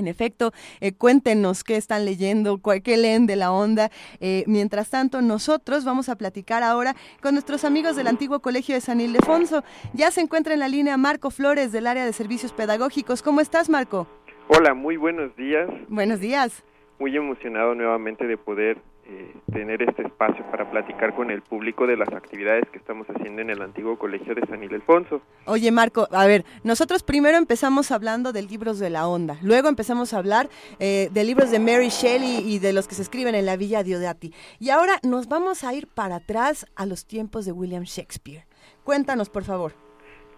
en 0.00 0.08
efecto, 0.08 0.52
eh, 0.80 0.92
cuéntenos 0.92 1.62
qué 1.62 1.76
están 1.76 2.04
leyendo, 2.04 2.60
qué 2.82 2.96
leen 2.96 3.26
de 3.26 3.36
la 3.36 3.52
onda. 3.52 3.90
Eh, 4.20 4.42
mientras 4.46 4.90
tanto, 4.90 5.22
nosotros 5.22 5.84
vamos 5.84 6.08
a 6.08 6.16
platicar 6.16 6.62
ahora 6.64 6.96
con 7.22 7.34
nuestros 7.34 7.64
amigos 7.64 7.94
del 7.94 8.08
antiguo 8.08 8.40
Colegio 8.40 8.74
de 8.74 8.80
San 8.80 9.00
Ildefonso. 9.00 9.62
Ya 9.92 10.10
se 10.10 10.20
encuentra 10.20 10.54
en 10.54 10.60
la 10.60 10.68
línea 10.68 10.96
Marco 10.96 11.30
Flores 11.30 11.70
del 11.70 11.86
área 11.86 12.04
de 12.04 12.12
servicios 12.12 12.52
pedagógicos. 12.52 13.22
¿Cómo 13.22 13.40
estás, 13.40 13.68
Marco? 13.68 14.08
Hola, 14.48 14.74
muy 14.74 14.96
buenos 14.96 15.36
días. 15.36 15.70
Buenos 15.88 16.18
días. 16.18 16.64
Muy 16.98 17.16
emocionado 17.16 17.74
nuevamente 17.74 18.26
de 18.26 18.36
poder 18.36 18.78
eh, 19.10 19.34
tener 19.52 19.82
este 19.82 20.02
espacio 20.02 20.44
para 20.52 20.70
platicar 20.70 21.16
con 21.16 21.32
el 21.32 21.42
público 21.42 21.84
de 21.84 21.96
las 21.96 22.08
actividades 22.12 22.64
que 22.70 22.78
estamos 22.78 23.08
haciendo 23.10 23.42
en 23.42 23.50
el 23.50 23.60
antiguo 23.60 23.98
colegio 23.98 24.36
de 24.36 24.46
San 24.46 24.62
Ildefonso. 24.62 25.20
Oye, 25.46 25.72
Marco, 25.72 26.06
a 26.12 26.26
ver, 26.26 26.44
nosotros 26.62 27.02
primero 27.02 27.36
empezamos 27.36 27.90
hablando 27.90 28.32
de 28.32 28.42
libros 28.42 28.78
de 28.78 28.88
la 28.88 29.08
onda, 29.08 29.36
luego 29.42 29.68
empezamos 29.68 30.14
a 30.14 30.18
hablar 30.18 30.48
eh, 30.78 31.08
de 31.10 31.24
libros 31.24 31.50
de 31.50 31.58
Mary 31.58 31.88
Shelley 31.88 32.48
y 32.48 32.60
de 32.60 32.72
los 32.72 32.86
que 32.86 32.94
se 32.94 33.02
escriben 33.02 33.34
en 33.34 33.46
la 33.46 33.56
Villa 33.56 33.82
Diodati. 33.82 34.32
Y 34.60 34.70
ahora 34.70 35.00
nos 35.02 35.28
vamos 35.28 35.64
a 35.64 35.74
ir 35.74 35.88
para 35.88 36.16
atrás 36.16 36.66
a 36.76 36.86
los 36.86 37.04
tiempos 37.04 37.44
de 37.44 37.50
William 37.50 37.82
Shakespeare. 37.82 38.44
Cuéntanos, 38.84 39.28
por 39.28 39.42
favor. 39.42 39.72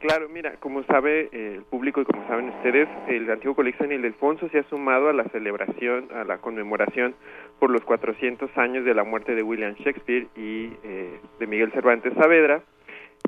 Claro, 0.03 0.29
mira, 0.29 0.57
como 0.59 0.83
sabe 0.83 1.29
eh, 1.31 1.55
el 1.59 1.63
público 1.63 2.01
y 2.01 2.05
como 2.05 2.27
saben 2.27 2.49
ustedes, 2.49 2.89
el 3.07 3.31
antiguo 3.31 3.55
colegio 3.55 3.87
San 3.87 3.93
Ildefonso 3.93 4.49
se 4.49 4.59
ha 4.59 4.69
sumado 4.69 5.09
a 5.09 5.13
la 5.13 5.23
celebración, 5.29 6.09
a 6.13 6.25
la 6.25 6.39
conmemoración 6.39 7.15
por 7.63 7.71
los 7.71 7.85
400 7.85 8.51
años 8.59 8.85
de 8.85 8.93
la 8.93 9.05
muerte 9.05 9.37
de 9.37 9.43
William 9.45 9.75
Shakespeare 9.75 10.27
y 10.35 10.73
eh, 10.83 11.21
de 11.39 11.47
Miguel 11.47 11.71
Cervantes 11.71 12.13
Saavedra. 12.15 12.65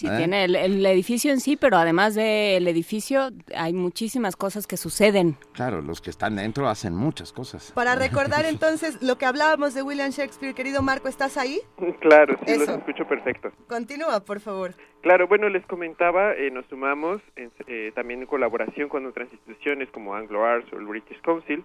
Sí, 0.01 0.07
¿Eh? 0.07 0.17
tiene 0.17 0.45
el, 0.47 0.87
edificio 0.87 1.31
en 1.31 1.41
sí, 1.41 1.59
pero 1.59 1.77
además 1.77 2.15
del 2.15 2.67
edificio 2.67 3.29
hay 3.55 3.75
muchísimas 3.75 4.35
cosas 4.35 4.67
que 4.67 4.79
suceden. 4.79 5.37
Claro, 5.53 5.83
los 5.83 6.01
que 6.01 6.09
están 6.09 6.37
dentro 6.37 6.71
hacen 6.71 6.97
muchas 6.97 7.35
cosas. 7.35 7.71
Para 7.73 7.95
recordar 8.07 8.47
entonces 8.47 9.03
lo 9.03 9.19
que 9.19 9.27
hablábamos 9.27 9.75
de 9.75 9.83
William 9.83 10.09
Shakespeare, 10.09 10.55
querido 10.55 10.81
Marco, 10.81 11.09
¿estás 11.09 11.37
ahí? 11.37 11.61
Claro, 12.01 12.39
sí, 12.47 12.57
los 12.57 12.67
escucho 12.71 13.07
perfecto. 13.07 13.53
Continúa, 13.69 14.21
por 14.21 14.41
favor. 14.41 14.73
Claro, 15.03 15.29
bueno, 15.29 15.51
les 15.51 15.67
comentaba, 15.67 16.33
eh, 16.33 16.51
nos 16.51 16.65
sumamos 16.69 17.21
eh, 17.37 17.93
también 17.95 18.21
en 18.21 18.27
colaboración 18.27 18.89
con 18.89 19.05
otras 19.05 19.31
instituciones 19.31 19.91
como 19.91 20.15
Anglo 20.15 20.47
Arts 20.47 20.73
o 20.73 20.79
el 20.79 20.87
British 20.87 21.21
Council 21.21 21.63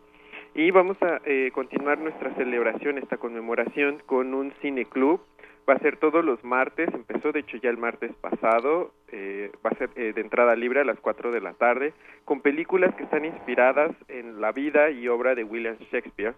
y 0.55 0.71
vamos 0.71 0.97
a 1.01 1.21
continuar 1.53 1.99
nuestra 1.99 2.33
celebración, 2.35 2.97
esta 2.97 3.17
conmemoración 3.17 4.01
con 4.05 4.33
un 4.33 4.53
cine 4.61 4.85
club 4.85 5.21
Va 5.67 5.73
a 5.73 5.79
ser 5.79 5.97
todos 5.97 6.23
los 6.23 6.43
martes, 6.43 6.93
empezó 6.93 7.31
de 7.31 7.39
hecho 7.39 7.57
ya 7.57 7.71
el 7.71 7.77
martes 7.77 8.13
pasado, 8.21 8.91
eh, 9.11 9.51
va 9.65 9.71
a 9.71 9.77
ser 9.77 9.89
eh, 9.95 10.13
de 10.13 10.21
entrada 10.21 10.55
libre 10.55 10.81
a 10.81 10.83
las 10.83 10.99
4 10.99 11.31
de 11.31 11.41
la 11.41 11.53
tarde, 11.53 11.93
con 12.23 12.41
películas 12.41 12.93
que 12.95 13.03
están 13.03 13.25
inspiradas 13.25 13.91
en 14.07 14.41
la 14.41 14.51
vida 14.51 14.91
y 14.91 15.07
obra 15.07 15.33
de 15.33 15.43
William 15.43 15.77
Shakespeare. 15.91 16.35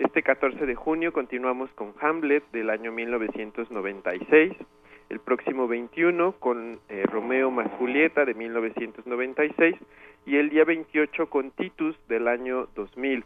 Este 0.00 0.24
14 0.24 0.66
de 0.66 0.74
junio 0.74 1.12
continuamos 1.12 1.70
con 1.76 1.94
Hamlet 2.00 2.42
del 2.50 2.68
año 2.68 2.90
1996, 2.90 4.54
el 5.08 5.20
próximo 5.20 5.68
21 5.68 6.32
con 6.40 6.80
eh, 6.88 7.04
Romeo 7.06 7.52
más 7.52 7.70
Julieta 7.78 8.24
de 8.24 8.34
1996 8.34 9.76
y 10.26 10.36
el 10.36 10.50
día 10.50 10.64
28 10.64 11.30
con 11.30 11.52
Titus 11.52 11.96
del 12.08 12.26
año 12.26 12.66
2000. 12.74 13.24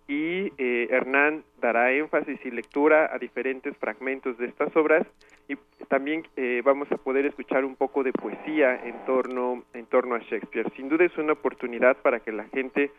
y 0.09 0.53
eh, 0.59 0.89
Hernán 0.91 1.43
dará 1.61 1.93
énfasis 1.93 2.39
y 2.45 2.51
lectura 2.51 3.11
a 3.13 3.19
diferentes 3.19 3.77
fragmentos 3.77 4.39
de 4.39 4.47
estas 4.47 4.75
obras 4.77 5.07
y 5.49 5.57
también 5.89 6.25
vamos 6.65 6.91
a 6.91 6.97
poder 6.97 7.25
escuchar 7.25 7.65
un 7.65 7.77
poco 7.77 8.03
de 8.03 8.13
poesía 8.13 8.75
en 8.85 8.97
torno 9.07 9.63
en 9.75 9.87
torno 9.87 10.17
a 10.17 10.19
Shakespeare. 10.19 10.73
Sin 10.75 10.89
duda 10.89 11.05
es 11.05 11.17
una 11.19 11.35
oportunidad 11.35 11.97
para 11.99 12.19
que 12.19 12.33
la 12.33 12.45
gente 12.47 12.91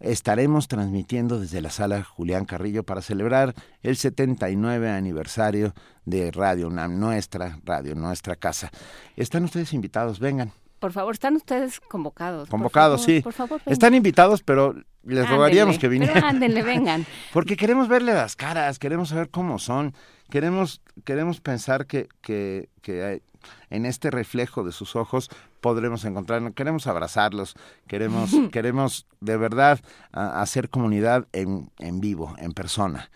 estaremos 0.00 0.68
transmitiendo 0.68 1.38
desde 1.38 1.60
la 1.60 1.70
sala 1.70 2.02
Julián 2.02 2.46
Carrillo 2.46 2.82
para 2.82 3.02
celebrar 3.02 3.54
el 3.82 3.96
79 3.96 4.90
aniversario 4.90 5.74
de 6.04 6.30
Radio 6.30 6.68
UNAM, 6.68 6.98
nuestra 6.98 7.58
radio, 7.64 7.94
nuestra 7.94 8.36
casa. 8.36 8.70
Están 9.16 9.44
ustedes 9.44 9.72
invitados, 9.72 10.18
vengan. 10.18 10.52
Por 10.80 10.92
favor, 10.92 11.12
están 11.12 11.36
ustedes 11.36 11.78
convocados. 11.78 12.48
Convocados, 12.48 13.04
sí. 13.04 13.20
Por 13.20 13.34
favor, 13.34 13.60
están 13.66 13.94
invitados, 13.94 14.42
pero 14.42 14.74
les 15.04 15.28
rogaríamos 15.28 15.78
que 15.78 15.88
vinieran. 15.88 16.24
Ándenle, 16.24 16.62
vengan. 16.62 17.06
Porque 17.32 17.56
queremos 17.56 17.86
verle 17.86 18.14
las 18.14 18.34
caras, 18.34 18.78
queremos 18.78 19.10
saber 19.10 19.28
cómo 19.28 19.58
son, 19.58 19.94
queremos, 20.30 20.80
queremos 21.04 21.40
pensar 21.42 21.86
que, 21.86 22.08
que, 22.22 22.70
que 22.80 23.22
en 23.68 23.84
este 23.84 24.10
reflejo 24.10 24.64
de 24.64 24.72
sus 24.72 24.96
ojos 24.96 25.28
podremos 25.60 26.06
encontrarnos, 26.06 26.54
queremos 26.54 26.86
abrazarlos, 26.86 27.54
queremos, 27.86 28.30
queremos 28.50 29.06
de 29.20 29.36
verdad 29.36 29.80
hacer 30.12 30.70
comunidad 30.70 31.28
en, 31.32 31.70
en 31.78 32.00
vivo, 32.00 32.34
en 32.38 32.52
persona. 32.52 33.10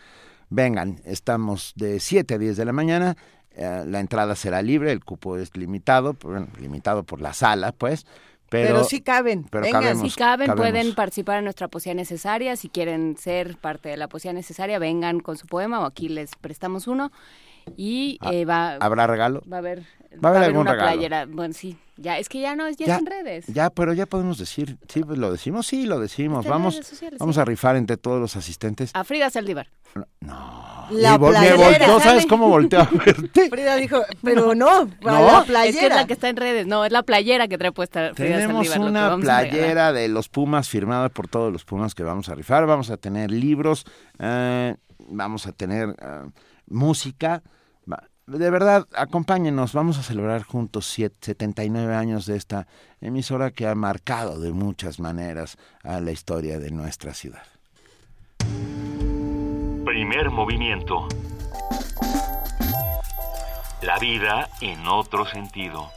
Vengan, 0.51 1.01
estamos 1.05 1.73
de 1.77 1.99
7 1.99 2.35
a 2.35 2.39
10 2.39 2.59
de 2.59 2.65
la 2.67 2.73
mañana 2.73 3.17
eh, 3.57 3.85
la 3.87 4.01
entrada 4.01 4.35
será 4.35 4.63
libre, 4.63 4.93
el 4.93 5.05
cupo 5.05 5.37
es 5.37 5.57
limitado, 5.57 6.17
limitado 6.61 7.05
por 7.05 7.21
la 7.21 7.33
sala, 7.33 7.73
pues. 7.73 8.07
Pero, 8.49 8.69
pero 8.69 8.85
sí 8.85 9.01
caben. 9.01 9.45
Pero 9.45 9.65
si 9.97 10.11
caben, 10.11 10.55
pueden 10.55 10.95
participar 10.95 11.39
en 11.39 11.45
nuestra 11.45 11.69
poesía 11.69 11.95
necesaria. 11.95 12.57
Si 12.57 12.69
quieren 12.69 13.17
ser 13.17 13.57
parte 13.57 13.89
de 13.89 13.97
la 13.97 14.09
poesía 14.09 14.33
necesaria, 14.33 14.79
vengan 14.79 15.21
con 15.21 15.37
su 15.37 15.47
poema 15.47 15.81
o 15.81 15.85
aquí 15.85 16.09
les 16.09 16.37
prestamos 16.37 16.87
uno. 16.87 17.11
Y 17.77 18.19
ah, 18.21 18.33
eh, 18.33 18.45
va, 18.45 18.75
¿Habrá 18.75 19.07
regalo? 19.07 19.43
Va 19.51 19.57
a 19.57 19.59
haber, 19.61 19.85
va 20.23 20.29
a 20.29 20.33
haber, 20.33 20.45
algún 20.45 20.63
una 20.63 20.73
regalo. 20.73 20.93
playera. 20.93 21.27
Bueno, 21.27 21.55
sí, 21.55 21.77
ya, 21.97 22.19
es 22.19 22.29
que 22.29 22.41
ya 22.41 22.57
no, 22.57 22.69
ya, 22.71 22.97
en 22.97 23.07
redes. 23.07 23.47
Ya, 23.47 23.71
pero 23.71 23.93
ya 23.93 24.07
podemos 24.07 24.39
decir, 24.39 24.77
sí, 24.89 25.03
pues 25.03 25.19
lo 25.19 25.31
decimos, 25.31 25.67
sí, 25.67 25.87
lo 25.87 26.01
decimos. 26.01 26.47
Vamos, 26.47 26.81
vamos 27.19 27.39
a 27.39 27.45
rifar 27.45 27.77
entre 27.77 27.97
todos 27.97 28.21
los 28.21 28.37
asistentes. 28.37 28.91
A 28.95 29.05
Frida 29.05 29.31
Saldívar. 29.31 29.69
No. 30.21 30.65
La 30.91 31.19
playera. 31.19 31.87
¿No 31.87 32.01
sabes 32.01 32.27
cómo 32.27 32.49
volteó 32.49 32.81
a 32.81 32.91
verte? 32.93 33.49
Frida 33.51 33.77
dijo, 33.77 34.03
pero 34.23 34.55
no, 34.55 34.89
la 35.03 35.45
playera. 35.47 35.65
Es 35.65 35.77
que 35.77 35.87
es 35.87 35.95
la 35.95 36.07
que 36.07 36.13
está 36.13 36.29
en 36.29 36.37
redes, 36.37 36.67
no, 36.67 36.85
es 36.85 36.93
la 36.93 37.03
playera 37.03 37.49
que 37.49 37.59
trae 37.59 37.73
puesta 37.73 38.13
Frida 38.15 38.39
Tenemos 38.39 38.77
una 38.77 39.17
playera 39.17 39.93
de 39.93 40.09
los 40.09 40.29
Pumas 40.29 40.69
firmada 40.69 41.09
por 41.09 41.29
todos 41.29 41.53
los 41.53 41.65
Pumas 41.65 41.95
que 41.95 42.03
vamos 42.03 42.29
a 42.29 42.35
rifar. 42.35 42.67
Vamos 42.67 42.91
a 42.91 42.97
tener 42.97 43.31
libros, 43.31 43.85
eh, 44.19 44.75
vamos 44.99 45.47
a 45.47 45.53
tener 45.53 45.91
eh, 45.91 46.31
música 46.67 47.43
de 48.27 48.51
verdad, 48.51 48.87
acompáñenos, 48.95 49.73
vamos 49.73 49.99
a 49.99 50.03
celebrar 50.03 50.43
juntos 50.43 50.87
79 50.87 51.95
años 51.95 52.27
de 52.27 52.37
esta 52.37 52.67
emisora 53.01 53.51
que 53.51 53.67
ha 53.67 53.75
marcado 53.75 54.41
de 54.41 54.53
muchas 54.53 54.99
maneras 54.99 55.59
a 55.83 56.01
la 56.01 56.11
historia 56.11 56.59
de 56.59 56.71
nuestra 56.71 57.13
ciudad. 57.13 57.43
Primer 59.85 60.31
movimiento. 60.31 61.07
La 63.83 63.99
vida 63.99 64.49
en 64.63 64.87
otro 64.87 65.27
sentido. 65.27 65.91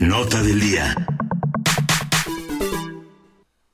Nota 0.00 0.42
del 0.42 0.60
día. 0.60 0.94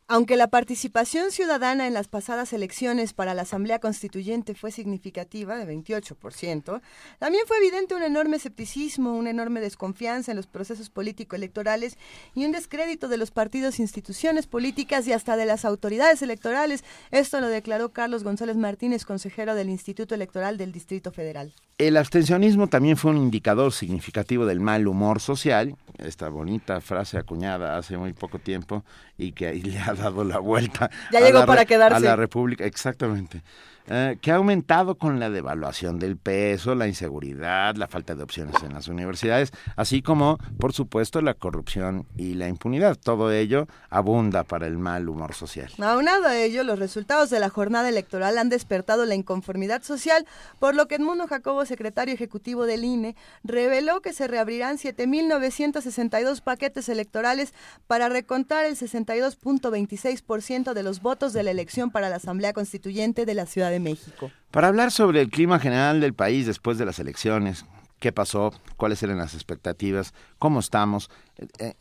Aunque 0.08 0.36
la 0.36 0.46
participación 0.46 1.32
ciudadana 1.32 1.88
en 1.88 1.92
las 1.92 2.06
pasadas 2.06 2.52
elecciones 2.52 3.12
para 3.12 3.34
la 3.34 3.42
Asamblea 3.42 3.80
Constituyente 3.80 4.54
fue 4.54 4.70
significativa, 4.70 5.56
de 5.56 5.66
28%, 5.66 6.80
también 7.18 7.44
fue 7.48 7.56
evidente 7.56 7.96
un 7.96 8.04
enorme 8.04 8.36
escepticismo, 8.36 9.14
una 9.14 9.30
enorme 9.30 9.60
desconfianza 9.60 10.30
en 10.30 10.36
los 10.36 10.46
procesos 10.46 10.90
político-electorales 10.90 11.98
y 12.36 12.44
un 12.44 12.52
descrédito 12.52 13.08
de 13.08 13.16
los 13.16 13.32
partidos, 13.32 13.80
instituciones 13.80 14.46
políticas 14.46 15.08
y 15.08 15.12
hasta 15.12 15.36
de 15.36 15.46
las 15.46 15.64
autoridades 15.64 16.22
electorales. 16.22 16.84
Esto 17.10 17.40
lo 17.40 17.48
declaró 17.48 17.88
Carlos 17.88 18.22
González 18.22 18.56
Martínez, 18.56 19.04
consejero 19.04 19.56
del 19.56 19.70
Instituto 19.70 20.14
Electoral 20.14 20.56
del 20.56 20.70
Distrito 20.70 21.10
Federal. 21.10 21.52
El 21.78 21.96
abstencionismo 21.96 22.68
también 22.68 22.96
fue 22.96 23.10
un 23.10 23.18
indicador 23.18 23.72
significativo 23.72 24.46
del 24.46 24.60
mal 24.60 24.86
humor 24.86 25.20
social, 25.20 25.74
esta 25.98 26.28
bonita 26.28 26.80
frase 26.80 27.18
acuñada 27.18 27.76
hace 27.76 27.98
muy 27.98 28.12
poco 28.12 28.38
tiempo 28.38 28.84
y 29.18 29.32
que 29.32 29.52
le 29.52 29.78
ha 29.78 29.95
dado 29.96 30.24
la 30.24 30.38
vuelta 30.38 30.90
ya 31.12 31.20
llegó 31.20 31.44
para 31.46 31.64
quedarse. 31.64 31.96
a 31.96 32.00
la 32.00 32.16
República, 32.16 32.64
exactamente. 32.64 33.42
Eh, 33.88 34.18
que 34.20 34.32
ha 34.32 34.36
aumentado 34.36 34.96
con 34.96 35.20
la 35.20 35.30
devaluación 35.30 36.00
del 36.00 36.16
peso, 36.16 36.74
la 36.74 36.88
inseguridad, 36.88 37.76
la 37.76 37.86
falta 37.86 38.16
de 38.16 38.24
opciones 38.24 38.56
en 38.64 38.72
las 38.74 38.88
universidades, 38.88 39.52
así 39.76 40.02
como, 40.02 40.38
por 40.58 40.72
supuesto, 40.72 41.22
la 41.22 41.34
corrupción 41.34 42.04
y 42.16 42.34
la 42.34 42.48
impunidad. 42.48 42.96
Todo 42.96 43.30
ello 43.30 43.68
abunda 43.88 44.42
para 44.42 44.66
el 44.66 44.76
mal 44.76 45.08
humor 45.08 45.34
social. 45.34 45.70
Aunado 45.78 46.26
a 46.26 46.36
ello, 46.36 46.64
los 46.64 46.80
resultados 46.80 47.30
de 47.30 47.38
la 47.38 47.48
jornada 47.48 47.88
electoral 47.88 48.38
han 48.38 48.48
despertado 48.48 49.06
la 49.06 49.14
inconformidad 49.14 49.84
social, 49.84 50.26
por 50.58 50.74
lo 50.74 50.88
que 50.88 50.96
Edmundo 50.96 51.28
Jacobo, 51.28 51.64
secretario 51.64 52.12
ejecutivo 52.12 52.66
del 52.66 52.82
INE, 52.84 53.14
reveló 53.44 54.00
que 54.00 54.12
se 54.12 54.26
reabrirán 54.26 54.78
7.962 54.78 56.40
paquetes 56.40 56.88
electorales 56.88 57.54
para 57.86 58.08
recontar 58.08 58.64
el 58.64 58.76
62.26% 58.76 60.72
de 60.72 60.82
los 60.82 61.02
votos 61.02 61.32
de 61.32 61.44
la 61.44 61.52
elección 61.52 61.92
para 61.92 62.08
la 62.08 62.16
Asamblea 62.16 62.52
Constituyente 62.52 63.26
de 63.26 63.34
la 63.34 63.46
Ciudad 63.46 63.70
de 63.70 63.75
México. 63.80 64.30
Para 64.50 64.68
hablar 64.68 64.90
sobre 64.90 65.20
el 65.20 65.30
clima 65.30 65.58
general 65.58 66.00
del 66.00 66.14
país 66.14 66.46
después 66.46 66.78
de 66.78 66.86
las 66.86 66.98
elecciones, 66.98 67.66
qué 67.98 68.12
pasó, 68.12 68.52
cuáles 68.76 69.02
eran 69.02 69.18
las 69.18 69.34
expectativas, 69.34 70.14
cómo 70.38 70.60
estamos, 70.60 71.10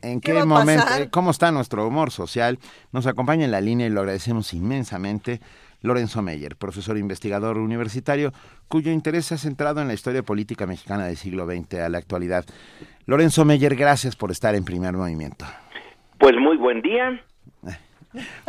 en 0.02 0.22
qué, 0.22 0.44
momento, 0.44 0.86
cómo 1.12 1.32
está 1.32 1.52
nuestro 1.52 1.88
humor 1.88 2.12
social, 2.12 2.60
nos 2.92 3.08
acompaña 3.08 3.46
en 3.46 3.52
la 3.52 3.62
línea 3.62 3.88
y 3.88 3.90
lo 3.90 4.02
agradecemos 4.02 4.54
inmensamente. 4.54 5.42
Lorenzo 5.82 6.24
Meyer, 6.24 6.56
profesor 6.56 6.98
investigador 6.98 7.58
universitario, 7.58 8.34
cuyo 8.68 8.92
interés 8.92 9.28
se 9.28 9.36
ha 9.36 9.38
centrado 9.38 9.82
en 9.82 9.88
la 9.88 9.94
historia 9.94 10.24
política 10.24 10.66
mexicana 10.66 11.06
del 11.06 11.16
siglo 11.16 11.46
XX 11.46 11.76
a 11.76 11.90
la 11.90 12.00
actualidad. 12.00 12.44
Lorenzo 13.06 13.46
Meyer, 13.46 13.76
gracias 13.76 14.16
por 14.16 14.32
estar 14.32 14.56
en 14.56 14.66
primer 14.66 14.94
movimiento. 14.94 15.46
Pues 16.18 16.34
muy 16.40 16.58
buen 16.58 16.82
día. 16.82 17.22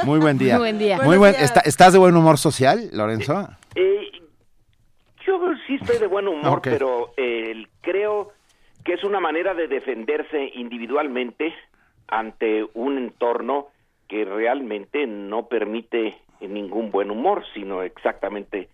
Muy 0.05 0.19
buen 0.19 0.39
día. 0.39 0.55
Muy 0.59 0.61
buen 0.61 0.79
día. 0.79 0.99
Muy 1.03 1.17
buen, 1.17 1.35
¿Estás 1.35 1.93
de 1.93 1.99
buen 1.99 2.17
humor 2.17 2.39
social, 2.39 2.89
Lorenzo? 2.93 3.49
Eh, 3.75 4.11
yo 5.27 5.41
sí 5.67 5.77
estoy 5.81 5.99
de 5.99 6.07
buen 6.07 6.29
humor, 6.29 6.61
pero 6.62 7.12
eh, 7.17 7.67
creo 7.81 8.33
que 8.85 8.95
es 8.95 9.05
una 9.05 9.21
manera 9.21 9.55
de 9.55 9.67
defenderse 9.67 10.53
individualmente 10.55 11.55
ante 12.09 12.67
un 12.75 12.99
entorno 12.99 13.69
que 14.09 14.25
realmente 14.25 15.07
no 15.07 15.49
permite 15.49 16.17
ningún 16.41 16.91
buen 16.91 17.11
humor, 17.11 17.45
sino 17.55 17.83
exactamente 17.83 18.69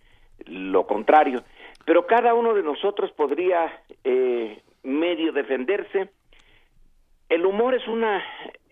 lo 0.45 0.85
contrario. 0.85 1.43
Pero 1.85 2.07
cada 2.07 2.33
uno 2.33 2.53
de 2.53 2.63
nosotros 2.63 3.11
podría 3.11 3.83
eh, 4.03 4.61
medio 4.83 5.31
defenderse. 5.31 6.09
El 7.29 7.45
humor 7.45 7.73
es 7.73 7.87
una 7.87 8.23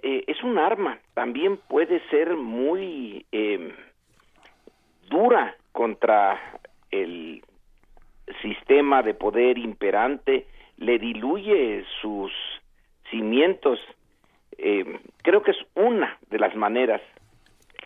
eh, 0.03 0.23
es 0.27 0.41
un 0.43 0.57
arma, 0.57 0.99
también 1.13 1.57
puede 1.57 1.99
ser 2.09 2.35
muy 2.35 3.25
eh, 3.31 3.73
dura 5.09 5.55
contra 5.71 6.59
el 6.89 7.43
sistema 8.41 9.01
de 9.03 9.13
poder 9.13 9.57
imperante, 9.57 10.47
le 10.77 10.99
diluye 10.99 11.85
sus 12.01 12.31
cimientos. 13.09 13.79
Eh, 14.57 14.99
creo 15.21 15.43
que 15.43 15.51
es 15.51 15.57
una 15.75 16.17
de 16.29 16.39
las 16.39 16.55
maneras 16.55 17.01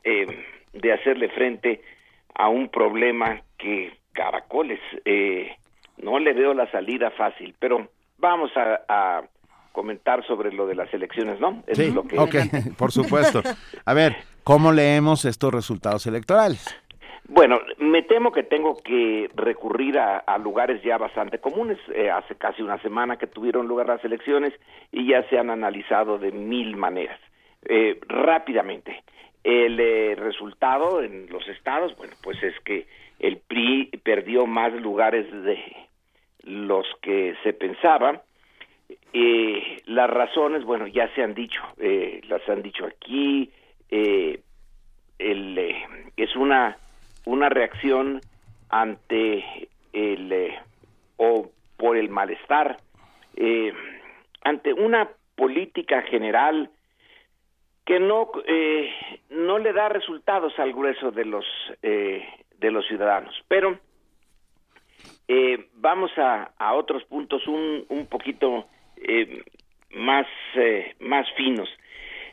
eh, 0.04 0.46
de 0.74 0.94
hacerle 0.94 1.30
frente 1.30 1.82
a 2.34 2.50
un 2.50 2.70
problema 2.70 3.42
que 3.58 3.94
caracoles 4.14 4.80
eh, 5.06 5.56
no 5.98 6.20
le 6.20 6.34
veo 6.34 6.54
la 6.54 6.70
salida 6.72 7.12
fácil, 7.12 7.56
pero 7.60 7.88
vamos 8.18 8.52
a, 8.56 9.24
comentar 9.76 10.26
sobre 10.26 10.53
lo 10.53 10.65
de 10.65 10.73
las 10.73 10.91
elecciones, 10.93 11.39
¿no? 11.39 11.61
sí, 11.73 11.91
lo 11.91 12.03
que... 12.03 12.18
ok, 12.18 12.35
por 12.77 12.91
supuesto. 12.91 13.43
A 13.85 13.93
ver, 13.93 14.15
¿cómo 14.43 14.72
leemos 14.72 15.26
estos 15.26 15.53
resultados 15.53 16.07
electorales? 16.07 16.73
Bueno, 17.27 17.60
me 17.80 18.03
temo 18.03 18.31
que 18.31 18.43
tengo 18.43 18.77
que 18.77 19.30
recurrir 19.35 19.97
a, 19.97 20.38
lugares 20.38 20.81
ya 20.84 20.97
bastante 20.97 21.39
comunes. 21.39 21.77
Eh, 21.93 22.10
hace 22.10 22.35
casi 22.35 22.61
una 22.61 22.80
semana 22.81 23.18
que 23.18 23.27
tuvieron 23.27 23.68
lugar 23.68 23.88
las 23.88 24.03
elecciones 24.06 24.53
y 24.91 25.07
ya 25.10 25.27
se 25.30 25.38
han 25.38 25.49
analizado 25.49 26.18
de 26.19 26.31
mil 26.31 26.77
maneras. 26.77 27.19
Eh, 27.68 27.99
rápidamente, 28.07 29.03
el 29.43 29.80
eh, 29.80 30.15
resultado 30.15 31.02
en 31.02 31.27
los 31.30 31.47
estados, 31.47 31.95
bueno, 31.97 32.14
pues 32.23 32.41
es 32.43 32.53
que 32.64 32.88
el 33.19 33.38
PRI 33.38 33.91
perdió 34.03 34.45
más 34.45 34.72
lugares 34.73 35.26
de 35.43 35.57
los 36.43 36.85
que 37.02 37.35
se 37.43 37.53
pensaba. 37.53 38.22
Las 39.86 40.10
razones, 40.10 40.64
bueno, 40.64 40.88
ya 40.88 41.14
se 41.16 41.24
han 41.24 41.34
dicho, 41.34 41.62
las 42.28 42.48
han 42.49 42.62
dicho 42.62 42.86
aquí. 42.86 43.49
el, 43.90 45.76
es 46.18 46.36
una 46.36 46.78
una 47.26 47.49
reacción 47.49 48.22
ante 48.70 49.68
el 49.94 50.32
eh, 50.32 50.60
o 51.18 51.49
por 51.78 51.98
el 51.98 52.10
malestar 52.10 52.78
eh, 53.36 53.74
ante 54.44 54.74
una 54.74 55.10
política 55.36 56.03
general 56.03 56.70
que 57.86 57.99
no 57.99 58.32
eh, 58.48 58.90
no 59.30 59.60
le 59.60 59.74
da 59.74 59.90
resultados 59.90 60.57
al 60.60 60.74
grueso 60.74 61.12
de 61.12 61.26
los 61.26 61.45
de 61.82 62.72
los 62.72 62.88
ciudadanos 62.88 63.36
pero 63.48 63.78
vamos 65.74 66.12
a, 66.18 66.52
a, 66.57 66.74
otros 66.74 67.03
puntos 67.06 67.45
un, 67.48 67.86
un 67.90 68.07
poquito 68.07 68.68
más 69.91 70.27
más 70.99 71.26
finos 71.35 71.69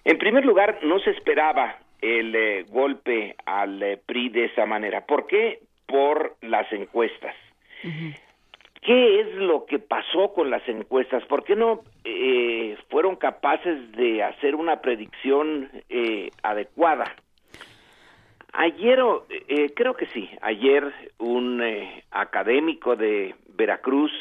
en 0.05 0.19
primer 0.19 0.45
lugar 0.45 0.81
no 0.83 0.99
se 0.99 1.11
esperaba 1.11 1.79
el 2.01 2.35
eh, 2.35 2.65
golpe 2.69 3.37
al 3.47 3.81
eh, 3.83 4.01
PRI 4.05 4.31
de 4.31 4.45
esa 4.47 4.67
manera. 4.67 5.07
¿Por 5.07 5.27
qué? 5.27 5.61
Por 5.87 6.37
las 6.41 6.71
encuestas. 6.73 7.35
¿Qué 8.81 9.21
es 9.21 9.35
lo 9.35 9.67
que 9.67 9.79
pasó 9.79 10.33
con 10.33 10.51
las 10.51 10.67
encuestas? 10.69 11.25
¿Por 11.27 11.45
qué 11.45 11.55
no 11.55 11.83
eh, 12.05 12.77
fueron 12.91 13.17
capaces 13.17 13.93
de 13.93 14.23
hacer 14.23 14.55
una 14.55 14.81
predicción 14.81 15.71
adecuada? 16.43 17.17
Ayer, 18.53 19.01
creo 19.75 19.95
que 19.95 20.07
sí, 20.07 20.29
ayer 20.43 20.93
un 21.19 21.63
académico 22.11 22.97
de 22.97 23.35
Veracruz 23.49 24.13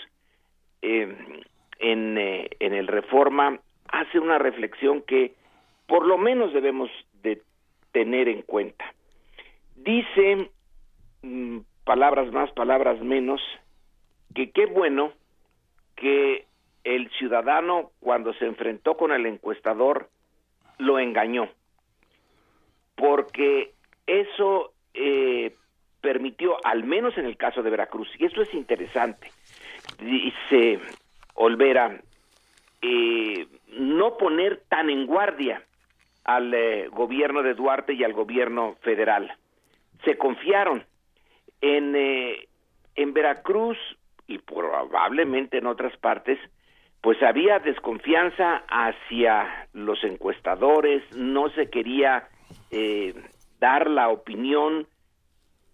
en, 1.82 2.18
en 2.18 2.74
el 2.74 2.88
Reforma 2.88 3.60
hace 3.90 4.20
una 4.20 4.38
reflexión 4.38 5.02
que 5.02 5.34
por 5.88 6.06
lo 6.06 6.18
menos 6.18 6.54
debemos 6.54 6.90
de 7.22 7.42
tener 7.92 8.30
en 8.30 8.44
cuenta. 8.44 8.86
Dice, 9.76 10.50
mm, 11.22 11.58
palabras 11.84 12.32
más, 12.32 12.52
palabras 12.52 13.02
menos, 13.02 13.42
que 14.34 14.52
qué 14.52 14.68
bueno 14.68 15.12
que 15.96 16.46
el 16.84 17.10
ciudadano 17.12 17.92
cuando 18.00 18.34
se 18.36 18.46
enfrentó 18.46 18.96
con 18.96 19.12
el 19.12 19.26
encuestador 19.26 20.10
lo 20.78 20.98
engañó, 20.98 21.50
porque 22.96 23.74
eso 24.08 24.74
eh, 24.94 25.54
permitió, 26.00 26.58
al 26.66 26.84
menos 26.84 27.18
en 27.18 27.26
el 27.26 27.38
caso 27.38 27.62
de 27.62 27.70
Veracruz, 27.70 28.08
y 28.18 28.26
esto 28.26 28.42
es 28.42 28.54
interesante, 28.54 29.30
dice 30.00 30.80
Olvera, 31.36 32.00
eh, 32.82 33.48
no 33.78 34.18
poner 34.18 34.64
tan 34.70 34.90
en 34.90 35.06
guardia 35.06 35.64
al 36.24 36.54
eh, 36.54 36.88
gobierno 36.90 37.44
de 37.44 37.54
Duarte 37.54 37.94
y 37.94 38.04
al 38.04 38.14
gobierno 38.14 38.76
federal. 38.82 39.34
Se 40.06 40.18
confiaron 40.18 40.84
en, 41.62 41.96
eh, 41.96 42.48
en 42.96 43.14
Veracruz 43.14 43.78
y 44.28 44.38
probablemente 44.38 45.58
en 45.58 45.68
otras 45.68 45.96
partes, 45.98 46.40
pues 47.02 47.22
había 47.24 47.60
desconfianza 47.60 48.64
hacia 48.68 49.68
los 49.74 50.04
encuestadores, 50.04 51.04
no 51.16 51.50
se 51.50 51.70
quería 51.70 52.28
eh, 52.70 53.14
dar 53.60 53.90
la 53.90 54.10
opinión 54.10 54.88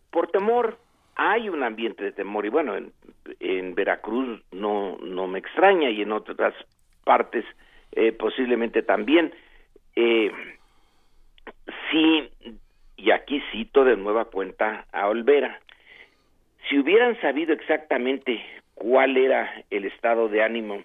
por 0.10 0.28
temor. 0.30 0.78
Hay 1.18 1.50
un 1.50 1.64
ambiente 1.64 2.04
de 2.04 2.12
temor 2.12 2.46
y 2.46 2.50
bueno, 2.50 2.76
en, 3.40 3.76
Veracruz 3.76 4.42
no, 4.52 4.98
no 4.98 5.28
me 5.28 5.40
extraña 5.40 5.90
y 5.90 6.02
en 6.02 6.12
otras 6.12 6.54
partes 7.04 7.44
posiblemente 8.20 8.84
también. 8.84 9.34
Eh, 9.96 10.32
sí, 11.90 12.30
y 12.98 13.12
aquí 13.12 13.42
cito 13.52 13.84
de 13.84 13.98
nueva 13.98 14.26
cuenta 14.26 14.86
a 14.92 15.08
Olvera, 15.08 15.60
si 16.68 16.78
hubieran 16.80 17.20
sabido 17.22 17.54
exactamente 17.54 18.44
cuál 18.76 19.18
era 19.18 19.64
el 19.70 19.86
estado 19.86 20.28
de 20.30 20.44
ánimo 20.44 20.84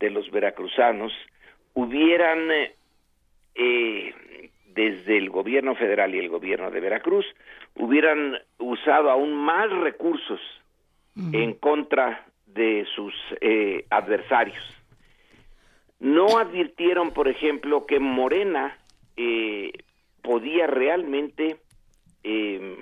de 0.00 0.10
los 0.10 0.30
veracruzanos, 0.30 1.12
hubieran, 1.74 2.50
eh, 3.54 4.14
desde 4.66 5.16
el 5.16 5.30
gobierno 5.30 5.74
federal 5.74 6.14
y 6.14 6.18
el 6.18 6.28
gobierno 6.28 6.70
de 6.70 6.80
Veracruz, 6.80 7.26
hubieran 7.74 8.38
usado 8.58 9.10
aún 9.10 9.34
más 9.34 9.70
recursos 9.70 10.40
en 11.32 11.52
contra 11.54 12.26
de 12.46 12.86
sus 12.94 13.12
eh, 13.42 13.84
adversarios 13.90 14.62
no 16.02 16.36
advirtieron, 16.36 17.12
por 17.12 17.28
ejemplo, 17.28 17.86
que 17.86 18.00
Morena 18.00 18.76
eh, 19.16 19.70
podía 20.20 20.66
realmente 20.66 21.58
eh, 22.24 22.76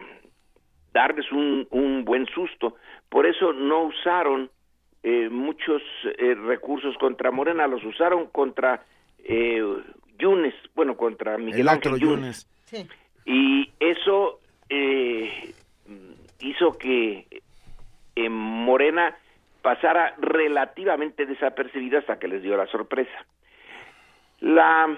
darles 0.95 1.31
un, 1.31 1.69
un, 1.71 2.07
buen 2.07 2.25
susto. 2.29 2.77
Por 3.11 3.27
eso 3.27 3.53
no 3.53 3.83
usaron 3.83 4.51
eh, 5.03 5.29
muchos 5.29 5.83
eh, 6.19 6.35
recursos 6.35 6.97
contra 6.97 7.31
Morena, 7.31 7.67
los 7.67 7.85
usaron 7.85 8.27
contra 8.29 8.87
eh, 9.19 9.63
Yunes, 10.19 10.55
bueno, 10.75 10.97
contra 10.97 11.37
Miguel 11.37 11.69
Ángel 11.69 12.01
Yunes. 12.01 12.49
Y 13.27 13.71
eso 13.81 14.40
eh, 14.71 15.55
hizo 16.41 16.79
que 16.79 17.27
Morena 18.31 19.17
pasara 19.63 20.15
relativamente 20.19 21.27
desapercibida 21.27 21.99
hasta 21.99 22.19
que 22.19 22.29
les 22.29 22.43
dio 22.43 22.57
la 22.57 22.67
sorpresa. 22.67 23.27
La 24.41 24.89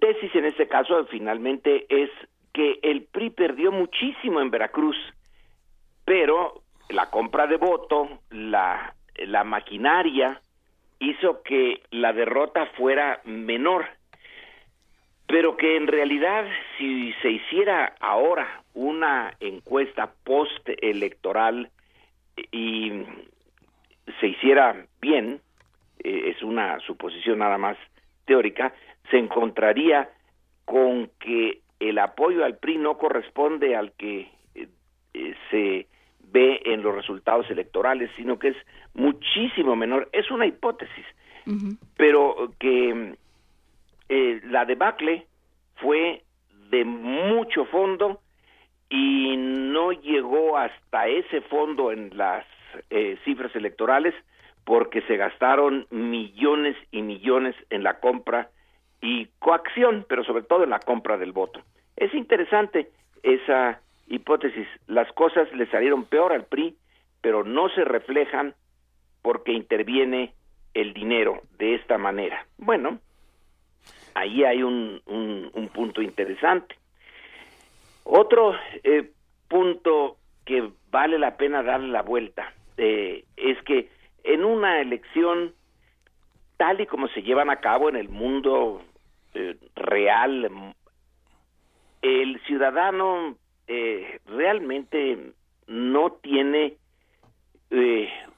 tesis 0.00 0.34
en 0.34 0.44
este 0.44 0.68
caso 0.68 1.04
finalmente 1.06 1.86
es 1.88 2.10
que 2.52 2.78
el 2.82 3.02
PRI 3.02 3.30
perdió 3.30 3.72
muchísimo 3.72 4.40
en 4.40 4.50
Veracruz, 4.50 4.96
pero 6.04 6.62
la 6.90 7.10
compra 7.10 7.46
de 7.48 7.56
voto, 7.56 8.08
la 8.30 8.94
maquinaria, 9.44 10.40
hizo 11.00 11.42
que 11.42 11.82
la 11.90 12.12
derrota 12.12 12.66
fuera 12.76 13.20
menor, 13.24 13.86
pero 15.26 15.56
que 15.56 15.76
en 15.76 15.86
realidad 15.86 16.46
si 16.76 17.12
se 17.22 17.30
hiciera 17.30 17.94
ahora 18.00 18.62
una 18.74 19.34
encuesta 19.40 20.12
post-electoral 20.24 21.70
y 22.52 22.92
se 24.20 24.28
hiciera 24.28 24.86
bien, 25.00 25.40
eh, 26.02 26.32
es 26.34 26.42
una 26.42 26.78
suposición 26.80 27.38
nada 27.38 27.58
más 27.58 27.76
teórica, 28.26 28.74
se 29.10 29.18
encontraría 29.18 30.10
con 30.64 31.10
que 31.20 31.60
el 31.80 31.98
apoyo 31.98 32.44
al 32.44 32.58
PRI 32.58 32.78
no 32.78 32.98
corresponde 32.98 33.76
al 33.76 33.92
que 33.92 34.30
eh, 34.54 34.68
eh, 35.14 35.34
se 35.50 35.86
ve 36.32 36.60
en 36.64 36.82
los 36.82 36.94
resultados 36.94 37.50
electorales, 37.50 38.10
sino 38.16 38.38
que 38.38 38.48
es 38.48 38.56
muchísimo 38.94 39.76
menor. 39.76 40.08
Es 40.12 40.30
una 40.30 40.46
hipótesis, 40.46 41.04
pero 41.96 42.50
que 42.58 43.14
la 44.44 44.64
debacle 44.64 45.26
fue 45.76 46.22
de 46.70 46.84
mucho 46.84 47.64
fondo 47.66 48.20
y 48.88 49.36
no 49.36 49.92
llegó 49.92 50.56
hasta 50.56 51.08
ese 51.08 51.40
fondo 51.42 51.92
en 51.92 52.16
las 52.16 52.44
eh, 52.90 53.18
cifras 53.24 53.54
electorales 53.56 54.14
porque 54.64 55.02
se 55.02 55.16
gastaron 55.16 55.86
millones 55.90 56.76
y 56.90 57.02
millones 57.02 57.54
en 57.70 57.82
la 57.82 58.00
compra 58.00 58.50
y 59.00 59.26
coacción, 59.38 60.06
pero 60.08 60.24
sobre 60.24 60.44
todo 60.44 60.64
en 60.64 60.70
la 60.70 60.80
compra 60.80 61.18
del 61.18 61.32
voto. 61.32 61.60
Es 61.96 62.14
interesante 62.14 62.88
esa 63.22 63.80
hipótesis, 64.06 64.66
las 64.86 65.10
cosas 65.12 65.52
le 65.52 65.66
salieron 65.66 66.04
peor 66.04 66.32
al 66.32 66.44
PRI, 66.44 66.76
pero 67.20 67.44
no 67.44 67.68
se 67.70 67.84
reflejan 67.84 68.54
porque 69.22 69.52
interviene 69.52 70.32
el 70.74 70.92
dinero 70.92 71.40
de 71.58 71.74
esta 71.74 71.98
manera. 71.98 72.46
Bueno, 72.58 72.98
ahí 74.14 74.44
hay 74.44 74.62
un, 74.62 75.00
un, 75.06 75.68
punto 75.68 76.00
interesante. 76.00 76.76
Otro 78.04 78.54
eh, 78.84 79.10
punto 79.48 80.16
que 80.44 80.70
vale 80.90 81.18
la 81.18 81.36
pena 81.36 81.62
darle 81.62 81.88
la 81.88 82.02
vuelta 82.02 82.52
eh, 82.76 83.24
es 83.36 83.60
que 83.62 83.88
en 84.22 84.44
una 84.44 84.80
elección 84.80 85.52
tal 86.56 86.80
y 86.80 86.86
como 86.86 87.08
se 87.08 87.22
llevan 87.22 87.50
a 87.50 87.60
cabo 87.60 87.88
en 87.88 87.96
el 87.96 88.08
mundo 88.08 88.82
eh, 89.34 89.56
real, 89.74 90.74
el 92.02 92.40
ciudadano 92.46 93.36
realmente 94.26 95.32
no 95.66 96.12
tiene 96.12 96.76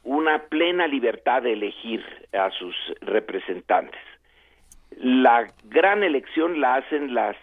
una 0.05 0.45
plena 0.45 0.87
libertad 0.87 1.43
de 1.43 1.53
elegir 1.53 2.05
a 2.33 2.51
sus 2.53 2.75
representantes. 3.01 4.01
La 4.97 5.47
gran 5.65 6.03
elección 6.03 6.61
la 6.61 6.77
hacen 6.77 7.15
las 7.15 7.37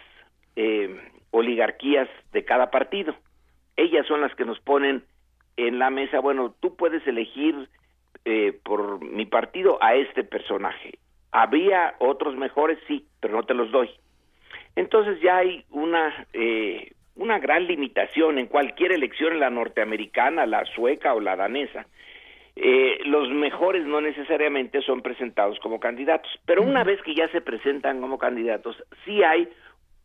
eh, 0.56 1.00
oligarquías 1.32 2.10
de 2.32 2.44
cada 2.44 2.70
partido. 2.72 3.16
Ellas 3.78 4.06
son 4.08 4.22
las 4.22 4.36
que 4.36 4.46
nos 4.46 4.60
ponen 4.60 5.04
en 5.56 5.80
la 5.80 5.90
mesa, 5.90 6.20
bueno, 6.20 6.56
tú 6.60 6.76
puedes 6.76 7.06
elegir 7.08 7.70
por 8.64 9.04
mi 9.04 9.26
partido 9.26 9.78
a 9.82 9.96
este 9.96 10.24
personaje. 10.24 10.98
Había 11.32 11.96
otros 12.00 12.38
mejores, 12.38 12.80
sí, 12.88 13.06
pero 13.20 13.36
no 13.36 13.44
te 13.44 13.54
los 13.54 13.70
doy. 13.72 13.90
Entonces 14.76 15.20
ya 15.22 15.38
hay 15.38 15.66
una 15.70 16.28
eh, 16.34 16.94
una 17.16 17.40
gran 17.40 17.68
limitación 17.68 18.40
en 18.40 18.48
cualquier 18.48 18.92
elección, 18.92 19.40
la 19.40 19.50
norteamericana, 19.50 20.46
la 20.46 20.66
sueca 20.66 21.14
o 21.14 21.20
la 21.20 21.36
danesa. 21.36 21.86
Eh, 22.56 23.00
los 23.06 23.30
mejores 23.30 23.86
no 23.86 24.00
necesariamente 24.00 24.82
son 24.84 25.02
presentados 25.02 25.60
como 25.60 25.80
candidatos, 25.80 26.32
pero 26.46 26.62
una 26.62 26.84
vez 26.84 27.02
que 27.02 27.16
ya 27.16 27.28
se 27.30 27.42
presentan 27.42 28.00
como 28.00 28.20
candidatos, 28.20 28.76
sí 29.06 29.24
hay 29.24 29.50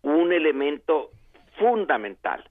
un 0.03 0.33
elemento 0.33 1.11
fundamental 1.59 2.49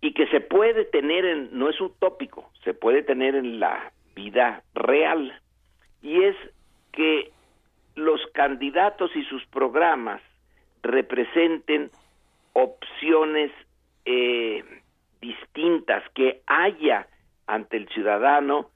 y 0.00 0.14
que 0.14 0.26
se 0.28 0.40
puede 0.40 0.86
tener 0.86 1.26
en, 1.26 1.50
no 1.52 1.68
es 1.68 1.78
utópico, 1.80 2.50
se 2.64 2.72
puede 2.72 3.02
tener 3.02 3.34
en 3.34 3.60
la 3.60 3.92
vida 4.14 4.62
real, 4.74 5.40
y 6.02 6.24
es 6.24 6.36
que 6.90 7.30
los 7.94 8.20
candidatos 8.32 9.14
y 9.14 9.24
sus 9.24 9.44
programas 9.46 10.22
representen 10.82 11.90
opciones 12.54 13.52
eh, 14.04 14.64
distintas, 15.20 16.02
que 16.14 16.42
haya 16.46 17.06
ante 17.46 17.76
el 17.76 17.88
ciudadano 17.90 18.71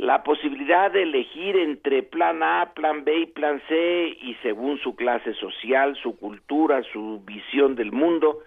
la 0.00 0.22
posibilidad 0.22 0.90
de 0.90 1.02
elegir 1.02 1.56
entre 1.56 2.02
plan 2.02 2.42
A, 2.42 2.72
plan 2.74 3.04
B 3.04 3.20
y 3.20 3.26
plan 3.26 3.60
C 3.68 4.16
y 4.22 4.34
según 4.42 4.78
su 4.78 4.96
clase 4.96 5.34
social, 5.34 5.94
su 6.02 6.16
cultura, 6.16 6.82
su 6.90 7.20
visión 7.26 7.74
del 7.74 7.92
mundo, 7.92 8.38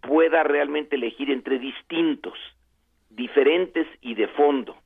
pueda 0.00 0.44
realmente 0.44 0.94
elegir 0.94 1.32
entre 1.32 1.58
distintos, 1.58 2.34
diferentes 3.10 3.88
y 4.00 4.14
de 4.14 4.28
fondo. 4.28 4.76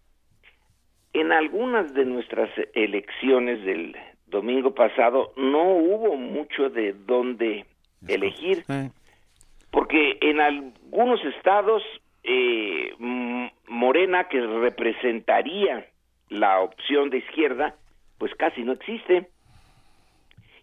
En 1.13 1.33
algunas 1.33 1.93
de 1.93 2.07
nuestras 2.07 2.49
elecciones 2.73 3.63
del 3.63 3.95
domingo 4.27 4.75
pasado 4.75 5.33
no 5.37 5.65
hubo 5.65 6.17
mucho 6.17 6.71
de 6.71 6.95
dónde 6.95 7.67
elegir, 8.07 8.65
porque 9.71 10.17
en 10.23 10.41
algunos 10.41 11.23
estados 11.27 11.83
eh, 12.31 12.95
Morena, 13.67 14.29
que 14.29 14.41
representaría 14.41 15.87
la 16.29 16.61
opción 16.61 17.09
de 17.09 17.19
izquierda, 17.19 17.75
pues 18.19 18.35
casi 18.35 18.63
no 18.63 18.73
existe. 18.73 19.31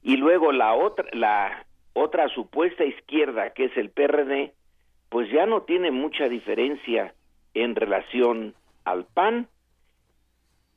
Y 0.04 0.18
luego 0.18 0.52
la 0.52 0.76
otra, 0.76 1.06
la 1.14 1.66
otra 1.94 2.30
supuesta 2.30 2.86
izquierda, 2.86 3.50
que 3.52 3.66
es 3.66 3.78
el 3.78 3.90
PRD, 3.90 4.54
pues 5.10 5.32
ya 5.32 5.48
no 5.48 5.64
tiene 5.64 5.90
mucha 5.90 6.30
diferencia 6.30 7.16
en 7.56 7.76
relación 7.76 8.54
al 8.84 9.06
PAN. 9.06 9.48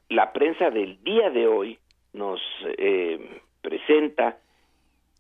La 0.09 0.33
prensa 0.33 0.71
del 0.71 1.03
día 1.05 1.29
de 1.29 1.49
hoy 1.49 1.79
nos 2.15 2.41
eh, 2.79 3.43
presenta 3.61 4.39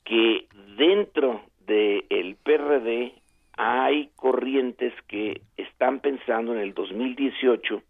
que 0.04 0.46
dentro 0.78 1.42
del 1.66 2.36
PRD 2.42 3.17
hay 3.60 4.10
corrientes 4.14 4.94
que 5.08 5.42
están 5.56 5.98
pensando 5.98 6.54
en 6.54 6.60
el 6.60 6.74
2018 6.74 7.82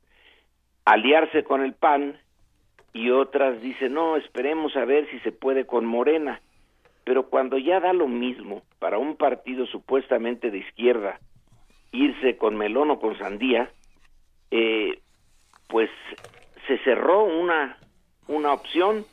aliarse 0.86 1.44
con 1.44 1.62
el 1.62 1.74
PAN 1.74 2.18
y 2.94 3.10
otras 3.10 3.60
dicen, 3.60 3.92
no, 3.92 4.16
esperemos 4.16 4.74
a 4.76 4.86
ver 4.86 5.08
si 5.10 5.20
se 5.20 5.30
puede 5.30 5.66
con 5.66 5.84
Morena. 5.84 6.40
Pero 7.04 7.28
cuando 7.28 7.58
ya 7.58 7.80
da 7.80 7.92
lo 7.92 8.08
mismo 8.08 8.62
para 8.78 8.96
un 8.96 9.16
partido 9.16 9.66
supuestamente 9.66 10.50
de 10.50 10.58
izquierda 10.58 11.20
irse 11.92 12.38
con 12.38 12.56
melón 12.56 12.90
o 12.90 12.98
con 12.98 13.18
sandía, 13.18 13.70
eh, 14.50 15.00
pues 15.68 15.90
se 16.66 16.78
cerró 16.78 17.24
una, 17.24 17.76
una 18.26 18.54
opción. 18.54 19.04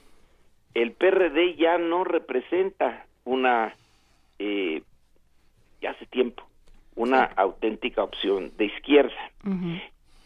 El 0.73 0.93
PRD 0.93 1.55
ya 1.55 1.77
no 1.77 2.05
representa 2.05 3.05
una 3.25 3.75
eh, 4.39 4.81
ya 5.81 5.91
hace 5.91 6.05
tiempo, 6.07 6.44
una 6.95 7.23
auténtica 7.23 8.03
opción 8.03 8.51
de 8.57 8.65
izquierda. 8.65 9.31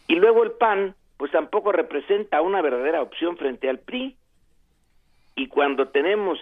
Y 0.06 0.14
luego 0.14 0.42
el 0.42 0.52
PAN, 0.52 0.94
pues 1.16 1.32
tampoco 1.32 1.72
representa 1.72 2.40
una 2.42 2.62
verdadera 2.62 3.02
opción 3.02 3.36
frente 3.36 3.68
al 3.68 3.78
PRI. 3.80 4.16
Y 5.36 5.48
cuando 5.48 5.88
tenemos 5.88 6.38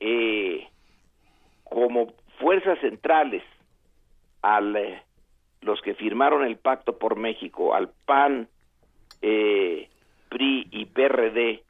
eh, 0.00 0.68
como 1.64 2.12
fuerzas 2.38 2.78
centrales 2.80 3.42
a 4.42 4.60
eh, 4.60 5.02
los 5.60 5.80
que 5.82 5.94
firmaron 5.94 6.44
el 6.44 6.56
pacto 6.56 6.98
por 6.98 7.16
México, 7.16 7.74
al 7.74 7.90
PAN, 8.06 8.48
eh, 9.22 9.88
PRI 10.28 10.68
y 10.70 10.86
PRD, 10.86 11.62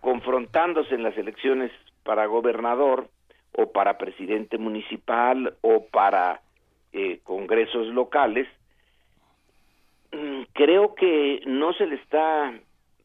confrontándose 0.00 0.94
en 0.94 1.02
las 1.02 1.16
elecciones 1.16 1.70
para 2.02 2.26
gobernador, 2.26 3.08
o 3.52 3.72
para 3.72 3.98
presidente 3.98 4.58
municipal 4.58 5.54
o 5.60 5.86
para 5.86 6.40
eh, 6.92 7.20
congresos 7.24 7.88
locales, 7.88 8.48
creo 10.52 10.94
que 10.94 11.42
no 11.46 11.72
se 11.74 11.86
le 11.86 11.94
está 11.96 12.52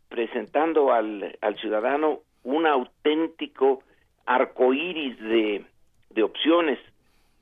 presentando 0.10 0.92
al, 0.92 1.38
al 1.42 1.58
ciudadano 1.58 2.22
un 2.44 2.66
auténtico 2.66 3.84
arcoíris 4.26 5.20
de, 5.20 5.66
de 6.10 6.24
opciones 6.24 6.80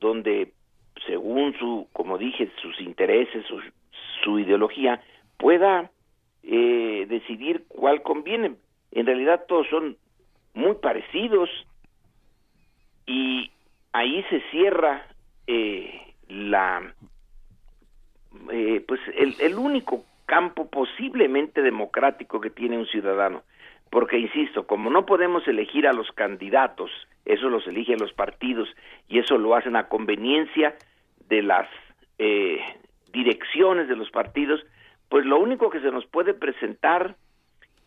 donde 0.00 0.52
según 1.06 1.56
su 1.58 1.88
como 1.92 2.18
dije 2.18 2.50
sus 2.60 2.80
intereses 2.80 3.44
su, 3.46 3.60
su 4.22 4.38
ideología 4.38 5.02
pueda 5.38 5.90
eh, 6.42 7.06
decidir 7.08 7.64
cuál 7.68 8.02
conviene. 8.02 8.56
En 8.92 9.06
realidad 9.06 9.44
todos 9.48 9.66
son 9.68 9.96
muy 10.52 10.74
parecidos 10.74 11.48
y 13.06 13.50
ahí 13.92 14.22
se 14.30 14.40
cierra 14.50 15.06
eh, 15.46 16.13
la 16.28 16.94
eh, 18.50 18.84
pues 18.86 19.00
el, 19.16 19.34
el 19.40 19.54
único 19.56 20.04
campo 20.26 20.68
posiblemente 20.68 21.62
democrático 21.62 22.40
que 22.40 22.50
tiene 22.50 22.78
un 22.78 22.86
ciudadano 22.86 23.42
porque 23.90 24.18
insisto 24.18 24.66
como 24.66 24.90
no 24.90 25.06
podemos 25.06 25.46
elegir 25.46 25.86
a 25.86 25.92
los 25.92 26.10
candidatos 26.12 26.90
eso 27.24 27.48
los 27.48 27.66
eligen 27.66 27.98
los 27.98 28.12
partidos 28.12 28.68
y 29.08 29.18
eso 29.18 29.38
lo 29.38 29.54
hacen 29.54 29.76
a 29.76 29.88
conveniencia 29.88 30.74
de 31.28 31.42
las 31.42 31.68
eh, 32.18 32.60
direcciones 33.12 33.88
de 33.88 33.96
los 33.96 34.10
partidos 34.10 34.64
pues 35.08 35.26
lo 35.26 35.38
único 35.38 35.70
que 35.70 35.80
se 35.80 35.90
nos 35.90 36.06
puede 36.06 36.34
presentar 36.34 37.16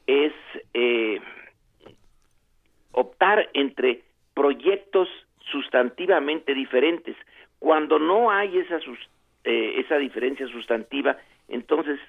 es 0.05 0.33
eh, 0.73 1.19
optar 2.91 3.49
entre 3.53 4.03
proyectos 4.33 5.09
sustantivamente 5.51 6.53
diferentes. 6.53 7.15
Cuando 7.59 7.99
no 7.99 8.31
hay 8.31 8.57
esa, 8.57 8.79
eh, 9.43 9.79
esa 9.79 9.97
diferencia 9.97 10.47
sustantiva, 10.47 11.17
entonces, 11.47 11.99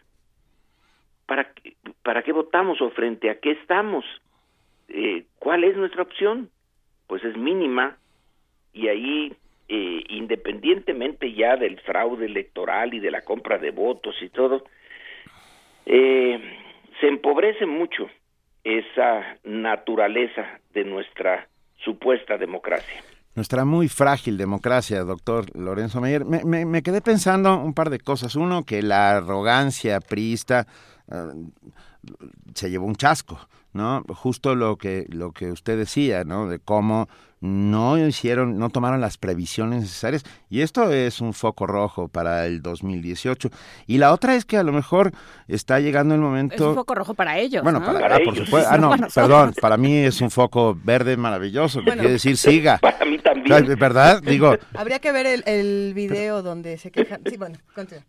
¿para 1.27 1.53
qué, 1.53 1.75
¿para 2.03 2.23
qué 2.23 2.33
votamos 2.33 2.81
o 2.81 2.91
frente 2.91 3.31
a 3.31 3.39
qué 3.41 3.53
estamos? 3.53 4.05
Eh, 4.89 5.25
¿Cuál 5.39 5.65
es 5.65 5.77
nuestra 5.77 6.03
opción? 6.03 6.51
Pues 7.07 7.25
es 7.25 7.37
mínima 7.37 7.97
y 8.73 8.89
ahí, 8.89 9.35
eh, 9.69 10.05
independientemente 10.09 11.33
ya 11.33 11.57
del 11.57 11.81
fraude 11.81 12.27
electoral 12.27 12.95
y 12.95 13.01
de 13.01 13.11
la 13.11 13.23
compra 13.23 13.59
de 13.59 13.71
votos 13.71 14.17
y 14.23 14.29
todo, 14.29 14.65
se 15.87 17.07
empobrece 17.07 17.65
mucho 17.65 18.11
esa 18.63 19.39
naturaleza 19.45 20.61
de 20.75 20.85
nuestra 20.85 21.49
supuesta 21.79 22.37
democracia. 22.37 23.01
Nuestra 23.39 23.65
muy 23.65 23.89
frágil 23.89 24.37
democracia, 24.37 25.05
doctor 25.05 25.47
Lorenzo 25.57 26.01
Meyer. 26.01 26.25
Me, 26.25 26.45
me, 26.45 26.83
quedé 26.83 27.01
pensando 27.01 27.57
un 27.57 27.73
par 27.73 27.89
de 27.89 28.01
cosas. 28.01 28.35
Uno, 28.35 28.65
que 28.65 28.83
la 28.83 29.19
arrogancia 29.19 30.01
priista 30.01 30.67
eh, 31.07 31.15
se 32.53 32.69
llevó 32.69 32.87
un 32.87 32.97
chasco. 32.97 33.39
¿No? 33.73 34.03
Justo 34.09 34.55
lo 34.55 34.77
que, 34.77 35.07
lo 35.09 35.33
que 35.33 35.53
usted 35.53 35.79
decía, 35.79 36.25
¿no? 36.25 36.49
De 36.49 36.59
cómo 36.59 37.09
no 37.41 38.05
hicieron, 38.05 38.59
no 38.59 38.71
tomaron 38.71 39.01
las 39.01 39.17
previsiones 39.17 39.83
necesarias 39.83 40.25
y 40.51 40.63
esto 40.63 40.91
es 40.91 41.21
un 41.21 41.33
foco 41.33 41.67
rojo 41.67 42.09
para 42.09 42.47
el 42.47 42.63
2018. 42.63 43.51
Y 43.87 43.99
la 43.99 44.13
otra 44.13 44.35
es 44.35 44.45
que 44.45 44.57
a 44.57 44.63
lo 44.63 44.73
mejor 44.73 45.13
está 45.47 45.79
llegando 45.79 46.15
el 46.15 46.21
momento... 46.21 46.55
Es 46.55 46.61
un 46.61 46.75
foco 46.75 46.95
rojo 46.95 47.15
para 47.15 47.39
ellos. 47.39 47.63
Bueno, 47.63 47.81
para, 47.81 48.17
ah, 48.17 48.21
por 48.25 48.37
supuesto. 48.37 48.69
Ah, 48.71 48.79
no, 48.79 48.95
perdón, 49.15 49.55
para 49.61 49.77
mí 49.77 49.97
es 49.97 50.21
un 50.21 50.31
foco 50.31 50.77
verde 50.83 51.17
maravilloso, 51.17 51.83
quiere 51.83 52.11
decir 52.11 52.37
siga. 52.37 52.79
Para 52.89 53.05
mí 53.05 53.19
también. 53.19 53.79
¿Verdad? 53.79 54.23
Digo... 54.23 54.57
Habría 54.75 54.99
que 54.99 55.13
ver 55.13 55.27
el, 55.27 55.43
el 55.47 55.93
video 55.95 56.43
donde 56.43 56.79
se 56.79 56.91
quejan. 56.91 57.21
Sí, 57.29 57.37
bueno, 57.37 57.59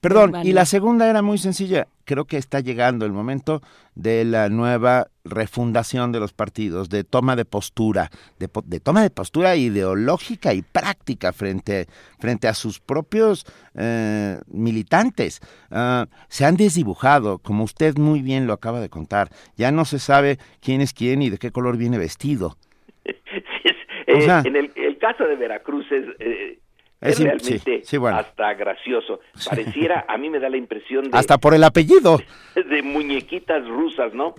Perdón, 0.01 0.35
y 0.43 0.53
la 0.53 0.65
segunda 0.65 1.09
era 1.09 1.21
muy 1.21 1.37
sencilla. 1.37 1.87
Creo 2.05 2.25
que 2.25 2.37
está 2.37 2.59
llegando 2.59 3.05
el 3.05 3.11
momento 3.11 3.61
de 3.99 4.23
la 4.23 4.47
nueva 4.47 5.07
refundación 5.25 6.13
de 6.13 6.21
los 6.21 6.31
partidos, 6.31 6.87
de 6.89 7.03
toma 7.03 7.35
de 7.35 7.43
postura, 7.43 8.09
de, 8.39 8.49
de 8.63 8.79
toma 8.79 9.03
de 9.03 9.09
postura 9.09 9.57
ideológica 9.57 10.53
y 10.53 10.61
práctica 10.61 11.33
frente, 11.33 11.87
frente 12.17 12.47
a 12.47 12.53
sus 12.53 12.79
propios 12.79 13.45
eh, 13.75 14.39
militantes. 14.47 15.41
Ah, 15.69 16.07
se 16.29 16.45
han 16.45 16.55
desdibujado, 16.55 17.39
como 17.39 17.65
usted 17.65 17.97
muy 17.97 18.21
bien 18.21 18.47
lo 18.47 18.53
acaba 18.53 18.79
de 18.79 18.89
contar. 18.89 19.31
Ya 19.57 19.69
no 19.71 19.83
se 19.83 19.99
sabe 19.99 20.37
quién 20.61 20.79
es 20.79 20.93
quién 20.93 21.21
y 21.21 21.29
de 21.29 21.37
qué 21.37 21.51
color 21.51 21.77
viene 21.77 21.97
vestido. 21.97 22.55
Eh, 24.11 24.25
en 24.25 24.55
el, 24.55 24.97
caso 24.97 25.23
de 25.23 25.35
Veracruz 25.35 25.85
es... 25.91 26.03
Eh, 26.17 26.57
realmente 27.01 27.81
hasta 28.11 28.53
gracioso. 28.53 29.19
Pareciera, 29.47 30.05
a 30.07 30.17
mí 30.17 30.29
me 30.29 30.39
da 30.39 30.49
la 30.49 30.57
impresión 30.57 31.09
de... 31.09 31.17
Hasta 31.17 31.37
por 31.37 31.53
el 31.53 31.63
apellido. 31.63 32.19
De 32.55 32.81
muñequitas 32.81 33.65
rusas, 33.67 34.13
¿no? 34.13 34.35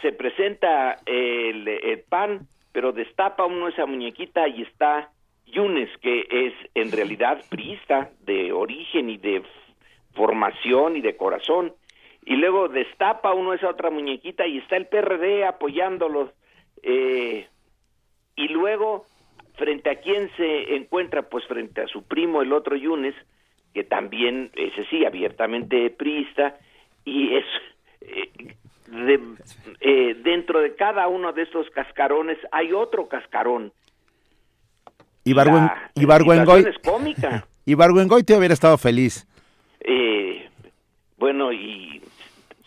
se 0.00 0.12
presenta 0.12 0.98
el, 1.06 2.04
pan, 2.08 2.46
pero 2.72 2.92
destapa 2.92 3.44
uno 3.44 3.68
esa 3.68 3.86
muñequita 3.86 4.46
y 4.48 4.62
está 4.62 5.10
Yunes, 5.46 5.88
que 6.00 6.26
es 6.30 6.54
en 6.74 6.92
realidad 6.92 7.42
priista 7.48 8.10
de 8.20 8.52
origen 8.52 9.10
y 9.10 9.16
de 9.16 9.42
formación 10.14 10.96
y 10.96 11.00
de 11.00 11.16
corazón. 11.16 11.72
Y 12.24 12.36
luego 12.36 12.68
destapa 12.68 13.32
uno 13.32 13.54
esa 13.54 13.70
otra 13.70 13.90
muñequita 13.90 14.46
y 14.46 14.58
está 14.58 14.76
el 14.76 14.86
PRD 14.86 15.46
apoyándolo. 15.46 16.32
Eh, 16.82 17.48
y 18.36 18.48
luego, 18.48 19.06
frente 19.58 19.90
a 19.90 19.96
quién 19.96 20.30
se 20.36 20.76
encuentra, 20.76 21.22
pues 21.22 21.44
frente 21.46 21.82
a 21.82 21.88
su 21.88 22.02
primo, 22.04 22.40
el 22.42 22.52
otro 22.52 22.76
Yunes, 22.76 23.14
que 23.74 23.84
también, 23.84 24.50
ese 24.54 24.84
sí, 24.86 25.04
abiertamente 25.04 25.90
priista, 25.90 26.56
y 27.04 27.34
es 27.36 27.44
eh, 28.00 28.30
de, 28.86 29.20
eh, 29.80 30.14
dentro 30.22 30.60
de 30.60 30.74
cada 30.74 31.08
uno 31.08 31.32
de 31.32 31.42
estos 31.42 31.68
cascarones 31.70 32.38
hay 32.52 32.72
otro 32.72 33.08
cascarón. 33.08 33.72
Y 35.24 35.34
Barguengoy. 35.34 36.62
Es 36.62 36.78
cómica. 36.78 37.46
Te 38.24 38.36
hubiera 38.36 38.54
estado 38.54 38.78
feliz. 38.78 39.26
Eh, 39.80 40.48
bueno, 41.18 41.52
y 41.52 42.00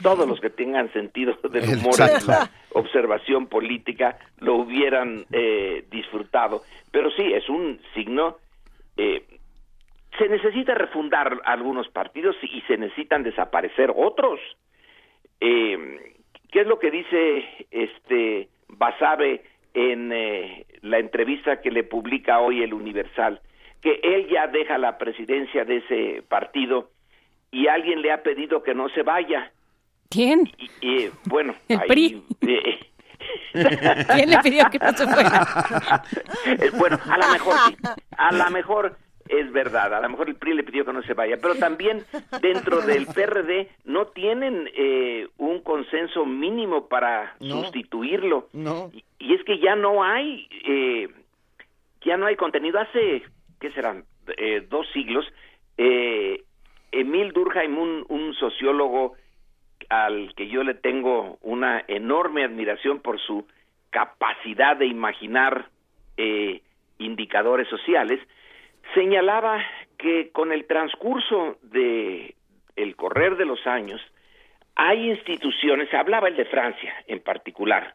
todos 0.02 0.28
los 0.28 0.40
que 0.40 0.50
tengan 0.50 0.92
sentido 0.94 1.38
del 1.50 1.64
humor 1.78 1.96
en 2.00 2.28
la 2.28 2.50
observación 2.74 3.48
política 3.48 4.18
lo 4.40 4.56
hubieran 4.56 5.26
eh, 5.32 5.86
disfrutado. 5.90 6.64
Pero 6.92 7.10
sí, 7.12 7.34
es 7.34 7.48
un 7.50 7.80
signo. 7.94 8.38
Eh, 8.98 9.24
se 10.18 10.28
necesita 10.28 10.76
refundar 10.76 11.42
algunos 11.46 11.88
partidos 11.90 12.36
y 12.42 12.62
se 12.62 12.78
necesitan 12.78 13.24
desaparecer 13.24 13.94
otros. 13.96 14.40
Eh, 15.40 16.16
¿Qué 16.52 16.62
es 16.62 16.68
lo 16.68 16.80
que 16.80 16.92
dice 16.92 17.46
este 17.72 18.50
Basabe 18.68 19.42
en 19.74 20.12
eh, 20.12 20.66
la 20.82 21.00
entrevista 21.00 21.62
que 21.62 21.72
le 21.72 21.84
publica 21.84 22.40
hoy 22.40 22.62
el 22.62 22.74
Universal? 22.74 23.42
Que 23.82 24.00
él 24.04 24.28
ya 24.28 24.48
deja 24.48 24.78
la 24.78 24.98
presidencia 24.98 25.64
de 25.66 25.78
ese 25.78 26.24
partido 26.28 26.92
y 27.52 27.68
alguien 27.68 28.02
le 28.02 28.12
ha 28.12 28.22
pedido 28.22 28.64
que 28.64 28.76
no 28.76 28.90
se 28.90 29.02
vaya. 29.02 29.52
¿Quién? 30.12 30.52
Y, 30.82 31.08
bueno, 31.26 31.56
el 31.70 31.80
PRI. 31.88 32.22
Eh, 32.42 32.80
¿Quién 34.14 34.30
le 34.30 34.38
pidió 34.40 34.70
que 34.70 34.78
no 34.78 34.92
se 34.92 35.08
fuera? 35.08 36.04
bueno, 36.78 37.00
a 37.10 37.18
lo 37.18 37.32
mejor 37.32 37.56
A 38.18 38.32
lo 38.34 38.50
mejor 38.52 38.98
es 39.30 39.52
verdad, 39.54 39.94
a 39.94 40.02
lo 40.02 40.10
mejor 40.10 40.28
el 40.28 40.36
PRI 40.36 40.54
le 40.54 40.64
pidió 40.64 40.84
que 40.84 40.92
no 40.92 41.02
se 41.04 41.14
vaya, 41.14 41.38
pero 41.42 41.56
también 41.56 42.04
dentro 42.42 42.82
del 42.82 43.08
PRD 43.08 43.70
no 43.86 44.08
tienen 44.08 44.70
eh, 44.76 45.30
un 45.38 45.62
consenso 45.62 46.26
mínimo 46.26 46.90
para 46.90 47.36
sustituirlo. 47.40 48.50
No. 48.52 48.92
Y, 49.20 49.34
es 49.34 49.42
que 49.46 49.60
ya 49.60 49.78
no 49.78 50.04
hay, 50.04 50.50
eh, 50.66 51.08
ya 52.04 52.18
no 52.18 52.26
hay 52.26 52.36
contenido. 52.36 52.80
Hace, 52.80 53.24
¿qué 53.62 53.72
serán? 53.72 54.04
Eh, 54.38 54.68
dos 54.70 54.86
siglos, 54.92 55.26
eh, 55.78 56.44
Emil 56.92 57.32
Durkheim, 57.32 57.78
un, 57.78 58.06
un 58.10 58.34
sociólogo 58.34 59.16
al 59.92 60.34
que 60.36 60.48
yo 60.48 60.64
le 60.64 60.74
tengo 60.74 61.38
una 61.42 61.84
enorme 61.86 62.46
admiración 62.46 63.02
por 63.02 63.20
su 63.20 63.46
capacidad 63.90 64.78
de 64.78 64.86
imaginar 64.86 65.68
indicadores 66.98 67.68
sociales, 67.68 68.20
señalaba 68.94 69.62
que 69.98 70.30
con 70.32 70.52
el 70.52 70.66
transcurso 70.66 71.58
de 71.64 72.36
el 72.76 72.96
correr 72.96 73.36
de 73.38 73.46
los 73.46 73.66
años 73.68 74.00
hay 74.76 75.10
instituciones, 75.10 75.94
hablaba 75.94 76.30
el 76.30 76.38
de 76.38 76.46
Francia 76.46 76.94
en 77.08 77.20
particular, 77.20 77.94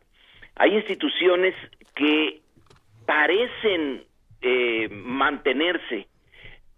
hay 0.54 0.74
instituciones 0.74 1.54
que 1.94 2.40
parecen 3.06 4.04
eh, 4.42 4.88
mantenerse, 4.90 6.08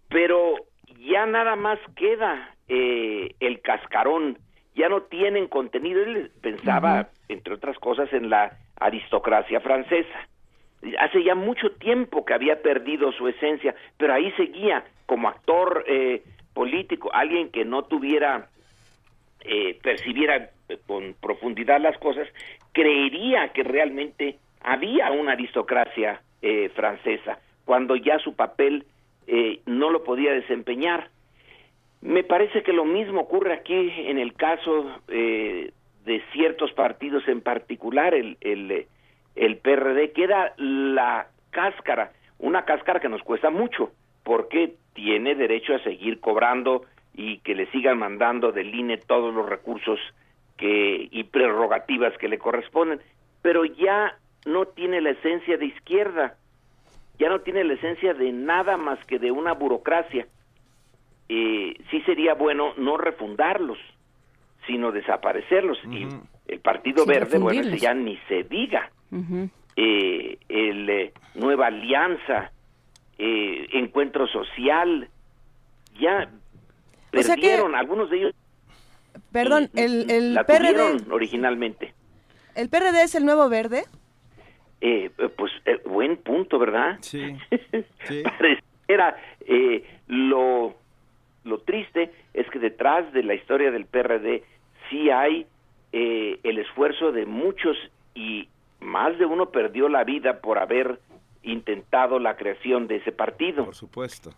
pero 0.07 0.55
ya 0.99 1.25
nada 1.25 1.55
más 1.55 1.79
queda 1.95 2.55
eh, 2.67 3.35
el 3.39 3.61
cascarón, 3.61 4.37
ya 4.79 4.89
no 4.89 5.01
tienen 5.03 5.47
contenido. 5.47 6.01
Él 6.01 6.31
pensaba, 6.41 7.09
entre 7.27 7.53
otras 7.53 7.77
cosas, 7.77 8.11
en 8.13 8.29
la 8.29 8.57
aristocracia 8.79 9.59
francesa 9.59 10.27
hace 10.99 11.23
ya 11.23 11.35
mucho 11.35 11.71
tiempo 11.71 12.25
que 12.25 12.33
había 12.33 12.61
perdido 12.61 13.11
su 13.11 13.27
esencia, 13.27 13.75
pero 13.97 14.13
ahí 14.13 14.31
seguía 14.33 14.83
como 15.05 15.27
actor 15.27 15.83
eh, 15.87 16.23
político, 16.53 17.09
alguien 17.13 17.49
que 17.49 17.65
no 17.65 17.83
tuviera, 17.83 18.47
eh, 19.41 19.77
percibiera 19.81 20.51
con 20.87 21.15
profundidad 21.19 21.81
las 21.81 21.97
cosas, 21.97 22.27
creería 22.71 23.49
que 23.49 23.63
realmente 23.63 24.37
había 24.61 25.11
una 25.11 25.33
aristocracia 25.33 26.21
eh, 26.41 26.69
francesa, 26.75 27.39
cuando 27.65 27.95
ya 27.95 28.19
su 28.19 28.35
papel 28.35 28.85
no 29.67 29.91
lo 29.91 30.03
podía 30.03 30.33
desempeñar. 30.33 31.09
Me 32.01 32.23
parece 32.23 32.63
que 32.63 32.73
lo 32.73 32.85
mismo 32.85 33.21
ocurre 33.21 33.53
aquí 33.53 33.91
en 33.97 34.17
el 34.17 34.33
caso 34.33 34.89
de 35.07 35.73
ciertos 36.31 36.71
partidos 36.73 37.27
en 37.27 37.41
particular, 37.41 38.13
el, 38.13 38.37
el 38.41 38.87
el 39.39 39.57
PRD 39.57 40.11
queda 40.11 40.53
la 40.57 41.27
cáscara, 41.51 42.11
una 42.39 42.65
cáscara 42.65 42.99
que 42.99 43.07
nos 43.07 43.23
cuesta 43.23 43.49
mucho, 43.49 43.91
porque 44.23 44.75
tiene 44.93 45.33
derecho 45.33 45.75
a 45.75 45.83
seguir 45.83 46.19
cobrando 46.19 46.83
y 47.15 47.37
que 47.39 47.55
le 47.55 47.71
sigan 47.71 47.97
mandando 47.97 48.51
del 48.51 48.75
INE 48.75 48.97
todos 48.97 49.33
los 49.33 49.47
recursos 49.47 49.97
que 50.57 51.07
y 51.09 51.23
prerrogativas 51.23 52.17
que 52.17 52.27
le 52.27 52.37
corresponden, 52.37 52.99
pero 53.41 53.63
ya 53.63 54.17
no 54.45 54.65
tiene 54.65 54.99
la 54.99 55.11
esencia 55.11 55.57
de 55.57 55.67
izquierda, 55.67 56.35
ya 57.17 57.29
no 57.29 57.39
tiene 57.39 57.63
la 57.63 57.73
esencia 57.73 58.13
de 58.13 58.33
nada 58.33 58.75
más 58.75 59.03
que 59.05 59.19
de 59.19 59.31
una 59.31 59.53
burocracia. 59.53 60.27
Eh, 61.29 61.79
sí 61.91 62.01
sería 62.01 62.33
bueno 62.33 62.73
no 62.77 62.97
refundarlos, 62.97 63.77
sino 64.65 64.91
desaparecerlos. 64.91 65.77
Y 65.85 66.07
el 66.47 66.59
Partido 66.59 67.05
Verde, 67.05 67.37
bueno, 67.37 67.61
ese 67.61 67.77
ya 67.77 67.93
ni 67.93 68.17
se 68.27 68.43
diga 68.43 68.91
eh, 69.75 70.37
el 70.49 70.89
eh, 70.89 71.13
Nueva 71.35 71.67
Alianza, 71.67 72.51
eh, 73.17 73.67
Encuentro 73.73 74.27
Social, 74.27 75.07
ya 75.99 76.29
perdieron, 77.11 77.75
algunos 77.75 78.09
de 78.09 78.17
ellos. 78.17 78.35
Perdón, 79.31 79.69
el, 79.75 80.09
el 80.09 80.39
PRD. 80.45 81.11
originalmente. 81.11 81.93
¿El 82.55 82.69
PRD 82.69 83.03
es 83.03 83.15
el 83.15 83.25
nuevo 83.25 83.47
verde? 83.47 83.83
Eh, 84.81 85.11
pues 85.37 85.51
buen 85.85 86.17
punto, 86.17 86.57
¿verdad? 86.57 86.97
Sí. 87.01 87.37
sí. 88.03 88.23
Pareciera 88.23 89.15
lo, 90.07 90.75
lo 91.43 91.59
triste 91.59 92.11
es 92.33 92.49
que 92.49 92.59
detrás 92.59 93.11
de 93.13 93.23
la 93.23 93.33
historia 93.33 93.71
del 93.71 93.85
PRD 93.85 94.43
sí 94.89 95.09
hay 95.09 95.47
el 95.91 96.59
esfuerzo 96.59 97.11
de 97.11 97.25
muchos 97.25 97.75
y 98.13 98.47
más 98.79 99.17
de 99.17 99.25
uno 99.25 99.49
perdió 99.49 99.89
la 99.89 100.03
vida 100.03 100.39
por 100.39 100.59
haber 100.59 100.99
intentado 101.43 102.19
la 102.19 102.35
creación 102.35 102.87
de 102.87 102.97
ese 102.97 103.11
partido. 103.11 103.65
Por 103.65 103.75
supuesto. 103.75 104.31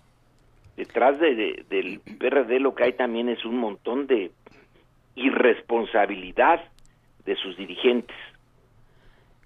Detrás 0.78 1.20
de, 1.20 1.66
del 1.70 2.00
PRD 2.00 2.60
lo 2.60 2.74
que 2.74 2.86
hay 2.86 2.94
también 2.94 3.30
es 3.30 3.44
un 3.46 3.58
montón 3.58 4.08
de 4.08 4.32
irresponsabilidad 5.16 6.64
de 7.26 7.36
sus 7.36 7.58
dirigentes. 7.58 8.16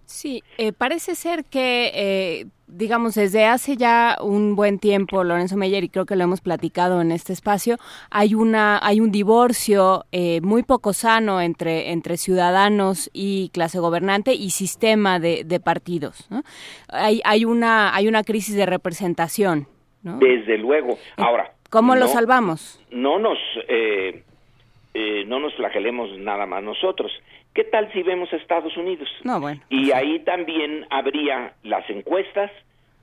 Sí, 0.05 0.43
eh, 0.57 0.71
parece 0.71 1.15
ser 1.15 1.45
que, 1.45 1.91
eh, 1.93 2.45
digamos, 2.67 3.15
desde 3.15 3.45
hace 3.45 3.75
ya 3.75 4.17
un 4.21 4.55
buen 4.55 4.77
tiempo, 4.77 5.23
Lorenzo 5.23 5.57
Meyer, 5.57 5.83
y 5.83 5.89
creo 5.89 6.05
que 6.05 6.15
lo 6.15 6.23
hemos 6.23 6.41
platicado 6.41 7.01
en 7.01 7.11
este 7.11 7.33
espacio, 7.33 7.77
hay 8.11 8.35
una, 8.35 8.79
hay 8.83 8.99
un 8.99 9.11
divorcio 9.11 10.05
eh, 10.11 10.41
muy 10.41 10.61
poco 10.61 10.93
sano 10.93 11.41
entre, 11.41 11.91
entre 11.91 12.17
ciudadanos 12.17 13.09
y 13.13 13.49
clase 13.49 13.79
gobernante 13.79 14.33
y 14.33 14.51
sistema 14.51 15.19
de, 15.19 15.43
de 15.43 15.59
partidos. 15.59 16.27
¿no? 16.29 16.43
Hay, 16.89 17.21
hay 17.25 17.45
una, 17.45 17.95
hay 17.95 18.07
una 18.07 18.23
crisis 18.23 18.55
de 18.55 18.67
representación. 18.67 19.67
¿no? 20.03 20.19
Desde 20.19 20.57
luego. 20.59 20.99
Ahora. 21.17 21.51
¿Cómo 21.71 21.95
lo 21.95 22.07
salvamos? 22.07 22.79
No 22.91 23.19
nos, 23.19 23.39
no 25.25 25.39
nos 25.39 25.53
flagelemos 25.55 26.15
nada 26.19 26.45
más 26.45 26.63
nosotros. 26.63 27.11
¿Qué 27.55 27.63
tal 27.63 27.89
si 27.93 28.03
vemos 28.03 28.31
a 28.33 28.35
Estados 28.35 28.75
Unidos? 28.75 29.07
No, 29.23 29.39
bueno. 29.39 29.61
Y 29.69 29.93
ahí 29.93 30.19
también 30.19 30.85
habría 30.89 31.53
las 31.63 31.89
encuestas 31.89 32.51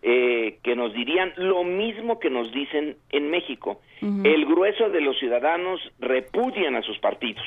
eh, 0.02 0.58
que 0.62 0.76
nos 0.76 0.92
dirían 0.92 1.32
lo 1.36 1.64
mismo 1.64 2.20
que 2.20 2.28
nos 2.28 2.52
dicen 2.52 2.98
en 3.10 3.30
México. 3.30 3.80
El 4.02 4.44
grueso 4.44 4.90
de 4.90 5.00
los 5.00 5.18
ciudadanos 5.18 5.80
repudian 6.00 6.76
a 6.76 6.82
sus 6.82 6.98
partidos. 6.98 7.46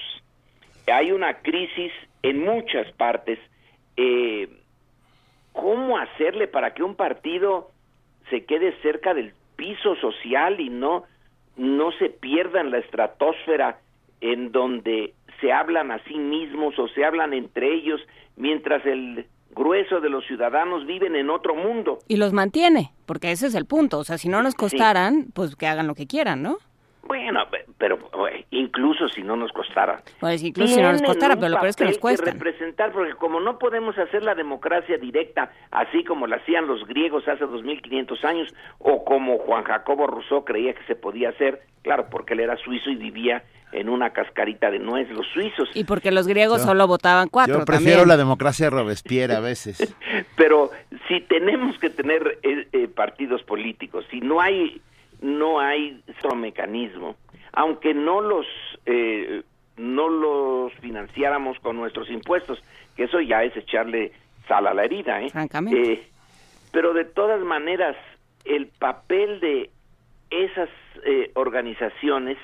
Hay 0.87 1.11
una 1.11 1.41
crisis 1.41 1.91
en 2.23 2.43
muchas 2.43 2.91
partes. 2.93 3.37
Eh, 3.97 4.47
¿Cómo 5.51 5.99
hacerle 5.99 6.47
para 6.47 6.73
que 6.73 6.81
un 6.81 6.95
partido 6.95 7.69
se 8.31 8.45
quede 8.45 8.73
cerca 8.81 9.13
del 9.13 9.33
piso 9.57 9.95
social 9.97 10.59
y 10.59 10.69
no, 10.69 11.03
no 11.55 11.91
se 11.99 12.09
pierda 12.09 12.61
en 12.61 12.71
la 12.71 12.79
estratosfera 12.79 13.79
en 14.21 14.51
donde 14.51 15.13
se 15.41 15.51
hablan 15.51 15.91
a 15.91 16.03
sí 16.05 16.15
mismos 16.15 16.77
o 16.79 16.87
se 16.89 17.05
hablan 17.05 17.33
entre 17.33 17.73
ellos, 17.73 18.01
mientras 18.35 18.85
el 18.85 19.25
grueso 19.51 20.01
de 20.01 20.09
los 20.09 20.25
ciudadanos 20.25 20.85
viven 20.85 21.15
en 21.15 21.29
otro 21.29 21.55
mundo. 21.55 21.99
Y 22.07 22.17
los 22.17 22.33
mantiene, 22.33 22.91
porque 23.05 23.31
ese 23.31 23.47
es 23.47 23.55
el 23.55 23.65
punto. 23.65 23.99
O 23.99 24.03
sea, 24.03 24.17
si 24.17 24.29
no 24.29 24.43
nos 24.43 24.53
costaran, 24.53 25.27
pues 25.33 25.55
que 25.55 25.67
hagan 25.67 25.87
lo 25.87 25.95
que 25.95 26.07
quieran, 26.07 26.43
¿no? 26.43 26.57
Bueno, 27.07 27.41
pero 27.77 27.99
incluso 28.49 29.07
si 29.09 29.21
no 29.21 29.35
nos 29.35 29.51
costara. 29.51 30.01
Pues 30.19 30.43
incluso 30.43 30.73
si 30.73 30.81
no 30.81 30.91
nos 30.91 31.03
costara, 31.03 31.35
pero 31.35 31.49
lo 31.49 31.57
peor 31.57 31.69
es 31.69 31.75
que 31.75 31.85
nos 31.85 31.99
cuesta. 31.99 32.31
representar, 32.31 32.91
porque 32.91 33.13
como 33.13 33.39
no 33.39 33.59
podemos 33.59 33.95
hacer 33.97 34.23
la 34.23 34.33
democracia 34.33 34.97
directa, 34.97 35.51
así 35.69 36.03
como 36.03 36.25
la 36.25 36.37
hacían 36.37 36.65
los 36.65 36.85
griegos 36.87 37.27
hace 37.27 37.45
2500 37.45 38.25
años, 38.25 38.53
o 38.79 39.05
como 39.05 39.37
Juan 39.37 39.63
Jacobo 39.63 40.07
Rousseau 40.07 40.43
creía 40.43 40.73
que 40.73 40.83
se 40.85 40.95
podía 40.95 41.29
hacer, 41.29 41.61
claro, 41.83 42.07
porque 42.09 42.33
él 42.33 42.39
era 42.39 42.57
suizo 42.57 42.89
y 42.89 42.95
vivía 42.95 43.43
en 43.71 43.89
una 43.89 44.11
cascarita 44.11 44.71
de 44.71 44.79
nuez, 44.79 45.09
los 45.09 45.27
suizos. 45.27 45.69
Y 45.73 45.83
porque 45.83 46.11
los 46.11 46.27
griegos 46.27 46.61
solo 46.61 46.87
votaban 46.87 47.27
cuatro. 47.29 47.59
Yo 47.59 47.65
prefiero 47.65 48.05
la 48.05 48.17
democracia 48.17 48.69
Robespierre 48.69 49.35
a 49.35 49.39
veces. 49.39 49.95
Pero 50.35 50.71
si 51.07 51.21
tenemos 51.21 51.77
que 51.79 51.89
tener 51.89 52.39
eh, 52.43 52.67
eh, 52.71 52.87
partidos 52.87 53.43
políticos, 53.43 54.05
si 54.09 54.21
no 54.21 54.41
hay 54.41 54.81
no 55.21 55.59
hay 55.59 56.01
otro 56.17 56.35
mecanismo, 56.35 57.15
aunque 57.53 57.93
no 57.93 58.21
los 58.21 58.45
eh, 58.85 59.43
no 59.77 60.09
los 60.09 60.73
financiáramos 60.75 61.59
con 61.59 61.75
nuestros 61.75 62.09
impuestos, 62.09 62.61
que 62.95 63.03
eso 63.03 63.19
ya 63.19 63.43
es 63.43 63.55
echarle 63.57 64.13
sal 64.47 64.67
a 64.67 64.73
la 64.73 64.85
herida, 64.85 65.21
¿eh? 65.21 65.29
Francamente. 65.29 66.07
pero 66.71 66.93
de 66.93 67.05
todas 67.05 67.41
maneras, 67.41 67.95
el 68.45 68.67
papel 68.67 69.39
de 69.39 69.69
esas 70.29 70.69
organizaciones 71.33 72.37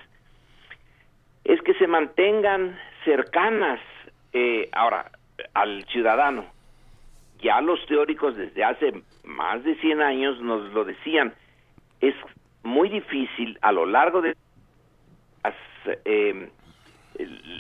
es 1.44 1.62
que 1.62 1.74
se 1.76 1.88
mantengan 1.88 2.78
cercanas 3.04 3.80
eh, 4.34 4.70
ahora 4.72 5.12
al 5.54 5.84
ciudadano. 5.86 6.46
Ya 7.42 7.60
los 7.62 7.84
teóricos 7.88 8.36
desde 8.36 8.64
hace 8.64 8.94
más 9.24 9.64
de 9.64 9.76
100 9.76 10.02
años 10.02 10.40
nos 10.42 10.72
lo 10.74 10.86
decían, 10.86 11.34
es 12.00 12.16
muy 12.64 12.90
difícil 12.90 13.58
a 13.62 13.72
lo 13.72 13.86
largo 13.86 14.22
de 14.22 14.36
las, 15.44 15.56
eh, 16.06 16.50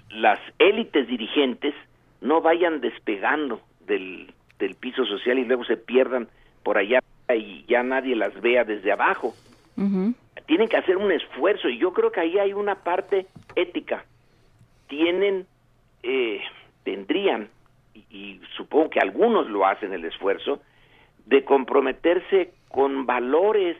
las 0.09 0.39
élites 0.59 1.07
dirigentes 1.07 1.73
no 2.21 2.41
vayan 2.41 2.81
despegando 2.81 3.61
del, 3.87 4.31
del 4.59 4.75
piso 4.75 5.05
social 5.05 5.39
y 5.39 5.45
luego 5.45 5.63
se 5.65 5.77
pierdan 5.77 6.27
por 6.63 6.77
allá 6.77 6.99
y 7.35 7.65
ya 7.67 7.81
nadie 7.81 8.15
las 8.15 8.39
vea 8.41 8.63
desde 8.63 8.91
abajo 8.91 9.33
tienen 10.45 10.67
que 10.67 10.77
hacer 10.77 10.97
un 10.97 11.11
esfuerzo 11.11 11.69
y 11.69 11.77
yo 11.77 11.93
creo 11.93 12.11
que 12.11 12.19
ahí 12.19 12.39
hay 12.39 12.53
una 12.53 12.75
parte 12.75 13.27
ética. 13.55 14.05
Tienen, 14.87 15.45
eh, 16.03 16.41
tendrían, 16.83 17.49
y, 18.09 18.39
supongo 18.55 18.89
que 18.89 18.99
algunos 18.99 19.49
lo 19.49 19.65
hacen 19.65 19.93
el 19.93 20.05
esfuerzo, 20.05 20.61
de 21.25 21.43
comprometerse 21.43 22.51
con 22.69 23.05
valores 23.05 23.77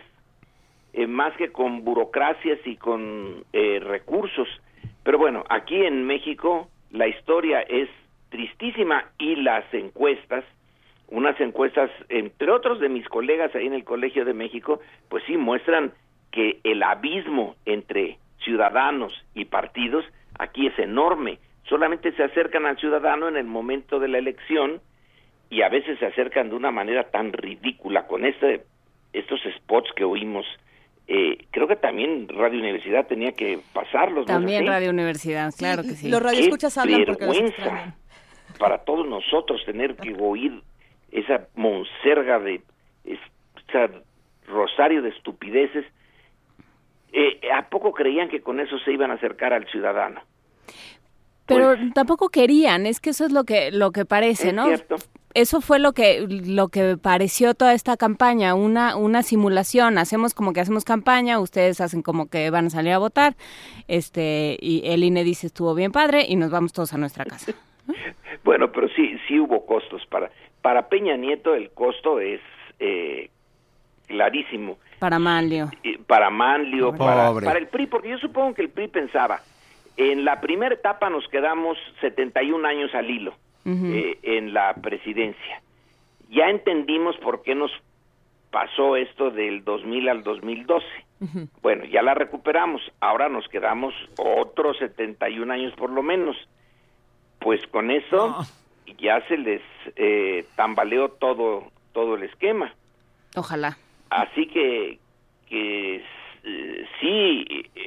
eh, 0.93 1.07
más 1.07 1.35
que 1.37 1.51
con 1.51 1.83
burocracias 1.83 2.59
y 2.65 2.75
con 2.75 3.43
eh, 3.53 3.79
recursos. 3.81 4.47
Pero 5.03 5.17
bueno, 5.17 5.43
aquí 5.49 5.83
en 5.83 6.05
México 6.05 6.69
la 6.91 7.07
historia 7.07 7.61
es 7.61 7.89
tristísima 8.29 9.05
y 9.17 9.35
las 9.37 9.65
encuestas, 9.73 10.43
unas 11.07 11.39
encuestas, 11.41 11.89
entre 12.09 12.51
otros 12.51 12.79
de 12.79 12.89
mis 12.89 13.07
colegas 13.07 13.53
ahí 13.55 13.67
en 13.67 13.73
el 13.73 13.83
Colegio 13.83 14.23
de 14.25 14.33
México, 14.33 14.79
pues 15.09 15.23
sí 15.25 15.37
muestran 15.37 15.93
que 16.31 16.59
el 16.63 16.81
abismo 16.83 17.55
entre 17.65 18.17
ciudadanos 18.43 19.13
y 19.35 19.45
partidos 19.45 20.05
aquí 20.39 20.67
es 20.67 20.79
enorme. 20.79 21.39
Solamente 21.67 22.11
se 22.13 22.23
acercan 22.23 22.65
al 22.65 22.77
ciudadano 22.77 23.27
en 23.27 23.37
el 23.37 23.45
momento 23.45 23.99
de 23.99 24.07
la 24.07 24.17
elección 24.17 24.81
y 25.49 25.61
a 25.61 25.69
veces 25.69 25.99
se 25.99 26.05
acercan 26.05 26.49
de 26.49 26.55
una 26.55 26.71
manera 26.71 27.03
tan 27.11 27.33
ridícula 27.33 28.07
con 28.07 28.25
este, 28.25 28.63
estos 29.13 29.41
spots 29.57 29.91
que 29.95 30.03
oímos. 30.03 30.45
Eh, 31.07 31.45
creo 31.51 31.67
que 31.67 31.75
también 31.75 32.27
Radio 32.29 32.59
Universidad 32.59 33.05
tenía 33.05 33.33
que 33.33 33.59
pasarlos. 33.73 34.25
También 34.25 34.65
Radio 34.65 34.89
Universidad, 34.89 35.51
claro 35.57 35.83
que 35.83 35.89
sí. 35.89 36.09
Los 36.09 36.21
radioescuchas 36.23 36.77
hablan 36.77 37.03
porque 37.05 37.53
para 38.57 38.79
todos 38.79 39.07
nosotros 39.07 39.61
tener 39.65 39.95
que 39.95 40.15
oír 40.19 40.61
esa 41.11 41.47
monserga 41.55 42.39
de 42.39 42.61
esa 43.03 43.89
rosario 44.47 45.01
de 45.01 45.09
estupideces 45.09 45.85
eh, 47.13 47.39
¿a 47.53 47.69
poco 47.69 47.93
creían 47.93 48.29
que 48.29 48.41
con 48.41 48.59
eso 48.59 48.79
se 48.79 48.91
iban 48.91 49.11
a 49.11 49.15
acercar 49.15 49.53
al 49.53 49.67
ciudadano? 49.67 50.21
Pero 51.45 51.75
pues, 51.75 51.93
tampoco 51.93 52.29
querían, 52.29 52.85
es 52.85 52.99
que 52.99 53.09
eso 53.09 53.25
es 53.25 53.31
lo 53.31 53.43
que 53.43 53.71
lo 53.71 53.91
que 53.91 54.05
parece, 54.05 54.53
¿no? 54.53 54.67
Eso 55.33 55.61
fue 55.61 55.79
lo 55.79 55.93
que 55.93 56.25
lo 56.27 56.67
que 56.67 56.97
pareció 56.97 57.53
toda 57.53 57.73
esta 57.73 57.97
campaña, 57.97 58.53
una 58.53 58.95
una 58.95 59.23
simulación. 59.23 59.97
Hacemos 59.97 60.33
como 60.33 60.53
que 60.53 60.59
hacemos 60.59 60.85
campaña, 60.85 61.39
ustedes 61.39 61.81
hacen 61.81 62.01
como 62.01 62.29
que 62.29 62.49
van 62.49 62.67
a 62.67 62.69
salir 62.69 62.93
a 62.93 62.97
votar, 62.99 63.35
este 63.87 64.57
y 64.61 64.81
el 64.85 65.03
INE 65.03 65.23
dice 65.23 65.47
estuvo 65.47 65.73
bien 65.73 65.91
padre 65.91 66.25
y 66.27 66.35
nos 66.35 66.51
vamos 66.51 66.73
todos 66.73 66.93
a 66.93 66.97
nuestra 66.97 67.25
casa. 67.25 67.53
bueno, 68.43 68.71
pero 68.71 68.87
sí 68.89 69.17
sí 69.27 69.39
hubo 69.39 69.65
costos 69.65 70.05
para 70.07 70.31
para 70.61 70.89
Peña 70.89 71.17
Nieto 71.17 71.55
el 71.55 71.71
costo 71.71 72.19
es 72.19 72.41
eh, 72.79 73.29
clarísimo 74.07 74.77
para 75.01 75.17
Manlio. 75.17 75.71
Para 76.05 76.29
Manlio, 76.29 76.95
para, 76.95 77.33
para, 77.33 77.57
el 77.57 77.67
PRI, 77.69 77.87
porque 77.87 78.09
yo 78.09 78.19
supongo 78.19 78.53
que 78.53 78.61
el 78.61 78.69
PRI 78.69 78.87
pensaba, 78.87 79.41
en 79.97 80.23
la 80.23 80.39
primera 80.39 80.75
etapa 80.75 81.09
nos 81.09 81.27
quedamos 81.27 81.75
71 82.01 82.67
años 82.67 82.93
al 82.93 83.09
hilo 83.09 83.33
eh, 83.65 84.19
en 84.21 84.53
la 84.53 84.75
presidencia. 84.75 85.63
Ya 86.29 86.49
entendimos 86.49 87.17
por 87.17 87.41
qué 87.41 87.55
nos 87.55 87.71
pasó 88.51 88.95
esto 88.95 89.31
del 89.31 89.63
2000 89.63 90.07
al 90.07 90.21
2012. 90.21 90.85
Bueno, 91.63 91.85
ya 91.85 92.03
la 92.03 92.13
recuperamos, 92.13 92.83
ahora 92.99 93.27
nos 93.27 93.47
quedamos 93.47 93.95
otros 94.19 94.77
71 94.77 95.51
años 95.51 95.73
por 95.77 95.89
lo 95.89 96.03
menos. 96.03 96.37
Pues 97.39 97.65
con 97.71 97.89
eso 97.89 98.45
ya 98.99 99.19
se 99.27 99.37
les 99.39 99.63
eh, 99.95 100.45
tambaleó 100.55 101.09
todo, 101.09 101.71
todo 101.91 102.13
el 102.13 102.23
esquema. 102.23 102.71
Ojalá. 103.35 103.79
Así 104.11 104.45
que, 104.47 104.99
que 105.47 106.03
eh, 106.43 106.85
sí, 106.99 107.45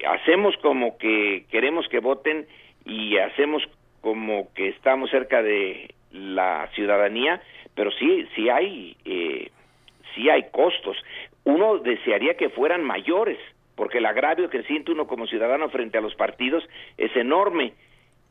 hacemos 0.08 0.56
como 0.62 0.96
que 0.96 1.44
queremos 1.50 1.86
que 1.88 2.00
voten 2.00 2.46
y 2.86 3.18
hacemos 3.18 3.62
como 4.00 4.52
que 4.54 4.68
estamos 4.68 5.10
cerca 5.10 5.42
de 5.42 5.94
la 6.12 6.70
ciudadanía, 6.74 7.42
pero 7.74 7.90
sí, 7.90 8.26
sí 8.34 8.48
hay, 8.48 8.96
eh, 9.04 9.50
sí 10.14 10.30
hay 10.30 10.44
costos. 10.50 10.96
Uno 11.44 11.76
desearía 11.76 12.38
que 12.38 12.48
fueran 12.48 12.82
mayores, 12.82 13.38
porque 13.74 13.98
el 13.98 14.06
agravio 14.06 14.48
que 14.48 14.62
siente 14.62 14.92
uno 14.92 15.06
como 15.06 15.26
ciudadano 15.26 15.68
frente 15.68 15.98
a 15.98 16.00
los 16.00 16.14
partidos 16.14 16.66
es 16.96 17.14
enorme. 17.16 17.74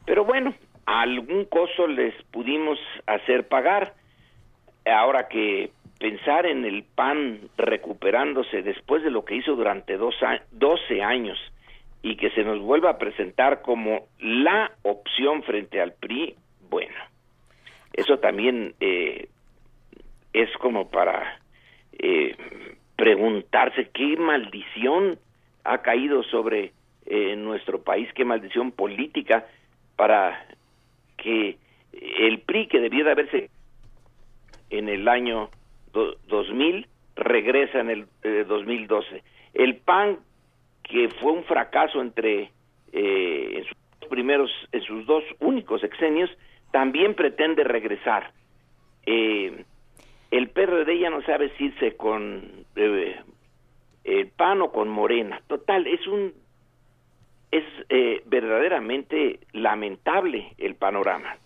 Pero 0.07 0.25
bueno, 0.25 0.55
algún 0.87 1.45
costo 1.45 1.85
les 1.85 2.15
pudimos 2.31 2.79
hacer 3.05 3.47
pagar. 3.47 3.93
Ahora 4.83 5.27
que 5.27 5.69
pensar 6.03 6.45
en 6.45 6.65
el 6.65 6.83
PAN 6.83 7.39
recuperándose 7.55 8.61
después 8.61 9.03
de 9.03 9.09
lo 9.09 9.23
que 9.23 9.37
hizo 9.37 9.55
durante 9.55 9.95
dos 9.95 10.13
12 10.51 11.01
años 11.01 11.39
y 12.01 12.17
que 12.17 12.29
se 12.31 12.43
nos 12.43 12.59
vuelva 12.59 12.89
a 12.89 12.97
presentar 12.97 13.61
como 13.61 14.07
la 14.19 14.73
opción 14.81 15.43
frente 15.43 15.79
al 15.79 15.93
PRI, 15.93 16.35
bueno, 16.69 16.93
eso 17.93 18.19
también 18.19 18.73
eh, 18.81 19.29
es 20.33 20.51
como 20.57 20.89
para 20.91 21.39
eh, 21.97 22.35
preguntarse 22.97 23.87
qué 23.93 24.17
maldición 24.17 25.17
ha 25.63 25.77
caído 25.83 26.21
sobre 26.23 26.73
eh, 27.05 27.37
nuestro 27.37 27.81
país, 27.81 28.09
qué 28.13 28.25
maldición 28.25 28.73
política 28.73 29.47
para 29.95 30.47
que 31.15 31.55
el 31.93 32.39
PRI 32.39 32.67
que 32.67 32.81
debía 32.81 33.05
de 33.05 33.11
haberse 33.11 33.49
en 34.69 34.89
el 34.89 35.07
año 35.07 35.49
2000 35.93 36.87
regresa 37.15 37.79
en 37.79 37.89
el 37.89 38.07
2012. 38.47 39.23
El 39.53 39.77
PAN 39.77 40.17
que 40.83 41.09
fue 41.09 41.31
un 41.31 41.43
fracaso 41.45 42.01
entre 42.01 42.51
eh, 42.91 43.53
en 43.57 43.63
sus 43.63 44.09
primeros, 44.09 44.51
en 44.71 44.81
sus 44.81 45.05
dos 45.05 45.23
únicos 45.39 45.83
exenios, 45.83 46.29
también 46.71 47.15
pretende 47.15 47.63
regresar. 47.63 48.31
Eh, 49.05 49.63
el 50.31 50.49
PRD 50.49 50.99
ya 50.99 51.09
no 51.09 51.21
sabe 51.23 51.51
si 51.57 51.65
irse 51.65 51.95
con 51.95 52.65
eh, 52.75 53.19
el 54.03 54.27
PAN 54.29 54.61
o 54.61 54.71
con 54.71 54.89
Morena. 54.89 55.41
Total, 55.47 55.87
es 55.87 56.05
un 56.07 56.33
es 57.51 57.63
eh, 57.89 58.23
verdaderamente 58.25 59.39
lamentable 59.51 60.53
el 60.57 60.73
panorama. 60.73 61.37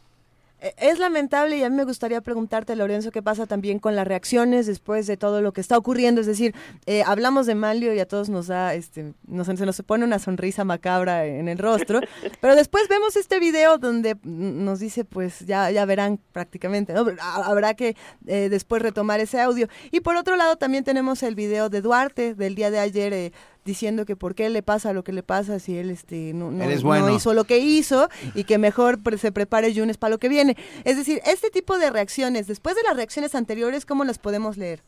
Eh, 0.60 0.74
es 0.78 0.98
lamentable 1.00 1.58
y 1.58 1.64
a 1.64 1.70
mí 1.70 1.76
me 1.76 1.84
gustaría 1.84 2.22
preguntarte, 2.22 2.76
Lorenzo, 2.76 3.12
qué 3.12 3.22
pasa 3.22 3.46
también 3.46 3.80
con 3.80 3.96
las 3.96 4.08
reacciones 4.08 4.66
después 4.66 5.06
de 5.06 5.16
todo 5.16 5.42
lo 5.42 5.54
que 5.54 5.62
está 5.62 5.78
ocurriendo. 5.78 6.22
Es 6.22 6.28
decir, 6.28 6.56
eh, 6.86 7.04
hablamos 7.06 7.46
de 7.46 7.56
Manlio 7.56 7.94
y 7.94 8.00
a 8.00 8.08
todos 8.08 8.30
nos 8.30 8.48
da, 8.48 8.74
este, 8.74 9.14
nos, 9.28 9.48
se 9.48 9.66
nos 9.66 9.82
pone 9.84 10.04
una 10.04 10.20
sonrisa 10.20 10.64
macabra 10.64 11.26
en 11.26 11.48
el 11.48 11.58
rostro, 11.60 12.02
pero 12.42 12.56
después 12.56 12.88
vemos 12.88 13.16
este 13.16 13.40
video 13.40 13.78
donde 13.78 14.18
nos 14.24 14.80
dice, 14.80 15.06
pues 15.06 15.42
ya, 15.42 15.70
ya 15.72 15.86
verán 15.86 16.20
prácticamente, 16.32 16.94
¿no? 16.94 17.06
habrá 17.22 17.76
que 17.76 17.96
eh, 18.26 18.50
después 18.50 18.82
retomar 18.82 19.20
ese 19.20 19.40
audio. 19.40 19.68
Y 19.92 20.00
por 20.00 20.16
otro 20.16 20.36
lado 20.38 20.58
también 20.58 20.84
tenemos 20.84 21.22
el 21.24 21.36
video 21.36 21.70
de 21.70 21.82
Duarte 21.82 22.34
del 22.34 22.56
día 22.56 22.72
de 22.72 22.80
ayer 22.80 23.32
diciendo 23.68 24.06
que 24.06 24.15
por 24.15 24.34
qué 24.34 24.49
le 24.49 24.64
pasa 24.64 24.94
lo 24.94 25.03
que 25.03 25.11
le 25.11 25.22
pasa 25.22 25.60
si 25.60 25.77
él 25.77 25.91
este 25.91 26.34
no, 26.34 26.49
no, 26.52 27.10
hizo 27.15 27.34
lo 27.34 27.44
que 27.44 27.60
hizo 27.60 28.07
y 28.34 28.45
que 28.45 28.57
mejor 28.57 28.98
se 29.18 29.31
prepare 29.31 29.73
Yunes 29.73 29.98
para 29.98 30.11
lo 30.11 30.18
que 30.18 30.30
viene. 30.30 30.56
Es 30.85 30.98
decir, 30.98 31.19
este 31.26 31.52
tipo 31.52 31.77
de 31.77 31.91
reacciones, 31.91 32.48
después 32.48 32.76
de 32.76 32.84
las 32.84 32.95
reacciones 32.95 33.35
anteriores, 33.35 33.85
¿cómo 33.85 34.06
las 34.06 34.18
podemos 34.18 34.57
leer? 34.57 34.80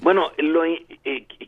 Bueno, 0.00 0.30
lo, 0.36 0.64
eh, 0.64 0.84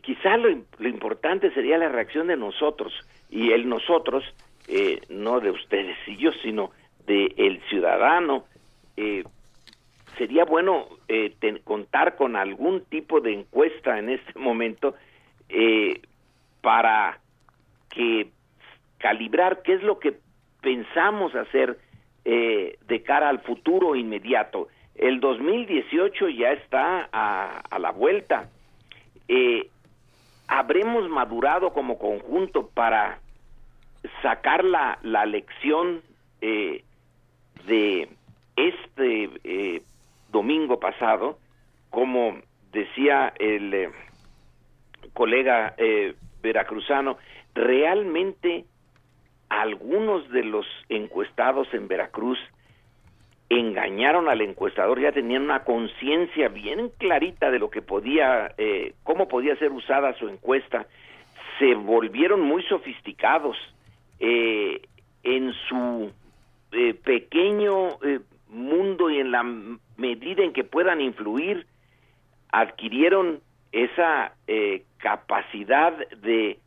quizá 0.01 0.35
lo, 0.37 0.49
importante 0.87 1.53
sería 1.53 1.77
la 1.77 1.89
reacción 1.89 2.27
de 2.27 2.35
nosotros 2.35 2.91
y 3.29 3.51
el 3.51 3.69
nosotros, 3.69 4.23
eh, 4.67 5.01
no 5.09 5.39
de 5.39 5.51
ustedes 5.51 5.97
y 6.07 6.17
yo, 6.17 6.31
sino 6.41 6.71
de 7.05 7.31
el 7.37 7.61
ciudadano. 7.69 8.45
Eh, 8.97 9.23
sería 10.17 10.45
bueno 10.45 10.87
contar 11.63 12.15
con 12.15 12.35
algún 12.35 12.81
tipo 12.85 13.21
de 13.21 13.33
encuesta 13.33 13.99
en 13.99 14.09
este 14.09 14.37
momento 14.39 14.95
para 16.61 17.19
que 17.89 18.29
calibrar 18.97 19.61
qué 19.63 19.73
es 19.73 19.83
lo 19.83 19.99
que 19.99 20.19
pensamos 20.61 21.35
hacer 21.35 21.77
eh, 22.23 22.77
de 22.87 23.03
cara 23.03 23.29
al 23.29 23.39
futuro 23.41 23.95
inmediato. 23.95 24.67
El 24.95 25.19
2018 25.19 26.29
ya 26.29 26.51
está 26.51 27.09
a, 27.11 27.79
la 27.79 27.91
vuelta. 27.91 28.49
Eh, 29.27 29.67
¿Habremos 30.47 31.09
madurado 31.09 31.73
como 31.73 31.97
conjunto 31.97 32.67
para 32.67 33.19
sacar 34.21 34.63
la, 34.63 34.99
la 35.01 35.25
lección 35.25 36.01
eh, 36.41 36.83
de 37.65 38.09
este 38.55 39.81
domingo 40.29 40.79
pasado? 40.79 41.39
Como 41.89 42.37
decía 42.71 43.33
el 43.39 43.89
colega 45.13 45.73
veracruzano, 46.41 47.17
realmente 47.53 48.65
algunos 49.49 50.29
de 50.29 50.43
los 50.43 50.65
encuestados 50.89 51.67
en 51.73 51.87
Veracruz 51.87 52.39
engañaron 53.49 54.29
al 54.29 54.39
encuestador, 54.39 55.01
ya 55.01 55.11
tenían 55.11 55.41
una 55.43 55.65
conciencia 55.65 56.47
bien 56.47 56.89
clarita 56.97 57.51
de 57.51 57.59
lo 57.59 57.69
que 57.69 57.81
podía, 57.81 58.53
eh, 58.57 58.93
cómo 59.03 59.27
podía 59.27 59.57
ser 59.57 59.73
usada 59.73 60.13
su 60.13 60.29
encuesta, 60.29 60.87
se 61.59 61.75
volvieron 61.75 62.41
muy 62.41 62.63
sofisticados 62.63 63.57
eh, 64.21 64.81
en 65.23 65.51
su 65.67 66.13
eh, 66.71 66.93
pequeño 66.93 67.97
mundo 68.47 69.09
y 69.09 69.19
en 69.19 69.31
la 69.31 69.43
medida 69.97 70.43
en 70.43 70.53
que 70.53 70.63
puedan 70.63 71.01
influir, 71.01 71.67
adquirieron 72.53 73.41
esa 73.71 74.33
eh, 74.47 74.83
capacidad 74.97 75.93
de 76.17 76.59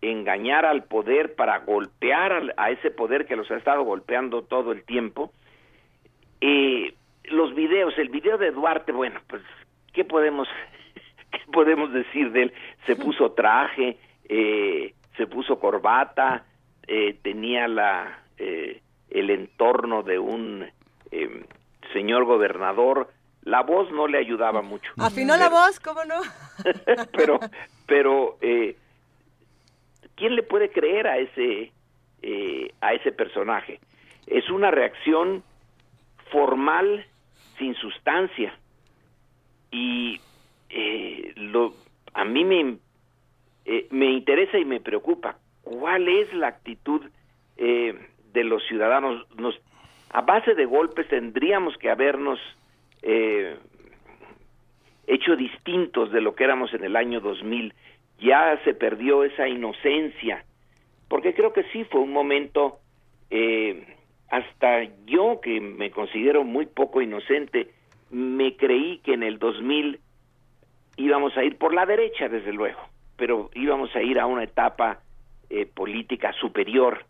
engañar 0.00 0.66
al 0.66 0.84
poder 0.84 1.34
para 1.34 1.58
golpear 1.60 2.54
a 2.56 2.70
ese 2.70 2.90
poder 2.90 3.26
que 3.26 3.36
los 3.36 3.50
ha 3.50 3.56
estado 3.56 3.84
golpeando 3.84 4.42
todo 4.42 4.72
el 4.72 4.84
tiempo. 4.84 5.32
Eh, 6.40 6.94
los 7.24 7.54
videos, 7.54 7.96
el 7.98 8.08
video 8.08 8.36
de 8.36 8.50
Duarte, 8.50 8.92
bueno, 8.92 9.20
pues, 9.28 9.42
¿qué 9.92 10.04
podemos, 10.04 10.48
qué 11.30 11.40
podemos 11.52 11.92
decir 11.92 12.32
de 12.32 12.42
él? 12.42 12.52
Se 12.86 12.96
puso 12.96 13.32
traje, 13.32 13.96
eh, 14.28 14.94
se 15.16 15.26
puso 15.26 15.60
corbata, 15.60 16.44
eh, 16.86 17.16
tenía 17.22 17.68
la, 17.68 18.22
eh, 18.38 18.80
el 19.10 19.30
entorno 19.30 20.02
de 20.02 20.18
un 20.18 20.66
eh, 21.10 21.44
señor 21.92 22.24
gobernador, 22.24 23.08
la 23.42 23.62
voz 23.62 23.90
no 23.90 24.06
le 24.06 24.18
ayudaba 24.18 24.62
mucho. 24.62 24.92
Afinó 24.98 25.36
la 25.36 25.48
voz, 25.48 25.80
¿cómo 25.80 26.04
no? 26.04 26.20
pero, 27.16 27.40
pero, 27.86 28.38
eh, 28.40 28.76
¿quién 30.14 30.36
le 30.36 30.42
puede 30.42 30.70
creer 30.70 31.08
a 31.08 31.18
ese, 31.18 31.72
eh, 32.22 32.74
a 32.80 32.94
ese 32.94 33.10
personaje? 33.12 33.80
Es 34.26 34.48
una 34.50 34.70
reacción 34.70 35.42
formal 36.30 37.04
sin 37.58 37.74
sustancia 37.74 38.54
y 39.70 40.20
eh, 40.70 41.32
lo, 41.36 41.74
a 42.14 42.24
mí 42.24 42.44
me, 42.44 42.76
me 43.90 44.06
interesa 44.06 44.58
y 44.58 44.64
me 44.64 44.80
preocupa 44.80 45.36
cuál 45.62 46.08
es 46.08 46.32
la 46.32 46.48
actitud 46.48 47.02
de 47.56 48.44
los 48.44 48.66
ciudadanos. 48.66 49.24
Nos, 49.36 49.54
a 50.10 50.22
base 50.22 50.54
de 50.54 50.64
golpes 50.64 51.06
tendríamos 51.08 51.76
que 51.76 51.90
habernos 51.90 52.40
eh, 53.02 53.56
hecho 55.06 55.36
distintos 55.36 56.10
de 56.12 56.20
lo 56.20 56.34
que 56.34 56.44
éramos 56.44 56.72
en 56.74 56.84
el 56.84 56.96
año 56.96 57.20
2000. 57.20 57.74
Ya 58.20 58.58
se 58.64 58.74
perdió 58.74 59.24
esa 59.24 59.48
inocencia, 59.48 60.44
porque 61.08 61.34
creo 61.34 61.52
que 61.52 61.64
sí 61.72 61.84
fue 61.84 62.00
un 62.00 62.12
momento, 62.12 62.78
eh, 63.30 63.96
hasta 64.30 64.84
yo 65.06 65.40
que 65.42 65.60
me 65.60 65.90
considero 65.90 66.44
muy 66.44 66.66
poco 66.66 67.02
inocente, 67.02 67.70
me 68.10 68.56
creí 68.56 68.98
que 68.98 69.14
en 69.14 69.22
el 69.22 69.38
2000 69.38 69.98
íbamos 70.96 71.36
a 71.36 71.44
ir 71.44 71.56
por 71.58 71.74
la 71.74 71.86
derecha, 71.86 72.28
desde 72.28 72.52
luego, 72.52 72.80
pero 73.16 73.50
íbamos 73.54 73.94
a 73.96 74.02
ir 74.02 74.20
a 74.20 74.26
una 74.26 74.44
etapa 74.44 75.00
eh, 75.50 75.66
política 75.66 76.32
superior 76.34 77.04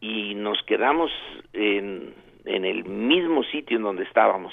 y 0.00 0.34
nos 0.34 0.62
quedamos 0.62 1.10
en, 1.52 2.14
en 2.44 2.64
el 2.64 2.84
mismo 2.84 3.42
sitio 3.44 3.76
en 3.76 3.82
donde 3.82 4.04
estábamos. 4.04 4.52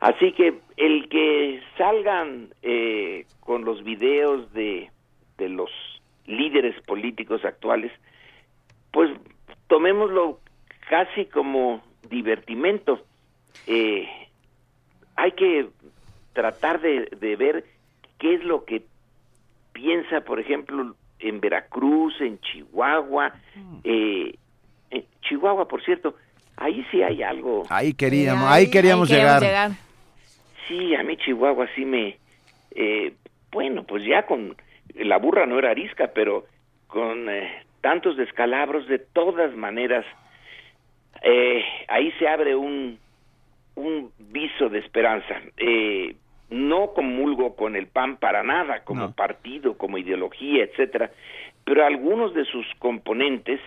Así 0.00 0.32
que 0.32 0.58
el 0.76 1.08
que 1.08 1.62
salgan 1.78 2.48
eh, 2.62 3.24
con 3.40 3.64
los 3.64 3.84
videos 3.84 4.52
de, 4.52 4.90
de 5.38 5.48
los 5.48 5.70
líderes 6.26 6.74
políticos 6.82 7.44
actuales, 7.44 7.92
pues 8.90 9.10
tomémoslo 9.68 10.40
casi 10.88 11.26
como 11.26 11.82
divertimento. 12.10 13.00
Eh, 13.66 14.08
hay 15.16 15.32
que 15.32 15.68
tratar 16.32 16.80
de, 16.80 17.08
de, 17.20 17.36
ver 17.36 17.64
qué 18.18 18.34
es 18.34 18.44
lo 18.44 18.64
que 18.64 18.82
piensa, 19.72 20.22
por 20.22 20.40
ejemplo, 20.40 20.96
en 21.18 21.40
Veracruz, 21.40 22.20
en 22.20 22.40
Chihuahua. 22.40 23.34
Mm. 23.54 23.78
Eh, 23.84 24.34
en 24.90 25.04
Chihuahua, 25.22 25.68
por 25.68 25.82
cierto, 25.84 26.16
ahí 26.56 26.84
sí 26.90 27.02
hay 27.02 27.22
algo. 27.22 27.64
Ahí 27.68 27.94
queríamos, 27.94 28.44
ahí, 28.50 28.70
queríamos 28.70 29.08
llegar. 29.10 29.72
Sí, 30.68 30.94
a 30.94 31.02
mí 31.02 31.16
Chihuahua 31.16 31.66
sí 31.74 31.84
me... 31.84 32.16
Eh, 32.74 33.14
bueno, 33.50 33.84
pues 33.84 34.04
ya 34.04 34.26
con... 34.26 34.56
La 34.94 35.18
burra 35.18 35.46
no 35.46 35.58
era 35.58 35.70
arisca, 35.70 36.10
pero 36.14 36.46
con 36.86 37.28
eh, 37.28 37.64
tantos 37.80 38.16
descalabros, 38.16 38.86
de 38.86 38.98
todas 38.98 39.54
maneras, 39.56 40.04
eh, 41.22 41.64
ahí 41.88 42.12
se 42.18 42.28
abre 42.28 42.54
un, 42.54 42.98
un 43.74 44.12
viso 44.18 44.68
de 44.68 44.78
esperanza. 44.78 45.40
no 46.50 46.92
comulgo 46.92 47.56
con 47.56 47.74
el 47.74 47.86
PAN 47.86 48.18
para 48.18 48.42
nada, 48.42 48.84
como 48.84 49.12
partido, 49.12 49.78
como 49.78 49.96
ideología, 49.96 50.64
etcétera, 50.64 51.10
pero 51.64 51.86
algunos 51.86 52.34
de 52.34 52.44
sus 52.44 52.66
componentes, 52.78 53.60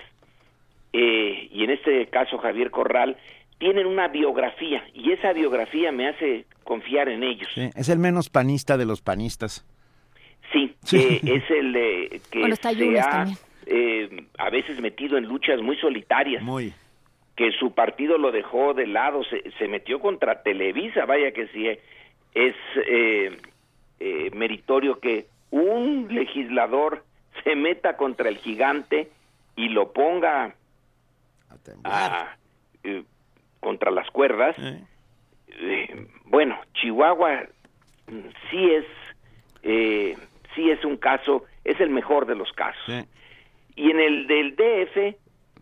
eh, 0.98 1.50
y 1.52 1.66
en 1.66 1.72
este 1.72 2.08
caso 2.08 2.38
Javier 2.38 2.72
Corral, 2.72 3.18
tienen 3.58 3.86
una 3.86 4.08
biografía, 4.08 4.82
y 4.94 5.12
esa 5.12 5.34
biografía 5.34 5.92
me 5.92 6.08
hace 6.08 6.46
confiar 6.64 7.10
en 7.10 7.24
ellos. 7.24 7.50
es 7.56 7.90
el 7.90 8.00
menos 8.00 8.30
panista 8.30 8.78
de 8.78 8.86
los 8.86 9.02
panistas. 9.02 9.66
Sí, 10.52 10.74
eh, 10.94 11.20
es 11.24 11.50
el 11.50 11.76
eh, 11.76 12.22
que 12.32 12.56
se 12.56 13.00
ha 13.00 13.26
eh, 13.66 14.26
a 14.38 14.50
veces 14.50 14.80
metido 14.80 15.18
en 15.18 15.26
luchas 15.26 15.62
muy 15.62 15.76
solitarias. 15.78 16.42
Muy. 16.44 16.74
Que 17.36 17.52
su 17.52 17.74
partido 17.74 18.18
lo 18.18 18.32
dejó 18.32 18.74
de 18.74 18.88
lado, 18.88 19.24
se, 19.26 19.52
se 19.58 19.68
metió 19.68 20.00
contra 20.00 20.44
Televisa, 20.44 21.06
vaya 21.06 21.32
que 21.32 21.48
sí, 21.48 21.68
es 22.34 22.56
meritorio 24.34 25.00
que 25.00 25.26
un 25.52 26.08
legislador 26.10 27.04
se 27.44 27.56
meta 27.56 27.98
contra 27.98 28.30
el 28.30 28.38
gigante 28.38 29.10
y 29.58 29.70
lo 29.70 29.92
ponga 29.92 30.56
a, 31.84 32.38
contra 33.60 33.92
las 33.92 34.10
cuerdas. 34.12 34.56
bueno, 36.26 36.58
Chihuahua 36.74 37.44
mm, 38.08 38.20
sí 38.50 38.72
es 38.72 38.86
eh, 39.64 40.16
sí 40.56 40.70
es 40.70 40.84
un 40.86 40.98
caso, 40.98 41.44
es 41.64 41.80
el 41.80 41.90
mejor 41.90 42.26
de 42.26 42.36
los 42.36 42.52
casos. 42.54 43.06
Y 43.76 43.92
en 43.92 44.00
el 44.00 44.28
del 44.28 44.56
DF, 44.56 45.18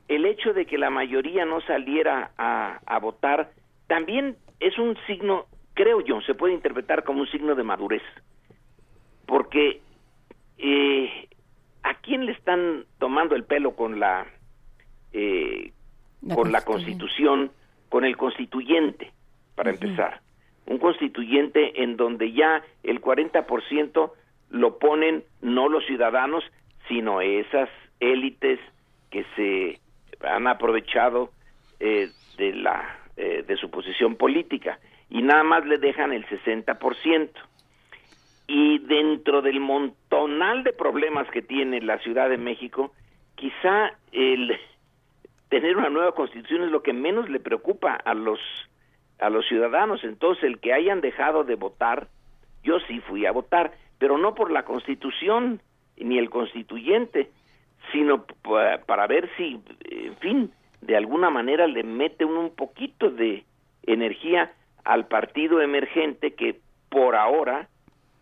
el 0.08 0.26
hecho 0.26 0.54
de 0.54 0.66
que 0.66 0.78
la 0.78 0.90
mayoría 0.90 1.46
no 1.46 1.62
saliera 1.62 2.32
a, 2.38 3.00
votar 3.00 3.52
también 3.88 4.38
es 4.60 4.78
un 4.78 4.98
signo, 5.08 5.46
creo 5.74 6.02
yo, 6.02 6.22
se 6.22 6.36
puede 6.36 6.54
interpretar 6.54 7.04
como 7.04 7.22
un 7.22 7.28
signo 7.28 7.56
de 7.56 7.64
madurez. 7.64 8.04
Porque 9.26 9.82
eh, 10.58 11.28
¿a 11.82 11.96
quién 11.96 12.26
le 12.26 12.34
están 12.34 12.86
tomando 13.00 13.36
el 13.36 13.46
pelo 13.46 13.76
con 13.76 14.00
la, 14.00 14.28
eh, 15.14 15.72
con 16.34 16.52
la 16.52 16.62
constitución, 16.62 17.52
con 17.90 18.06
el 18.06 18.18
constituyente, 18.18 19.12
para 19.56 19.70
empezar? 19.70 20.22
Un 20.66 20.78
constituyente 20.78 21.84
en 21.84 21.98
donde 21.98 22.32
ya 22.32 22.64
el 22.84 23.02
40% 23.02 24.12
lo 24.50 24.80
ponen 24.80 25.24
no 25.42 25.70
los 25.70 25.86
ciudadanos, 25.86 26.44
sino 26.88 27.22
esas 27.22 27.70
élites 28.00 28.60
que 29.10 29.26
se 29.36 29.80
han 30.26 30.48
aprovechado 30.48 31.32
eh, 31.80 32.10
de 32.38 32.54
la 32.54 33.00
eh, 33.16 33.44
de 33.48 33.58
su 33.58 33.70
posición 33.70 34.16
política 34.16 34.80
y 35.08 35.22
nada 35.22 35.44
más 35.44 35.64
le 35.68 35.78
dejan 35.78 36.14
el 36.14 36.26
60%. 36.26 37.30
Y 38.48 38.80
dentro 38.80 39.44
del 39.44 39.60
montonal 39.60 40.64
de 40.64 40.74
problemas 40.74 41.30
que 41.30 41.44
tiene 41.44 41.80
la 41.82 42.00
Ciudad 42.00 42.28
de 42.28 42.40
México, 42.40 42.92
quizá 43.36 43.94
el 44.12 44.60
tener 45.54 45.78
una 45.78 45.90
nueva 45.90 46.14
constitución 46.14 46.64
es 46.64 46.72
lo 46.72 46.82
que 46.82 46.94
menos 46.94 47.30
le 47.30 47.40
preocupa 47.40 47.94
a 47.94 48.16
los 48.16 48.40
a 49.20 49.30
los 49.30 49.48
ciudadanos. 49.48 50.04
Entonces, 50.04 50.44
el 50.46 50.60
que 50.60 50.74
hayan 50.74 51.00
dejado 51.00 51.44
de 51.44 51.54
votar, 51.54 52.08
yo 52.64 52.80
sí 52.88 53.00
fui 53.02 53.28
a 53.28 53.32
votar 53.32 53.72
pero 54.00 54.18
no 54.18 54.34
por 54.34 54.52
la 54.52 54.66
constitución 54.66 55.62
ni 55.96 56.18
el 56.18 56.32
constituyente, 56.32 57.30
sino 57.92 58.26
para 58.88 59.06
ver 59.06 59.30
si, 59.38 59.62
en 59.90 60.18
fin, 60.18 60.52
de 60.82 60.98
alguna 60.98 61.30
manera 61.30 61.68
le 61.68 61.84
mete 61.84 62.26
un 62.26 62.50
poquito 62.56 63.12
de 63.12 63.46
energía 63.84 64.52
al 64.84 65.06
partido 65.06 65.62
emergente 65.62 66.34
que 66.34 66.60
por 66.90 67.16
ahora 67.16 67.70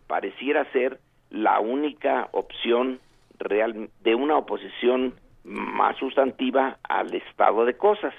pareciera 0.07 0.69
ser 0.73 0.99
la 1.29 1.61
única 1.61 2.27
opción 2.33 2.99
real 3.39 3.89
de 4.01 4.15
una 4.15 4.37
oposición 4.37 5.15
más 5.43 5.97
sustantiva 5.97 6.77
al 6.83 7.13
estado 7.13 7.65
de 7.65 7.75
cosas. 7.75 8.13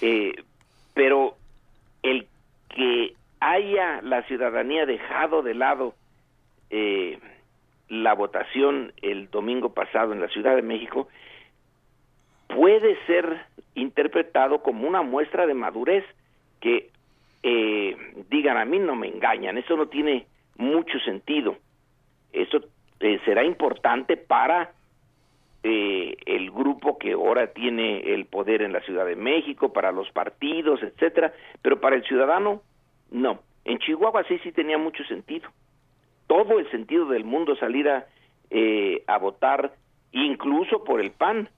Eh, 0.00 0.34
pero 0.94 1.36
el 2.02 2.26
que 2.68 3.14
haya 3.40 4.00
la 4.02 4.22
ciudadanía 4.24 4.86
dejado 4.86 5.42
de 5.42 5.54
lado 5.54 5.94
eh, 6.70 7.18
la 7.88 8.14
votación 8.14 8.92
el 9.02 9.30
domingo 9.30 9.72
pasado 9.72 10.12
en 10.12 10.20
la 10.20 10.28
Ciudad 10.28 10.56
de 10.56 10.62
México 10.62 11.08
puede 12.48 12.96
ser 13.06 13.44
interpretado 13.74 14.62
como 14.62 14.88
una 14.88 15.02
muestra 15.02 15.46
de 15.46 15.54
madurez 15.54 16.04
que 16.60 16.90
eh, 17.42 17.96
digan 18.28 18.56
a 18.56 18.64
mí 18.64 18.78
no 18.78 18.96
me 18.96 19.08
engañan, 19.08 19.58
eso 19.58 19.76
no 19.76 19.86
tiene 19.86 20.26
mucho 20.56 20.98
sentido. 21.00 21.56
Eso 22.32 22.58
eh, 23.00 23.20
será 23.24 23.44
importante 23.44 24.16
para 24.16 24.72
eh, 25.68 26.16
el 26.26 26.50
grupo 26.50 26.98
que 26.98 27.12
ahora 27.12 27.48
tiene 27.48 28.14
el 28.14 28.26
poder 28.26 28.62
en 28.62 28.72
la 28.72 28.80
Ciudad 28.82 29.06
de 29.06 29.16
México, 29.16 29.72
para 29.72 29.90
los 29.90 30.10
partidos, 30.10 30.82
etcétera, 30.82 31.32
pero 31.62 31.80
para 31.80 31.96
el 31.96 32.04
ciudadano 32.04 32.62
no. 33.10 33.40
En 33.64 33.78
Chihuahua 33.78 34.24
sí 34.28 34.38
sí 34.44 34.52
tenía 34.52 34.78
mucho 34.78 35.02
sentido 35.04 35.50
todo 36.26 36.58
el 36.58 36.70
sentido 36.70 37.06
del 37.06 37.24
mundo 37.24 37.56
salir 37.56 37.88
a, 37.88 38.06
eh, 38.50 39.02
a 39.06 39.18
votar, 39.18 39.74
incluso 40.12 40.84
por 40.84 41.00
el 41.00 41.10
PAN, 41.10 41.48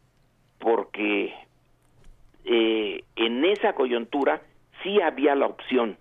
porque 0.59 1.35
eh, 2.44 3.05
en 3.16 3.44
esa 3.44 3.74
coyuntura 3.74 4.43
sí 4.82 5.01
había 5.01 5.35
la 5.35 5.47
opción, 5.47 5.97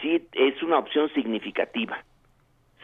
sí 0.00 0.26
es 0.32 0.62
una 0.62 0.78
opción 0.78 1.12
significativa. 1.14 2.04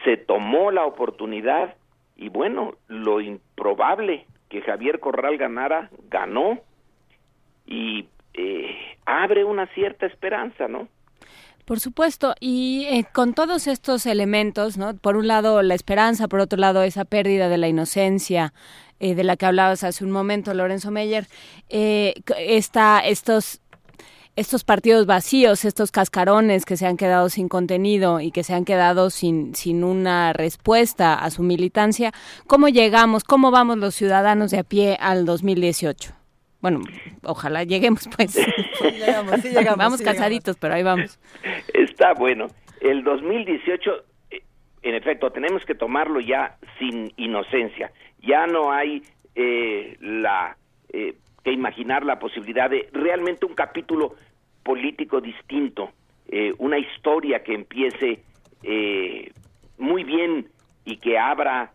Se 0.04 0.16
tomó 0.16 0.70
la 0.70 0.84
oportunidad 0.84 1.74
y 2.18 2.28
bueno, 2.28 2.74
lo 2.88 3.20
improbable 3.20 4.26
que 4.50 4.60
Javier 4.60 5.00
Corral 5.00 5.38
ganara, 5.38 5.88
ganó 6.10 6.58
y 7.64 8.08
eh, 8.34 8.76
abre 9.06 9.44
una 9.44 9.66
cierta 9.68 10.06
esperanza, 10.06 10.68
¿no? 10.68 10.88
Por 11.64 11.80
supuesto, 11.80 12.34
y 12.40 12.86
eh, 12.90 13.04
con 13.12 13.34
todos 13.34 13.66
estos 13.66 14.06
elementos, 14.06 14.78
¿no? 14.78 14.96
Por 14.96 15.16
un 15.16 15.28
lado 15.28 15.62
la 15.62 15.74
esperanza, 15.74 16.26
por 16.26 16.40
otro 16.40 16.58
lado 16.58 16.82
esa 16.82 17.04
pérdida 17.04 17.48
de 17.48 17.58
la 17.58 17.68
inocencia 17.68 18.54
eh, 19.00 19.14
de 19.14 19.22
la 19.22 19.36
que 19.36 19.46
hablabas 19.46 19.84
hace 19.84 20.02
un 20.02 20.10
momento, 20.10 20.52
Lorenzo 20.54 20.90
Meyer, 20.90 21.26
eh, 21.68 22.14
estos 22.38 23.60
estos 24.38 24.62
partidos 24.62 25.04
vacíos, 25.04 25.64
estos 25.64 25.90
cascarones 25.90 26.64
que 26.64 26.76
se 26.76 26.86
han 26.86 26.96
quedado 26.96 27.28
sin 27.28 27.48
contenido 27.48 28.20
y 28.20 28.30
que 28.30 28.44
se 28.44 28.54
han 28.54 28.64
quedado 28.64 29.10
sin, 29.10 29.56
sin 29.56 29.82
una 29.82 30.32
respuesta 30.32 31.14
a 31.14 31.30
su 31.30 31.42
militancia, 31.42 32.12
¿cómo 32.46 32.68
llegamos, 32.68 33.24
cómo 33.24 33.50
vamos 33.50 33.78
los 33.78 33.96
ciudadanos 33.96 34.52
de 34.52 34.60
a 34.60 34.62
pie 34.62 34.96
al 35.00 35.26
2018? 35.26 36.12
Bueno, 36.60 36.82
ojalá 37.24 37.64
lleguemos 37.64 38.08
pues. 38.16 38.38
Vamos 39.76 40.02
casaditos, 40.02 40.56
pero 40.56 40.74
ahí 40.74 40.84
vamos. 40.84 41.18
Está 41.74 42.14
bueno. 42.14 42.46
El 42.80 43.02
2018, 43.02 43.90
eh, 44.30 44.42
en 44.82 44.94
efecto, 44.94 45.32
tenemos 45.32 45.64
que 45.64 45.74
tomarlo 45.74 46.20
ya 46.20 46.58
sin 46.78 47.12
inocencia. 47.16 47.90
Ya 48.22 48.46
no 48.46 48.70
hay 48.70 49.02
eh, 49.34 49.96
la 50.00 50.56
eh, 50.90 51.16
que 51.42 51.52
imaginar 51.52 52.04
la 52.04 52.18
posibilidad 52.18 52.68
de 52.70 52.88
realmente 52.92 53.46
un 53.46 53.54
capítulo 53.54 54.14
político 54.68 55.20
distinto, 55.22 55.90
una 56.58 56.78
historia 56.78 57.42
que 57.42 57.54
empiece 57.54 58.22
muy 59.78 60.04
bien 60.04 60.46
y 60.84 60.98
que 60.98 61.18
abra 61.18 61.72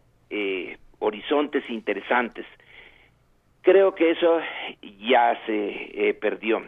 horizontes 0.99 1.67
interesantes 1.69 2.45
creo 3.63 3.95
que 3.95 4.11
eso 4.11 4.39
ya 4.99 5.39
se 5.45 6.09
eh, 6.09 6.13
perdió. 6.13 6.61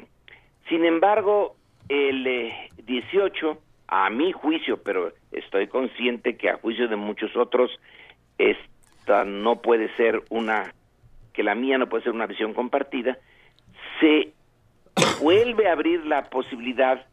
Sin 0.68 0.84
embargo, 0.84 1.56
el 1.88 2.52
18, 2.84 3.52
eh, 3.52 3.58
a 3.88 4.10
mi 4.10 4.32
juicio, 4.32 4.82
pero 4.82 5.12
estoy 5.32 5.68
consciente 5.68 6.38
que 6.38 6.50
a 6.50 6.58
juicio 6.58 6.88
de 6.88 6.96
muchos 6.96 7.36
otros, 7.36 7.70
esta 8.40 9.24
no 9.26 9.58
puede 9.62 9.96
ser 9.96 10.24
una, 10.30 10.74
que 11.34 11.44
la 11.44 11.54
mía 11.54 11.78
no 11.78 11.88
puede 11.88 12.04
ser 12.04 12.14
una 12.14 12.26
visión 12.26 12.54
compartida, 12.54 13.20
se 14.00 14.30
vuelve 15.20 15.68
a 15.68 15.74
abrir 15.74 16.06
la 16.06 16.30
posibilidad 16.30 17.06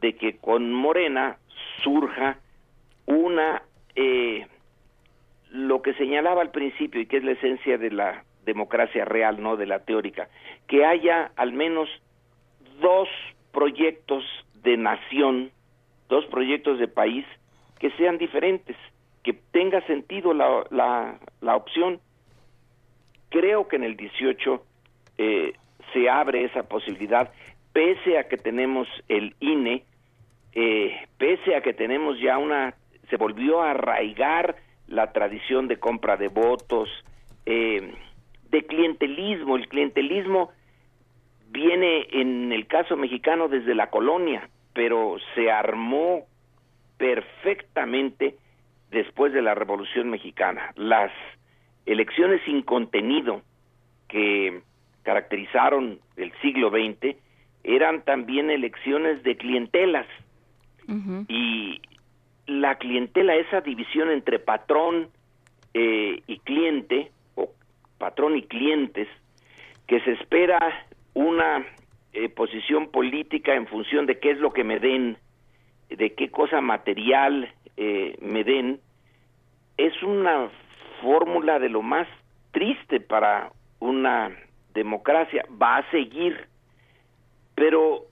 de 0.00 0.16
que 0.16 0.36
con 0.36 0.72
Morena 0.72 1.38
surja 1.82 2.38
una, 3.06 3.62
eh, 3.94 4.46
lo 5.50 5.82
que 5.82 5.94
señalaba 5.94 6.42
al 6.42 6.50
principio 6.50 7.00
y 7.00 7.06
que 7.06 7.18
es 7.18 7.24
la 7.24 7.32
esencia 7.32 7.78
de 7.78 7.90
la 7.90 8.24
democracia 8.44 9.04
real, 9.04 9.40
no 9.40 9.56
de 9.56 9.66
la 9.66 9.80
teórica, 9.80 10.28
que 10.66 10.84
haya 10.84 11.30
al 11.36 11.52
menos 11.52 11.88
dos 12.80 13.08
proyectos 13.52 14.24
de 14.62 14.76
nación, 14.76 15.50
dos 16.08 16.26
proyectos 16.26 16.78
de 16.78 16.88
país 16.88 17.24
que 17.78 17.90
sean 17.92 18.18
diferentes, 18.18 18.76
que 19.22 19.32
tenga 19.32 19.80
sentido 19.86 20.34
la, 20.34 20.64
la, 20.70 21.18
la 21.40 21.56
opción. 21.56 22.00
Creo 23.28 23.68
que 23.68 23.76
en 23.76 23.84
el 23.84 23.96
18 23.96 24.64
eh, 25.18 25.52
se 25.92 26.08
abre 26.08 26.44
esa 26.44 26.62
posibilidad, 26.64 27.32
pese 27.72 28.18
a 28.18 28.28
que 28.28 28.36
tenemos 28.36 28.88
el 29.08 29.34
INE, 29.40 29.84
eh, 30.52 31.06
pese 31.18 31.56
a 31.56 31.62
que 31.62 31.72
tenemos 31.72 32.18
ya 32.20 32.38
una, 32.38 32.74
se 33.08 33.16
volvió 33.16 33.62
a 33.62 33.72
arraigar 33.72 34.56
la 34.86 35.12
tradición 35.12 35.68
de 35.68 35.78
compra 35.78 36.16
de 36.16 36.28
votos, 36.28 36.88
eh, 37.46 37.94
de 38.50 38.66
clientelismo. 38.66 39.56
El 39.56 39.68
clientelismo 39.68 40.50
viene 41.50 42.06
en 42.12 42.52
el 42.52 42.66
caso 42.66 42.96
mexicano 42.96 43.48
desde 43.48 43.74
la 43.74 43.88
colonia, 43.90 44.48
pero 44.74 45.16
se 45.34 45.50
armó 45.50 46.26
perfectamente 46.98 48.36
después 48.90 49.32
de 49.32 49.42
la 49.42 49.54
Revolución 49.54 50.10
Mexicana. 50.10 50.72
Las 50.76 51.10
elecciones 51.86 52.40
sin 52.44 52.62
contenido 52.62 53.42
que 54.08 54.62
caracterizaron 55.02 56.00
el 56.16 56.32
siglo 56.40 56.70
XX 56.70 57.16
eran 57.64 58.02
también 58.02 58.50
elecciones 58.50 59.22
de 59.22 59.36
clientelas. 59.36 60.06
Y 61.28 61.80
la 62.46 62.74
clientela, 62.76 63.34
esa 63.36 63.62
división 63.62 64.10
entre 64.10 64.38
patrón 64.38 65.08
eh, 65.72 66.20
y 66.26 66.38
cliente, 66.40 67.10
o 67.34 67.50
patrón 67.98 68.36
y 68.36 68.42
clientes, 68.42 69.08
que 69.86 70.00
se 70.00 70.12
espera 70.12 70.86
una 71.14 71.64
eh, 72.12 72.28
posición 72.28 72.88
política 72.90 73.54
en 73.54 73.66
función 73.68 74.04
de 74.06 74.18
qué 74.18 74.32
es 74.32 74.38
lo 74.38 74.52
que 74.52 74.64
me 74.64 74.80
den, 74.80 75.16
de 75.88 76.12
qué 76.14 76.30
cosa 76.30 76.60
material 76.60 77.50
eh, 77.76 78.16
me 78.20 78.44
den, 78.44 78.80
es 79.78 80.02
una 80.02 80.50
fórmula 81.00 81.58
de 81.58 81.70
lo 81.70 81.80
más 81.80 82.06
triste 82.50 83.00
para 83.00 83.50
una 83.80 84.30
democracia. 84.74 85.44
Va 85.60 85.78
a 85.78 85.90
seguir, 85.90 86.46
pero 87.54 88.06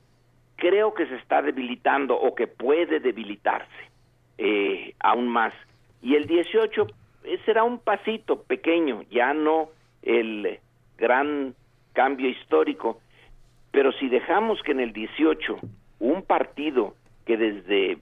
creo 0.57 0.95
que 0.95 1.07
se 1.07 1.17
está 1.17 1.43
debilitando 1.43 2.15
o 2.15 2.35
que 2.35 2.47
puede 2.47 3.01
debilitarse 3.01 3.91
eh, 4.39 4.95
aún 5.01 5.29
más. 5.29 5.53
Y 6.03 6.15
el 6.15 6.27
18 6.27 6.87
eh, 7.25 7.39
será 7.45 7.65
un 7.65 7.79
pasito 7.79 8.43
pequeño, 8.43 9.03
ya 9.11 9.35
no 9.35 9.71
el 10.03 10.59
gran 10.97 11.55
cambio 11.93 12.29
histórico, 12.29 13.01
pero 13.71 13.93
si 13.93 14.09
dejamos 14.09 14.63
que 14.63 14.73
en 14.73 14.81
el 14.81 14.93
18 14.93 15.59
un 16.01 16.23
partido 16.23 16.95
que 17.27 17.37
desde 17.37 17.99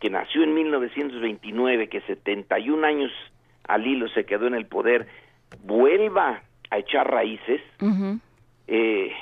que 0.00 0.10
nació 0.10 0.42
en 0.42 0.54
1929, 0.54 1.88
que 1.88 2.00
71 2.02 2.86
años 2.86 3.10
al 3.66 3.86
hilo 3.86 4.08
se 4.08 4.24
quedó 4.24 4.46
en 4.46 4.54
el 4.54 4.66
poder, 4.66 5.06
vuelva 5.64 6.42
a 6.70 6.78
echar 6.78 7.10
raíces, 7.10 7.60
eh, 8.66 9.12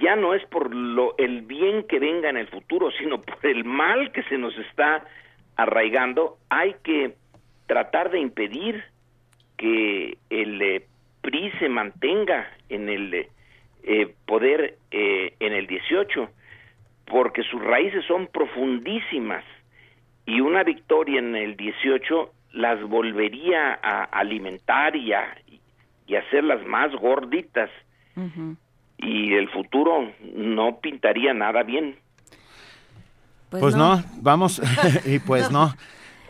ya 0.00 0.16
no 0.16 0.34
es 0.34 0.44
por 0.46 0.74
lo 0.74 1.16
el 1.18 1.42
bien 1.42 1.84
que 1.86 1.98
venga 1.98 2.28
en 2.30 2.36
el 2.36 2.48
futuro, 2.48 2.90
sino 2.92 3.20
por 3.20 3.44
el 3.46 3.64
mal 3.64 4.12
que 4.12 4.22
se 4.24 4.38
nos 4.38 4.56
está 4.58 5.04
arraigando, 5.56 6.38
hay 6.48 6.74
que 6.82 7.14
tratar 7.66 8.10
de 8.10 8.20
impedir 8.20 8.84
que 9.56 10.18
el 10.30 10.60
eh, 10.60 10.86
PRI 11.22 11.50
se 11.58 11.68
mantenga 11.68 12.50
en 12.68 12.88
el 12.88 13.28
eh, 13.84 14.14
poder 14.26 14.78
eh, 14.90 15.34
en 15.40 15.52
el 15.52 15.66
18, 15.66 16.28
porque 17.06 17.42
sus 17.42 17.62
raíces 17.62 18.04
son 18.06 18.26
profundísimas 18.26 19.44
y 20.26 20.40
una 20.40 20.64
victoria 20.64 21.18
en 21.18 21.36
el 21.36 21.56
18 21.56 22.30
las 22.52 22.82
volvería 22.82 23.78
a 23.82 24.04
alimentar 24.04 24.96
y 24.96 25.12
a, 25.12 25.36
y 26.06 26.16
hacerlas 26.16 26.64
más 26.66 26.92
gorditas 26.94 27.70
y 28.98 29.34
el 29.34 29.48
futuro 29.50 30.12
no 30.34 30.80
pintaría 30.80 31.34
nada 31.34 31.62
bien. 31.62 31.96
Pues, 33.50 33.60
pues 33.60 33.76
no. 33.76 34.02
vamos, 34.20 34.60
y 35.04 35.18
pues 35.18 35.50
no. 35.50 35.74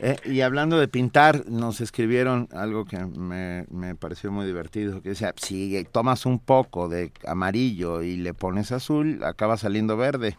Eh, 0.01 0.17
y 0.25 0.41
hablando 0.41 0.79
de 0.79 0.89
pintar, 0.89 1.47
nos 1.49 1.81
escribieron 1.81 2.49
algo 2.53 2.85
que 2.85 2.99
me, 2.99 3.65
me, 3.71 3.95
pareció 3.95 4.33
muy 4.33 4.45
divertido, 4.45 5.01
que 5.01 5.11
decía, 5.11 5.33
si 5.37 5.85
tomas 5.93 6.27
un 6.27 6.41
poco 6.41 6.89
de 6.89 7.13
amarillo 7.27 8.03
y 8.03 8.17
le 8.17 8.35
pones 8.35 8.73
azul, 8.73 9.21
acaba 9.25 9.57
saliendo 9.57 9.97
verde. 9.97 10.37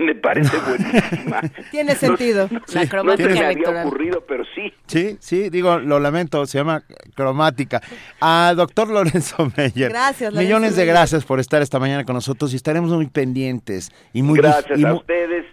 Me 0.06 0.14
parece 0.14 0.56
buenísima. 0.58 1.42
Tiene 1.70 1.94
sentido. 1.94 2.48
la 2.72 2.86
cromática 2.88 3.28
no 3.28 3.34
se 3.34 3.40
me 3.40 3.46
había 3.46 3.84
ocurrido, 3.84 4.24
pero 4.26 4.44
sí. 4.54 4.72
Sí, 4.86 5.18
sí, 5.20 5.50
digo, 5.50 5.78
lo 5.78 6.00
lamento, 6.00 6.46
se 6.46 6.56
llama 6.56 6.82
cromática. 7.14 7.82
A 8.18 8.54
doctor 8.56 8.88
Lorenzo 8.88 9.52
Meyer. 9.56 9.90
Gracias, 9.90 10.32
Lorenzo 10.32 10.40
Millones 10.40 10.76
de 10.76 10.86
gracias 10.86 11.24
por 11.26 11.38
estar 11.38 11.60
esta 11.60 11.78
mañana 11.78 12.04
con 12.04 12.14
nosotros 12.14 12.54
y 12.54 12.56
estaremos 12.56 12.90
muy 12.90 13.08
pendientes. 13.08 13.92
y 14.14 14.22
muy 14.22 14.38
Gracias 14.38 14.82
a 14.82 14.94
ustedes. 14.94 15.44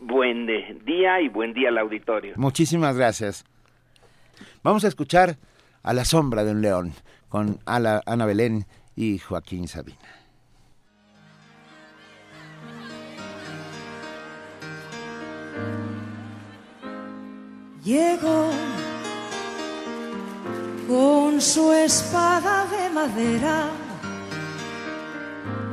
Buen 0.00 0.46
día 0.86 1.20
y 1.20 1.28
buen 1.28 1.52
día 1.52 1.68
al 1.68 1.76
auditorio. 1.76 2.32
Muchísimas 2.36 2.96
gracias. 2.96 3.44
Vamos 4.62 4.84
a 4.84 4.88
escuchar 4.88 5.36
A 5.82 5.92
la 5.92 6.06
sombra 6.06 6.42
de 6.44 6.52
un 6.52 6.62
león 6.62 6.92
con 7.28 7.58
Ana 7.66 8.26
Belén 8.26 8.64
y 8.96 9.18
Joaquín 9.18 9.68
Sabina. 9.68 10.19
Llegó 17.84 18.50
con 20.86 21.40
su 21.40 21.72
espada 21.72 22.66
de 22.66 22.90
madera 22.90 23.70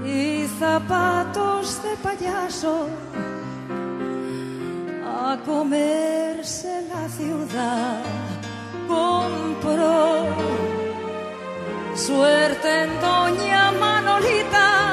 y 0.05 0.47
zapatos 0.59 1.81
de 1.84 1.95
payaso 1.97 2.88
a 5.05 5.38
comerse 5.45 6.84
la 6.88 7.09
ciudad. 7.09 8.01
Compró 8.88 10.26
suerte 11.93 12.84
en 12.84 13.01
Doña 13.01 13.72
Manolita 13.73 14.86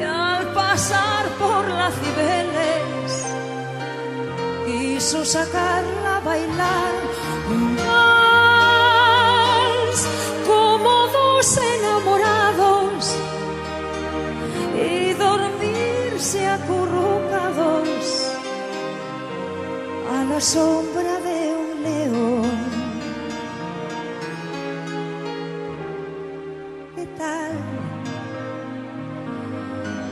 y 0.00 0.02
al 0.02 0.52
pasar 0.52 1.26
por 1.38 1.68
las 1.68 1.94
Cibeles 1.94 3.12
quiso 4.66 5.24
sacarla 5.24 6.16
a 6.16 6.20
bailar 6.20 6.92
un 7.48 7.76
como 10.46 10.90
dos 11.18 11.58
enamorados 11.76 13.16
y 14.76 15.12
dormirse 15.14 16.46
acurrucados 16.46 18.04
a 20.14 20.24
la 20.24 20.40
sombra 20.40 21.20
de 21.26 21.38
un 21.62 21.82
león. 21.82 22.50
¿Qué 26.96 27.06
tal? 27.18 27.49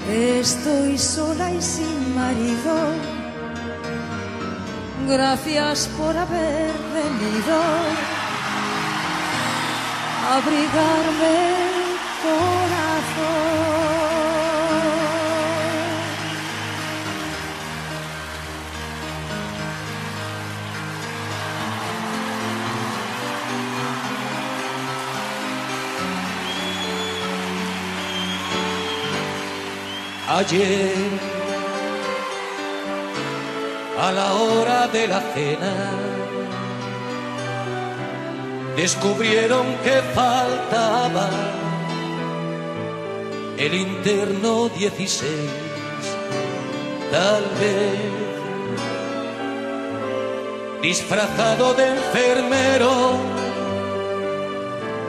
Estoy 0.09 0.97
sola 0.97 1.53
y 1.53 1.61
sin 1.61 2.15
marido 2.15 3.19
Gracias 5.09 5.89
por 5.97 6.15
haber 6.15 6.73
venido 6.93 7.61
a 10.27 10.37
abrigarme 10.37 11.33
el 11.57 11.99
corazón. 12.23 13.68
Ayer 30.29 31.39
a 33.99 34.13
la 34.13 34.33
hora 34.35 34.87
de 34.89 35.09
la 35.09 35.21
cena. 35.35 35.75
Descubrieron 38.77 39.67
que 39.83 40.01
faltaba 40.15 41.29
el 43.57 43.75
interno 43.75 44.69
16, 44.69 45.31
tal 47.11 47.43
vez 47.61 48.29
disfrazado 50.81 51.75
de 51.75 51.89
enfermero, 51.89 53.17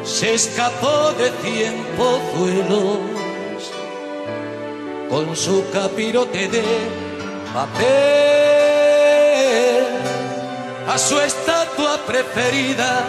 se 0.03 0.33
escapó 0.33 1.11
de 1.19 1.29
cien 1.43 1.75
pozuelos 1.95 3.18
con 5.09 5.35
su 5.35 5.65
capirote 5.71 6.47
de 6.47 6.63
papel 7.53 7.89
a 10.87 10.97
su 10.97 11.19
estatua 11.19 11.99
preferida 12.05 13.05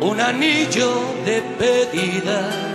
un 0.00 0.20
anillo 0.20 0.90
de 1.24 1.40
pedida. 1.58 2.72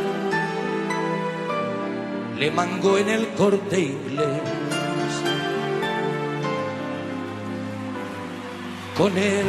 le 2.40 2.52
mangó 2.52 2.98
en 2.98 3.10
el 3.10 3.28
corte 3.30 3.80
inglés. 3.80 4.42
Con 8.98 9.18
él 9.18 9.46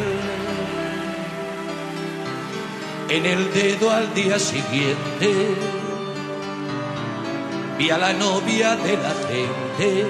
en 3.09 3.27
el 3.27 3.53
dedo 3.55 3.91
al 3.91 4.13
día 4.15 4.39
siguiente 4.39 5.55
vi 7.79 7.91
a 7.91 7.97
la 7.97 8.13
novia 8.13 8.75
de 8.75 8.97
la 8.97 9.15
gente 9.29 10.07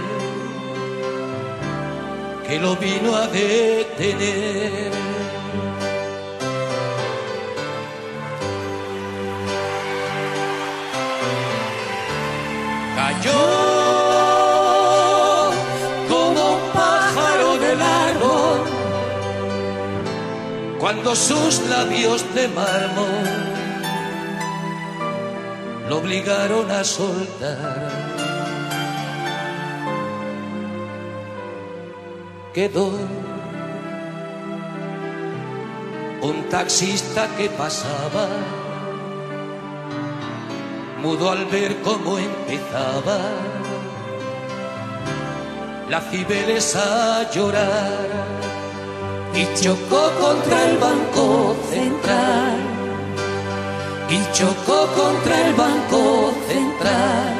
que 2.46 2.58
lo 2.58 2.74
vino 2.76 3.14
a 3.14 3.26
detener. 3.26 4.92
Cayó 12.96 13.42
como 16.08 16.54
un 16.54 16.62
pájaro 16.72 17.58
del 17.58 17.80
árbol 17.82 18.60
cuando 20.78 21.14
sus 21.14 21.60
labios 21.68 22.24
de 22.34 22.48
mármol 22.48 23.47
lo 25.88 25.98
obligaron 25.98 26.70
a 26.70 26.84
soltar. 26.84 27.88
Quedó 32.52 32.90
un 36.20 36.48
taxista 36.50 37.28
que 37.36 37.48
pasaba, 37.50 38.26
mudo 41.02 41.30
al 41.30 41.46
ver 41.46 41.76
cómo 41.82 42.18
empezaba 42.18 43.18
la 45.88 46.00
Cibeles 46.02 46.76
a 46.76 47.30
llorar 47.30 48.08
y 49.34 49.46
chocó 49.62 50.10
contra 50.20 50.68
el 50.68 50.78
banco 50.78 51.56
central 51.70 52.67
y 54.10 54.32
chocó 54.32 54.86
contra 54.96 55.48
el 55.48 55.54
banco 55.54 56.32
central 56.48 57.34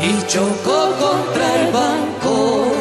y 0.00 0.26
chocó 0.26 0.92
contra 0.98 1.62
el 1.62 1.72
banco 1.72 2.72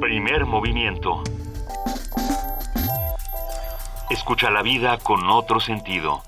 Primer 0.00 0.44
movimiento. 0.44 1.22
Escucha 4.10 4.50
la 4.50 4.62
vida 4.62 4.98
con 4.98 5.28
otro 5.30 5.60
sentido. 5.60 6.22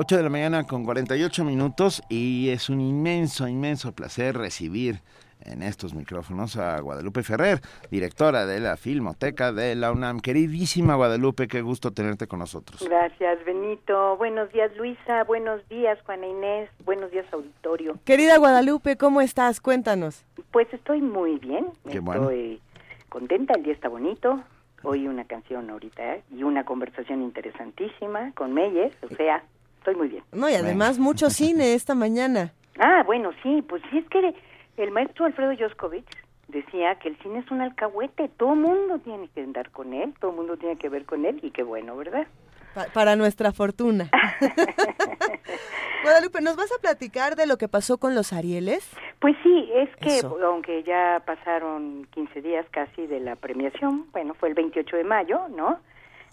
8 0.00 0.16
de 0.16 0.22
la 0.22 0.30
mañana 0.30 0.62
con 0.62 0.84
48 0.84 1.44
minutos 1.44 2.04
y 2.08 2.50
es 2.50 2.68
un 2.68 2.80
inmenso, 2.80 3.48
inmenso 3.48 3.90
placer 3.90 4.38
recibir 4.38 5.00
en 5.44 5.60
estos 5.60 5.92
micrófonos 5.92 6.56
a 6.56 6.78
Guadalupe 6.78 7.24
Ferrer, 7.24 7.60
directora 7.90 8.46
de 8.46 8.60
la 8.60 8.76
Filmoteca 8.76 9.50
de 9.52 9.74
la 9.74 9.90
UNAM. 9.90 10.20
Queridísima 10.20 10.94
Guadalupe, 10.94 11.48
qué 11.48 11.62
gusto 11.62 11.90
tenerte 11.90 12.28
con 12.28 12.38
nosotros. 12.38 12.80
Gracias, 12.88 13.44
Benito. 13.44 14.16
Buenos 14.18 14.52
días, 14.52 14.70
Luisa. 14.76 15.24
Buenos 15.24 15.68
días, 15.68 15.98
Juana 16.06 16.28
Inés. 16.28 16.70
Buenos 16.84 17.10
días, 17.10 17.26
auditorio. 17.32 17.98
Querida 18.04 18.38
Guadalupe, 18.38 18.96
¿cómo 18.96 19.20
estás? 19.20 19.60
Cuéntanos. 19.60 20.24
Pues 20.52 20.72
estoy 20.72 21.02
muy 21.02 21.40
bien. 21.40 21.66
Qué 21.90 21.98
bueno. 21.98 22.30
Estoy 22.30 22.60
contenta, 23.08 23.54
el 23.56 23.64
día 23.64 23.72
está 23.72 23.88
bonito. 23.88 24.44
Oí 24.84 25.08
una 25.08 25.24
canción 25.24 25.68
ahorita 25.70 26.14
¿eh? 26.14 26.22
y 26.30 26.44
una 26.44 26.64
conversación 26.64 27.20
interesantísima 27.20 28.30
con 28.36 28.54
Meyers, 28.54 28.94
o 29.02 29.08
sea, 29.16 29.42
estoy 29.88 29.94
muy 29.96 30.08
bien. 30.08 30.24
No, 30.32 30.48
y 30.48 30.54
además 30.54 30.98
mucho 30.98 31.30
cine 31.30 31.74
esta 31.74 31.94
mañana. 31.94 32.52
Ah, 32.78 33.02
bueno, 33.06 33.30
sí, 33.42 33.62
pues 33.68 33.82
sí, 33.90 33.98
es 33.98 34.08
que 34.08 34.34
el 34.76 34.90
maestro 34.90 35.24
Alfredo 35.26 35.52
Joskovich 35.58 36.06
decía 36.48 36.94
que 36.96 37.08
el 37.08 37.18
cine 37.18 37.40
es 37.40 37.50
un 37.50 37.60
alcahuete, 37.60 38.28
todo 38.36 38.54
mundo 38.54 38.98
tiene 39.00 39.28
que 39.34 39.42
andar 39.42 39.70
con 39.70 39.92
él, 39.92 40.14
todo 40.20 40.32
mundo 40.32 40.56
tiene 40.56 40.76
que 40.76 40.88
ver 40.88 41.04
con 41.04 41.24
él 41.24 41.40
y 41.42 41.50
qué 41.50 41.62
bueno, 41.62 41.96
¿verdad? 41.96 42.26
Pa- 42.74 42.86
para 42.92 43.16
nuestra 43.16 43.52
fortuna. 43.52 44.08
Guadalupe, 46.02 46.40
¿nos 46.40 46.56
vas 46.56 46.70
a 46.72 46.80
platicar 46.80 47.34
de 47.36 47.46
lo 47.46 47.58
que 47.58 47.68
pasó 47.68 47.98
con 47.98 48.14
los 48.14 48.32
Arieles? 48.32 48.88
Pues 49.20 49.36
sí, 49.42 49.68
es 49.74 49.88
que 49.96 50.18
Eso. 50.18 50.38
aunque 50.44 50.84
ya 50.84 51.20
pasaron 51.26 52.06
15 52.12 52.40
días 52.40 52.64
casi 52.70 53.06
de 53.06 53.18
la 53.20 53.34
premiación, 53.36 54.06
bueno, 54.12 54.34
fue 54.34 54.48
el 54.50 54.54
28 54.54 54.96
de 54.96 55.04
mayo, 55.04 55.48
¿no? 55.48 55.80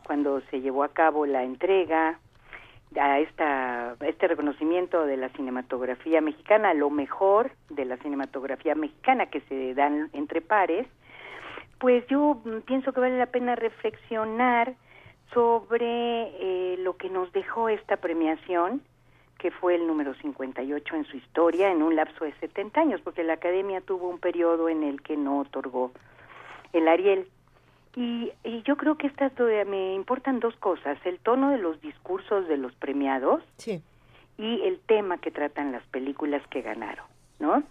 Cuando 0.06 0.40
se 0.52 0.62
llevó 0.62 0.84
a 0.84 0.90
cabo 0.90 1.26
la 1.26 1.44
entrega 1.44 2.20
a 3.00 3.20
esta 3.20 3.96
este 4.02 4.28
reconocimiento 4.28 5.06
de 5.06 5.18
la 5.18 5.30
cinematografía 5.30 6.22
mexicana, 6.22 6.74
lo 6.74 6.90
mejor 6.90 7.52
de 7.70 7.86
la 7.86 7.98
cinematografía 7.98 8.76
mexicana 8.76 9.28
que 9.28 9.42
se 9.42 9.74
dan 9.74 10.10
entre 10.14 10.42
pares, 10.42 10.88
pues 11.80 12.06
yo 12.08 12.42
mm, 12.44 12.62
pienso 12.62 12.94
que 12.94 13.00
vale 13.00 13.18
la 13.18 13.28
pena 13.28 13.56
reflexionar 13.56 14.76
sobre 15.34 15.84
eh, 16.40 16.78
lo 16.80 16.98
que 16.98 17.10
nos 17.10 17.32
dejó 17.34 17.70
esta 17.70 17.98
premiación, 17.98 18.82
que 19.38 19.52
fue 19.52 19.76
el 19.76 19.86
número 19.86 20.14
58 20.16 20.96
en 20.96 21.06
su 21.06 21.18
historia, 21.18 21.72
en 21.72 21.82
un 21.82 21.96
lapso 21.96 22.24
de 22.24 22.34
70 22.40 22.80
años, 22.80 23.02
porque 23.02 23.24
la 23.24 23.34
Academia 23.34 23.82
tuvo 23.82 24.10
un 24.10 24.20
periodo 24.20 24.70
en 24.70 24.84
el 24.84 25.02
que 25.02 25.18
no 25.18 25.40
otorgó 25.40 25.92
el 26.74 26.88
Ariel. 26.88 27.28
Y, 27.96 28.32
y 28.44 28.62
yo 28.64 28.76
creo 28.76 28.96
que 28.98 29.08
estas 29.08 29.32
me 29.68 29.94
importan 29.96 30.40
dos 30.40 30.56
cosas, 30.58 30.98
el 31.06 31.18
tono 31.20 31.52
de 31.52 31.58
los 31.58 31.80
discursos 31.82 32.48
de 32.48 32.58
los 32.58 32.74
premiados 32.76 33.42
Sí. 33.58 33.82
y 34.38 34.62
el 34.64 34.80
tema 34.80 35.18
que 35.18 35.32
tratan 35.32 35.72
las 35.72 35.84
películas 35.88 36.42
que 36.50 36.62
ganaron, 36.62 37.06
¿no? 37.40 37.64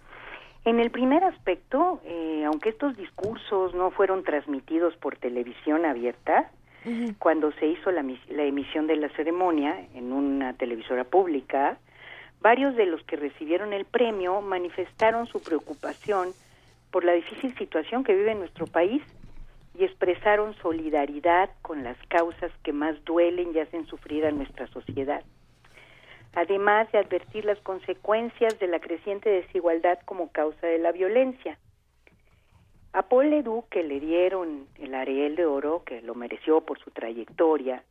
En 0.65 0.79
el 0.79 0.89
primer 0.89 1.23
aspecto, 1.23 2.01
eh, 2.05 2.43
aunque 2.47 2.69
estos 2.69 2.97
discursos 2.97 3.75
no 3.75 3.91
fueron 3.91 4.23
transmitidos 4.23 4.95
por 4.97 5.15
televisión 5.15 5.85
abierta, 5.85 6.49
cuando 7.17 7.51
se 7.53 7.65
hizo 7.65 7.89
la, 7.91 8.03
la 8.29 8.43
emisión 8.43 8.85
de 8.85 8.95
la 8.95 9.09
ceremonia 9.09 9.87
en 9.95 10.11
una 10.13 10.53
televisora 10.53 11.03
pública, 11.03 11.79
varios 12.41 12.75
de 12.75 12.85
los 12.85 13.01
que 13.05 13.15
recibieron 13.15 13.73
el 13.73 13.85
premio 13.85 14.39
manifestaron 14.41 15.25
su 15.25 15.41
preocupación 15.41 16.29
por 16.91 17.03
la 17.03 17.13
difícil 17.13 17.55
situación 17.57 18.03
que 18.03 18.13
vive 18.15 18.35
nuestro 18.35 18.67
país 18.67 19.01
y 19.77 19.83
expresaron 19.83 20.55
solidaridad 20.55 21.49
con 21.61 21.83
las 21.83 21.97
causas 22.07 22.51
que 22.63 22.73
más 22.73 23.03
duelen 23.03 23.51
y 23.53 23.59
hacen 23.59 23.85
sufrir 23.87 24.25
a 24.25 24.31
nuestra 24.31 24.67
sociedad. 24.67 25.23
Además 26.33 26.91
de 26.91 26.99
advertir 26.99 27.45
las 27.45 27.59
consecuencias 27.59 28.59
de 28.59 28.67
la 28.67 28.79
creciente 28.79 29.29
desigualdad 29.29 29.99
como 30.05 30.31
causa 30.31 30.67
de 30.67 30.79
la 30.79 30.91
violencia. 30.91 31.57
A 32.93 33.03
Paul 33.03 33.29
Ledoux, 33.29 33.65
que 33.69 33.83
le 33.83 33.99
dieron 33.99 34.67
el 34.79 34.95
Ariel 34.95 35.35
de 35.35 35.45
Oro, 35.45 35.83
que 35.83 36.01
lo 36.01 36.15
mereció 36.15 36.61
por 36.61 36.79
su 36.79 36.91
trayectoria, 36.91 37.83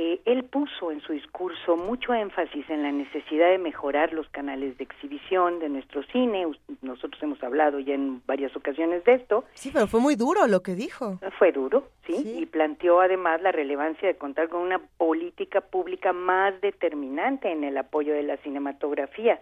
eh, 0.00 0.20
él 0.26 0.44
puso 0.44 0.92
en 0.92 1.00
su 1.00 1.12
discurso 1.12 1.76
mucho 1.76 2.14
énfasis 2.14 2.70
en 2.70 2.84
la 2.84 2.92
necesidad 2.92 3.50
de 3.50 3.58
mejorar 3.58 4.12
los 4.12 4.28
canales 4.28 4.78
de 4.78 4.84
exhibición 4.84 5.58
de 5.58 5.68
nuestro 5.68 6.04
cine. 6.04 6.46
Nosotros 6.82 7.20
hemos 7.20 7.42
hablado 7.42 7.80
ya 7.80 7.94
en 7.94 8.22
varias 8.24 8.54
ocasiones 8.54 9.02
de 9.02 9.14
esto. 9.14 9.44
Sí, 9.54 9.70
pero 9.72 9.88
fue 9.88 9.98
muy 9.98 10.14
duro 10.14 10.46
lo 10.46 10.62
que 10.62 10.76
dijo. 10.76 11.18
Fue 11.36 11.50
duro, 11.50 11.88
¿sí? 12.06 12.38
Y 12.38 12.46
planteó 12.46 13.00
además 13.00 13.42
la 13.42 13.50
relevancia 13.50 14.06
de 14.06 14.16
contar 14.16 14.48
con 14.48 14.60
una 14.60 14.78
política 14.78 15.62
pública 15.62 16.12
más 16.12 16.60
determinante 16.60 17.50
en 17.50 17.64
el 17.64 17.76
apoyo 17.76 18.14
de 18.14 18.22
la 18.22 18.36
cinematografía. 18.36 19.40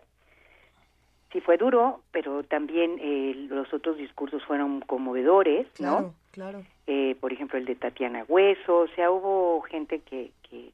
Sí 1.32 1.40
fue 1.40 1.57
duro, 1.57 2.03
pero 2.12 2.43
también 2.44 2.98
eh, 3.01 3.35
los 3.48 3.73
otros 3.74 3.97
discursos 3.97 4.44
fueron 4.44 4.81
conmovedores, 4.81 5.66
¿no? 5.81 5.97
Claro, 5.97 6.15
claro. 6.32 6.62
eh, 6.86 7.16
por 7.20 7.32
ejemplo 7.32 7.59
el 7.59 7.65
de 7.65 7.74
Tatiana 7.74 8.24
Hueso, 8.28 8.78
o 8.78 8.89
sea, 8.89 9.11
hubo 9.11 9.61
gente 9.62 10.01
que, 10.01 10.31
que 10.48 10.70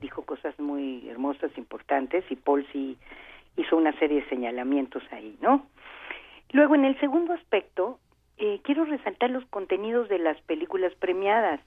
dijo 0.00 0.22
cosas 0.22 0.58
muy 0.58 1.08
hermosas, 1.08 1.50
importantes, 1.56 2.24
y 2.30 2.36
Paul 2.36 2.66
sí 2.72 2.96
hizo 3.56 3.76
una 3.76 3.92
serie 3.98 4.20
de 4.22 4.28
señalamientos 4.28 5.02
ahí, 5.10 5.36
¿no? 5.40 5.66
Luego, 6.52 6.74
en 6.74 6.84
el 6.84 6.98
segundo 7.00 7.32
aspecto, 7.32 7.98
eh, 8.38 8.60
quiero 8.62 8.84
resaltar 8.84 9.30
los 9.30 9.44
contenidos 9.46 10.08
de 10.08 10.18
las 10.18 10.40
películas 10.42 10.94
premiadas, 10.94 11.60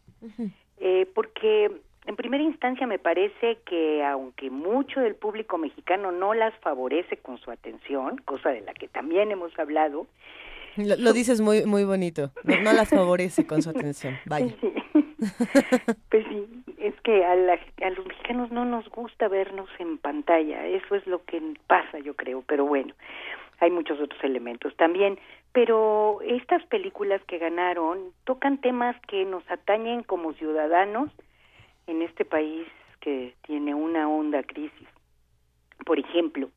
eh, 0.77 1.07
porque 1.13 1.71
en 2.09 2.15
primera 2.15 2.43
instancia 2.43 2.85
me 2.87 2.99
parece 2.99 3.59
que 3.65 4.03
aunque 4.03 4.49
mucho 4.49 4.99
del 4.99 5.15
público 5.15 5.57
mexicano 5.57 6.11
no 6.11 6.33
las 6.33 6.53
favorece 6.59 7.17
con 7.17 7.37
su 7.37 7.51
atención, 7.51 8.17
cosa 8.25 8.49
de 8.49 8.61
la 8.61 8.73
que 8.73 8.87
también 8.87 9.31
hemos 9.31 9.57
hablado, 9.59 10.07
Lo, 10.75 10.95
lo 10.97 11.13
dices 11.13 11.39
muy 11.41 11.65
muy 11.65 11.83
bonito. 11.83 12.31
No, 12.43 12.55
no 12.61 12.73
las 12.73 12.89
favorece 12.89 13.45
con 13.47 13.61
su 13.61 13.69
atención. 13.69 14.17
Vaya. 14.25 14.53
Pues 16.09 16.25
sí, 16.29 16.45
es 16.77 16.93
que 17.01 17.25
a, 17.25 17.35
la- 17.35 17.59
a 17.83 17.89
los 17.91 18.05
mexicanos 18.05 18.51
no 18.51 18.65
nos 18.65 18.87
gusta 18.89 19.27
vernos 19.27 19.69
en 19.79 19.97
pantalla, 19.97 20.65
eso 20.65 20.95
es 20.95 21.05
lo 21.07 21.23
que 21.25 21.41
pasa, 21.67 21.99
yo 21.99 22.13
creo, 22.15 22.43
pero 22.47 22.65
bueno, 22.65 22.93
hay 23.59 23.69
muchos 23.71 23.99
otros 23.99 24.23
elementos. 24.23 24.75
También 24.77 25.19
Pero 25.51 26.19
estas 26.21 26.63
películas 26.67 27.21
que 27.27 27.39
ganaron 27.39 27.97
tocan 28.23 28.59
temas 28.61 28.95
que 29.07 29.25
nos 29.25 29.43
atañen 29.49 30.03
como 30.03 30.33
ciudadanos 30.33 31.09
en 31.89 32.01
este 32.01 32.25
país 32.25 32.67
que 32.99 33.33
tiene 33.41 33.73
una 33.73 34.07
honda 34.07 34.43
crisis. 34.43 34.87
Por 35.85 35.99
ejemplo, 35.99 36.49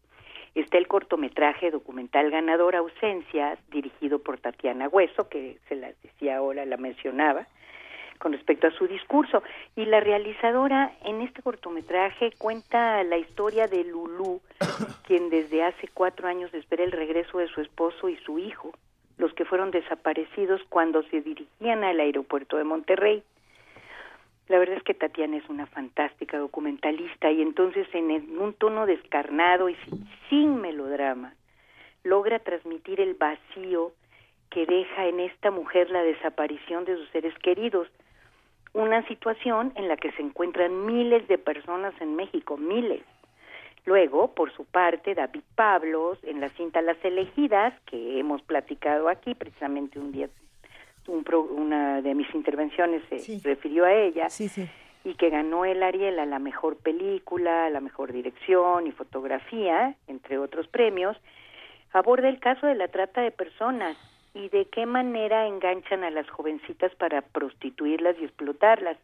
está 0.55 0.79
el 0.79 0.89
cortometraje 0.89 1.71
documental 1.71 2.31
ganador 2.31 2.77
Ausencias, 2.77 3.59
dirigido 3.71 4.19
por 4.19 4.39
Tatiana 4.39 4.89
Hueso, 4.89 5.29
que 5.29 5.59
se 5.69 5.77
las 5.77 6.01
decía 6.03 6.37
ahora, 6.37 6.65
la 6.67 6.77
mencionaba, 6.77 7.47
con 8.19 8.33
respecto 8.33 8.67
a 8.67 8.73
su 8.73 8.87
discurso. 8.87 9.43
Y 9.77 9.87
la 9.87 10.01
realizadora 10.01 10.93
en 11.05 11.23
este 11.23 11.43
cortometraje 11.43 12.33
cuenta 12.39 13.03
la 13.05 13.17
historia 13.17 13.69
de 13.69 13.85
Lulú, 13.85 14.41
quien 15.07 15.31
desde 15.31 15.65
hace 15.65 15.89
cuatro 15.89 16.29
años 16.29 16.53
espera 16.53 16.85
el 16.85 16.93
regreso 16.93 17.39
de 17.39 17.49
su 17.49 17.61
esposo 17.61 18.09
y 18.09 18.17
su 18.19 18.39
hijo, 18.39 18.73
los 19.19 19.33
que 19.35 19.45
fueron 19.45 19.71
desaparecidos 19.71 20.61
cuando 20.69 21.03
se 21.05 21.21
dirigían 21.21 21.85
al 21.85 22.01
aeropuerto 22.01 22.57
de 22.57 22.65
Monterrey. 22.65 23.23
La 24.53 24.59
verdad 24.59 24.77
es 24.77 24.83
que 24.83 24.93
Tatiana 24.93 25.39
es 25.39 25.49
una 25.49 25.65
fantástica 25.65 26.37
documentalista 26.37 27.31
y 27.31 27.41
entonces 27.41 27.89
en 27.95 28.39
un 28.39 28.53
tono 28.53 28.85
descarnado 28.85 29.71
y 29.71 29.77
sin, 30.29 30.61
melodrama 30.61 31.33
logra 32.05 32.39
transmitir 32.39 33.01
el 33.01 33.15
vacío 33.15 33.93
que 34.51 34.67
deja 34.67 35.07
en 35.07 35.21
esta 35.21 35.51
mujer 35.51 35.89
la 35.89 36.03
desaparición 36.03 36.85
de 36.85 36.99
sus 36.99 37.09
seres 37.13 37.33
queridos, 37.39 37.89
una 38.75 39.03
situación 39.09 39.73
en 39.75 39.89
la 39.89 39.97
que 39.97 40.13
se 40.13 40.21
encuentran 40.21 40.85
miles 40.85 41.27
de 41.29 41.39
personas 41.39 41.95
en 42.03 42.15
México, 42.15 42.59
miles. 42.59 43.01
Luego, 43.87 44.35
por 44.35 44.53
su 44.53 44.67
parte, 44.67 45.15
David 45.15 45.45
Pablos, 45.55 46.19
en 46.25 46.43
la 46.43 46.51
cinta 46.51 46.83
Las 46.83 47.03
Elegidas, 47.03 47.73
que 47.87 48.19
hemos 48.21 48.43
platicado 48.43 49.09
aquí 49.09 49.35
precisamente 49.35 49.99
un 49.99 50.13
día 50.13 50.29
una 51.07 52.03
de 52.03 52.15
mis 52.15 52.33
intervenciones 52.35 53.03
se 53.09 53.41
refirió 53.43 53.85
a 53.85 53.93
ella 53.93 54.29
y 55.05 55.15
que 55.15 55.31
ganó 55.31 55.65
el 55.65 55.83
Ariel 55.83 56.19
a 56.19 56.27
la 56.27 56.39
mejor 56.39 56.77
película, 56.77 57.67
a 57.67 57.71
la 57.71 57.81
mejor 57.81 58.13
dirección 58.13 58.87
y 58.87 58.93
fotografía, 58.93 59.97
entre 60.07 60.39
otros 60.39 60.69
premios, 60.69 61.17
aborda 61.93 62.29
el 62.29 62.39
caso 62.39 62.67
de 62.67 62.75
la 62.75 62.89
trata 62.89 63.21
de 63.21 63.33
personas 63.33 63.97
y 64.35 64.49
de 64.49 64.67
qué 64.67 64.87
manera 64.87 65.47
enganchan 65.47 66.05
a 66.05 66.11
las 66.11 66.29
jovencitas 66.31 66.95
para 66.95 67.21
prostituirlas 67.23 68.17
y 68.21 68.25
explotarlas. 68.25 68.97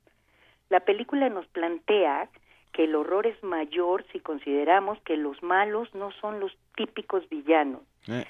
La 0.70 0.81
película 0.81 1.29
nos 1.29 1.47
plantea 1.49 2.29
que 2.73 2.85
el 2.85 2.95
horror 2.95 3.27
es 3.27 3.43
mayor 3.43 4.05
si 4.12 4.20
consideramos 4.20 5.01
que 5.01 5.16
los 5.16 5.43
malos 5.43 5.93
no 5.95 6.12
son 6.12 6.39
los 6.39 6.57
típicos 6.77 7.29
villanos, 7.29 7.83
eh 8.07 8.25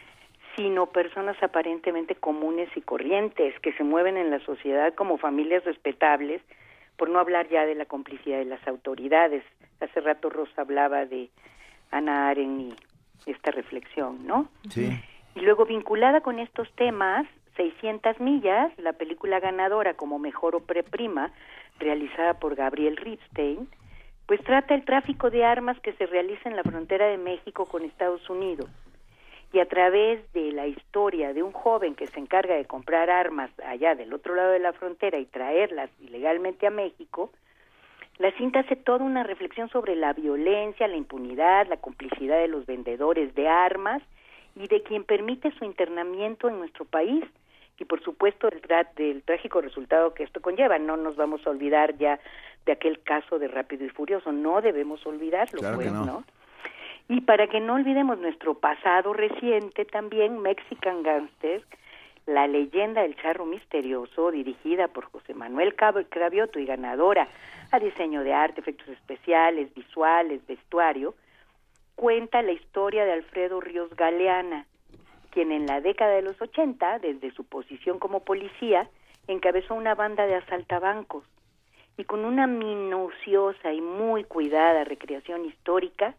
sino 0.59 0.87
personas 0.87 1.41
aparentemente 1.41 2.17
comunes 2.17 2.69
y 2.75 2.81
corrientes 2.81 3.55
que 3.61 3.73
se 3.75 3.85
mueven 3.85 4.17
en 4.17 4.29
la 4.29 4.41
sociedad 4.41 4.93
como 4.93 5.17
familias 5.17 5.65
respetables, 5.65 6.43
por 6.97 7.09
no 7.09 7.21
hablar 7.21 7.49
ya 7.49 7.65
de 7.65 7.77
la 7.77 7.85
complicidad 7.85 8.39
de 8.39 8.45
las 8.45 8.67
autoridades. 8.67 9.45
Hace 9.79 10.01
rato 10.01 10.31
Rosa 10.31 10.63
hablaba 10.63 11.07
de 11.07 11.31
Ana 11.93 12.29
Aren 12.29 12.61
y 12.61 12.75
esta 13.31 13.53
reflexión, 13.53 14.27
¿no? 14.27 14.49
Sí. 14.69 14.91
Y 15.37 15.41
luego 15.43 15.65
vinculada 15.65 16.23
con 16.23 16.41
estos 16.41 16.69
temas, 16.73 17.25
600 17.57 18.19
millas, 18.19 18.73
la 18.79 18.95
película 18.95 19.39
ganadora 19.39 19.95
como 19.95 20.19
mejor 20.19 20.57
o 20.57 20.61
prima, 20.61 21.31
realizada 21.79 22.35
por 22.41 22.57
Gabriel 22.57 22.97
Ripstein, 22.97 23.69
pues 24.27 24.43
trata 24.43 24.75
el 24.75 24.85
tráfico 24.85 25.31
de 25.31 25.45
armas 25.45 25.79
que 25.79 25.93
se 25.93 26.07
realiza 26.07 26.49
en 26.49 26.57
la 26.57 26.65
frontera 26.65 27.07
de 27.07 27.17
México 27.17 27.65
con 27.65 27.85
Estados 27.85 28.29
Unidos 28.29 28.69
y 29.53 29.61
a 29.61 29.67
través 29.67 30.21
de 30.33 30.53
la 30.53 30.67
historia 30.67 31.33
de 31.33 31.43
un 31.43 31.53
joven 31.53 31.95
que 31.95 32.07
se 32.07 32.21
encarga 32.21 32.55
de 32.55 32.67
comprar 32.67 33.11
armas 33.11 33.51
allá 33.65 33.95
del 33.95 34.13
otro 34.13 34.35
lado 34.35 34.53
de 34.53 34.59
la 34.59 34.73
frontera 34.73 35.19
y 35.19 35.25
traerlas 35.25 35.91
ilegalmente 36.01 36.67
a 36.67 36.71
México, 36.71 37.31
la 38.19 38.31
cinta 38.33 38.61
hace 38.61 38.77
toda 38.77 39.05
una 39.05 39.23
reflexión 39.23 39.69
sobre 39.71 39.95
la 39.95 40.13
violencia, 40.13 40.89
la 40.89 40.97
impunidad, 40.97 41.69
la 41.69 41.77
complicidad 41.77 42.39
de 42.39 42.49
los 42.49 42.67
vendedores 42.67 43.35
de 43.35 43.49
armas 43.49 44.03
y 44.57 44.67
de 44.67 44.83
quien 44.83 45.05
permite 45.05 45.53
su 45.53 45.65
internamiento 45.65 46.49
en 46.49 46.59
nuestro 46.59 46.85
país 46.85 47.25
y 47.79 47.85
por 47.85 48.03
supuesto 48.03 48.49
el 48.49 48.61
del 48.97 49.23
trágico 49.23 49.61
resultado 49.61 50.13
que 50.15 50.25
esto 50.25 50.41
conlleva. 50.41 50.79
No 50.79 50.97
nos 50.97 51.17
vamos 51.17 51.47
a 51.47 51.51
olvidar 51.51 51.97
ya 51.97 52.19
de 52.67 52.73
aquel 52.73 53.01
caso 53.03 53.39
de 53.39 53.49
Rápido 53.49 53.85
y 53.87 53.89
Furioso, 53.89 54.33
no 54.33 54.61
debemos 54.61 55.07
olvidarlo, 55.07 55.61
pues, 55.75 55.93
¿no? 55.93 56.25
Y 57.09 57.23
para 57.23 57.47
que 57.47 57.61
no 57.61 57.75
olvidemos 57.75 58.19
nuestro 58.19 58.55
pasado 58.55 59.15
reciente 59.15 59.87
también, 59.87 60.41
Mexican 60.41 61.03
Gangsters, 61.03 61.65
la 62.27 62.47
leyenda 62.47 63.01
del 63.01 63.17
charro 63.17 63.47
misterioso, 63.47 64.31
dirigida 64.31 64.89
por 64.89 65.07
José 65.07 65.33
Manuel 65.33 65.75
Cravioto 65.75 66.59
y 66.59 66.67
ganadora 66.67 67.29
a 67.73 67.79
diseño 67.79 68.23
de 68.23 68.35
arte, 68.35 68.61
efectos 68.61 68.89
especiales, 68.89 69.73
visuales, 69.75 70.47
vestuario, 70.47 71.15
cuenta 71.95 72.43
la 72.43 72.53
historia 72.53 73.07
de 73.07 73.13
Alfredo 73.13 73.61
Ríos 73.63 73.89
Galeana, 73.97 74.67
quien 75.31 75.51
en 75.51 75.67
la 75.67 75.81
década 75.81 76.13
de 76.13 76.23
los 76.23 76.41
80, 76.41 76.99
desde 76.99 77.31
su 77.33 77.45
posición 77.45 77.99
como 77.99 78.21
policía, 78.21 78.89
encabezó 79.27 79.75
una 79.75 79.95
banda 79.95 80.27
de 80.27 80.35
asaltabancos. 80.35 81.25
Y 81.97 82.05
con 82.05 82.25
una 82.25 82.47
minuciosa 82.47 83.73
y 83.73 83.81
muy 83.81 84.25
cuidada 84.25 84.85
recreación 84.85 85.47
histórica, 85.47 86.15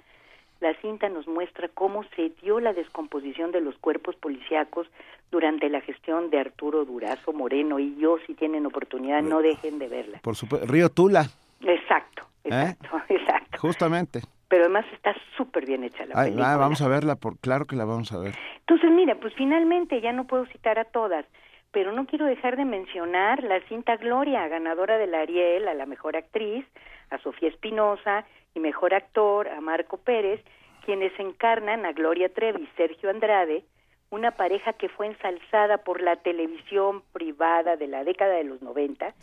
la 0.59 0.73
cinta 0.81 1.09
nos 1.09 1.27
muestra 1.27 1.69
cómo 1.69 2.03
se 2.15 2.29
dio 2.41 2.59
la 2.59 2.73
descomposición 2.73 3.51
de 3.51 3.61
los 3.61 3.77
cuerpos 3.77 4.15
policíacos 4.15 4.87
durante 5.31 5.69
la 5.69 5.81
gestión 5.81 6.29
de 6.29 6.39
Arturo 6.39 6.85
Durazo 6.85 7.33
Moreno 7.33 7.79
y 7.79 7.95
yo 7.97 8.17
si 8.25 8.33
tienen 8.33 8.65
oportunidad 8.65 9.21
no 9.21 9.41
dejen 9.41 9.79
de 9.79 9.87
verla. 9.87 10.19
Por 10.21 10.35
supuesto, 10.35 10.67
Río 10.67 10.89
Tula. 10.89 11.25
Exacto, 11.61 12.23
¿Eh? 12.43 12.49
exacto, 12.49 13.01
exacto. 13.13 13.57
Justamente. 13.59 14.21
Pero 14.47 14.63
además 14.63 14.85
está 14.93 15.15
súper 15.37 15.65
bien 15.65 15.83
hecha 15.83 16.05
la 16.07 16.15
película. 16.15 16.53
Ah, 16.53 16.57
vamos 16.57 16.81
a 16.81 16.87
verla, 16.87 17.15
por 17.15 17.37
claro 17.37 17.65
que 17.65 17.75
la 17.75 17.85
vamos 17.85 18.11
a 18.11 18.17
ver. 18.17 18.33
Entonces, 18.59 18.89
mira, 18.91 19.15
pues 19.15 19.33
finalmente 19.35 20.01
ya 20.01 20.11
no 20.11 20.25
puedo 20.25 20.45
citar 20.47 20.79
a 20.79 20.85
todas, 20.85 21.25
pero 21.71 21.91
no 21.91 22.07
quiero 22.07 22.25
dejar 22.25 22.57
de 22.57 22.65
mencionar 22.65 23.43
la 23.43 23.59
cinta 23.67 23.95
Gloria, 23.97 24.47
ganadora 24.47 24.97
del 24.97 25.13
Ariel 25.13 25.67
a 25.67 25.75
la 25.75 25.85
mejor 25.85 26.17
actriz, 26.17 26.65
a 27.11 27.19
Sofía 27.19 27.49
Espinosa 27.49 28.25
y 28.53 28.59
mejor 28.59 28.93
actor 28.93 29.47
a 29.47 29.61
Marco 29.61 29.97
Pérez, 29.97 30.41
quienes 30.85 31.17
encarnan 31.19 31.85
a 31.85 31.91
Gloria 31.93 32.29
Trevi 32.33 32.63
y 32.63 32.77
Sergio 32.77 33.09
Andrade, 33.09 33.63
una 34.09 34.31
pareja 34.31 34.73
que 34.73 34.89
fue 34.89 35.07
ensalzada 35.07 35.79
por 35.79 36.01
la 36.01 36.15
televisión 36.17 37.03
privada 37.13 37.75
de 37.75 37.87
la 37.87 38.03
década 38.03 38.33
de 38.35 38.43
los 38.43 38.61
90, 38.61 39.13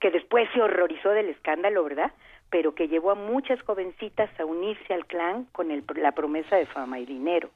que 0.00 0.10
después 0.10 0.48
se 0.54 0.62
horrorizó 0.62 1.10
del 1.10 1.28
escándalo, 1.28 1.84
¿verdad? 1.84 2.12
Pero 2.50 2.74
que 2.74 2.88
llevó 2.88 3.10
a 3.10 3.14
muchas 3.14 3.60
jovencitas 3.62 4.30
a 4.40 4.44
unirse 4.44 4.94
al 4.94 5.06
clan 5.06 5.44
con 5.52 5.70
el, 5.70 5.84
la 5.96 6.12
promesa 6.12 6.56
de 6.56 6.66
fama 6.66 6.98
y 6.98 7.06
dinero. 7.06 7.50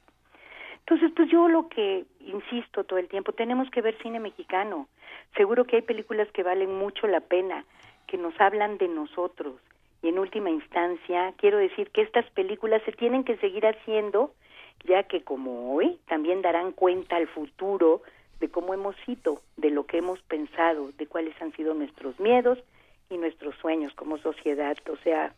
Entonces, 0.79 1.11
pues 1.15 1.29
yo 1.29 1.49
lo 1.49 1.67
que 1.67 2.05
insisto 2.21 2.83
todo 2.85 2.99
el 2.99 3.09
tiempo, 3.09 3.33
tenemos 3.33 3.69
que 3.71 3.81
ver 3.81 3.97
cine 4.01 4.19
mexicano. 4.19 4.87
Seguro 5.35 5.65
que 5.65 5.77
hay 5.77 5.81
películas 5.81 6.29
que 6.31 6.43
valen 6.43 6.73
mucho 6.77 7.07
la 7.07 7.19
pena, 7.19 7.65
que 8.07 8.17
nos 8.17 8.39
hablan 8.39 8.77
de 8.77 8.87
nosotros, 8.87 9.55
y 10.01 10.09
en 10.09 10.19
última 10.19 10.49
instancia 10.49 11.33
quiero 11.37 11.57
decir 11.57 11.89
que 11.91 12.01
estas 12.01 12.29
películas 12.31 12.81
se 12.85 12.91
tienen 12.91 13.23
que 13.23 13.37
seguir 13.37 13.65
haciendo 13.65 14.31
ya 14.85 15.03
que 15.03 15.23
como 15.23 15.73
hoy 15.73 15.99
también 16.07 16.41
darán 16.41 16.71
cuenta 16.71 17.15
al 17.15 17.27
futuro 17.27 18.01
de 18.39 18.49
cómo 18.49 18.73
hemos 18.73 18.95
sido, 19.05 19.41
de 19.55 19.71
lo 19.71 19.85
que 19.85 19.97
hemos 19.97 20.21
pensado, 20.23 20.91
de 20.97 21.07
cuáles 21.07 21.39
han 21.41 21.53
sido 21.53 21.73
nuestros 21.73 22.19
miedos 22.19 22.59
y 23.09 23.17
nuestros 23.17 23.55
sueños 23.55 23.93
como 23.95 24.17
sociedad. 24.17 24.77
O 24.91 24.97
sea, 24.97 25.33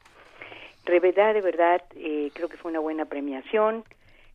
de 0.86 1.00
verdad, 1.00 1.34
de 1.34 1.42
verdad, 1.42 1.82
eh, 1.96 2.32
creo 2.34 2.50
que 2.50 2.58
fue 2.58 2.72
una 2.72 2.80
buena 2.80 3.06
premiación. 3.06 3.84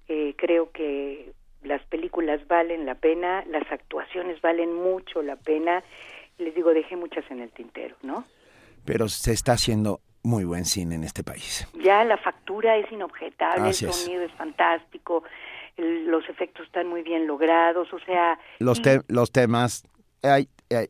Eh, 0.08 0.34
creo 0.36 0.70
que 0.70 1.32
las 1.62 1.82
películas 1.84 2.46
valen 2.46 2.86
la 2.86 2.94
pena, 2.94 3.44
las 3.46 3.70
actuaciones 3.70 4.40
valen 4.40 4.74
mucho 4.74 5.22
la 5.22 5.36
pena. 5.36 5.82
Les 6.38 6.54
digo, 6.54 6.72
dejé 6.72 6.96
muchas 6.96 7.28
en 7.30 7.40
el 7.40 7.50
tintero, 7.50 7.96
¿no? 8.02 8.24
Pero 8.84 9.08
se 9.08 9.32
está 9.32 9.52
haciendo 9.52 10.00
muy 10.24 10.44
buen 10.44 10.64
cine 10.64 10.96
en 10.96 11.04
este 11.04 11.22
país. 11.22 11.68
Ya 11.84 12.02
la 12.02 12.16
factura 12.16 12.76
es 12.76 12.90
inobjetable, 12.90 13.68
el 13.68 13.74
sonido 13.74 14.22
es. 14.22 14.32
fantástico, 14.32 15.22
los 15.76 16.28
efectos 16.28 16.66
están 16.66 16.88
muy 16.88 17.02
bien 17.02 17.26
logrados, 17.26 17.92
o 17.92 17.98
sea... 18.00 18.38
Los, 18.58 18.80
los 19.08 19.30
temas, 19.30 19.84
hay, 20.22 20.48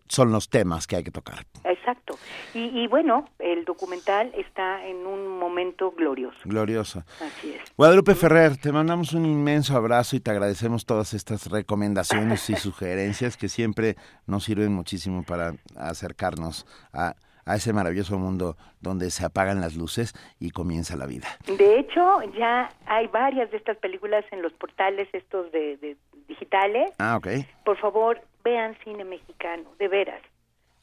son 0.09 0.31
los 0.31 0.49
temas 0.49 0.87
que 0.87 0.97
hay 0.97 1.05
que 1.05 1.11
tocar. 1.11 1.45
Exacto. 1.65 2.17
Y, 2.55 2.83
y, 2.83 2.87
bueno, 2.87 3.29
el 3.41 3.65
documental 3.65 4.33
está 4.37 4.87
en 4.87 5.07
un 5.07 5.27
momento 5.27 5.91
glorioso. 5.93 6.39
Glorioso. 6.45 7.05
Así 7.21 7.55
es. 7.55 7.75
Guadalupe 7.77 8.15
Ferrer, 8.15 8.57
te 8.57 8.71
mandamos 8.71 9.13
un 9.15 9.27
inmenso 9.27 9.77
abrazo 9.77 10.15
y 10.15 10.21
te 10.21 10.31
agradecemos 10.31 10.87
todas 10.87 11.13
estas 11.13 11.51
recomendaciones 11.51 12.49
y 12.51 12.57
sugerencias 12.57 13.37
que 13.37 13.49
siempre 13.49 13.97
nos 14.27 14.45
sirven 14.45 14.73
muchísimo 14.73 15.25
para 15.25 15.55
acercarnos 15.77 16.67
a 16.93 17.17
a 17.47 17.57
ese 17.57 17.73
maravilloso 17.73 18.19
mundo 18.19 18.57
donde 18.81 19.11
se 19.11 19.25
apagan 19.25 19.61
las 19.61 19.77
luces 19.77 20.15
y 20.39 20.51
comienza 20.51 20.97
la 20.97 21.07
vida. 21.07 21.29
De 21.47 21.79
hecho, 21.79 22.23
ya 22.39 22.71
hay 22.87 23.07
varias 23.09 23.51
de 23.51 23.57
estas 23.57 23.77
películas 23.79 24.25
en 24.31 24.43
los 24.43 24.53
portales 24.53 25.09
estos 25.13 25.51
de, 25.53 25.97
digitales. 26.29 26.93
Ah, 26.99 27.17
ok. 27.17 27.29
Por 27.65 27.79
favor, 27.79 28.21
vean 28.43 28.77
cine 28.85 29.05
mexicano, 29.05 29.65
de 29.79 29.89
veras. 29.89 30.23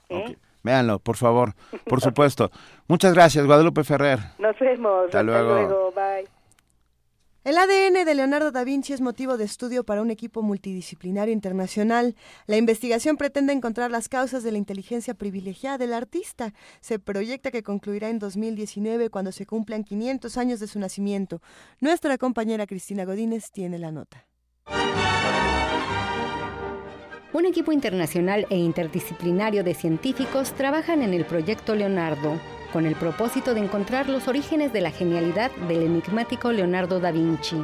¿eh? 0.09 0.35
Véanlo, 0.63 0.99
por 0.99 1.17
favor, 1.17 1.53
por 1.85 2.01
supuesto. 2.01 2.51
Muchas 2.88 3.13
gracias, 3.13 3.45
Guadalupe 3.45 3.83
Ferrer. 3.83 4.19
Nos 4.38 4.57
vemos. 4.59 5.05
Hasta 5.05 5.23
luego. 5.23 5.53
luego. 5.53 5.91
Bye. 5.91 6.40
El 7.43 7.57
ADN 7.57 8.05
de 8.05 8.13
Leonardo 8.13 8.51
da 8.51 8.63
Vinci 8.63 8.93
es 8.93 9.01
motivo 9.01 9.35
de 9.35 9.45
estudio 9.45 9.84
para 9.84 10.03
un 10.03 10.11
equipo 10.11 10.43
multidisciplinario 10.43 11.34
internacional. 11.34 12.15
La 12.45 12.57
investigación 12.57 13.18
pretende 13.18 13.51
encontrar 13.51 13.89
las 13.89 14.09
causas 14.09 14.43
de 14.43 14.51
la 14.51 14.59
inteligencia 14.59 15.15
privilegiada 15.15 15.80
del 15.80 15.93
artista. 15.93 16.53
Se 16.81 16.99
proyecta 16.99 17.49
que 17.49 17.63
concluirá 17.63 18.09
en 18.09 18.19
2019 18.19 19.09
cuando 19.09 19.31
se 19.31 19.47
cumplan 19.47 19.84
500 19.84 20.38
años 20.38 20.59
de 20.59 20.68
su 20.68 20.77
nacimiento. 20.77 21.41
Nuestra 21.80 22.19
compañera 22.19 22.68
Cristina 22.68 23.05
Godínez 23.05 23.49
tiene 23.49 23.80
la 23.80 23.91
nota. 23.91 24.27
Un 27.34 27.45
equipo 27.47 27.72
internacional 27.72 28.45
e 28.51 28.57
interdisciplinario 28.57 29.63
de 29.63 29.73
científicos 29.73 30.53
trabajan 30.53 31.01
en 31.01 31.15
el 31.15 31.26
proyecto 31.26 31.73
Leonardo, 31.73 32.39
con 32.72 32.85
el 32.85 32.95
propósito 32.95 33.53
de 33.53 33.61
encontrar 33.61 34.10
los 34.10 34.27
orígenes 34.27 34.73
de 34.73 34.81
la 34.81 34.91
genialidad 34.91 35.52
del 35.68 35.84
enigmático 35.84 36.52
Leonardo 36.52 36.99
da 36.99 37.11
Vinci. 37.11 37.57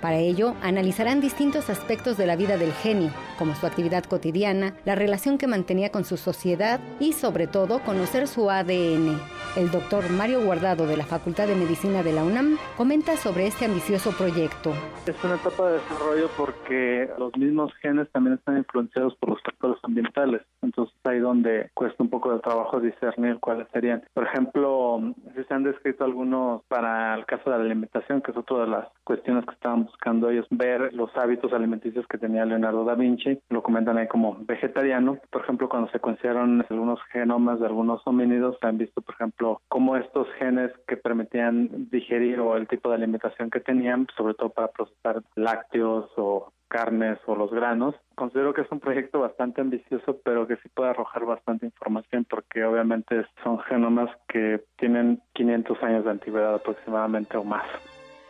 Para 0.00 0.18
ello, 0.18 0.54
analizarán 0.62 1.20
distintos 1.20 1.70
aspectos 1.70 2.16
de 2.16 2.26
la 2.26 2.36
vida 2.36 2.56
del 2.56 2.72
genio, 2.72 3.10
como 3.38 3.54
su 3.54 3.66
actividad 3.66 4.04
cotidiana, 4.04 4.74
la 4.84 4.94
relación 4.94 5.38
que 5.38 5.46
mantenía 5.46 5.90
con 5.90 6.04
su 6.04 6.16
sociedad 6.16 6.80
y, 7.00 7.12
sobre 7.12 7.46
todo, 7.46 7.80
conocer 7.80 8.28
su 8.28 8.50
ADN. 8.50 9.20
El 9.56 9.70
doctor 9.70 10.10
Mario 10.10 10.42
Guardado 10.44 10.86
de 10.86 10.98
la 10.98 11.06
Facultad 11.06 11.46
de 11.46 11.54
Medicina 11.54 12.02
de 12.02 12.12
la 12.12 12.24
UNAM 12.24 12.58
comenta 12.76 13.16
sobre 13.16 13.46
este 13.46 13.64
ambicioso 13.64 14.10
proyecto. 14.10 14.74
Es 15.06 15.24
una 15.24 15.36
etapa 15.36 15.70
de 15.70 15.78
desarrollo 15.78 16.28
porque 16.36 17.08
los 17.16 17.34
mismos 17.38 17.72
genes 17.80 18.06
también 18.12 18.34
están 18.34 18.58
influenciados 18.58 19.16
por 19.16 19.30
los 19.30 19.42
factores 19.42 19.78
ambientales. 19.82 20.42
Entonces 20.60 20.94
ahí 21.04 21.20
donde 21.20 21.70
cuesta 21.72 22.02
un 22.02 22.10
poco 22.10 22.34
de 22.34 22.40
trabajo 22.40 22.80
discernir 22.80 23.38
cuáles 23.40 23.66
serían. 23.72 24.02
Por 24.12 24.24
ejemplo, 24.24 25.00
se 25.34 25.54
han 25.54 25.62
descrito 25.62 26.04
algunos 26.04 26.62
para 26.68 27.14
el 27.14 27.24
caso 27.24 27.48
de 27.48 27.56
la 27.56 27.64
alimentación, 27.64 28.20
que 28.20 28.32
es 28.32 28.36
otra 28.36 28.58
de 28.58 28.66
las 28.66 28.88
cuestiones 29.04 29.46
que 29.46 29.54
estaban 29.54 29.84
buscando 29.84 30.28
ellos, 30.28 30.46
ver 30.50 30.92
los 30.92 31.16
hábitos 31.16 31.54
alimenticios 31.54 32.06
que 32.08 32.18
tenía 32.18 32.44
Leonardo 32.44 32.84
da 32.84 32.94
Vinci. 32.94 33.38
Lo 33.48 33.62
comentan 33.62 33.96
ahí 33.96 34.06
como 34.06 34.36
vegetariano. 34.40 35.16
Por 35.30 35.42
ejemplo, 35.42 35.70
cuando 35.70 35.90
se 35.92 36.00
consideraron 36.00 36.62
algunos 36.68 37.00
genomas 37.10 37.58
de 37.58 37.66
algunos 37.66 38.02
homínidos, 38.04 38.58
se 38.60 38.66
han 38.66 38.76
visto, 38.76 39.00
por 39.00 39.14
ejemplo, 39.14 39.45
cómo 39.68 39.96
estos 39.96 40.28
genes 40.38 40.70
que 40.86 40.96
permitían 40.96 41.88
digerir 41.90 42.40
o 42.40 42.56
el 42.56 42.68
tipo 42.68 42.88
de 42.88 42.96
alimentación 42.96 43.50
que 43.50 43.60
tenían, 43.60 44.06
sobre 44.16 44.34
todo 44.34 44.50
para 44.50 44.68
procesar 44.68 45.22
lácteos 45.34 46.10
o 46.16 46.52
carnes 46.68 47.18
o 47.26 47.34
los 47.34 47.50
granos. 47.50 47.94
Considero 48.14 48.52
que 48.52 48.62
es 48.62 48.72
un 48.72 48.80
proyecto 48.80 49.20
bastante 49.20 49.60
ambicioso, 49.60 50.18
pero 50.24 50.46
que 50.46 50.56
sí 50.56 50.68
puede 50.74 50.90
arrojar 50.90 51.24
bastante 51.24 51.66
información 51.66 52.26
porque 52.28 52.64
obviamente 52.64 53.24
son 53.42 53.58
genomas 53.60 54.10
que 54.28 54.64
tienen 54.76 55.22
500 55.34 55.82
años 55.82 56.04
de 56.04 56.10
antigüedad 56.10 56.54
aproximadamente 56.54 57.36
o 57.36 57.44
más. 57.44 57.66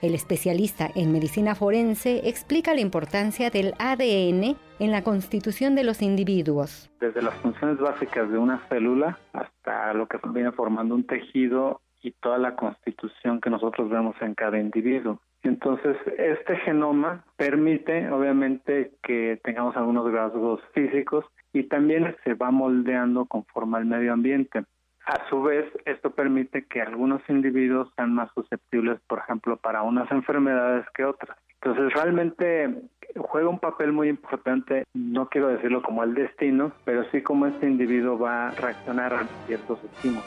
El 0.02 0.14
especialista 0.14 0.90
en 0.94 1.10
medicina 1.10 1.54
forense 1.54 2.28
explica 2.28 2.74
la 2.74 2.82
importancia 2.82 3.48
del 3.48 3.72
ADN 3.78 4.56
en 4.78 4.90
la 4.90 5.02
constitución 5.02 5.74
de 5.74 5.84
los 5.84 6.02
individuos. 6.02 6.90
Desde 7.00 7.22
las 7.22 7.34
funciones 7.36 7.78
básicas 7.78 8.30
de 8.30 8.36
una 8.36 8.58
célula 8.68 9.18
hasta 9.32 9.94
lo 9.94 10.06
que 10.06 10.18
viene 10.34 10.52
formando 10.52 10.94
un 10.94 11.06
tejido 11.06 11.80
y 12.02 12.12
toda 12.12 12.36
la 12.36 12.56
constitución 12.56 13.40
que 13.40 13.48
nosotros 13.48 13.88
vemos 13.88 14.14
en 14.20 14.34
cada 14.34 14.58
individuo. 14.58 15.18
Entonces, 15.42 15.96
este 16.18 16.56
genoma 16.56 17.24
permite, 17.36 18.10
obviamente, 18.10 18.92
que 19.02 19.40
tengamos 19.44 19.76
algunos 19.76 20.12
rasgos 20.12 20.60
físicos 20.74 21.24
y 21.54 21.64
también 21.64 22.14
se 22.24 22.34
va 22.34 22.50
moldeando 22.50 23.24
conforme 23.24 23.78
al 23.78 23.86
medio 23.86 24.12
ambiente. 24.12 24.64
A 25.06 25.28
su 25.28 25.40
vez, 25.40 25.64
esto 25.84 26.10
permite 26.10 26.66
que 26.66 26.82
algunos 26.82 27.22
individuos 27.28 27.88
sean 27.94 28.12
más 28.12 28.28
susceptibles, 28.34 28.98
por 29.06 29.20
ejemplo, 29.20 29.56
para 29.56 29.82
unas 29.82 30.10
enfermedades 30.10 30.84
que 30.96 31.04
otras. 31.04 31.38
Entonces, 31.62 31.92
realmente 31.94 32.74
juega 33.16 33.48
un 33.48 33.60
papel 33.60 33.92
muy 33.92 34.08
importante, 34.08 34.84
no 34.94 35.28
quiero 35.28 35.46
decirlo 35.46 35.80
como 35.82 36.02
el 36.02 36.14
destino, 36.14 36.72
pero 36.84 37.04
sí 37.12 37.22
como 37.22 37.46
este 37.46 37.66
individuo 37.68 38.18
va 38.18 38.48
a 38.48 38.50
reaccionar 38.50 39.14
a 39.14 39.28
ciertos 39.46 39.78
estímulos. 39.84 40.24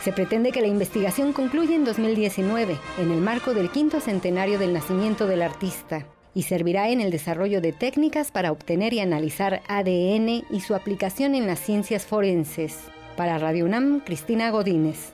Se 0.00 0.12
pretende 0.12 0.50
que 0.50 0.60
la 0.60 0.66
investigación 0.66 1.32
concluya 1.32 1.76
en 1.76 1.84
2019, 1.84 2.78
en 2.98 3.12
el 3.12 3.20
marco 3.20 3.54
del 3.54 3.70
quinto 3.70 4.00
centenario 4.00 4.58
del 4.58 4.72
nacimiento 4.72 5.28
del 5.28 5.42
artista, 5.42 6.04
y 6.34 6.42
servirá 6.42 6.88
en 6.88 7.00
el 7.00 7.12
desarrollo 7.12 7.60
de 7.60 7.72
técnicas 7.72 8.32
para 8.32 8.50
obtener 8.50 8.92
y 8.92 8.98
analizar 8.98 9.60
ADN 9.68 10.42
y 10.50 10.60
su 10.60 10.74
aplicación 10.74 11.36
en 11.36 11.46
las 11.46 11.60
ciencias 11.60 12.06
forenses. 12.06 12.90
Para 13.20 13.36
Radio 13.36 13.66
UNAM, 13.66 14.00
Cristina 14.00 14.48
Godínez. 14.48 15.12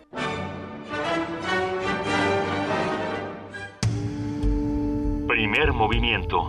Primer 5.26 5.72
movimiento. 5.72 6.48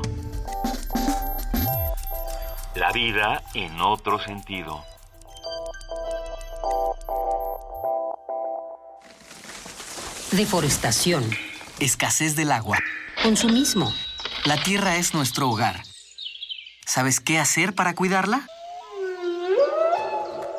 La 2.75 2.91
vida 2.91 3.41
en 3.55 3.81
otro 3.81 4.19
sentido. 4.19 4.83
Deforestación. 10.33 11.23
Escasez 11.79 12.35
del 12.35 12.51
agua. 12.51 12.77
Consumismo. 13.23 13.91
La 14.45 14.61
tierra 14.61 14.97
es 14.97 15.15
nuestro 15.15 15.49
hogar. 15.49 15.81
¿Sabes 16.85 17.19
qué 17.19 17.39
hacer 17.39 17.73
para 17.73 17.95
cuidarla? 17.95 18.47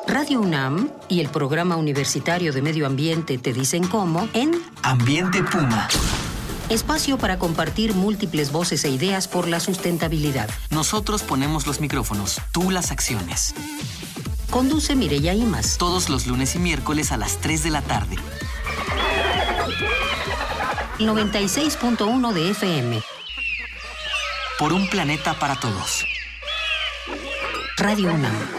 Radio 0.09 0.41
UNAM 0.41 0.89
y 1.07 1.19
el 1.19 1.29
Programa 1.29 1.75
Universitario 1.75 2.51
de 2.51 2.63
Medio 2.63 2.87
Ambiente 2.87 3.37
te 3.37 3.53
dicen 3.53 3.87
cómo 3.87 4.27
en 4.33 4.59
Ambiente 4.81 5.43
Puma. 5.43 5.87
Espacio 6.69 7.19
para 7.19 7.37
compartir 7.37 7.93
múltiples 7.93 8.51
voces 8.51 8.83
e 8.85 8.89
ideas 8.89 9.27
por 9.27 9.47
la 9.47 9.59
sustentabilidad. 9.59 10.49
Nosotros 10.71 11.21
ponemos 11.21 11.67
los 11.67 11.79
micrófonos, 11.79 12.41
tú 12.51 12.71
las 12.71 12.89
acciones. 12.89 13.53
Conduce 14.49 14.95
Mireya 14.95 15.35
Imas. 15.35 15.77
Todos 15.77 16.09
los 16.09 16.25
lunes 16.25 16.55
y 16.55 16.59
miércoles 16.59 17.11
a 17.11 17.17
las 17.17 17.37
3 17.37 17.61
de 17.61 17.69
la 17.69 17.83
tarde. 17.83 18.15
96.1 20.97 22.33
de 22.33 22.49
FM. 22.49 23.03
Por 24.57 24.73
un 24.73 24.89
planeta 24.89 25.37
para 25.37 25.55
todos. 25.59 26.03
Radio 27.77 28.11
UNAM. 28.11 28.58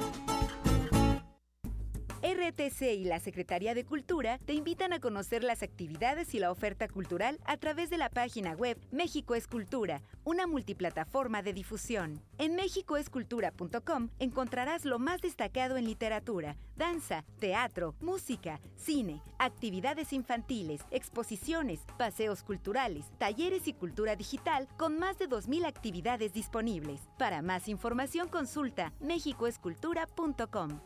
Y 2.59 3.05
la 3.05 3.19
Secretaría 3.19 3.73
de 3.73 3.85
Cultura 3.85 4.37
te 4.45 4.53
invitan 4.53 4.91
a 4.91 4.99
conocer 4.99 5.41
las 5.41 5.63
actividades 5.63 6.35
y 6.35 6.39
la 6.39 6.51
oferta 6.51 6.89
cultural 6.89 7.39
a 7.45 7.55
través 7.55 7.89
de 7.89 7.97
la 7.97 8.09
página 8.09 8.53
web 8.53 8.77
México 8.91 9.35
es 9.35 9.47
Cultura, 9.47 10.01
una 10.25 10.47
multiplataforma 10.47 11.41
de 11.41 11.53
difusión. 11.53 12.21
En 12.37 12.55
mexicoescultura.com 12.55 14.09
encontrarás 14.19 14.83
lo 14.83 14.99
más 14.99 15.21
destacado 15.21 15.77
en 15.77 15.85
literatura, 15.85 16.57
danza, 16.75 17.23
teatro, 17.39 17.95
música, 18.01 18.59
cine, 18.75 19.21
actividades 19.39 20.11
infantiles, 20.11 20.81
exposiciones, 20.91 21.79
paseos 21.97 22.43
culturales, 22.43 23.05
talleres 23.17 23.67
y 23.67 23.73
cultura 23.73 24.17
digital 24.17 24.67
con 24.77 24.99
más 24.99 25.17
de 25.17 25.29
2.000 25.29 25.65
actividades 25.65 26.33
disponibles. 26.33 26.99
Para 27.17 27.41
más 27.41 27.69
información 27.69 28.27
consulta 28.27 28.91
mexicoescultura.com. 28.99 30.79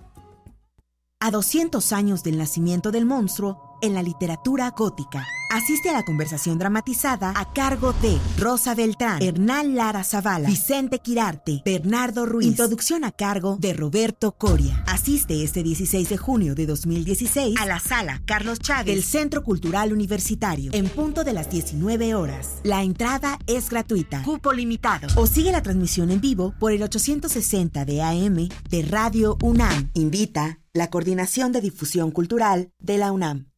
a 1.20 1.32
200 1.32 1.94
años 1.94 2.24
del 2.24 2.38
nacimiento 2.38 2.92
del 2.92 3.06
monstruo 3.06 3.75
en 3.82 3.94
la 3.94 4.04
literatura 4.04 4.72
gótica. 4.72 5.26
Asiste 5.52 5.90
a 5.90 5.94
la 5.94 6.04
conversación 6.04 6.58
dramatizada 6.58 7.32
a 7.36 7.54
cargo 7.54 7.94
de 8.02 8.18
Rosa 8.38 8.76
Beltrán, 8.76 9.22
Hernán 9.22 9.76
Lara 9.76 10.04
Zavala, 10.04 10.50
Vicente 10.50 11.00
Quirarte, 11.00 11.62
Bernardo 11.64 12.26
Ruiz. 12.26 12.48
Introducción 12.48 13.04
a 13.04 13.12
cargo 13.12 13.58
de 13.60 13.74
Roberto 13.74 14.34
Coria. 14.34 14.84
Asiste 14.88 15.44
este 15.44 15.64
16 15.64 16.10
de 16.10 16.18
junio 16.18 16.56
de 16.56 16.66
2016 16.66 17.56
a 17.60 17.66
la 17.66 17.80
sala 17.80 18.22
Carlos 18.26 18.60
Chávez 18.60 18.88
del 18.88 19.04
Centro 19.04 19.44
Cultural 19.44 19.94
Universitario 19.94 20.72
en 20.74 20.90
punto 20.90 21.24
de 21.24 21.34
las 21.34 21.50
19 21.50 22.16
horas. 22.16 22.60
La 22.64 22.84
entrada 22.84 23.40
es 23.48 23.70
gratuita, 23.70 24.24
cupo 24.24 24.52
limitado. 24.52 25.08
O 25.16 25.28
sigue 25.28 25.52
la 25.52 25.62
transmisión 25.62 26.12
en 26.12 26.22
vivo 26.22 26.54
por 26.60 26.72
el 26.72 26.84
860 26.84 27.86
de 27.86 28.02
AM 28.02 28.50
de 28.70 28.82
Radio 28.82 29.38
UNAM. 29.42 29.92
Invita 29.94 30.60
la 30.74 30.90
Coordinación 30.90 31.54
de 31.54 31.62
Difusión 31.62 32.12
Cultural 32.12 32.72
de 32.80 32.98
la 32.98 33.12
UNAM. 33.12 33.55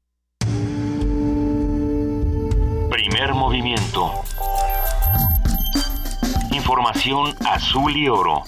Primer 3.09 3.33
movimiento. 3.33 4.11
Información 6.51 7.33
azul 7.45 7.95
y 7.95 8.09
oro. 8.09 8.43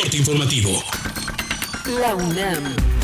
Corte 0.00 0.16
informativo. 0.16 0.82
La 2.00 2.16
UNAM. 2.16 2.97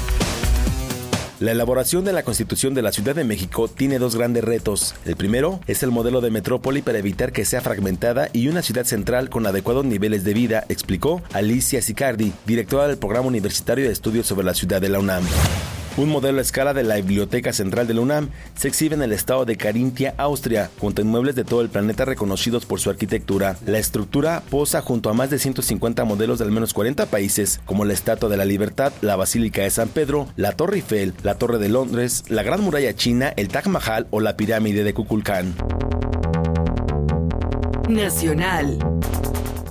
La 1.40 1.50
elaboración 1.50 2.04
de 2.04 2.12
la 2.12 2.22
Constitución 2.22 2.74
de 2.74 2.82
la 2.82 2.92
Ciudad 2.92 3.16
de 3.16 3.24
México 3.24 3.66
tiene 3.66 3.98
dos 3.98 4.14
grandes 4.14 4.44
retos. 4.44 4.94
El 5.04 5.16
primero 5.16 5.58
es 5.66 5.82
el 5.82 5.90
modelo 5.90 6.20
de 6.20 6.30
metrópoli 6.30 6.80
para 6.80 6.98
evitar 6.98 7.32
que 7.32 7.44
sea 7.44 7.60
fragmentada 7.60 8.28
y 8.32 8.46
una 8.46 8.62
ciudad 8.62 8.84
central 8.84 9.30
con 9.30 9.44
adecuados 9.44 9.84
niveles 9.84 10.22
de 10.22 10.32
vida, 10.32 10.64
explicó 10.68 11.22
Alicia 11.32 11.82
Sicardi, 11.82 12.32
directora 12.46 12.86
del 12.86 12.98
Programa 12.98 13.26
Universitario 13.26 13.86
de 13.86 13.92
Estudios 13.92 14.26
sobre 14.26 14.46
la 14.46 14.54
Ciudad 14.54 14.80
de 14.80 14.88
la 14.88 15.00
UNAM. 15.00 15.24
Un 15.96 16.08
modelo 16.08 16.40
a 16.40 16.42
escala 16.42 16.74
de 16.74 16.82
la 16.82 16.96
Biblioteca 16.96 17.52
Central 17.52 17.86
de 17.86 17.94
la 17.94 18.00
UNAM 18.00 18.28
se 18.56 18.66
exhibe 18.66 18.96
en 18.96 19.02
el 19.02 19.12
estado 19.12 19.44
de 19.44 19.56
Carintia, 19.56 20.12
Austria, 20.16 20.68
junto 20.80 21.00
a 21.00 21.04
inmuebles 21.04 21.36
de 21.36 21.44
todo 21.44 21.60
el 21.60 21.68
planeta 21.68 22.04
reconocidos 22.04 22.66
por 22.66 22.80
su 22.80 22.90
arquitectura. 22.90 23.56
La 23.64 23.78
estructura 23.78 24.42
posa 24.50 24.82
junto 24.82 25.08
a 25.08 25.14
más 25.14 25.30
de 25.30 25.38
150 25.38 26.04
modelos 26.04 26.40
de 26.40 26.46
al 26.46 26.50
menos 26.50 26.74
40 26.74 27.06
países, 27.06 27.60
como 27.64 27.84
la 27.84 27.92
Estatua 27.92 28.28
de 28.28 28.36
la 28.36 28.44
Libertad, 28.44 28.92
la 29.02 29.14
Basílica 29.14 29.62
de 29.62 29.70
San 29.70 29.88
Pedro, 29.88 30.26
la 30.34 30.52
Torre 30.52 30.78
Eiffel, 30.78 31.14
la 31.22 31.36
Torre 31.36 31.58
de 31.58 31.68
Londres, 31.68 32.24
la 32.28 32.42
Gran 32.42 32.60
Muralla 32.60 32.96
China, 32.96 33.32
el 33.36 33.46
Taj 33.46 33.66
Mahal 33.66 34.08
o 34.10 34.18
la 34.18 34.36
Pirámide 34.36 34.82
de 34.82 34.94
Kukulcán. 34.94 35.54
Nacional. 37.88 38.78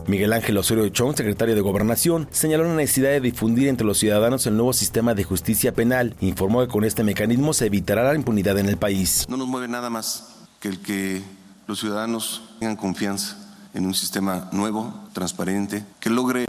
Miguel 0.08 0.34
Ángel 0.34 0.58
Osorio 0.58 0.88
Chong, 0.90 1.16
secretario 1.16 1.56
de 1.56 1.62
Gobernación, 1.62 2.28
señaló 2.32 2.66
la 2.66 2.76
necesidad 2.76 3.10
de 3.10 3.22
difundir 3.22 3.68
entre 3.68 3.88
los 3.88 3.98
ciudadanos 3.98 4.46
el 4.48 4.56
nuevo 4.56 4.74
sistema 4.74 5.14
de 5.14 5.24
justicia 5.24 5.74
penal. 5.74 6.16
Informó 6.20 6.62
que 6.62 6.68
con 6.68 6.84
este 6.84 7.04
mecanismo 7.04 7.54
se 7.54 7.68
evitará 7.68 8.04
la 8.04 8.16
impunidad 8.16 8.58
en 8.60 8.68
el 8.68 8.78
país. 8.78 9.26
No 9.30 9.38
nos 9.38 9.48
mueve 9.48 9.68
nada 9.68 9.90
más 9.90 10.30
que 10.60 10.68
el 10.68 10.80
que 10.80 11.22
los 11.68 11.80
ciudadanos 11.80 12.42
tengan 12.60 12.76
confianza 12.76 13.38
en 13.74 13.86
un 13.86 13.94
sistema 13.94 14.50
nuevo, 14.52 14.94
transparente, 15.14 15.84
que 16.00 16.10
logre 16.10 16.46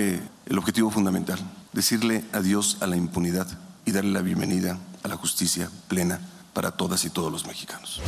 el 0.46 0.58
objetivo 0.58 0.90
fundamental, 0.90 1.38
decirle 1.72 2.24
adiós 2.32 2.78
a 2.80 2.86
la 2.86 2.96
impunidad 2.96 3.46
y 3.84 3.92
darle 3.92 4.12
la 4.12 4.22
bienvenida 4.22 4.78
a 5.02 5.08
la 5.08 5.16
justicia 5.16 5.70
plena 5.88 6.20
para 6.54 6.70
todas 6.70 7.04
y 7.04 7.10
todos 7.10 7.30
los 7.30 7.46
mexicanos. 7.46 8.00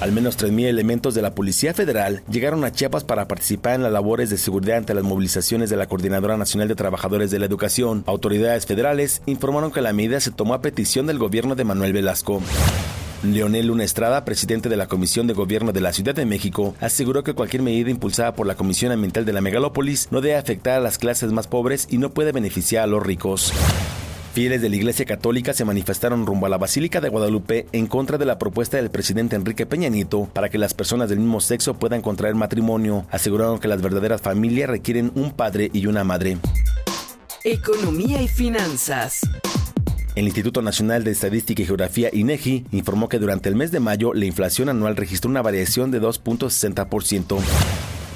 Al 0.00 0.12
menos 0.12 0.38
3.000 0.38 0.64
elementos 0.64 1.14
de 1.14 1.20
la 1.20 1.34
Policía 1.34 1.74
Federal 1.74 2.22
llegaron 2.30 2.64
a 2.64 2.72
Chiapas 2.72 3.04
para 3.04 3.28
participar 3.28 3.74
en 3.74 3.82
las 3.82 3.92
labores 3.92 4.30
de 4.30 4.38
seguridad 4.38 4.78
ante 4.78 4.94
las 4.94 5.04
movilizaciones 5.04 5.68
de 5.68 5.76
la 5.76 5.86
Coordinadora 5.86 6.38
Nacional 6.38 6.68
de 6.68 6.74
Trabajadores 6.74 7.30
de 7.30 7.38
la 7.38 7.46
Educación. 7.46 8.04
Autoridades 8.06 8.64
federales 8.64 9.20
informaron 9.26 9.72
que 9.72 9.82
la 9.82 9.92
medida 9.92 10.20
se 10.20 10.30
tomó 10.30 10.54
a 10.54 10.62
petición 10.62 11.06
del 11.06 11.18
gobierno 11.18 11.54
de 11.54 11.64
Manuel 11.64 11.92
Velasco. 11.92 12.40
Leonel 13.22 13.66
Luna 13.66 13.84
Estrada, 13.84 14.24
presidente 14.24 14.70
de 14.70 14.78
la 14.78 14.86
Comisión 14.86 15.26
de 15.26 15.34
Gobierno 15.34 15.72
de 15.72 15.82
la 15.82 15.92
Ciudad 15.92 16.14
de 16.14 16.24
México, 16.24 16.74
aseguró 16.80 17.22
que 17.22 17.34
cualquier 17.34 17.62
medida 17.62 17.90
impulsada 17.90 18.34
por 18.34 18.46
la 18.46 18.54
Comisión 18.54 18.92
Ambiental 18.92 19.26
de 19.26 19.34
la 19.34 19.42
Megalópolis 19.42 20.08
no 20.10 20.22
debe 20.22 20.36
afectar 20.36 20.78
a 20.78 20.80
las 20.80 20.96
clases 20.96 21.30
más 21.30 21.46
pobres 21.46 21.86
y 21.90 21.98
no 21.98 22.10
puede 22.10 22.32
beneficiar 22.32 22.84
a 22.84 22.86
los 22.86 23.02
ricos. 23.02 23.52
Fieles 24.32 24.62
de 24.62 24.68
la 24.68 24.76
Iglesia 24.76 25.04
Católica 25.06 25.52
se 25.52 25.64
manifestaron 25.64 26.24
rumbo 26.24 26.46
a 26.46 26.48
la 26.48 26.56
Basílica 26.56 27.00
de 27.00 27.08
Guadalupe 27.08 27.66
en 27.72 27.88
contra 27.88 28.16
de 28.16 28.26
la 28.26 28.38
propuesta 28.38 28.76
del 28.76 28.88
presidente 28.88 29.34
Enrique 29.34 29.66
Peña 29.66 29.88
Nieto 29.88 30.28
para 30.32 30.48
que 30.48 30.58
las 30.58 30.72
personas 30.72 31.08
del 31.08 31.18
mismo 31.18 31.40
sexo 31.40 31.74
puedan 31.74 32.00
contraer 32.00 32.36
matrimonio. 32.36 33.06
Aseguraron 33.10 33.58
que 33.58 33.66
las 33.66 33.82
verdaderas 33.82 34.20
familias 34.20 34.70
requieren 34.70 35.10
un 35.16 35.32
padre 35.32 35.68
y 35.72 35.86
una 35.86 36.04
madre. 36.04 36.38
Economía 37.42 38.22
y 38.22 38.28
finanzas. 38.28 39.20
El 40.14 40.26
Instituto 40.26 40.62
Nacional 40.62 41.02
de 41.02 41.10
Estadística 41.10 41.62
y 41.62 41.66
Geografía 41.66 42.10
INEGI 42.12 42.66
informó 42.70 43.08
que 43.08 43.18
durante 43.18 43.48
el 43.48 43.56
mes 43.56 43.72
de 43.72 43.80
mayo 43.80 44.14
la 44.14 44.26
inflación 44.26 44.68
anual 44.68 44.94
registró 44.94 45.28
una 45.28 45.42
variación 45.42 45.90
de 45.90 46.00
2.60%. 46.00 47.40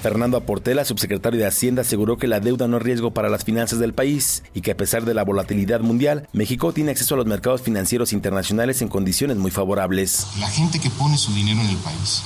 Fernando 0.05 0.37
Aportela, 0.37 0.85
subsecretario 0.85 1.41
de 1.41 1.47
Hacienda, 1.47 1.81
aseguró 1.81 2.19
que 2.19 2.27
la 2.27 2.39
deuda 2.39 2.69
no 2.69 2.77
es 2.77 2.83
riesgo 2.83 3.15
para 3.15 3.31
las 3.31 3.43
finanzas 3.43 3.79
del 3.79 3.95
país 3.95 4.43
y 4.53 4.61
que 4.61 4.73
a 4.73 4.77
pesar 4.77 5.07
de 5.07 5.15
la 5.15 5.25
volatilidad 5.25 5.81
mundial, 5.81 6.29
México 6.35 6.75
tiene 6.75 6.91
acceso 6.91 7.15
a 7.15 7.17
los 7.17 7.25
mercados 7.25 7.63
financieros 7.63 8.13
internacionales 8.13 8.83
en 8.83 8.89
condiciones 8.89 9.39
muy 9.39 9.51
favorables. 9.51 10.27
La 10.39 10.51
gente 10.51 10.79
que 10.79 10.91
pone 10.91 11.17
su 11.17 11.33
dinero 11.33 11.59
en 11.63 11.69
el 11.69 11.79
país, 11.79 12.21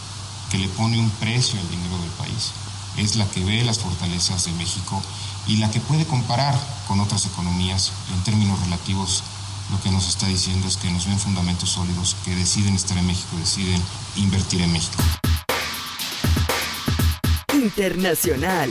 que 0.50 0.58
le 0.58 0.66
pone 0.70 0.98
un 0.98 1.08
precio 1.20 1.56
al 1.60 1.70
dinero 1.70 1.96
del 2.02 2.10
país, 2.18 2.50
es 2.96 3.14
la 3.14 3.30
que 3.30 3.44
ve 3.44 3.62
las 3.62 3.78
fortalezas 3.78 4.46
de 4.46 4.52
México 4.54 5.00
y 5.46 5.58
la 5.58 5.70
que 5.70 5.78
puede 5.78 6.04
comparar 6.04 6.56
con 6.88 6.98
otras 6.98 7.26
economías 7.26 7.92
en 8.12 8.24
términos 8.24 8.60
relativos. 8.64 9.22
Lo 9.70 9.80
que 9.82 9.92
nos 9.92 10.08
está 10.08 10.26
diciendo 10.26 10.66
es 10.66 10.78
que 10.78 10.90
nos 10.90 11.06
ven 11.06 11.20
fundamentos 11.20 11.68
sólidos, 11.68 12.16
que 12.24 12.34
deciden 12.34 12.74
estar 12.74 12.98
en 12.98 13.06
México, 13.06 13.36
deciden 13.38 13.80
invertir 14.16 14.62
en 14.62 14.72
México. 14.72 15.00
Internacional. 17.58 18.70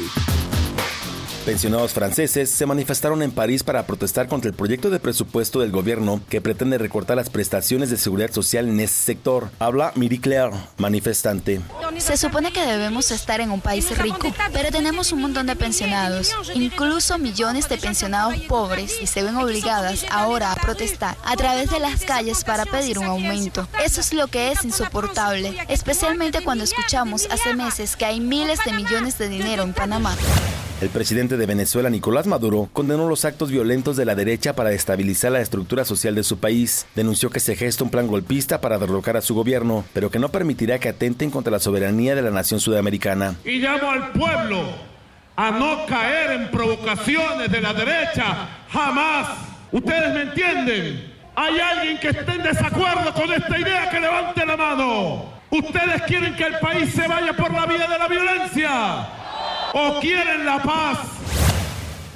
Pensionados 1.48 1.94
franceses 1.94 2.52
se 2.52 2.66
manifestaron 2.66 3.22
en 3.22 3.32
París 3.32 3.64
para 3.64 3.88
protestar 3.88 4.28
contra 4.28 4.50
el 4.50 4.54
proyecto 4.54 4.90
de 4.90 5.00
presupuesto 5.00 5.62
del 5.62 5.72
gobierno 5.72 6.20
que 6.28 6.42
pretende 6.42 6.78
recortar 6.78 7.16
las 7.16 7.30
prestaciones 7.30 7.90
de 7.90 7.96
seguridad 7.96 8.34
social 8.34 8.68
en 8.68 8.82
ese 8.82 8.94
sector. 8.96 9.50
Habla 9.58 9.94
Miri 9.96 10.20
Claire, 10.20 10.52
manifestante. 10.78 11.62
Se 12.00 12.18
supone 12.18 12.52
que 12.52 12.66
debemos 12.66 13.12
estar 13.12 13.40
en 13.40 13.52
un 13.52 13.62
país 13.62 13.98
rico, 13.98 14.28
pero 14.52 14.72
tenemos 14.72 15.14
un 15.14 15.22
montón 15.22 15.48
de 15.48 15.56
pensionados, 15.56 16.36
incluso 16.54 17.18
millones 17.18 17.70
de 17.70 17.78
pensionados 17.78 18.42
pobres, 18.42 19.02
y 19.02 19.08
se 19.08 19.24
ven 19.24 19.38
obligadas 19.38 20.06
ahora 20.12 20.52
a 20.52 20.56
protestar 20.58 21.16
a 21.24 21.38
través 21.38 21.72
de 21.72 21.80
las 21.80 22.04
calles 22.04 22.44
para 22.44 22.66
pedir 22.66 23.00
un 23.00 23.06
aumento. 23.06 23.66
Eso 23.82 24.02
es 24.02 24.12
lo 24.12 24.28
que 24.28 24.52
es 24.52 24.66
insoportable, 24.66 25.58
especialmente 25.70 26.44
cuando 26.44 26.66
escuchamos 26.66 27.26
hace 27.32 27.54
meses 27.54 27.96
que 27.96 28.04
hay 28.04 28.20
miles 28.20 28.60
de 28.66 28.74
millones 28.74 29.18
de 29.18 29.30
dinero 29.30 29.64
en 29.64 29.72
Panamá. 29.72 30.14
El 30.80 30.90
presidente 30.90 31.38
de 31.38 31.46
Venezuela, 31.48 31.90
Nicolás 31.90 32.28
Maduro, 32.28 32.70
condenó 32.72 33.10
los 33.10 33.26
actos 33.26 33.50
violentos 33.50 33.98
de 33.98 34.06
la 34.06 34.14
derecha 34.14 34.54
para 34.54 34.70
destabilizar 34.70 35.32
la 35.32 35.42
estructura 35.42 35.86
social 35.86 36.14
de 36.14 36.24
su 36.24 36.38
país. 36.38 36.86
Denunció 36.94 37.32
que 37.32 37.40
se 37.40 37.56
gesta 37.56 37.84
un 37.84 37.90
plan 37.90 38.06
golpista 38.06 38.62
para 38.62 38.78
derrocar 38.78 39.18
a 39.18 39.22
su 39.22 39.34
gobierno, 39.34 39.86
pero 39.92 40.12
que 40.12 40.20
no 40.20 40.30
permitirá 40.30 40.78
que 40.78 40.90
atenten 40.90 41.32
contra 41.32 41.50
la 41.50 41.60
soberanía 41.60 42.14
de 42.14 42.22
la 42.22 42.30
nación 42.30 42.60
sudamericana. 42.60 43.38
Y 43.44 43.58
llamo 43.58 43.90
al 43.90 44.12
pueblo 44.12 44.66
a 45.36 45.50
no 45.50 45.84
caer 45.88 46.42
en 46.42 46.52
provocaciones 46.52 47.52
de 47.52 47.60
la 47.60 47.74
derecha. 47.74 48.48
Jamás. 48.72 49.30
¿Ustedes 49.72 50.14
me 50.14 50.22
entienden? 50.22 51.12
¿Hay 51.36 51.60
alguien 51.60 52.00
que 52.00 52.10
esté 52.10 52.34
en 52.34 52.44
desacuerdo 52.44 53.16
con 53.16 53.34
esta 53.34 53.60
idea 53.60 53.90
que 53.90 54.00
levante 54.00 54.46
la 54.46 54.56
mano? 54.56 55.34
¿Ustedes 55.50 56.04
quieren 56.04 56.36
que 56.36 56.44
el 56.44 56.60
país 56.60 56.94
se 56.94 57.08
vaya 57.08 57.34
por 57.34 57.52
la 57.52 57.66
vía 57.66 57.88
de 57.88 57.98
la 57.98 58.08
violencia? 58.08 59.17
O 59.78 60.00
quieren 60.00 60.46
la 60.46 60.58
paz. 60.60 61.47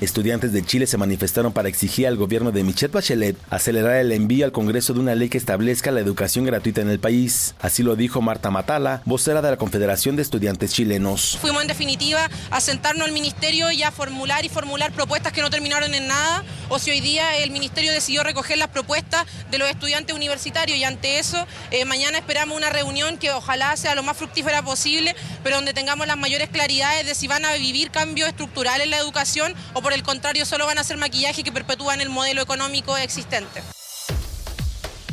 Estudiantes 0.02 0.52
de 0.52 0.66
Chile 0.66 0.88
se 0.88 0.98
manifestaron 0.98 1.54
para 1.54 1.70
exigir 1.70 2.08
al 2.08 2.18
gobierno 2.18 2.52
de 2.52 2.64
Michelle 2.64 2.92
Bachelet 2.92 3.38
acelerar 3.52 3.98
el 3.98 4.12
envío 4.12 4.46
al 4.46 4.52
Congreso 4.52 4.96
de 4.96 5.00
una 5.00 5.14
ley 5.14 5.30
que 5.30 5.38
establezca 5.38 5.92
la 5.92 6.00
educación 6.00 6.44
gratuita 6.44 6.82
en 6.82 6.90
el 6.90 7.00
país. 7.00 7.54
Así 7.62 7.84
lo 7.84 7.96
dijo 7.96 8.20
Marta 8.20 8.50
Matala, 8.50 9.04
vocera 9.06 9.44
de 9.44 9.52
la 9.52 9.58
Confederación 9.58 10.16
de 10.16 10.24
Estudiantes 10.24 10.74
Chilenos. 10.74 11.38
Fuimos 11.40 11.62
en 11.62 11.68
definitiva 11.68 12.32
a 12.50 12.62
sentarnos 12.62 13.06
al 13.06 13.14
ministerio 13.14 13.72
y 13.72 13.84
a 13.84 13.92
formular 13.92 14.44
y 14.44 14.50
formular 14.50 14.92
propuestas 14.92 15.34
que 15.34 15.42
no 15.42 15.52
terminaron 15.52 15.94
en 15.94 16.08
nada, 16.08 16.44
o 16.70 16.80
si 16.80 16.90
hoy 16.90 17.00
día 17.00 17.38
el 17.38 17.52
ministerio 17.52 17.92
decidió 17.94 18.24
recoger 18.24 18.58
las 18.58 18.70
propuestas 18.70 19.28
de 19.52 19.60
los 19.60 19.70
estudiantes 19.70 20.16
universitarios 20.16 20.80
y 20.80 20.84
ante 20.84 21.20
eso 21.20 21.46
eh, 21.70 21.86
mañana 21.86 22.18
esperamos 22.18 22.58
una 22.58 22.72
reunión 22.72 23.20
que 23.20 23.30
ojalá 23.30 23.78
sea 23.78 23.94
lo 23.94 24.02
más 24.02 24.18
fructífera 24.18 24.64
posible, 24.64 25.16
pero 25.44 25.58
donde 25.58 25.76
tengamos 25.76 26.08
las 26.08 26.18
mayores 26.18 26.50
claridades 26.50 27.06
de 27.06 27.14
si 27.14 27.28
van 27.28 27.46
a 27.46 27.54
vivir 27.54 27.92
cambios 27.92 28.30
estructurales 28.30 28.86
en 28.86 28.90
la 28.90 28.98
educación 28.98 29.54
o 29.74 29.82
por 29.84 29.91
el 29.94 30.04
contrario 30.04 30.46
solo 30.46 30.66
van 30.66 30.78
a 30.78 30.82
hacer 30.82 30.98
maquillaje 30.98 31.44
que 31.44 31.52
perpetúan 31.52 32.02
el 32.02 32.10
modelo 32.10 32.42
económico 32.42 32.98
existente. 32.98 33.62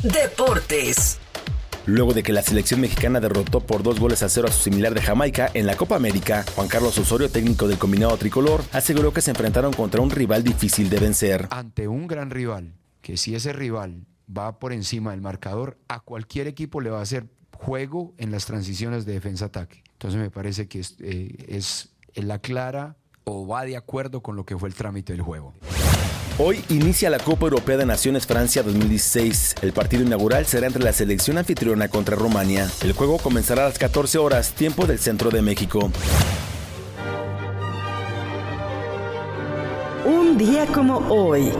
Deportes. 0.03 1.19
Luego 1.85 2.13
de 2.13 2.23
que 2.23 2.33
la 2.33 2.41
selección 2.41 2.81
mexicana 2.81 3.19
derrotó 3.19 3.61
por 3.61 3.81
dos 3.83 3.99
goles 3.99 4.21
a 4.21 4.29
cero 4.29 4.47
a 4.47 4.51
su 4.51 4.61
similar 4.61 4.93
de 4.93 5.01
Jamaica 5.01 5.49
en 5.53 5.65
la 5.65 5.75
Copa 5.75 5.95
América, 5.95 6.45
Juan 6.55 6.67
Carlos 6.67 6.97
Osorio, 6.97 7.31
técnico 7.31 7.67
del 7.67 7.79
combinado 7.79 8.15
tricolor, 8.17 8.63
aseguró 8.71 9.11
que 9.11 9.21
se 9.21 9.31
enfrentaron 9.31 9.73
contra 9.73 9.99
un 9.99 10.11
rival 10.11 10.43
difícil 10.43 10.89
de 10.89 10.99
vencer. 10.99 11.47
Ante 11.49 11.87
un 11.87 12.05
gran 12.07 12.29
rival, 12.29 12.75
que 13.01 13.17
si 13.17 13.33
ese 13.33 13.53
rival 13.53 14.05
va 14.29 14.59
por 14.59 14.71
encima 14.71 15.11
del 15.11 15.21
marcador, 15.21 15.79
a 15.87 15.99
cualquier 15.99 16.47
equipo 16.47 16.79
le 16.79 16.91
va 16.91 16.99
a 16.99 17.03
hacer 17.03 17.27
juego 17.53 18.13
en 18.17 18.31
las 18.31 18.45
transiciones 18.45 19.05
de 19.05 19.13
defensa-ataque. 19.13 19.83
Entonces 19.93 20.19
me 20.19 20.29
parece 20.29 20.67
que 20.67 20.79
es, 20.79 20.95
eh, 20.99 21.45
es 21.49 21.89
la 22.13 22.39
clara 22.39 22.97
o 23.23 23.47
va 23.47 23.65
de 23.65 23.77
acuerdo 23.77 24.21
con 24.21 24.35
lo 24.35 24.45
que 24.45 24.57
fue 24.57 24.69
el 24.69 24.75
trámite 24.75 25.13
del 25.13 25.21
juego. 25.21 25.53
Hoy 26.41 26.63
inicia 26.69 27.09
la 27.09 27.19
Copa 27.19 27.47
Europea 27.47 27.75
de 27.75 27.85
Naciones 27.85 28.25
Francia 28.25 28.63
2016. 28.63 29.55
El 29.61 29.73
partido 29.73 30.03
inaugural 30.03 30.45
será 30.45 30.67
entre 30.67 30.81
la 30.81 30.93
selección 30.93 31.37
anfitriona 31.37 31.89
contra 31.89 32.15
Rumania. 32.15 32.69
El 32.81 32.93
juego 32.93 33.17
comenzará 33.17 33.65
a 33.65 33.67
las 33.67 33.77
14 33.77 34.19
horas, 34.19 34.53
tiempo 34.53 34.85
del 34.85 34.99
centro 34.99 35.31
de 35.31 35.41
México. 35.41 35.91
Un 40.05 40.37
día 40.37 40.65
como 40.67 40.99
hoy. 41.09 41.51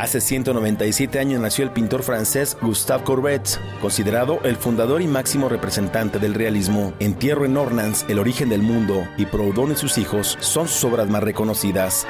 Hace 0.00 0.22
197 0.22 1.18
años 1.18 1.42
nació 1.42 1.62
el 1.62 1.72
pintor 1.72 2.02
francés 2.02 2.56
Gustave 2.62 3.04
Courbet, 3.04 3.60
considerado 3.82 4.40
el 4.44 4.56
fundador 4.56 5.02
y 5.02 5.06
máximo 5.06 5.50
representante 5.50 6.18
del 6.18 6.32
realismo. 6.32 6.94
Entierro 7.00 7.44
en 7.44 7.58
Ornans, 7.58 8.06
El 8.08 8.18
origen 8.18 8.48
del 8.48 8.62
mundo 8.62 9.06
y 9.18 9.26
Proudhon 9.26 9.72
y 9.72 9.76
sus 9.76 9.98
hijos 9.98 10.38
son 10.40 10.68
sus 10.68 10.84
obras 10.84 11.10
más 11.10 11.22
reconocidas. 11.22 12.06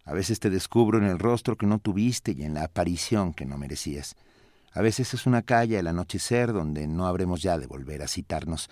A 0.05 0.13
veces 0.13 0.39
te 0.39 0.49
descubro 0.49 0.97
en 0.97 1.03
el 1.03 1.19
rostro 1.19 1.55
que 1.55 1.67
no 1.67 1.77
tuviste 1.77 2.31
y 2.31 2.41
en 2.41 2.55
la 2.55 2.63
aparición 2.63 3.31
que 3.31 3.45
no 3.45 3.59
merecías. 3.59 4.15
A 4.71 4.81
veces 4.81 5.13
es 5.13 5.27
una 5.27 5.43
calle 5.43 5.77
al 5.77 5.85
anochecer 5.85 6.51
donde 6.51 6.87
no 6.87 7.05
habremos 7.05 7.43
ya 7.43 7.59
de 7.59 7.67
volver 7.67 8.01
a 8.01 8.07
citarnos, 8.07 8.71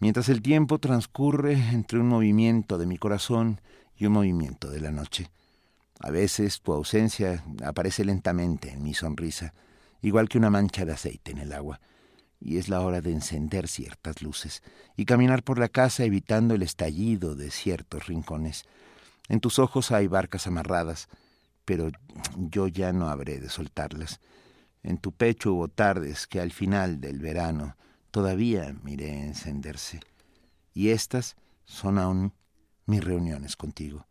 mientras 0.00 0.28
el 0.28 0.42
tiempo 0.42 0.80
transcurre 0.80 1.52
entre 1.52 2.00
un 2.00 2.08
movimiento 2.08 2.78
de 2.78 2.86
mi 2.86 2.98
corazón 2.98 3.60
y 3.96 4.06
un 4.06 4.14
movimiento 4.14 4.68
de 4.68 4.80
la 4.80 4.90
noche. 4.90 5.30
A 6.00 6.10
veces 6.10 6.62
tu 6.62 6.72
ausencia 6.72 7.44
aparece 7.64 8.04
lentamente 8.04 8.72
en 8.72 8.82
mi 8.82 8.92
sonrisa, 8.92 9.54
igual 10.02 10.28
que 10.28 10.38
una 10.38 10.50
mancha 10.50 10.84
de 10.84 10.94
aceite 10.94 11.30
en 11.30 11.38
el 11.38 11.52
agua, 11.52 11.80
y 12.46 12.58
es 12.58 12.68
la 12.68 12.80
hora 12.80 13.00
de 13.00 13.12
encender 13.12 13.68
ciertas 13.68 14.22
luces 14.22 14.62
y 14.96 15.04
caminar 15.04 15.42
por 15.42 15.58
la 15.58 15.68
casa 15.68 16.04
evitando 16.04 16.54
el 16.54 16.62
estallido 16.62 17.34
de 17.34 17.50
ciertos 17.50 18.06
rincones. 18.06 18.64
En 19.28 19.40
tus 19.40 19.58
ojos 19.58 19.90
hay 19.90 20.06
barcas 20.06 20.46
amarradas, 20.46 21.08
pero 21.64 21.90
yo 22.36 22.68
ya 22.68 22.92
no 22.92 23.08
habré 23.08 23.40
de 23.40 23.48
soltarlas. 23.48 24.20
En 24.82 24.98
tu 24.98 25.12
pecho 25.12 25.54
hubo 25.54 25.68
tardes 25.68 26.26
que 26.26 26.40
al 26.40 26.52
final 26.52 27.00
del 27.00 27.18
verano 27.18 27.76
todavía 28.12 28.74
miré 28.84 29.24
encenderse, 29.24 30.00
y 30.72 30.90
estas 30.90 31.36
son 31.64 31.98
aún 31.98 32.32
mis 32.86 33.02
reuniones 33.02 33.56
contigo 33.56 34.06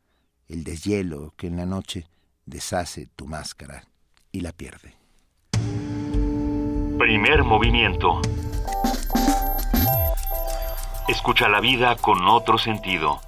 el 0.48 0.64
deshielo 0.64 1.34
que 1.38 1.48
en 1.48 1.58
la 1.58 1.66
noche 1.66 2.08
deshace 2.46 3.08
tu 3.16 3.28
máscara 3.28 3.88
y 4.32 4.42
la 4.42 4.52
pierde. 4.52 5.05
Primer 6.98 7.44
movimiento. 7.44 8.22
Escucha 11.10 11.50
la 11.50 11.60
vida 11.60 11.98
con 11.98 12.26
otro 12.26 12.58
sentido. 12.58 13.20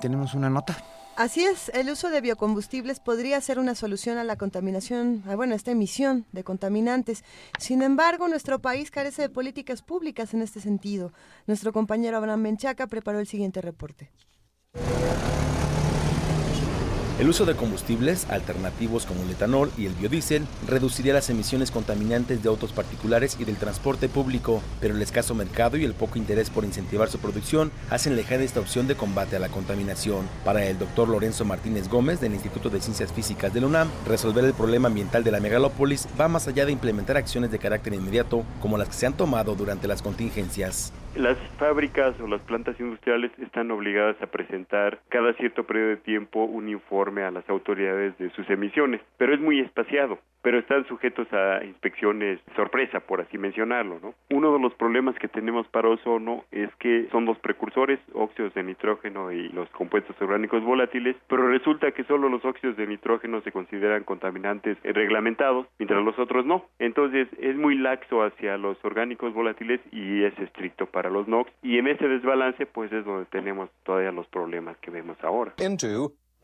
¿Tenemos 0.00 0.34
una 0.34 0.50
nota? 0.50 0.76
Así 1.14 1.44
es, 1.44 1.68
el 1.68 1.88
uso 1.88 2.10
de 2.10 2.20
biocombustibles 2.20 2.98
podría 2.98 3.40
ser 3.40 3.60
una 3.60 3.76
solución 3.76 4.18
a 4.18 4.24
la 4.24 4.36
contaminación, 4.36 5.22
a, 5.28 5.36
bueno, 5.36 5.52
a 5.52 5.56
esta 5.56 5.70
emisión 5.70 6.26
de 6.32 6.42
contaminantes. 6.42 7.22
Sin 7.58 7.80
embargo, 7.80 8.26
nuestro 8.26 8.58
país 8.60 8.90
carece 8.90 9.22
de 9.22 9.28
políticas 9.28 9.82
públicas 9.82 10.34
en 10.34 10.42
este 10.42 10.60
sentido. 10.60 11.12
Nuestro 11.46 11.72
compañero 11.72 12.16
Abraham 12.16 12.40
Menchaca 12.40 12.88
preparó 12.88 13.20
el 13.20 13.28
siguiente 13.28 13.60
reporte. 13.60 14.10
El 17.22 17.28
uso 17.28 17.44
de 17.44 17.54
combustibles 17.54 18.26
alternativos 18.30 19.06
como 19.06 19.22
el 19.22 19.30
etanol 19.30 19.70
y 19.78 19.86
el 19.86 19.94
biodiesel 19.94 20.44
reduciría 20.66 21.14
las 21.14 21.30
emisiones 21.30 21.70
contaminantes 21.70 22.42
de 22.42 22.48
autos 22.48 22.72
particulares 22.72 23.36
y 23.38 23.44
del 23.44 23.58
transporte 23.58 24.08
público, 24.08 24.60
pero 24.80 24.96
el 24.96 25.02
escaso 25.02 25.32
mercado 25.32 25.76
y 25.76 25.84
el 25.84 25.94
poco 25.94 26.18
interés 26.18 26.50
por 26.50 26.64
incentivar 26.64 27.08
su 27.08 27.20
producción 27.20 27.70
hacen 27.90 28.16
lejana 28.16 28.42
esta 28.42 28.58
opción 28.58 28.88
de 28.88 28.96
combate 28.96 29.36
a 29.36 29.38
la 29.38 29.50
contaminación. 29.50 30.26
Para 30.44 30.66
el 30.66 30.80
doctor 30.80 31.08
Lorenzo 31.08 31.44
Martínez 31.44 31.88
Gómez 31.88 32.20
del 32.20 32.34
Instituto 32.34 32.70
de 32.70 32.80
Ciencias 32.80 33.12
Físicas 33.12 33.54
de 33.54 33.60
la 33.60 33.68
UNAM, 33.68 33.88
resolver 34.04 34.44
el 34.44 34.52
problema 34.52 34.88
ambiental 34.88 35.22
de 35.22 35.30
la 35.30 35.38
megalópolis 35.38 36.08
va 36.20 36.26
más 36.26 36.48
allá 36.48 36.66
de 36.66 36.72
implementar 36.72 37.16
acciones 37.16 37.52
de 37.52 37.60
carácter 37.60 37.94
inmediato 37.94 38.42
como 38.60 38.78
las 38.78 38.88
que 38.88 38.94
se 38.94 39.06
han 39.06 39.16
tomado 39.16 39.54
durante 39.54 39.86
las 39.86 40.02
contingencias. 40.02 40.92
Las 41.14 41.36
fábricas 41.58 42.18
o 42.20 42.26
las 42.26 42.40
plantas 42.42 42.78
industriales 42.80 43.30
están 43.38 43.70
obligadas 43.70 44.16
a 44.22 44.28
presentar 44.28 45.00
cada 45.10 45.34
cierto 45.34 45.64
periodo 45.64 45.90
de 45.90 45.96
tiempo 45.98 46.44
un 46.44 46.70
informe 46.70 47.22
a 47.22 47.30
las 47.30 47.46
autoridades 47.50 48.16
de 48.16 48.30
sus 48.30 48.48
emisiones, 48.48 49.02
pero 49.18 49.34
es 49.34 49.40
muy 49.40 49.60
espaciado. 49.60 50.18
Pero 50.42 50.58
están 50.58 50.86
sujetos 50.86 51.32
a 51.32 51.64
inspecciones 51.64 52.40
sorpresa, 52.56 53.00
por 53.00 53.20
así 53.20 53.38
mencionarlo, 53.38 53.98
¿no? 54.02 54.14
Uno 54.30 54.52
de 54.52 54.60
los 54.60 54.74
problemas 54.74 55.14
que 55.16 55.28
tenemos 55.28 55.66
para 55.68 55.88
ozono 55.88 56.44
es 56.50 56.68
que 56.76 57.08
son 57.10 57.24
dos 57.24 57.38
precursores, 57.38 57.98
óxidos 58.12 58.52
de 58.54 58.62
nitrógeno 58.62 59.32
y 59.32 59.48
los 59.50 59.68
compuestos 59.70 60.16
orgánicos 60.20 60.62
volátiles, 60.62 61.16
pero 61.28 61.48
resulta 61.48 61.92
que 61.92 62.04
solo 62.04 62.28
los 62.28 62.44
óxidos 62.44 62.76
de 62.76 62.86
nitrógeno 62.86 63.40
se 63.42 63.52
consideran 63.52 64.04
contaminantes 64.04 64.76
reglamentados, 64.82 65.66
mientras 65.78 66.02
los 66.04 66.18
otros 66.18 66.44
no. 66.44 66.66
Entonces 66.78 67.28
es 67.38 67.56
muy 67.56 67.76
laxo 67.76 68.22
hacia 68.22 68.58
los 68.58 68.82
orgánicos 68.84 69.32
volátiles 69.32 69.80
y 69.92 70.24
es 70.24 70.38
estricto 70.38 70.86
para 70.86 71.10
los 71.10 71.28
NOx 71.28 71.50
y 71.62 71.78
en 71.78 71.88
ese 71.88 72.08
desbalance 72.08 72.66
pues 72.66 72.92
es 72.92 73.04
donde 73.04 73.26
tenemos 73.26 73.70
todavía 73.84 74.12
los 74.12 74.26
problemas 74.26 74.76
que 74.78 74.90
vemos 74.90 75.16
ahora. 75.22 75.52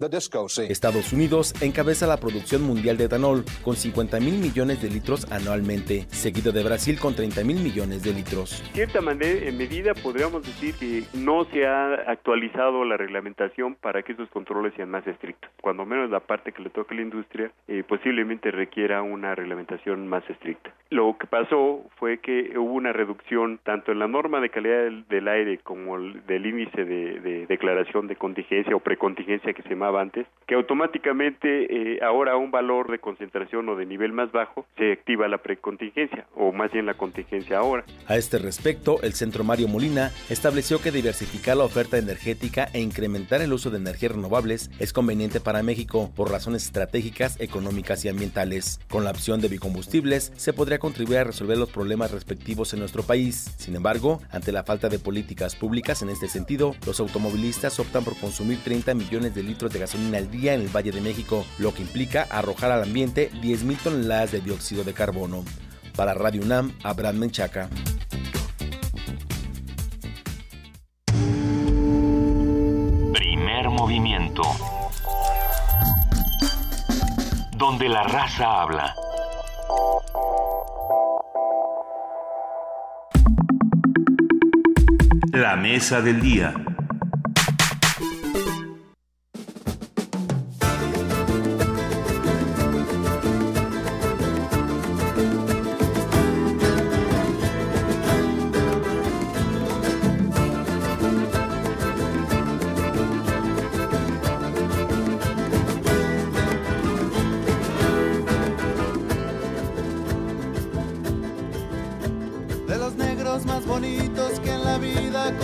Estados 0.01 1.13
Unidos 1.13 1.61
encabeza 1.61 2.07
la 2.07 2.19
producción 2.19 2.63
mundial 2.63 2.97
de 2.97 3.07
etanol 3.07 3.45
con 3.65 3.75
50 3.75 4.21
mil 4.21 4.39
millones 4.39 4.81
de 4.81 4.91
litros 4.91 5.27
anualmente, 5.33 6.03
seguido 6.11 6.53
de 6.53 6.63
Brasil 6.63 7.01
con 7.01 7.17
30 7.17 7.43
mil 7.43 7.59
millones 7.59 8.05
de 8.05 8.13
litros. 8.13 8.63
De 8.69 8.87
cierta 8.87 9.01
manera, 9.01 9.49
en 9.49 9.59
medida 9.59 9.95
podríamos 9.95 10.45
decir 10.45 10.77
que 10.79 11.03
no 11.19 11.47
se 11.47 11.67
ha 11.67 11.95
actualizado 12.07 12.85
la 12.85 12.97
reglamentación 12.97 13.75
para 13.75 14.05
que 14.05 14.13
esos 14.13 14.29
controles 14.31 14.73
sean 14.77 14.89
más 14.89 15.05
estrictos. 15.05 15.51
Cuando 15.61 15.85
menos 15.85 16.11
la 16.11 16.21
parte 16.21 16.53
que 16.53 16.63
le 16.63 16.71
toca 16.71 16.95
a 16.95 16.97
la 16.97 17.03
industria 17.03 17.51
eh, 17.67 17.83
posiblemente 17.83 18.53
requiera 18.53 19.03
una 19.03 19.35
reglamentación 19.35 20.07
más 20.07 20.23
estricta. 20.31 20.73
Lo 20.91 21.19
que 21.19 21.27
pasó 21.27 21.85
fue 21.99 22.19
que 22.19 22.57
hubo 22.57 22.73
una 22.73 22.93
reducción 22.93 23.59
tanto 23.65 23.91
en 23.91 23.99
la 23.99 24.07
norma 24.07 24.41
de 24.41 24.51
calidad 24.51 24.85
del, 24.85 25.09
del 25.09 25.27
aire 25.27 25.59
como 25.59 25.97
el, 25.97 26.25
del 26.27 26.47
índice 26.47 26.85
de, 26.85 27.19
de 27.19 27.47
declaración 27.47 28.07
de 28.07 28.15
contingencia 28.15 28.77
o 28.77 28.79
precontingencia 28.79 29.53
que 29.53 29.63
se 29.65 29.75
llamaba 29.89 30.03
antes, 30.03 30.27
que 30.47 30.55
automáticamente 30.55 31.95
eh, 31.95 31.99
ahora 32.03 32.33
a 32.33 32.37
un 32.37 32.51
valor 32.51 32.91
de 32.91 32.99
concentración 32.99 33.69
o 33.69 33.77
de 33.77 33.85
nivel 33.85 34.13
más 34.13 34.33
bajo 34.33 34.67
se 34.79 34.93
activa 34.93 35.29
la 35.29 35.39
precontingencia 35.39 36.27
o 36.35 36.53
más 36.53 36.73
bien 36.73 36.87
la 36.87 36.95
contingencia 36.95 37.59
ahora. 37.59 37.85
A 38.07 38.17
este 38.17 38.39
respecto, 38.39 39.01
el 39.03 39.13
Centro 39.13 39.45
Mario 39.45 39.69
Molina 39.69 40.11
estableció 40.31 40.81
que 40.81 40.91
diversificar 40.91 41.59
la 41.59 41.65
oferta 41.65 41.99
energética 41.99 42.69
e 42.73 42.81
incrementar 42.81 43.43
el 43.43 43.53
uso 43.53 43.71
de 43.71 43.77
energías 43.77 44.13
renovables 44.13 44.71
es 44.79 44.95
conveniente 44.95 45.41
para 45.41 45.63
México 45.63 46.11
por 46.17 46.31
razones 46.31 46.65
estratégicas, 46.65 47.39
económicas 47.41 48.05
y 48.05 48.09
ambientales. 48.09 48.81
Con 48.89 49.05
la 49.05 49.11
opción 49.11 49.43
de 49.43 49.49
biocombustibles 49.49 50.33
se 50.37 50.55
podría 50.55 50.79
contribuir 50.79 51.19
a 51.19 51.25
resolver 51.25 51.59
los 51.59 51.71
problemas 51.71 52.11
respectivos 52.11 52.73
en 52.73 52.81
nuestro 52.81 53.03
país. 53.03 53.55
Sin 53.59 53.77
embargo, 53.77 54.21
ante 54.31 54.53
la 54.53 54.65
falta 54.65 54.89
de 54.89 54.99
políticas 54.99 55.57
públicas 55.57 56.01
en 56.01 56.09
este 56.09 56.29
sentido, 56.29 56.75
los 56.87 57.01
automovilistas 57.01 57.79
optan 57.79 58.03
por 58.03 58.19
consumir 58.19 58.59
30 58.65 58.95
millones 58.95 59.35
de 59.35 59.43
litros 59.43 59.73
de 59.75 59.78
gasolina 59.79 60.19
al 60.19 60.31
día 60.31 60.55
en 60.55 60.61
el 60.61 60.69
Valle 60.69 60.93
de 60.93 61.01
México, 61.01 61.47
lo 61.59 61.75
que 61.75 61.83
implica 61.83 62.27
arrojar 62.31 62.71
al 62.71 62.83
ambiente 62.83 63.31
10.000 63.33 63.79
toneladas 63.79 64.33
de 64.33 64.41
dióxido 64.41 64.85
de 64.85 64.93
carbono. 64.93 65.45
Para 65.97 66.15
Radio 66.15 66.43
UNAM, 66.43 66.73
Abraham 66.83 67.17
Menchaca. 67.17 67.69
Primer 73.13 73.71
movimiento. 73.71 74.43
Donde 77.57 77.89
la 77.89 78.05
raza 78.05 78.63
habla. 78.63 78.95
La 85.33 85.57
mesa 85.57 86.01
del 86.01 86.21
día. 86.21 86.55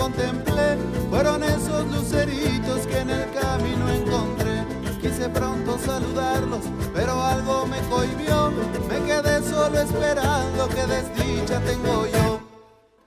Contemplé, 0.05 0.77
fueron 1.09 1.43
esos 1.43 1.83
luceritos 1.87 2.85
que 2.85 2.99
en 2.99 3.09
el 3.09 3.25
camino 3.31 3.89
encontré. 3.89 4.63
Quise 5.01 5.29
pronto 5.29 5.79
saludarlos, 5.83 6.61
pero 6.93 7.19
algo 7.23 7.65
me 7.65 7.79
cohibió. 7.89 8.51
Me 8.87 8.99
quedé 9.07 9.41
solo 9.49 9.79
esperando 9.79 10.69
que 10.69 10.85
desdicha 10.85 11.59
tengo 11.61 12.05
yo. 12.05 12.39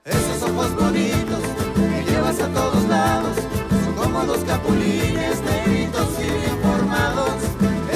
Esos 0.03 0.49
ojos 0.49 0.75
bonitos 0.75 1.43
que 1.75 2.11
llevas 2.11 2.37
a 2.41 2.49
todos 2.49 2.83
lados, 2.89 3.35
son 3.85 3.93
como 3.93 4.25
dos 4.25 4.43
capulines 4.43 5.41
negritos 5.41 6.07
y 6.19 6.29
bien 6.39 6.57
formados. 6.61 7.39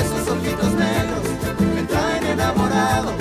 Esos 0.02 0.24
ojitos 0.34 0.74
negros 0.76 1.24
me 1.76 1.84
traen 1.92 2.26
enamorado. 2.26 3.12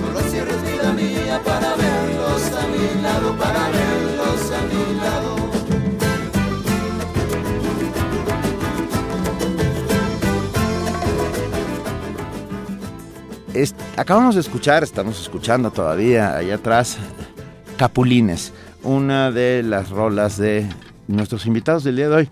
No 0.00 0.12
los 0.14 0.22
cierres, 0.30 0.62
vida 0.62 0.92
mía, 0.94 1.42
para 1.44 1.76
verlos 1.76 2.42
a 2.62 2.66
mi 2.68 3.02
lado, 3.02 3.36
para 3.36 3.68
verlos 3.68 4.05
Acabamos 13.96 14.34
de 14.34 14.42
escuchar, 14.42 14.82
estamos 14.82 15.18
escuchando 15.18 15.70
todavía 15.70 16.36
allá 16.36 16.56
atrás, 16.56 16.98
Capulines, 17.78 18.52
una 18.82 19.30
de 19.30 19.62
las 19.62 19.88
rolas 19.88 20.36
de 20.36 20.68
nuestros 21.06 21.46
invitados 21.46 21.82
del 21.82 21.96
día 21.96 22.08
de 22.10 22.14
hoy. 22.16 22.30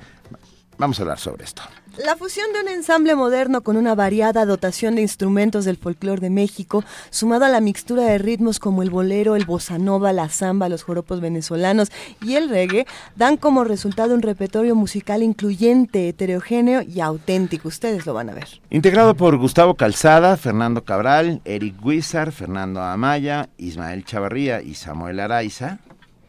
Vamos 0.77 0.99
a 0.99 1.03
hablar 1.03 1.19
sobre 1.19 1.45
esto. 1.45 1.63
La 1.97 2.17
fusión 2.17 2.53
de 2.53 2.61
un 2.61 2.69
ensamble 2.69 3.15
moderno 3.15 3.61
con 3.61 3.77
una 3.77 3.95
variada 3.95 4.45
dotación 4.45 4.97
de 4.97 5.03
instrumentos 5.03 5.65
del 5.65 5.77
folclore 5.77 6.21
de 6.21 6.29
México, 6.29 6.83
sumado 7.11 7.45
a 7.45 7.49
la 7.49 7.61
mixtura 7.61 8.03
de 8.03 8.19
ritmos 8.19 8.59
como 8.59 8.83
el 8.83 8.91
bolero, 8.91 9.37
el 9.37 9.45
bossa 9.45 9.79
nova, 9.79 10.13
la 10.13 10.29
samba, 10.29 10.69
los 10.69 10.83
joropos 10.83 11.21
venezolanos 11.21 11.93
y 12.21 12.35
el 12.35 12.49
reggae, 12.49 12.89
dan 13.15 13.37
como 13.37 13.63
resultado 13.63 14.13
un 14.13 14.23
repertorio 14.23 14.75
musical 14.75 15.23
incluyente, 15.23 16.09
heterogéneo 16.09 16.83
y 16.83 16.99
auténtico. 16.99 17.69
Ustedes 17.69 18.07
lo 18.07 18.13
van 18.13 18.29
a 18.29 18.35
ver. 18.35 18.49
Integrado 18.71 19.15
por 19.15 19.37
Gustavo 19.37 19.77
Calzada, 19.77 20.37
Fernando 20.37 20.83
Cabral, 20.83 21.43
Eric 21.45 21.77
Guizar, 21.81 22.33
Fernando 22.33 22.83
Amaya, 22.83 23.51
Ismael 23.57 24.05
Chavarría 24.05 24.63
y 24.63 24.75
Samuel 24.75 25.21
Araiza. 25.21 25.79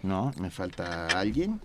No, 0.05 0.31
me 0.39 0.51
falta 0.51 1.07
alguien. 1.07 1.59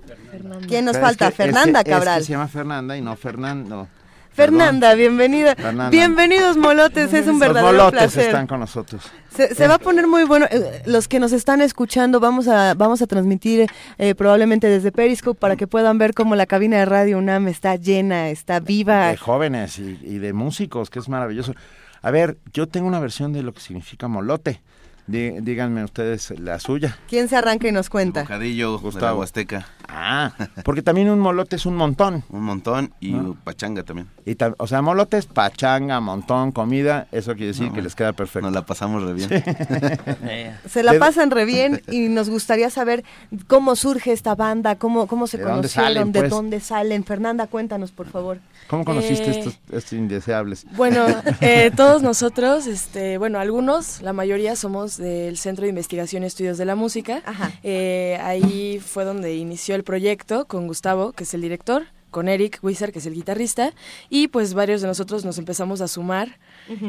¿Quién 0.66 0.86
nos 0.86 0.96
es 0.96 1.02
falta? 1.02 1.26
que- 1.26 1.30
es 1.32 1.36
que- 1.36 1.42
Fernanda 1.44 1.80
es 1.80 1.84
que 1.84 1.90
Cabral. 1.90 2.24
se 2.24 2.32
llama 2.32 2.48
Fernanda 2.48 2.96
y 2.96 3.02
no 3.02 3.14
Fernando. 3.16 3.86
Fernanda, 4.32 4.94
bienvenida. 4.94 5.54
Fernanda. 5.56 5.90
Bienvenidos, 5.90 6.56
molotes. 6.56 7.12
Es 7.12 7.26
un 7.26 7.32
Los 7.32 7.40
verdadero 7.40 7.66
molotes 7.76 7.98
placer. 8.00 8.26
están 8.26 8.46
con 8.46 8.60
nosotros. 8.60 9.02
Se, 9.34 9.54
se 9.54 9.68
va 9.68 9.74
a 9.74 9.78
poner 9.78 10.06
muy 10.06 10.24
bueno. 10.24 10.46
Eh, 10.50 10.82
Los 10.86 11.08
que 11.08 11.18
nos 11.20 11.32
están 11.32 11.60
escuchando, 11.60 12.20
vamos 12.20 12.48
a, 12.48 12.72
vamos 12.74 13.02
a 13.02 13.06
transmitir 13.06 13.66
eh, 13.98 14.14
probablemente 14.14 14.68
desde 14.68 14.92
Periscope 14.92 15.38
para 15.38 15.56
que 15.56 15.66
puedan 15.66 15.98
ver 15.98 16.14
cómo 16.14 16.34
la 16.36 16.46
cabina 16.46 16.78
de 16.78 16.86
Radio 16.86 17.18
UNAM 17.18 17.48
está 17.48 17.76
llena, 17.76 18.30
está 18.30 18.60
viva. 18.60 19.08
De 19.08 19.16
jóvenes 19.18 19.78
y, 19.78 19.98
y 20.02 20.18
de 20.18 20.32
músicos, 20.32 20.88
que 20.88 21.00
es 21.00 21.08
maravilloso. 21.08 21.54
A 22.00 22.10
ver, 22.10 22.38
yo 22.54 22.66
tengo 22.68 22.86
una 22.88 23.00
versión 23.00 23.32
de 23.34 23.42
lo 23.42 23.52
que 23.52 23.60
significa 23.60 24.08
molote. 24.08 24.62
Dí- 25.06 25.40
díganme 25.40 25.82
ustedes 25.84 26.30
la 26.38 26.58
suya. 26.60 26.96
¿Quién 27.08 27.28
se 27.28 27.36
arranca 27.36 27.68
y 27.68 27.72
nos 27.72 27.88
cuenta? 27.90 28.22
Bocadillo, 28.22 28.78
Gustavo. 28.78 29.20
Huasteca. 29.20 29.66
Ah, 29.88 30.32
porque 30.64 30.82
también 30.82 31.10
un 31.10 31.18
molote 31.18 31.56
es 31.56 31.66
un 31.66 31.74
montón. 31.76 32.22
Un 32.28 32.42
montón 32.42 32.92
y 33.00 33.12
¿No? 33.12 33.36
pachanga 33.42 33.82
también. 33.82 34.08
Y 34.24 34.36
ta- 34.36 34.54
o 34.58 34.66
sea, 34.66 34.82
molote 34.82 35.18
es 35.18 35.26
pachanga, 35.26 35.98
montón, 36.00 36.52
comida. 36.52 37.08
Eso 37.10 37.32
quiere 37.32 37.48
decir 37.48 37.68
No, 37.68 37.72
que 37.72 37.82
les 37.82 37.94
queda 37.96 38.12
perfecto. 38.12 38.46
Nos 38.46 38.54
la 38.54 38.64
pasamos 38.66 39.02
re 39.02 39.14
bien. 39.14 39.28
Se 40.68 40.82
la 40.82 40.94
pasan 40.98 41.30
re 41.30 41.44
bien 41.44 41.82
y 41.90 42.08
nos 42.08 42.28
gustaría 42.30 42.70
saber 42.70 43.04
cómo 43.46 43.74
surge 43.76 44.12
esta 44.12 44.34
banda, 44.34 44.76
cómo, 44.76 45.06
cómo 45.06 45.26
se 45.26 45.38
¿De 45.38 45.42
dónde 45.44 45.56
conocieron, 45.68 45.86
salen, 45.94 46.12
de 46.12 46.18
pues? 46.20 46.30
dónde 46.30 46.60
salen. 46.60 47.04
Fernanda, 47.04 47.46
cuéntanos, 47.46 47.90
por 47.90 48.06
favor. 48.08 48.38
¿Cómo 48.68 48.84
conociste 48.84 49.24
Eh, 49.30 49.38
estos, 49.40 49.58
estos 49.72 49.92
indeseables? 49.94 50.64
Bueno, 50.76 51.04
eh, 51.40 51.72
todos 51.74 52.02
nosotros, 52.02 52.66
este, 52.68 53.18
bueno, 53.18 53.40
algunos, 53.40 54.00
la 54.02 54.12
mayoría 54.12 54.54
somos 54.54 54.99
del 55.00 55.36
Centro 55.36 55.64
de 55.64 55.70
Investigación 55.70 56.22
y 56.22 56.26
Estudios 56.26 56.58
de 56.58 56.64
la 56.64 56.76
Música. 56.76 57.22
Eh, 57.62 58.18
ahí 58.22 58.78
fue 58.78 59.04
donde 59.04 59.34
inició 59.34 59.74
el 59.74 59.84
proyecto 59.84 60.46
con 60.46 60.66
Gustavo, 60.66 61.12
que 61.12 61.24
es 61.24 61.34
el 61.34 61.40
director, 61.40 61.86
con 62.10 62.28
Eric 62.28 62.58
Wizard, 62.62 62.92
que 62.92 62.98
es 62.98 63.06
el 63.06 63.14
guitarrista, 63.14 63.72
y 64.08 64.28
pues 64.28 64.54
varios 64.54 64.80
de 64.80 64.88
nosotros 64.88 65.24
nos 65.24 65.38
empezamos 65.38 65.80
a 65.80 65.88
sumar. 65.88 66.38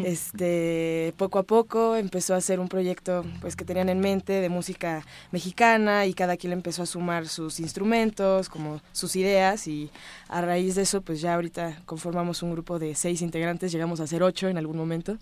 Este, 0.03 1.13
poco 1.17 1.39
a 1.39 1.43
poco 1.43 1.95
empezó 1.95 2.35
a 2.35 2.37
hacer 2.37 2.59
un 2.59 2.67
proyecto 2.67 3.25
pues 3.39 3.55
que 3.55 3.65
tenían 3.65 3.89
en 3.89 3.99
mente 3.99 4.33
de 4.33 4.47
música 4.47 5.03
mexicana 5.31 6.05
y 6.05 6.13
cada 6.13 6.37
quien 6.37 6.53
empezó 6.53 6.83
a 6.83 6.85
sumar 6.85 7.27
sus 7.27 7.59
instrumentos, 7.59 8.47
como 8.47 8.79
sus 8.91 9.15
ideas 9.15 9.67
y 9.67 9.89
a 10.27 10.41
raíz 10.41 10.75
de 10.75 10.83
eso 10.83 11.01
pues 11.01 11.19
ya 11.19 11.33
ahorita 11.33 11.81
conformamos 11.85 12.43
un 12.43 12.51
grupo 12.51 12.77
de 12.77 12.93
seis 12.93 13.23
integrantes, 13.23 13.71
llegamos 13.71 13.99
a 14.01 14.07
ser 14.07 14.21
ocho 14.21 14.49
en 14.49 14.57
algún 14.57 14.77
momento. 14.77 15.17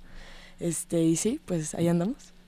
Este, 0.59 1.01
y 1.01 1.15
sí, 1.15 1.39
pues 1.45 1.73
ahí 1.73 1.87
andamos. 1.87 2.38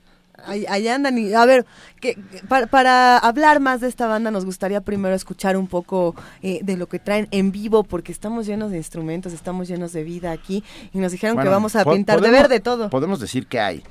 Ahí, 0.46 0.88
andan 0.88 1.18
y 1.18 1.32
a 1.34 1.44
ver, 1.44 1.66
que, 2.00 2.18
para, 2.48 3.18
hablar 3.18 3.60
más 3.60 3.80
de 3.80 3.88
esta 3.88 4.06
banda 4.06 4.30
nos 4.30 4.44
gustaría 4.44 4.80
primero 4.80 5.14
escuchar 5.14 5.56
un 5.56 5.68
poco 5.68 6.14
eh, 6.42 6.60
de 6.62 6.76
lo 6.76 6.88
que 6.88 6.98
traen 6.98 7.28
en 7.30 7.52
vivo 7.52 7.84
porque 7.84 8.12
estamos 8.12 8.46
llenos 8.46 8.70
de 8.70 8.76
instrumentos, 8.76 9.32
estamos 9.32 9.68
llenos 9.68 9.92
de 9.92 10.02
vida 10.04 10.32
aquí 10.32 10.64
y 10.92 10.98
nos 10.98 11.12
dijeron 11.12 11.38
que 11.38 11.48
vamos 11.48 11.76
a 11.76 11.84
pintar 11.84 12.20
de 12.20 12.30
verde 12.30 12.60
todo. 12.60 12.90
Podemos 12.90 13.20
decir 13.20 13.46
que 13.46 13.60
hay. 13.60 13.82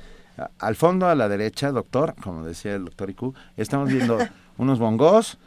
Al 0.58 0.76
fondo 0.76 1.08
a 1.08 1.14
la 1.14 1.28
derecha, 1.28 1.70
doctor, 1.72 2.14
como 2.22 2.44
decía 2.44 2.74
el 2.74 2.86
doctor 2.86 3.10
Iku, 3.10 3.34
estamos 3.56 3.88
viendo 3.90 4.18
unos 4.58 4.78
bongos, 4.78 5.38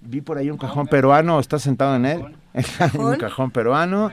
vi 0.00 0.20
por 0.20 0.38
ahí 0.38 0.50
un 0.50 0.58
cajón 0.58 0.86
peruano, 0.86 1.40
está 1.40 1.58
sentado 1.58 1.96
en 1.96 2.06
él, 2.06 2.36
un 2.94 3.16
cajón 3.16 3.50
peruano, 3.50 4.12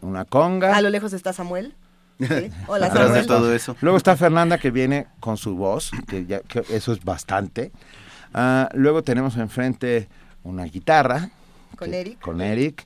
una 0.00 0.24
conga. 0.24 0.76
A 0.76 0.82
lo 0.82 0.90
lejos 0.90 1.12
está 1.12 1.32
Samuel. 1.32 1.74
Hola, 2.66 2.88
de 3.12 3.24
todo 3.24 3.54
eso. 3.54 3.76
Luego 3.80 3.96
está 3.96 4.16
Fernanda 4.16 4.58
que 4.58 4.70
viene 4.70 5.06
con 5.20 5.36
su 5.36 5.56
voz, 5.56 5.90
que, 6.08 6.26
ya, 6.26 6.40
eso 6.70 6.92
es 6.92 7.04
bastante. 7.04 7.72
Ah, 8.34 8.68
luego 8.74 9.02
tenemos 9.02 9.36
enfrente 9.36 10.08
una 10.42 10.64
guitarra. 10.64 11.30
Con 11.76 11.94
Eric. 11.94 12.20
Con 12.20 12.40
Eric. 12.40 12.84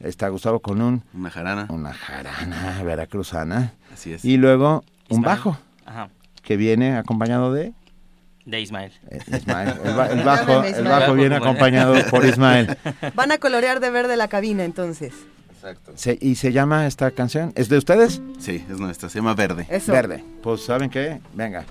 Está 0.00 0.28
Gustavo 0.28 0.60
con 0.60 0.80
un... 0.80 1.02
Una 1.12 1.30
jarana. 1.30 1.66
Una 1.70 1.92
jarana 1.92 2.82
veracruzana. 2.84 3.72
Así 3.92 4.12
es. 4.12 4.24
Y 4.24 4.36
luego 4.36 4.84
un 5.08 5.22
bajo. 5.22 5.58
Ajá. 5.84 6.08
Que 6.42 6.56
viene 6.56 6.96
acompañado 6.96 7.52
de... 7.52 7.72
De 8.44 8.60
Ismael. 8.60 8.92
Eh, 9.10 9.18
Ismael. 9.36 9.74
El, 9.84 9.94
bajo, 10.24 10.62
el 10.62 10.84
bajo 10.84 11.14
viene 11.14 11.36
acompañado 11.36 11.94
por 12.10 12.24
Ismael. 12.24 12.78
Van 13.14 13.32
a 13.32 13.38
colorear 13.38 13.80
de 13.80 13.90
verde 13.90 14.16
la 14.16 14.28
cabina 14.28 14.64
entonces. 14.64 15.12
Exacto. 15.70 16.18
¿Y 16.20 16.36
se 16.36 16.52
llama 16.52 16.86
esta 16.86 17.10
canción? 17.10 17.52
¿Es 17.54 17.68
de 17.68 17.78
ustedes? 17.78 18.22
Sí, 18.38 18.64
es 18.70 18.80
nuestra. 18.80 19.08
Se 19.08 19.18
llama 19.18 19.34
Verde. 19.34 19.66
Verde. 19.86 20.24
Pues, 20.42 20.62
¿saben 20.62 20.88
qué? 20.88 21.20
Venga. 21.34 21.66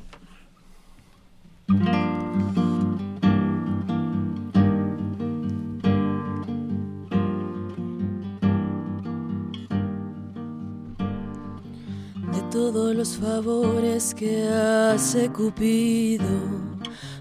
De 12.31 12.41
todos 12.51 12.95
los 12.95 13.17
favores 13.17 14.13
que 14.13 14.47
hace 14.47 15.29
Cupido, 15.29 16.25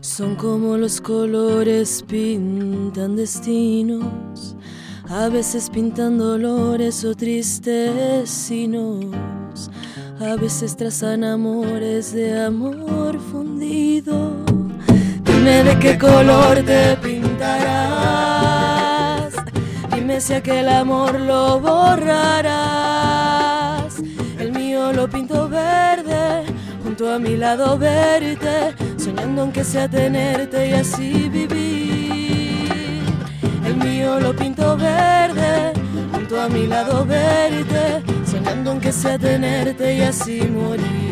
son 0.00 0.36
como 0.36 0.76
los 0.76 1.00
colores 1.00 2.04
pintan 2.06 3.16
destinos 3.16 4.56
a 5.08 5.28
veces 5.28 5.70
pintan 5.70 6.18
dolores 6.18 7.04
o 7.04 7.14
tristes 7.14 8.28
signos, 8.28 9.70
a 10.20 10.34
veces 10.36 10.76
trazan 10.76 11.22
amores 11.24 12.12
de 12.12 12.44
amor 12.44 13.18
fundido. 13.30 14.44
Dime 15.24 15.62
de 15.64 15.78
qué 15.78 15.96
color 15.98 16.56
te 16.64 16.96
pintarás, 16.96 17.44
dime 19.94 20.20
si 20.20 20.34
aquel 20.34 20.68
amor 20.68 21.20
lo 21.20 21.60
borrarás. 21.60 22.56
El 24.38 24.52
mío 24.52 24.92
lo 24.92 25.08
pinto 25.08 25.48
verde, 25.48 26.44
junto 26.82 27.12
a 27.12 27.18
mi 27.18 27.36
lado 27.36 27.78
verte, 27.78 28.74
soñando 28.96 29.42
aunque 29.42 29.62
sea 29.62 29.88
tenerte 29.88 30.70
y 30.70 30.72
así 30.72 31.28
vivir 31.28 31.75
mío 33.86 34.18
lo 34.20 34.34
pinto 34.34 34.76
verde, 34.76 35.72
junto 36.12 36.40
a 36.40 36.48
mi 36.48 36.66
lado 36.66 37.04
verte, 37.04 38.02
soñando 38.24 38.70
aunque 38.72 38.92
sea 38.92 39.18
tenerte 39.18 39.96
y 39.96 40.00
así 40.02 40.42
morir. 40.42 41.05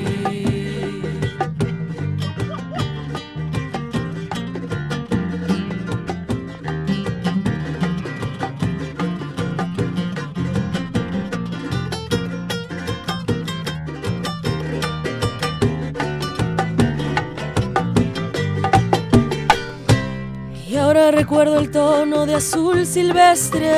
Recuerdo 21.25 21.59
el 21.59 21.71
tono 21.71 22.27
de 22.27 22.35
azul 22.35 22.85
silvestre 22.85 23.73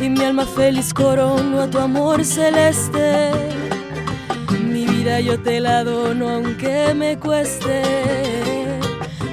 y 0.00 0.08
mi 0.08 0.24
alma 0.24 0.46
feliz 0.46 0.94
corono 0.94 1.60
a 1.60 1.68
tu 1.68 1.78
amor 1.78 2.24
celeste. 2.24 3.30
Mi 4.64 4.86
vida 4.86 5.20
yo 5.20 5.38
te 5.38 5.60
la 5.60 5.84
dono 5.84 6.30
aunque 6.30 6.94
me 6.94 7.18
cueste. 7.18 7.82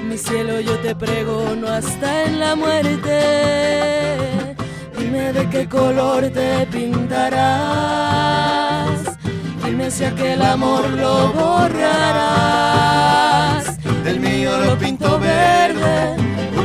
Mi 0.06 0.18
cielo 0.18 0.60
yo 0.60 0.78
te 0.80 0.94
pregono 0.94 1.66
hasta 1.66 2.24
en 2.24 2.38
la 2.38 2.54
muerte. 2.54 3.20
Dime 4.98 5.32
de 5.32 5.48
qué 5.48 5.66
color 5.66 6.28
te 6.28 6.66
pintarás. 6.66 7.40
Dime 9.64 9.90
si 9.90 10.04
aquel 10.04 10.42
amor 10.42 10.90
lo 10.90 11.32
borrarás. 11.32 11.80
El 14.04 14.20
mío 14.20 14.50
lo 14.62 14.76
pinto 14.76 15.18
verde 15.18 16.29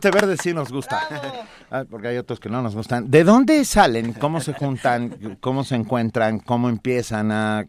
verde 0.00 0.36
sí 0.36 0.54
nos 0.54 0.70
gusta, 0.70 1.00
ah, 1.70 1.84
porque 1.90 2.08
hay 2.08 2.16
otros 2.16 2.40
que 2.40 2.48
no 2.48 2.62
nos 2.62 2.74
gustan. 2.74 3.10
¿De 3.10 3.24
dónde 3.24 3.64
salen? 3.64 4.12
¿Cómo 4.12 4.40
se 4.40 4.52
juntan? 4.52 5.36
¿Cómo 5.40 5.64
se 5.64 5.74
encuentran? 5.74 6.38
¿Cómo 6.38 6.68
empiezan 6.68 7.30
a, 7.32 7.66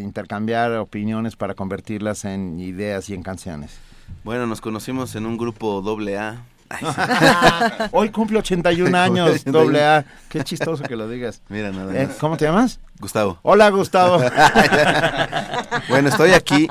intercambiar 0.00 0.72
opiniones 0.72 1.36
para 1.36 1.54
convertirlas 1.54 2.24
en 2.24 2.58
ideas 2.58 3.10
y 3.10 3.14
en 3.14 3.22
canciones? 3.22 3.78
Bueno, 4.24 4.46
nos 4.46 4.60
conocimos 4.60 5.14
en 5.14 5.26
un 5.26 5.36
grupo 5.36 5.82
doble 5.82 6.18
A 6.18 6.42
Hoy 7.92 8.10
cumple 8.10 8.38
81 8.38 8.96
años, 8.96 9.44
doble 9.44 9.84
A. 9.84 10.04
Qué 10.28 10.44
chistoso 10.44 10.84
que 10.84 10.96
lo 10.96 11.08
digas. 11.08 11.42
Mira, 11.48 11.72
nada 11.72 12.00
Eh. 12.00 12.08
¿Cómo 12.20 12.36
te 12.36 12.44
llamas? 12.44 12.78
Gustavo. 13.00 13.38
Hola, 13.42 13.70
Gustavo. 13.70 14.18
bueno, 15.88 16.08
estoy 16.08 16.32
aquí. 16.32 16.68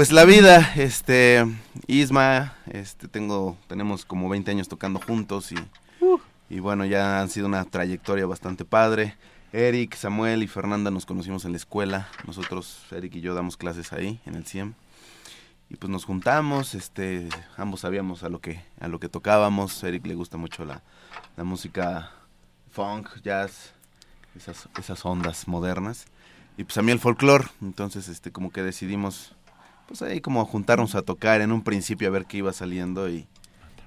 Pues 0.00 0.12
la 0.12 0.24
vida, 0.24 0.72
este, 0.76 1.44
Isma, 1.86 2.54
este, 2.70 3.06
tengo, 3.06 3.58
tenemos 3.66 4.06
como 4.06 4.30
20 4.30 4.50
años 4.50 4.66
tocando 4.66 4.98
juntos 4.98 5.52
y, 5.52 5.56
y 6.48 6.58
bueno, 6.58 6.86
ya 6.86 7.20
han 7.20 7.28
sido 7.28 7.46
una 7.46 7.66
trayectoria 7.66 8.24
bastante 8.24 8.64
padre. 8.64 9.18
Eric, 9.52 9.94
Samuel 9.96 10.42
y 10.42 10.46
Fernanda 10.46 10.90
nos 10.90 11.04
conocimos 11.04 11.44
en 11.44 11.50
la 11.50 11.58
escuela. 11.58 12.08
Nosotros, 12.26 12.86
Eric 12.92 13.16
y 13.16 13.20
yo, 13.20 13.34
damos 13.34 13.58
clases 13.58 13.92
ahí, 13.92 14.22
en 14.24 14.36
el 14.36 14.46
CIEM. 14.46 14.72
Y 15.68 15.76
pues 15.76 15.90
nos 15.90 16.06
juntamos, 16.06 16.74
este, 16.74 17.28
ambos 17.58 17.80
sabíamos 17.80 18.22
a 18.22 18.30
lo 18.30 18.40
que, 18.40 18.64
a 18.80 18.88
lo 18.88 19.00
que 19.00 19.10
tocábamos. 19.10 19.84
Eric 19.84 20.06
le 20.06 20.14
gusta 20.14 20.38
mucho 20.38 20.64
la, 20.64 20.80
la 21.36 21.44
música 21.44 22.10
funk, 22.70 23.06
jazz, 23.22 23.74
esas, 24.34 24.66
esas 24.78 25.04
ondas 25.04 25.46
modernas. 25.46 26.06
Y 26.56 26.64
pues 26.64 26.78
a 26.78 26.82
mí 26.82 26.90
el 26.90 27.00
folclore, 27.00 27.48
entonces 27.60 28.08
este 28.08 28.32
como 28.32 28.50
que 28.50 28.62
decidimos 28.62 29.34
pues 29.90 30.02
ahí 30.02 30.20
como 30.20 30.44
juntarnos 30.46 30.94
a 30.94 31.02
tocar 31.02 31.40
en 31.40 31.50
un 31.50 31.62
principio 31.64 32.06
a 32.06 32.12
ver 32.12 32.24
qué 32.26 32.36
iba 32.38 32.52
saliendo 32.52 33.08
y, 33.08 33.26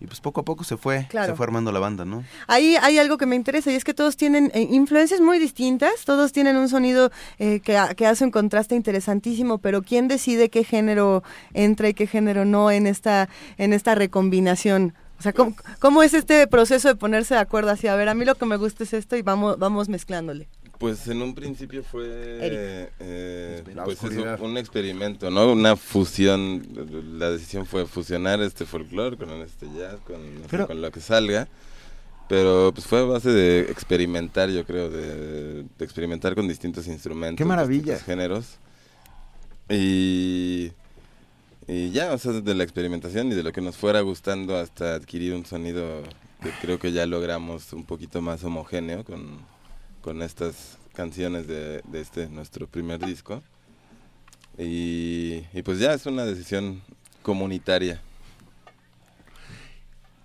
y 0.01 0.05
pues 0.05 0.19
poco 0.19 0.41
a 0.41 0.43
poco 0.43 0.65
se 0.65 0.75
fue, 0.75 1.07
Claro. 1.09 1.31
se 1.31 1.37
fue 1.37 1.45
armando 1.45 1.71
la 1.71 1.79
banda, 1.79 2.03
¿no? 2.03 2.25
Ahí 2.47 2.75
hay 2.81 2.97
algo 2.97 3.17
que 3.17 3.25
me 3.25 3.37
interesa 3.37 3.71
y 3.71 3.75
es 3.75 3.85
que 3.85 3.93
todos 3.93 4.17
tienen 4.17 4.51
eh, 4.53 4.67
influencias 4.69 5.21
muy 5.21 5.39
distintas, 5.39 6.03
todos 6.03 6.33
tienen 6.33 6.57
un 6.57 6.67
sonido 6.67 7.09
eh, 7.39 7.61
que 7.61 7.77
hace 8.05 8.25
un 8.25 8.31
contraste 8.31 8.75
interesantísimo, 8.75 9.59
pero 9.59 9.81
¿quién 9.81 10.09
decide 10.09 10.49
qué 10.49 10.65
género 10.65 11.23
entra 11.53 11.87
y 11.87 11.93
qué 11.93 12.05
género 12.05 12.43
no 12.43 12.69
en 12.69 12.85
esta, 12.85 13.29
en 13.57 13.71
esta 13.71 13.95
recombinación? 13.95 14.93
O 15.19 15.21
sea, 15.23 15.31
¿cómo, 15.31 15.55
cómo 15.79 16.03
es 16.03 16.13
este 16.13 16.47
proceso 16.47 16.89
de 16.89 16.95
ponerse 16.95 17.35
de 17.35 17.39
acuerdo 17.39 17.71
así? 17.71 17.87
A 17.87 17.95
ver, 17.95 18.09
a 18.09 18.13
mí 18.13 18.25
lo 18.25 18.35
que 18.35 18.45
me 18.45 18.57
gusta 18.57 18.83
es 18.83 18.91
esto 18.93 19.15
y 19.15 19.21
vamos, 19.21 19.57
vamos 19.57 19.87
mezclándole. 19.87 20.49
Pues 20.79 21.07
en 21.07 21.21
un 21.21 21.33
principio 21.33 21.83
fue 21.83 22.05
eh, 22.09 23.63
pues 23.85 24.01
un, 24.39 24.57
experimento, 24.57 25.29
¿no? 25.29 25.51
Una 25.51 25.75
fusión. 25.75 26.67
La 27.17 27.29
decisión 27.29 27.65
fue 27.65 27.85
fusionar 27.85 28.41
este 28.41 28.65
folclore 28.65 29.15
con 29.15 29.29
este 29.41 29.67
jazz, 29.77 29.99
con, 30.05 30.19
Pero- 30.49 30.73
lo 30.73 30.91
que 30.91 30.99
salga. 30.99 31.47
Pero 32.27 32.71
pues 32.73 32.87
fue 32.87 32.99
a 32.99 33.03
base 33.03 33.29
de 33.29 33.61
experimentar, 33.71 34.49
yo 34.49 34.65
creo, 34.65 34.89
de, 34.89 35.63
de 35.63 35.85
experimentar 35.85 36.35
con 36.35 36.47
distintos 36.47 36.87
instrumentos. 36.87 37.37
¡Qué 37.37 37.45
maravilla! 37.45 37.99
géneros. 37.99 38.57
Y, 39.69 40.71
y 41.67 41.91
ya, 41.91 42.13
o 42.13 42.17
sea, 42.17 42.33
de 42.33 42.55
la 42.55 42.63
experimentación 42.63 43.31
y 43.31 43.35
de 43.35 43.43
lo 43.43 43.51
que 43.51 43.61
nos 43.61 43.77
fuera 43.77 44.01
gustando 44.01 44.57
hasta 44.57 44.95
adquirir 44.95 45.33
un 45.33 45.45
sonido 45.45 46.03
que 46.41 46.51
creo 46.61 46.79
que 46.79 46.91
ya 46.91 47.05
logramos 47.05 47.71
un 47.73 47.85
poquito 47.85 48.21
más 48.21 48.43
homogéneo 48.43 49.03
con, 49.03 49.39
con 50.03 50.21
estas 50.21 50.77
canciones 50.93 51.47
de, 51.47 51.81
este 51.93 52.27
nuestro 52.27 52.67
primer 52.67 53.03
disco. 53.03 53.41
Y, 54.57 55.45
y 55.53 55.63
pues 55.63 55.79
ya 55.79 55.93
es 55.93 56.05
una 56.05 56.25
decisión 56.25 56.83
comunitaria. 57.23 58.01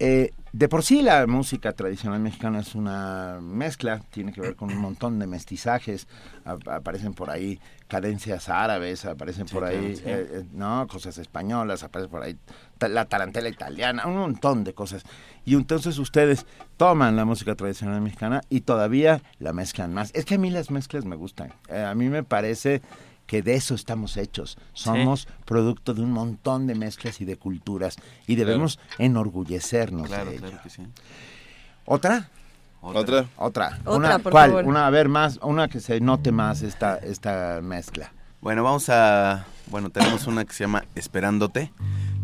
Eh, 0.00 0.32
de 0.52 0.68
por 0.68 0.82
sí 0.82 1.02
la 1.02 1.26
música 1.26 1.72
tradicional 1.72 2.20
mexicana 2.20 2.60
es 2.60 2.74
una 2.74 3.38
mezcla, 3.40 4.00
tiene 4.10 4.32
que 4.32 4.40
ver 4.40 4.56
con 4.56 4.70
un 4.70 4.78
montón 4.78 5.18
de 5.18 5.26
mestizajes, 5.26 6.08
ap- 6.44 6.66
aparecen 6.68 7.14
por 7.14 7.30
ahí 7.30 7.60
cadencias 7.86 8.48
árabes, 8.48 9.04
aparecen 9.04 9.46
por 9.46 9.64
ahí, 9.64 9.96
sí. 9.96 10.02
eh, 10.04 10.26
eh, 10.30 10.44
no, 10.52 10.86
cosas 10.88 11.18
españolas, 11.18 11.82
aparece 11.82 12.08
por 12.10 12.22
ahí 12.22 12.36
la 12.80 13.04
tarantela 13.06 13.48
italiana, 13.48 14.06
un 14.06 14.16
montón 14.16 14.64
de 14.64 14.74
cosas. 14.74 15.02
Y 15.44 15.54
entonces 15.54 15.98
ustedes 15.98 16.46
toman 16.76 17.16
la 17.16 17.24
música 17.24 17.54
tradicional 17.54 18.00
mexicana 18.00 18.42
y 18.50 18.60
todavía 18.62 19.22
la 19.38 19.52
mezclan 19.52 19.94
más. 19.94 20.10
Es 20.14 20.24
que 20.24 20.34
a 20.34 20.38
mí 20.38 20.50
las 20.50 20.70
mezclas 20.70 21.04
me 21.04 21.16
gustan, 21.16 21.52
Eh, 21.68 21.82
a 21.82 21.94
mí 21.94 22.08
me 22.08 22.22
parece 22.22 22.82
que 23.28 23.42
de 23.42 23.54
eso 23.54 23.74
estamos 23.76 24.16
hechos. 24.16 24.56
Somos 24.72 25.28
producto 25.44 25.92
de 25.94 26.00
un 26.00 26.10
montón 26.10 26.66
de 26.66 26.74
mezclas 26.74 27.20
y 27.20 27.24
de 27.26 27.36
culturas 27.36 27.96
y 28.26 28.34
debemos 28.34 28.80
enorgullecernos 28.98 30.08
Claro, 30.08 30.30
de 30.30 30.36
ello. 30.38 30.46
claro 30.46 30.62
que 30.64 30.70
sí. 30.70 30.82
¿Otra? 31.84 32.30
Otra. 32.80 33.26
Otra. 33.36 33.78
Otra, 33.84 33.96
una, 33.96 34.18
por 34.18 34.32
¿Cuál? 34.32 34.50
favor. 34.50 34.64
Una, 34.64 34.86
a 34.86 34.90
ver, 34.90 35.08
más, 35.08 35.38
una 35.42 35.68
que 35.68 35.78
se 35.80 36.00
note 36.00 36.32
más 36.32 36.62
esta, 36.62 36.96
esta 36.96 37.60
mezcla. 37.62 38.12
Bueno, 38.40 38.64
vamos 38.64 38.88
a... 38.88 39.44
Bueno, 39.66 39.90
tenemos 39.90 40.26
una 40.26 40.44
que 40.46 40.54
se 40.54 40.64
llama 40.64 40.84
Esperándote, 40.94 41.70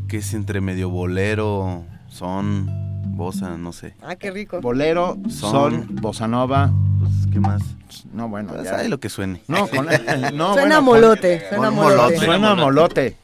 que 0.08 0.18
es 0.18 0.32
entre 0.32 0.62
medio 0.62 0.88
bolero, 0.88 1.84
son, 2.08 2.70
bossa, 3.14 3.56
no 3.56 3.72
sé. 3.72 3.94
Ah, 4.02 4.16
qué 4.16 4.30
rico. 4.30 4.60
Bolero, 4.60 5.16
son, 5.28 5.86
bossa 6.00 6.28
nova. 6.28 6.70
Pues, 7.00 7.12
¿qué 7.32 7.40
más? 7.40 7.62
No, 8.12 8.28
bueno, 8.28 8.50
Pues, 8.52 8.64
ya. 8.64 8.82
lo 8.84 8.98
que 9.00 9.08
suene. 9.08 9.42
No, 9.48 9.66
con, 9.68 9.86
no, 10.34 10.52
Suena 10.54 10.54
bueno, 10.54 10.74
con- 10.76 10.84
molote, 10.84 11.48
suena 11.48 11.66
con 11.68 11.74
molote. 11.76 12.18
Suena 12.18 12.50
a 12.50 12.54
molote. 12.54 13.16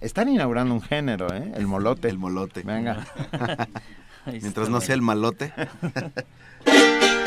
Están 0.00 0.28
inaugurando 0.28 0.74
un 0.74 0.82
género, 0.82 1.32
¿eh? 1.34 1.52
El 1.56 1.66
molote. 1.66 2.08
El 2.08 2.18
molote. 2.18 2.62
Venga. 2.62 3.06
Mientras 4.26 4.68
no 4.68 4.80
sea 4.80 4.94
el 4.94 5.02
malote. 5.02 5.52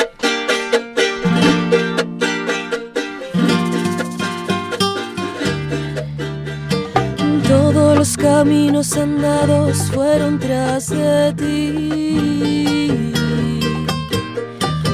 los 8.01 8.17
caminos 8.17 8.97
andados 8.97 9.91
fueron 9.91 10.39
tras 10.39 10.89
de 10.89 11.33
ti, 11.37 13.13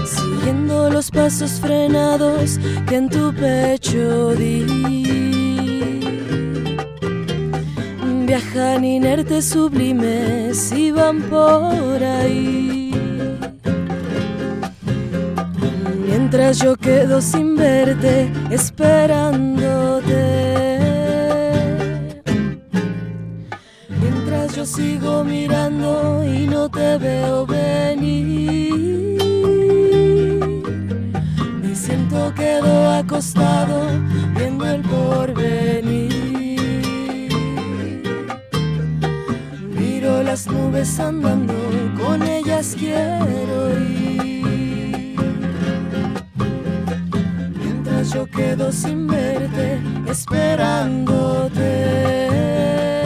siguiendo 0.05 0.89
los 0.89 1.09
pasos 1.09 1.51
frenados 1.51 2.59
que 2.85 2.97
en 2.97 3.07
tu 3.07 3.33
pecho 3.33 4.35
di. 4.35 4.65
Viajan 8.25 8.83
inertes 8.83 9.45
sublimes 9.45 10.73
y 10.73 10.91
van 10.91 11.21
por 11.21 12.03
ahí. 12.03 12.91
Mientras 16.05 16.59
yo 16.59 16.75
quedo 16.75 17.21
sin 17.21 17.55
verte, 17.55 18.29
esperándote. 18.51 20.96
Yo 24.57 24.65
sigo 24.65 25.23
mirando 25.23 26.25
y 26.25 26.47
no 26.47 26.67
te 26.67 26.97
veo 26.97 27.45
venir. 27.45 28.73
Me 31.61 31.75
siento 31.75 32.33
quedo 32.33 32.89
acostado 32.89 33.81
viendo 34.35 34.65
el 34.65 34.81
porvenir. 34.81 36.11
Miro 39.77 40.23
las 40.23 40.47
nubes 40.47 40.99
andando, 40.99 41.53
con 42.03 42.23
ellas 42.23 42.75
quiero 42.79 43.79
ir. 43.79 45.19
Mientras 47.63 48.11
yo 48.11 48.25
quedo 48.25 48.71
sin 48.71 49.05
verte, 49.05 49.79
esperándote. 50.07 52.96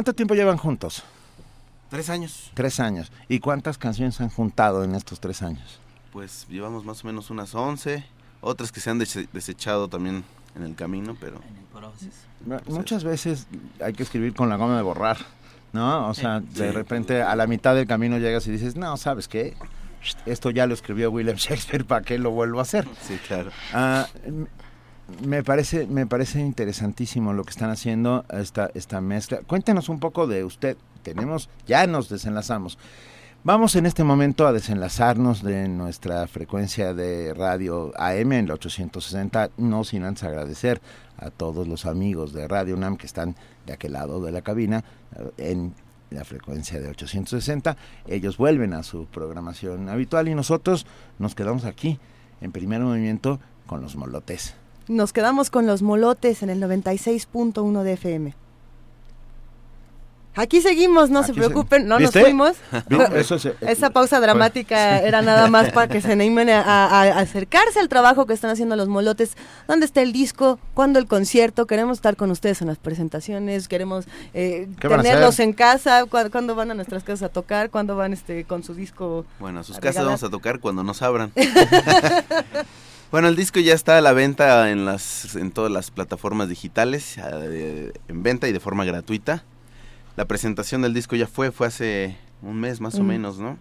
¿Cuánto 0.00 0.14
tiempo 0.14 0.34
llevan 0.34 0.56
juntos? 0.56 1.02
Tres 1.90 2.08
años. 2.08 2.50
Tres 2.54 2.80
años. 2.80 3.12
¿Y 3.28 3.38
cuántas 3.38 3.76
canciones 3.76 4.18
han 4.22 4.30
juntado 4.30 4.82
en 4.82 4.94
estos 4.94 5.20
tres 5.20 5.42
años? 5.42 5.78
Pues 6.10 6.46
llevamos 6.48 6.86
más 6.86 7.04
o 7.04 7.06
menos 7.06 7.28
unas 7.28 7.54
11, 7.54 8.02
otras 8.40 8.72
que 8.72 8.80
se 8.80 8.88
han 8.88 8.98
dese- 8.98 9.28
desechado 9.30 9.88
también 9.88 10.24
en 10.56 10.62
el 10.62 10.74
camino, 10.74 11.18
pero... 11.20 11.42
Ma- 12.46 12.62
Muchas 12.68 13.04
veces 13.04 13.46
hay 13.84 13.92
que 13.92 14.02
escribir 14.02 14.32
con 14.32 14.48
la 14.48 14.56
goma 14.56 14.74
de 14.78 14.82
borrar, 14.82 15.18
¿no? 15.74 16.08
O 16.08 16.14
sea, 16.14 16.40
de 16.40 16.72
repente 16.72 17.20
a 17.22 17.36
la 17.36 17.46
mitad 17.46 17.74
del 17.74 17.86
camino 17.86 18.16
llegas 18.16 18.46
y 18.46 18.52
dices, 18.52 18.76
no, 18.76 18.96
¿sabes 18.96 19.28
qué? 19.28 19.54
Esto 20.24 20.48
ya 20.48 20.66
lo 20.66 20.72
escribió 20.72 21.10
William 21.10 21.36
Shakespeare, 21.36 21.84
¿para 21.84 22.00
qué 22.06 22.18
lo 22.18 22.30
vuelvo 22.30 22.60
a 22.60 22.62
hacer? 22.62 22.88
Sí, 23.06 23.18
claro. 23.28 23.50
Ah, 23.74 24.06
me 25.24 25.42
parece, 25.42 25.86
me 25.86 26.06
parece 26.06 26.40
interesantísimo 26.40 27.32
lo 27.32 27.44
que 27.44 27.50
están 27.50 27.70
haciendo, 27.70 28.24
esta, 28.30 28.70
esta 28.74 29.00
mezcla. 29.00 29.40
Cuéntenos 29.46 29.88
un 29.88 30.00
poco 30.00 30.26
de 30.26 30.44
usted. 30.44 30.76
Tenemos, 31.02 31.48
ya 31.66 31.86
nos 31.86 32.08
desenlazamos. 32.08 32.78
Vamos 33.42 33.74
en 33.74 33.86
este 33.86 34.04
momento 34.04 34.46
a 34.46 34.52
desenlazarnos 34.52 35.42
de 35.42 35.66
nuestra 35.66 36.26
frecuencia 36.26 36.92
de 36.92 37.32
radio 37.32 37.90
AM 37.96 38.32
en 38.32 38.48
la 38.48 38.54
860, 38.54 39.52
no 39.56 39.82
sin 39.82 40.04
antes 40.04 40.24
agradecer 40.24 40.82
a 41.16 41.30
todos 41.30 41.66
los 41.66 41.86
amigos 41.86 42.34
de 42.34 42.46
Radio 42.46 42.76
UNAM 42.76 42.98
que 42.98 43.06
están 43.06 43.36
de 43.64 43.72
aquel 43.72 43.94
lado 43.94 44.20
de 44.20 44.30
la 44.30 44.42
cabina 44.42 44.84
eh, 45.16 45.52
en 45.52 45.74
la 46.10 46.24
frecuencia 46.24 46.80
de 46.80 46.90
860. 46.90 47.78
Ellos 48.06 48.36
vuelven 48.36 48.74
a 48.74 48.82
su 48.82 49.06
programación 49.06 49.88
habitual 49.88 50.28
y 50.28 50.34
nosotros 50.34 50.84
nos 51.18 51.34
quedamos 51.34 51.64
aquí 51.64 51.98
en 52.42 52.52
primer 52.52 52.82
movimiento 52.82 53.40
con 53.66 53.80
los 53.80 53.96
molotes. 53.96 54.54
Nos 54.90 55.12
quedamos 55.12 55.50
con 55.50 55.66
los 55.68 55.82
molotes 55.82 56.42
en 56.42 56.50
el 56.50 56.60
96.1 56.60 57.82
de 57.84 57.92
FM. 57.92 58.34
Aquí 60.34 60.60
seguimos, 60.60 61.10
no 61.10 61.22
se 61.22 61.30
Aquí 61.32 61.40
se- 61.40 61.46
preocupen, 61.46 61.86
no 61.86 62.00
nos 62.00 62.10
fuimos. 62.12 62.56
¿Viste? 62.88 63.20
Eso 63.20 63.38
se- 63.38 63.54
Esa 63.60 63.90
pausa 63.90 64.18
dramática 64.20 64.98
era 65.00 65.22
nada 65.22 65.48
más 65.48 65.70
para 65.74 65.86
que 65.86 66.00
se 66.00 66.10
animen 66.12 66.50
a, 66.50 66.60
a- 66.62 67.02
a 67.02 67.18
acercarse 67.20 67.78
al 67.78 67.88
trabajo 67.88 68.26
que 68.26 68.32
están 68.34 68.50
haciendo 68.50 68.74
los 68.74 68.88
molotes. 68.88 69.36
¿Dónde 69.68 69.86
está 69.86 70.02
el 70.02 70.12
disco? 70.12 70.58
¿Cuándo 70.74 70.98
el 70.98 71.06
concierto? 71.06 71.66
Queremos 71.66 71.98
estar 71.98 72.16
con 72.16 72.30
ustedes 72.32 72.60
en 72.60 72.66
las 72.68 72.78
presentaciones, 72.78 73.68
queremos 73.68 74.06
eh, 74.34 74.68
¿Qué 74.80 74.88
van 74.88 75.00
a 75.00 75.02
tenerlos 75.04 75.38
en 75.38 75.52
casa. 75.52 76.04
¿Cuándo, 76.06 76.30
cuándo 76.32 76.54
van 76.56 76.72
a 76.72 76.74
nuestras 76.74 77.04
casas 77.04 77.24
a 77.24 77.32
tocar? 77.32 77.70
¿Cuándo 77.70 77.94
van 77.94 78.12
este 78.12 78.44
con 78.44 78.64
su 78.64 78.74
disco? 78.74 79.24
Bueno, 79.38 79.60
a 79.60 79.64
sus 79.64 79.76
a 79.76 79.80
casas 79.80 80.04
vamos 80.04 80.22
a 80.24 80.30
tocar 80.30 80.58
cuando 80.58 80.82
nos 80.82 81.00
abran. 81.02 81.32
bueno, 83.10 83.28
el 83.28 83.36
disco 83.36 83.60
ya 83.60 83.74
está 83.74 83.98
a 83.98 84.00
la 84.00 84.12
venta 84.12 84.70
en 84.70 84.84
las 84.84 85.34
en 85.36 85.50
todas 85.52 85.70
las 85.72 85.90
plataformas 85.90 86.48
digitales, 86.48 87.16
en 87.18 88.22
venta 88.22 88.48
y 88.48 88.52
de 88.52 88.60
forma 88.60 88.84
gratuita. 88.84 89.44
La 90.16 90.24
presentación 90.26 90.82
del 90.82 90.94
disco 90.94 91.16
ya 91.16 91.26
fue, 91.26 91.50
fue 91.50 91.66
hace 91.68 92.16
un 92.42 92.58
mes 92.60 92.80
más 92.80 92.96
o 92.96 93.02
Mm. 93.02 93.06
menos, 93.06 93.38
¿no? 93.38 93.58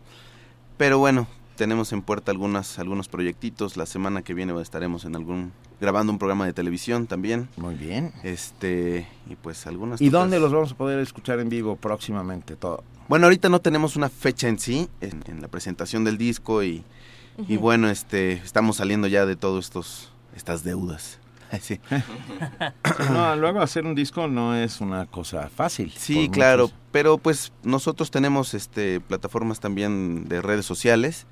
Pero 0.77 0.97
bueno, 0.99 1.27
tenemos 1.55 1.91
en 1.93 2.01
puerta 2.01 2.31
algunas 2.31 2.79
algunos 2.79 3.07
proyectitos. 3.07 3.75
La 3.77 3.85
semana 3.85 4.21
que 4.21 4.33
viene 4.33 4.59
estaremos 4.61 5.05
en 5.05 5.15
algún 5.15 5.51
grabando 5.81 6.11
un 6.11 6.19
programa 6.19 6.45
de 6.45 6.53
televisión 6.53 7.07
también. 7.07 7.49
Muy 7.57 7.75
bien. 7.75 8.13
Este 8.23 9.07
y 9.29 9.35
pues 9.35 9.65
algunas. 9.67 10.01
¿Y 10.01 10.09
dónde 10.09 10.39
los 10.39 10.51
vamos 10.51 10.71
a 10.71 10.75
poder 10.75 10.99
escuchar 10.99 11.39
en 11.39 11.49
vivo 11.49 11.75
próximamente? 11.75 12.55
Todo. 12.55 12.83
Bueno, 13.07 13.25
ahorita 13.25 13.49
no 13.49 13.59
tenemos 13.59 13.95
una 13.95 14.09
fecha 14.09 14.47
en 14.47 14.59
sí, 14.59 14.87
en, 15.01 15.23
en 15.27 15.41
la 15.41 15.47
presentación 15.47 16.03
del 16.03 16.17
disco 16.17 16.63
y, 16.63 16.83
y 17.47 17.57
bueno, 17.57 17.89
este, 17.89 18.33
estamos 18.33 18.77
saliendo 18.77 19.07
ya 19.07 19.25
de 19.25 19.35
todos 19.35 19.65
estos, 19.65 20.11
estas 20.35 20.63
deudas. 20.63 21.19
Sí, 21.61 21.79
No, 23.11 23.35
luego 23.35 23.59
hacer 23.61 23.85
un 23.85 23.95
disco 23.95 24.27
no 24.27 24.55
es 24.55 24.81
una 24.81 25.05
cosa 25.07 25.49
fácil. 25.49 25.91
Sí, 25.97 26.29
claro, 26.29 26.65
muchos- 26.65 26.77
pero 26.91 27.17
pues 27.17 27.51
nosotros 27.63 28.11
tenemos 28.11 28.53
este 28.53 28.99
plataformas 28.99 29.59
también 29.59 30.27
de 30.27 30.41
redes 30.43 30.65
sociales. 30.67 31.25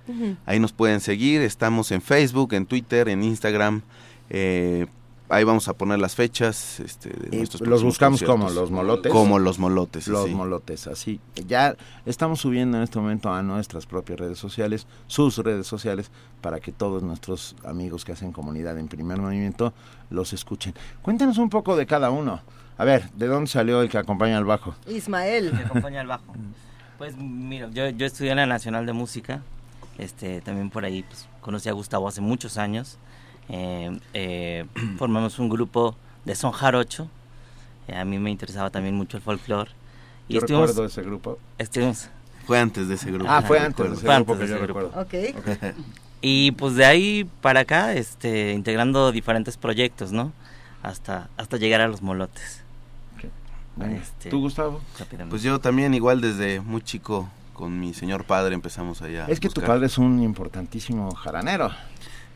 Ahí 0.47 0.59
nos 0.59 0.73
pueden 0.73 1.01
seguir, 1.01 1.41
estamos 1.41 1.91
en 1.91 2.01
Facebook, 2.01 2.53
en 2.53 2.65
Twitter, 2.65 3.09
en 3.09 3.23
Instagram. 3.23 3.83
eh, 4.29 4.87
ahí 5.29 5.43
vamos 5.43 5.67
a 5.67 5.73
poner 5.73 5.99
las 5.99 6.15
fechas 6.15 6.79
este, 6.79 7.09
de 7.09 7.37
nuestros 7.37 7.67
los 7.67 7.83
buscamos 7.83 8.23
como 8.23 8.49
los 8.49 8.71
molotes. 8.71 9.11
Como 9.11 9.39
los 9.39 9.59
molotes, 9.59 10.07
Los 10.07 10.27
sí. 10.27 10.35
molotes, 10.35 10.87
así. 10.87 11.19
Ya 11.47 11.75
estamos 12.05 12.39
subiendo 12.39 12.77
en 12.77 12.83
este 12.83 12.99
momento 12.99 13.31
a 13.31 13.43
nuestras 13.43 13.85
propias 13.85 14.19
redes 14.19 14.39
sociales, 14.39 14.87
sus 15.07 15.37
redes 15.37 15.67
sociales, 15.67 16.11
para 16.41 16.59
que 16.59 16.71
todos 16.71 17.03
nuestros 17.03 17.55
amigos 17.65 18.05
que 18.05 18.13
hacen 18.13 18.31
comunidad 18.31 18.77
en 18.77 18.87
primer 18.87 19.19
movimiento 19.19 19.73
los 20.09 20.33
escuchen. 20.33 20.73
Cuéntanos 21.01 21.37
un 21.37 21.49
poco 21.49 21.75
de 21.75 21.85
cada 21.85 22.09
uno. 22.09 22.41
A 22.77 22.85
ver, 22.85 23.09
¿de 23.11 23.27
dónde 23.27 23.49
salió 23.49 23.81
el 23.81 23.89
que 23.89 23.97
acompaña 23.97 24.37
al 24.37 24.45
bajo? 24.45 24.75
Ismael. 24.87 25.51
Me 25.53 25.61
acompaña 25.61 26.01
al 26.01 26.07
bajo. 26.07 26.33
Pues 26.97 27.15
mira, 27.17 27.69
yo, 27.71 27.89
yo 27.89 28.05
estudié 28.05 28.31
en 28.31 28.37
la 28.37 28.45
Nacional 28.45 28.85
de 28.85 28.93
Música. 28.93 29.41
Este, 29.97 30.41
también 30.41 30.69
por 30.69 30.85
ahí 30.85 31.03
pues, 31.03 31.27
conocí 31.41 31.69
a 31.69 31.71
Gustavo 31.71 32.07
hace 32.07 32.21
muchos 32.21 32.57
años. 32.57 32.97
Eh, 33.49 33.99
eh, 34.13 34.65
formamos 34.97 35.39
un 35.39 35.49
grupo 35.49 35.95
de 36.25 36.35
son 36.35 36.51
jarocho. 36.51 37.09
Eh, 37.87 37.95
a 37.95 38.05
mí 38.05 38.19
me 38.19 38.31
interesaba 38.31 38.69
también 38.69 38.95
mucho 38.95 39.17
el 39.17 39.23
folclore. 39.23 39.71
Yo 40.29 40.41
recuerdo 40.41 40.85
ese 40.85 41.01
grupo. 41.03 41.39
Estuvimos, 41.57 42.09
Fue 42.45 42.59
antes 42.59 42.87
de 42.87 42.95
ese 42.95 43.11
grupo. 43.11 43.29
Ah, 43.29 43.41
fue 43.41 43.59
antes 43.59 43.85
de 43.85 43.93
ese 43.93 44.05
fue 44.05 44.15
grupo 44.15 44.33
antes 44.33 44.47
que 44.47 44.53
de 44.53 44.59
yo 44.59 44.65
grupo. 44.65 44.79
recuerdo. 44.91 45.75
Y 46.21 46.51
pues 46.53 46.75
de 46.75 46.85
ahí 46.85 47.29
para 47.41 47.61
acá, 47.61 47.93
este, 47.93 48.51
integrando 48.53 49.11
diferentes 49.11 49.55
proyectos, 49.55 50.11
¿no? 50.11 50.33
Hasta, 50.83 51.29
hasta 51.37 51.57
llegar 51.57 51.81
a 51.81 51.87
los 51.87 52.01
molotes. 52.01 52.63
Este, 53.79 54.29
¿Tú, 54.29 54.41
Gustavo? 54.41 54.81
Pues 55.29 55.43
yo 55.43 55.59
también 55.59 55.93
igual 55.93 56.19
desde 56.19 56.61
muy 56.61 56.81
chico 56.81 57.29
con 57.53 57.79
mi 57.79 57.93
señor 57.93 58.23
padre 58.23 58.55
empezamos 58.55 59.01
allá. 59.01 59.25
Es 59.27 59.39
que 59.39 59.49
tu 59.49 59.61
padre 59.61 59.85
es 59.85 59.97
un 59.97 60.21
importantísimo 60.21 61.13
jaranero. 61.13 61.71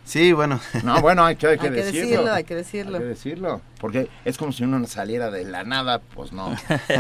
Sí, 0.04 0.34
bueno. 0.34 0.60
No, 0.84 1.00
bueno, 1.02 1.24
hay 1.26 1.36
que, 1.36 1.48
hay 1.48 1.58
que 1.58 1.68
Hay 1.68 1.74
que 1.74 1.84
decirlo. 1.84 2.02
decirlo, 2.10 2.34
hay 2.34 2.44
que 2.44 2.56
decirlo. 2.56 2.98
Hay 2.98 3.04
que 3.04 3.10
decirlo. 3.10 3.62
Porque 3.80 4.10
es 4.26 4.38
como 4.38 4.52
si 4.52 4.64
uno 4.64 4.86
saliera 4.86 5.32
de 5.32 5.44
la 5.44 5.64
nada, 5.64 6.00
pues 6.14 6.32
no. 6.34 6.56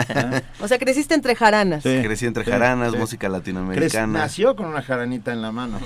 O 0.61 0.67
sea, 0.67 0.79
creciste 0.79 1.13
entre 1.13 1.35
jaranas. 1.35 1.83
Sí. 1.83 2.01
Crecí 2.03 2.25
entre 2.25 2.43
Sí, 2.43 2.49
jaranas, 2.51 2.91
sí. 2.93 2.97
música 2.97 3.29
latinoamericana. 3.29 4.19
nació 4.19 4.55
con 4.55 4.65
una 4.67 4.81
jaranita 4.81 5.31
en 5.31 5.41
la 5.43 5.51
mano. 5.51 5.79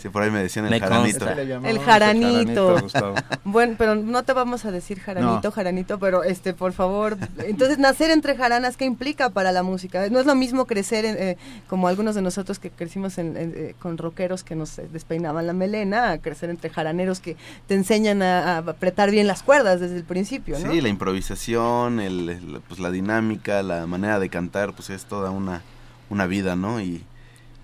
Sí, 0.00 0.08
por 0.10 0.22
ahí 0.22 0.30
me 0.30 0.40
decían 0.42 0.66
el 0.66 0.72
Me 0.72 0.80
jaranito. 0.80 1.26
El 1.64 1.78
jaranito. 1.80 2.76
Bueno, 3.44 3.76
pero 3.78 3.94
no 3.94 4.22
te 4.24 4.32
vamos 4.34 4.64
a 4.66 4.70
decir 4.70 5.00
jaranito, 5.00 5.40
No. 5.44 5.50
jaranito, 5.50 5.98
pero 5.98 6.22
este, 6.22 6.52
por 6.52 6.72
favor. 6.72 7.16
Entonces, 7.38 7.78
nacer 7.78 8.10
entre 8.10 8.36
jaranas, 8.36 8.76
¿qué 8.76 8.84
implica 8.84 9.30
para 9.30 9.52
la 9.52 9.62
música? 9.62 10.08
No 10.10 10.20
es 10.20 10.26
lo 10.26 10.34
mismo 10.34 10.66
crecer 10.66 11.04
en, 11.06 11.16
eh, 11.18 11.36
como 11.68 11.88
algunos 11.88 12.14
de 12.14 12.20
nosotros 12.22 12.58
que 12.58 12.70
crecimos 12.70 13.16
en- 13.18 13.36
en, 13.38 13.52
eh, 13.56 13.74
con 13.80 13.96
rockeros 13.96 14.44
que 14.44 14.54
nos 14.54 14.78
eh, 14.78 14.86
despeinaban 14.92 15.46
la 15.46 15.54
melena, 15.54 16.10
a 16.10 16.18
crecer 16.18 16.37
entre 16.42 16.70
jaraneros 16.70 17.20
que 17.20 17.36
te 17.66 17.74
enseñan 17.74 18.22
a, 18.22 18.56
a 18.56 18.58
apretar 18.58 19.10
bien 19.10 19.26
las 19.26 19.42
cuerdas 19.42 19.80
desde 19.80 19.96
el 19.96 20.04
principio, 20.04 20.58
¿no? 20.58 20.70
Sí, 20.72 20.80
la 20.80 20.88
improvisación, 20.88 22.00
el, 22.00 22.28
el- 22.28 22.60
pues 22.68 22.80
la 22.80 22.90
dinámica, 22.90 23.62
la 23.62 23.86
manera 23.86 24.18
de 24.18 24.28
cantar, 24.28 24.72
pues 24.74 24.90
es 24.90 25.04
toda 25.04 25.30
una, 25.30 25.62
una 26.10 26.26
vida, 26.26 26.56
¿no? 26.56 26.80
Y, 26.80 27.04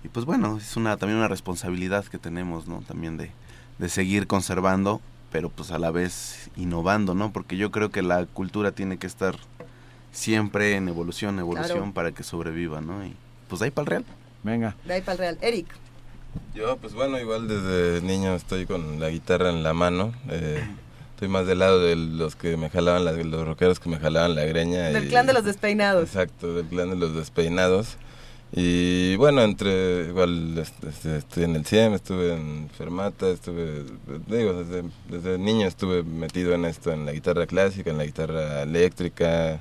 y, 0.03 0.07
pues 0.11 0.25
bueno, 0.25 0.57
es 0.57 0.75
una 0.77 0.97
también 0.97 1.17
una 1.19 1.27
responsabilidad 1.27 2.05
que 2.05 2.17
tenemos, 2.19 2.67
¿no? 2.67 2.81
También 2.87 3.17
de, 3.17 3.31
de 3.79 3.89
seguir 3.89 4.27
conservando, 4.27 5.01
pero 5.31 5.49
pues 5.49 5.71
a 5.71 5.79
la 5.79 5.91
vez 5.91 6.49
innovando, 6.55 7.13
¿no? 7.15 7.31
Porque 7.33 7.57
yo 7.57 7.71
creo 7.71 7.89
que 7.89 8.01
la 8.01 8.25
cultura 8.25 8.71
tiene 8.71 8.97
que 8.97 9.07
estar 9.07 9.35
siempre 10.11 10.75
en 10.75 10.87
evolución, 10.87 11.39
evolución 11.39 11.77
Claro. 11.79 11.93
para 11.93 12.11
que 12.11 12.23
sobreviva, 12.23 12.81
¿no? 12.81 13.05
Y 13.05 13.13
pues 13.49 13.59
de 13.59 13.65
ahí 13.65 13.71
para 13.71 13.83
el 13.83 13.87
real. 13.89 14.05
Venga. 14.43 14.75
De 14.85 14.93
ahí 14.93 15.01
para 15.01 15.13
el 15.13 15.17
real. 15.19 15.37
Eric. 15.41 15.67
Yo, 16.53 16.77
pues 16.77 16.93
bueno, 16.93 17.19
igual 17.19 17.47
desde 17.47 18.01
niño 18.05 18.33
estoy 18.35 18.65
con 18.65 18.99
la 18.99 19.09
guitarra 19.09 19.49
en 19.49 19.63
la 19.63 19.73
mano. 19.73 20.13
eh, 20.29 20.63
estoy 21.13 21.27
más 21.29 21.47
del 21.47 21.59
lado 21.59 21.79
de 21.79 21.95
los 21.95 22.35
que 22.35 22.57
me 22.57 22.69
jalaban, 22.69 23.05
la- 23.05 23.11
los 23.13 23.45
rockeros 23.47 23.79
que 23.79 23.89
me 23.89 23.97
jalaban 23.97 24.35
la 24.35 24.43
greña. 24.45 24.83
Del 24.89 25.05
y- 25.05 25.09
clan 25.09 25.25
de 25.27 25.33
los 25.33 25.43
despeinados. 25.45 26.03
Exacto, 26.03 26.53
del 26.53 26.65
clan 26.67 26.89
de 26.89 26.95
los 26.97 27.15
despeinados. 27.15 27.97
Y 28.51 29.15
bueno, 29.17 29.41
entre, 29.41 30.07
igual 30.07 30.57
este, 30.57 31.17
estoy 31.17 31.43
en 31.43 31.55
el 31.57 31.65
CIEM, 31.65 31.93
estuve 31.93 32.33
en 32.33 32.69
Fermata, 32.69 33.27
estuve, 33.29 33.83
digo, 34.27 34.53
desde, 34.63 34.83
desde 35.09 35.37
niño 35.37 35.67
estuve 35.67 36.03
metido 36.03 36.53
en 36.53 36.63
esto, 36.65 36.91
en 36.93 37.05
la 37.05 37.11
guitarra 37.11 37.47
clásica, 37.47 37.89
en 37.89 37.97
la 37.97 38.05
guitarra 38.05 38.61
eléctrica, 38.61 39.59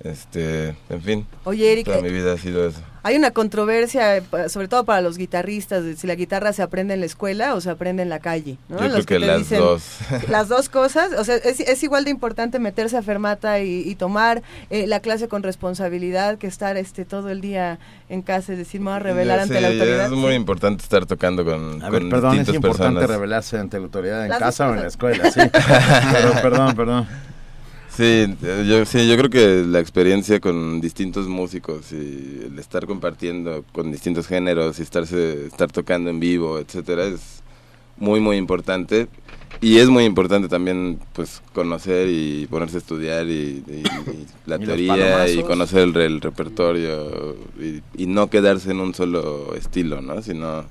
este, 0.00 0.76
en 0.90 1.02
fin. 1.02 1.26
Oye, 1.44 1.72
Eric, 1.72 1.86
toda 1.86 2.00
mi 2.00 2.10
vida 2.10 2.32
ha 2.32 2.38
sido 2.38 2.66
eso. 2.68 2.80
Hay 3.02 3.14
una 3.14 3.30
controversia, 3.30 4.16
eh, 4.16 4.22
sobre 4.48 4.66
todo 4.66 4.84
para 4.84 5.00
los 5.00 5.16
guitarristas, 5.16 5.84
de 5.84 5.94
si 5.96 6.08
la 6.08 6.16
guitarra 6.16 6.52
se 6.52 6.62
aprende 6.62 6.92
en 6.94 6.98
la 6.98 7.06
escuela 7.06 7.54
o 7.54 7.60
se 7.60 7.70
aprende 7.70 8.02
en 8.02 8.08
la 8.08 8.18
calle. 8.18 8.58
¿no? 8.68 8.78
Yo 8.80 8.88
Los 8.88 9.06
creo 9.06 9.20
que 9.20 9.26
te 9.26 9.32
las 9.32 9.48
dos. 9.48 9.98
Las 10.28 10.48
dos 10.48 10.68
cosas, 10.68 11.12
o 11.16 11.22
sea, 11.22 11.36
es, 11.36 11.60
es 11.60 11.82
igual 11.84 12.04
de 12.04 12.10
importante 12.10 12.58
meterse 12.58 12.96
a 12.96 13.02
fermata 13.02 13.60
y, 13.60 13.88
y 13.88 13.94
tomar 13.94 14.42
eh, 14.70 14.88
la 14.88 14.98
clase 14.98 15.28
con 15.28 15.44
responsabilidad 15.44 16.36
que 16.38 16.48
estar 16.48 16.76
este 16.76 17.04
todo 17.04 17.30
el 17.30 17.40
día 17.40 17.78
en 18.08 18.22
casa, 18.22 18.52
es 18.52 18.58
decir, 18.58 18.80
me 18.80 18.86
voy 18.90 18.96
a 18.96 18.98
revelar 18.98 19.36
Ya 19.36 19.42
ante 19.44 19.54
sé, 19.54 19.60
la 19.60 19.68
autoridad. 19.68 20.04
Es 20.06 20.10
muy 20.10 20.34
importante 20.34 20.82
estar 20.82 21.06
tocando 21.06 21.44
con, 21.44 21.82
A 21.84 21.90
ver, 21.90 22.02
con 22.02 22.10
perdón, 22.10 22.38
es 22.40 22.48
importante 22.48 22.94
personas. 22.94 23.08
revelarse 23.08 23.56
ante 23.56 23.78
la 23.78 23.84
autoridad 23.84 24.24
en 24.24 24.30
Las 24.30 24.38
casa 24.40 24.68
o 24.68 24.74
en 24.74 24.80
la 24.80 24.88
escuela, 24.88 25.30
sí. 25.30 25.40
Pero, 26.12 26.32
perdón, 26.42 26.74
perdón. 26.74 27.06
Sí, 27.96 28.26
yo, 28.68 28.84
sí, 28.84 29.08
yo 29.08 29.16
creo 29.16 29.30
que 29.30 29.64
la 29.66 29.80
experiencia 29.80 30.38
con 30.38 30.82
distintos 30.82 31.28
músicos 31.28 31.92
y 31.92 32.42
el 32.44 32.58
estar 32.58 32.84
compartiendo 32.86 33.64
con 33.72 33.90
distintos 33.90 34.26
géneros 34.26 34.78
y 34.78 34.82
estarse, 34.82 35.46
estar 35.46 35.72
tocando 35.72 36.10
en 36.10 36.20
vivo, 36.20 36.58
etcétera, 36.58 37.06
es 37.06 37.42
muy, 37.96 38.20
muy 38.20 38.36
importante. 38.36 39.08
Y 39.62 39.78
es 39.78 39.88
muy 39.88 40.04
importante 40.04 40.48
también, 40.48 41.00
pues, 41.14 41.42
conocer 41.54 42.08
y 42.10 42.46
ponerse 42.48 42.76
a 42.76 42.80
estudiar 42.80 43.26
y, 43.28 43.64
y- 43.66 44.10
y 44.10 44.26
la 44.46 44.56
Y 44.56 44.66
teoría 44.66 45.28
y 45.30 45.42
conocer 45.44 45.80
el, 45.88 45.96
el 45.96 46.20
repertorio 46.20 47.34
y, 47.58 47.82
y 47.96 48.06
no 48.06 48.28
quedarse 48.28 48.72
en 48.72 48.80
un 48.80 48.94
solo 48.94 49.54
estilo, 49.54 50.02
¿no? 50.02 50.20
Sino, 50.22 50.66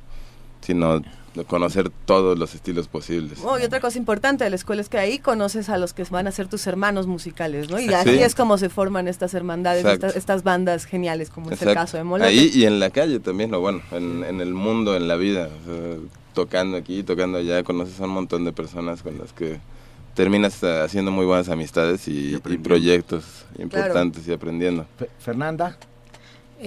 sino 0.61 1.01
conocer 1.43 1.89
todos 2.05 2.39
los 2.39 2.55
estilos 2.55 2.87
posibles. 2.87 3.39
Oh, 3.43 3.59
y 3.59 3.63
otra 3.63 3.81
cosa 3.81 3.97
importante 3.97 4.43
de 4.45 4.49
la 4.49 4.55
escuela 4.55 4.81
es 4.81 4.87
que 4.89 4.97
ahí 4.97 5.19
conoces 5.19 5.67
a 5.69 5.77
los 5.77 5.93
que 5.93 6.03
van 6.05 6.27
a 6.27 6.31
ser 6.31 6.47
tus 6.47 6.65
hermanos 6.67 7.07
musicales, 7.07 7.69
¿no? 7.69 7.79
Y 7.79 7.87
Sí. 7.89 7.93
así 7.93 8.19
es 8.19 8.33
como 8.35 8.57
se 8.57 8.69
forman 8.69 9.07
estas 9.07 9.33
hermandades, 9.33 9.81
Exacto. 9.83 10.07
estas, 10.07 10.17
estas 10.17 10.43
bandas 10.43 10.85
geniales, 10.85 11.29
como 11.29 11.51
es 11.51 11.61
el 11.61 11.67
Exacto. 11.67 11.85
caso 11.87 11.97
de 11.97 12.03
Molote. 12.05 12.29
Ahí 12.29 12.49
y 12.53 12.65
en 12.65 12.79
la 12.79 12.89
calle 12.89 13.19
también, 13.19 13.53
o 13.53 13.59
bueno, 13.59 13.81
en, 13.91 14.23
en 14.23 14.39
el 14.39 14.53
mundo, 14.53 14.95
en 14.95 15.07
la 15.07 15.15
vida. 15.17 15.49
o 15.61 15.65
sea, 15.65 15.97
tocando 16.33 16.77
aquí, 16.77 17.03
tocando 17.03 17.37
allá, 17.37 17.63
conoces 17.63 17.99
a 17.99 18.03
un 18.05 18.09
montón 18.11 18.43
de 18.45 18.51
personas 18.53 19.01
con 19.03 19.17
las 19.17 19.31
que 19.33 19.59
terminas 20.15 20.61
eh, 20.63 20.81
haciendo 20.81 21.11
muy 21.11 21.25
buenas 21.25 21.49
amistades 21.49 22.07
y, 22.07 22.35
y 22.35 22.57
proyectos 22.57 23.23
importantes 23.59 24.27
y 24.27 24.33
aprendiendo. 24.33 24.85
Fe- 24.97 25.09
Fernanda. 25.19 25.77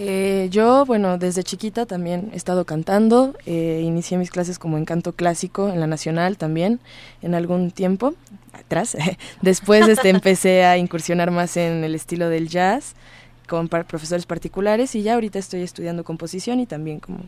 Eh, 0.00 0.46
yo, 0.52 0.84
bueno, 0.86 1.18
desde 1.18 1.42
chiquita 1.42 1.84
también 1.84 2.30
he 2.32 2.36
estado 2.36 2.64
cantando. 2.64 3.34
eh, 3.46 3.82
inicié 3.84 4.16
mis 4.16 4.30
clases 4.30 4.60
como 4.60 4.78
en 4.78 4.84
canto 4.84 5.12
clásico 5.12 5.68
en 5.70 5.80
la 5.80 5.88
Nacional 5.88 6.36
también, 6.36 6.78
en 7.20 7.34
algún 7.34 7.72
tiempo 7.72 8.14
atrás. 8.52 8.96
Después 9.42 9.88
este, 9.88 10.10
empecé 10.10 10.64
a 10.64 10.78
incursionar 10.78 11.32
más 11.32 11.56
en 11.56 11.82
el 11.82 11.96
estilo 11.96 12.28
del 12.28 12.48
jazz 12.48 12.94
con 13.48 13.66
profesores 13.66 14.24
particulares 14.24 14.94
y 14.94 15.02
ya 15.02 15.14
ahorita 15.14 15.40
estoy 15.40 15.62
estudiando 15.62 16.04
composición 16.04 16.60
y 16.60 16.66
también 16.66 17.00
como 17.00 17.18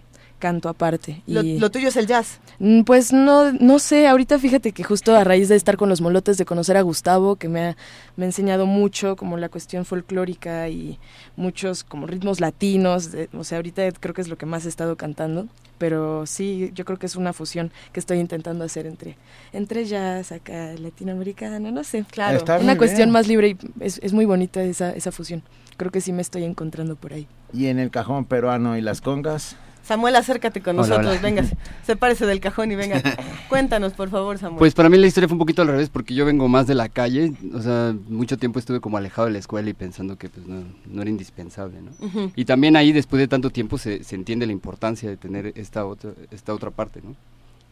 canto 0.41 0.69
aparte. 0.69 1.23
Lo, 1.29 1.43
y- 1.45 1.61
lo 1.61 1.71
tuyo 1.71 1.87
es 1.89 1.97
el 1.97 2.09
jazz. 2.09 2.41
Mm, 2.59 2.83
Pues 2.83 3.13
no, 3.13 3.53
no 3.53 3.79
sé, 3.79 4.09
ahorita 4.09 4.41
fíjate 4.41 4.73
que 4.73 4.83
justo 4.83 5.15
a 5.15 5.23
raíz 5.23 5.49
de 5.49 5.55
estar 5.55 5.77
con 5.77 5.89
los 5.89 6.01
molotes, 6.01 6.37
de 6.39 6.45
conocer 6.45 6.77
a 6.77 6.83
Gustavo, 6.83 7.37
que 7.37 7.49
me 7.49 7.61
ha, 7.69 7.77
me 8.17 8.25
ha 8.25 8.29
enseñado 8.29 8.67
mucho 8.67 9.15
como 9.15 9.37
la 9.37 9.49
cuestión 9.49 9.85
folclórica 9.85 10.69
y 10.69 10.99
muchos 11.37 11.85
como 11.85 12.09
ritmos 12.09 12.41
latinos, 12.41 13.13
de- 13.13 13.29
o 13.33 13.45
sea, 13.45 13.59
ahorita 13.59 13.89
creo 14.01 14.13
que 14.15 14.23
es 14.23 14.29
lo 14.29 14.37
que 14.37 14.47
más 14.47 14.67
he 14.67 14.69
estado 14.69 14.97
cantando, 14.97 15.47
pero 15.79 16.27
sí, 16.27 16.71
yo 16.75 16.85
creo 16.85 16.99
que 16.99 17.07
es 17.07 17.15
una 17.17 17.33
fusión 17.33 17.71
que 17.93 18.01
estoy 18.01 18.19
intentando 18.19 18.65
hacer 18.65 18.87
entre, 18.87 19.17
entre 19.53 19.85
jazz, 19.85 20.33
acá, 20.33 20.73
latinoamericano, 20.79 21.71
no 21.71 21.85
sé, 21.85 22.05
Claro. 22.11 22.39
Está 22.39 22.59
una 22.59 22.77
cuestión 22.77 23.07
bien. 23.09 23.13
más 23.13 23.29
libre 23.29 23.49
y 23.51 23.57
es, 23.81 23.99
es 24.03 24.13
muy 24.13 24.25
bonita 24.25 24.63
esa, 24.63 24.91
esa 24.93 25.13
fusión, 25.13 25.43
creo 25.77 25.91
que 25.91 26.01
sí 26.01 26.13
me 26.13 26.23
estoy 26.23 26.45
encontrando 26.45 26.97
por 26.97 27.13
ahí. 27.13 27.27
Y 27.53 27.67
en 27.67 27.79
el 27.79 27.91
cajón 27.91 28.25
peruano 28.27 28.77
y 28.77 28.81
las 28.83 29.01
congas. 29.01 29.57
Samuel, 29.83 30.15
acércate 30.17 30.61
con 30.61 30.79
Hola, 30.79 30.87
nosotros, 30.89 31.13
hola. 31.13 31.21
venga, 31.23 31.45
sepárese 31.85 32.27
del 32.27 32.39
cajón 32.41 32.71
y 32.71 32.77
venga. 32.77 33.03
Cuéntanos, 33.49 33.93
por 33.95 34.09
favor, 34.11 34.39
Samuel. 34.39 34.59
Pues 34.59 34.75
para 34.75 34.89
mí 34.89 34.97
la 34.99 35.07
historia 35.07 35.27
fue 35.29 35.35
un 35.35 35.41
poquito 35.41 35.63
al 35.63 35.69
revés 35.69 35.89
porque 35.91 36.15
yo 36.15 36.25
vengo 36.25 36.47
más 36.49 36.67
de 36.67 36.75
la 36.75 36.89
calle, 36.89 37.33
o 37.53 37.61
sea, 37.61 37.95
mucho 38.09 38.37
tiempo 38.37 38.59
estuve 38.59 38.81
como 38.81 38.97
alejado 38.99 39.27
de 39.27 39.33
la 39.33 39.39
escuela 39.41 39.69
y 39.69 39.75
pensando 39.75 40.17
que 40.17 40.29
pues 40.29 40.47
no, 40.47 40.63
no 40.87 41.03
era 41.03 41.11
indispensable, 41.11 41.81
¿no? 41.83 41.91
Ujú. 42.07 42.31
Y 42.37 42.45
también 42.45 42.77
ahí 42.77 42.93
después 42.93 43.19
de 43.19 43.27
tanto 43.29 43.51
tiempo 43.51 43.79
se, 43.79 44.05
se 44.05 44.15
entiende 44.15 44.47
la 44.47 44.53
importancia 44.53 45.09
de 45.09 45.17
tener 45.17 45.53
esta 45.57 45.85
otra, 45.87 46.13
esta 46.31 46.55
otra 46.55 46.71
parte, 46.71 47.01
¿no? 47.03 47.17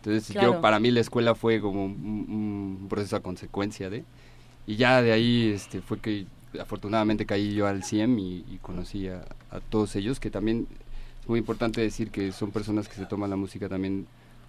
Entonces 0.02 0.32
Claro. 0.32 0.54
yo, 0.54 0.60
para 0.60 0.78
mí 0.80 0.90
la 0.90 1.00
escuela 1.00 1.34
fue 1.34 1.60
como 1.60 1.84
un, 1.84 1.92
un 2.82 2.86
proceso 2.88 3.16
a 3.16 3.20
consecuencia 3.20 3.90
de, 3.90 4.04
y 4.66 4.76
ya 4.76 5.02
de 5.02 5.12
ahí 5.12 5.50
este, 5.54 5.80
fue 5.82 5.98
que 6.00 6.26
afortunadamente 6.60 7.26
caí 7.26 7.52
yo 7.54 7.66
al 7.66 7.84
CIEM 7.84 8.18
y, 8.18 8.44
y 8.50 8.58
conocí 8.62 9.08
a, 9.08 9.22
a 9.50 9.60
todos 9.60 9.94
ellos, 9.96 10.18
que 10.20 10.30
también 10.30 10.66
muy 11.28 11.38
importante 11.38 11.80
decir 11.80 12.10
que 12.10 12.32
son 12.32 12.50
personas 12.50 12.88
que 12.88 12.94
se 12.96 13.06
toman 13.06 13.30
la 13.30 13.36
música 13.36 13.68
también 13.68 14.06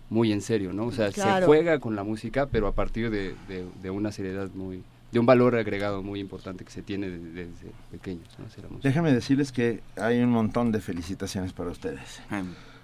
muy 0.09 0.31
en 0.31 0.41
serio, 0.41 0.73
¿no? 0.73 0.85
O 0.85 0.91
sea, 0.91 1.11
Claro. 1.11 1.41
se 1.41 1.45
juega 1.45 1.79
con 1.79 1.95
la 1.95 2.03
música, 2.03 2.47
pero 2.47 2.67
a 2.67 2.71
partir 2.71 3.11
de, 3.11 3.35
de- 3.47 3.65
de 3.81 3.89
una 3.91 4.11
seriedad 4.11 4.49
muy, 4.55 4.81
de 5.11 5.19
un 5.19 5.25
valor 5.25 5.55
agregado 5.55 6.01
muy 6.01 6.19
importante 6.19 6.63
que 6.65 6.71
se 6.71 6.81
tiene 6.81 7.09
de- 7.09 7.19
desde 7.19 7.71
pequeños, 7.91 8.27
¿no? 8.39 8.79
Déjenme 8.81 9.11
decirles 9.13 9.51
que 9.51 9.81
hay 9.97 10.19
un 10.21 10.31
montón 10.31 10.71
de 10.71 10.81
felicitaciones 10.81 11.53
para 11.53 11.69
ustedes. 11.69 12.21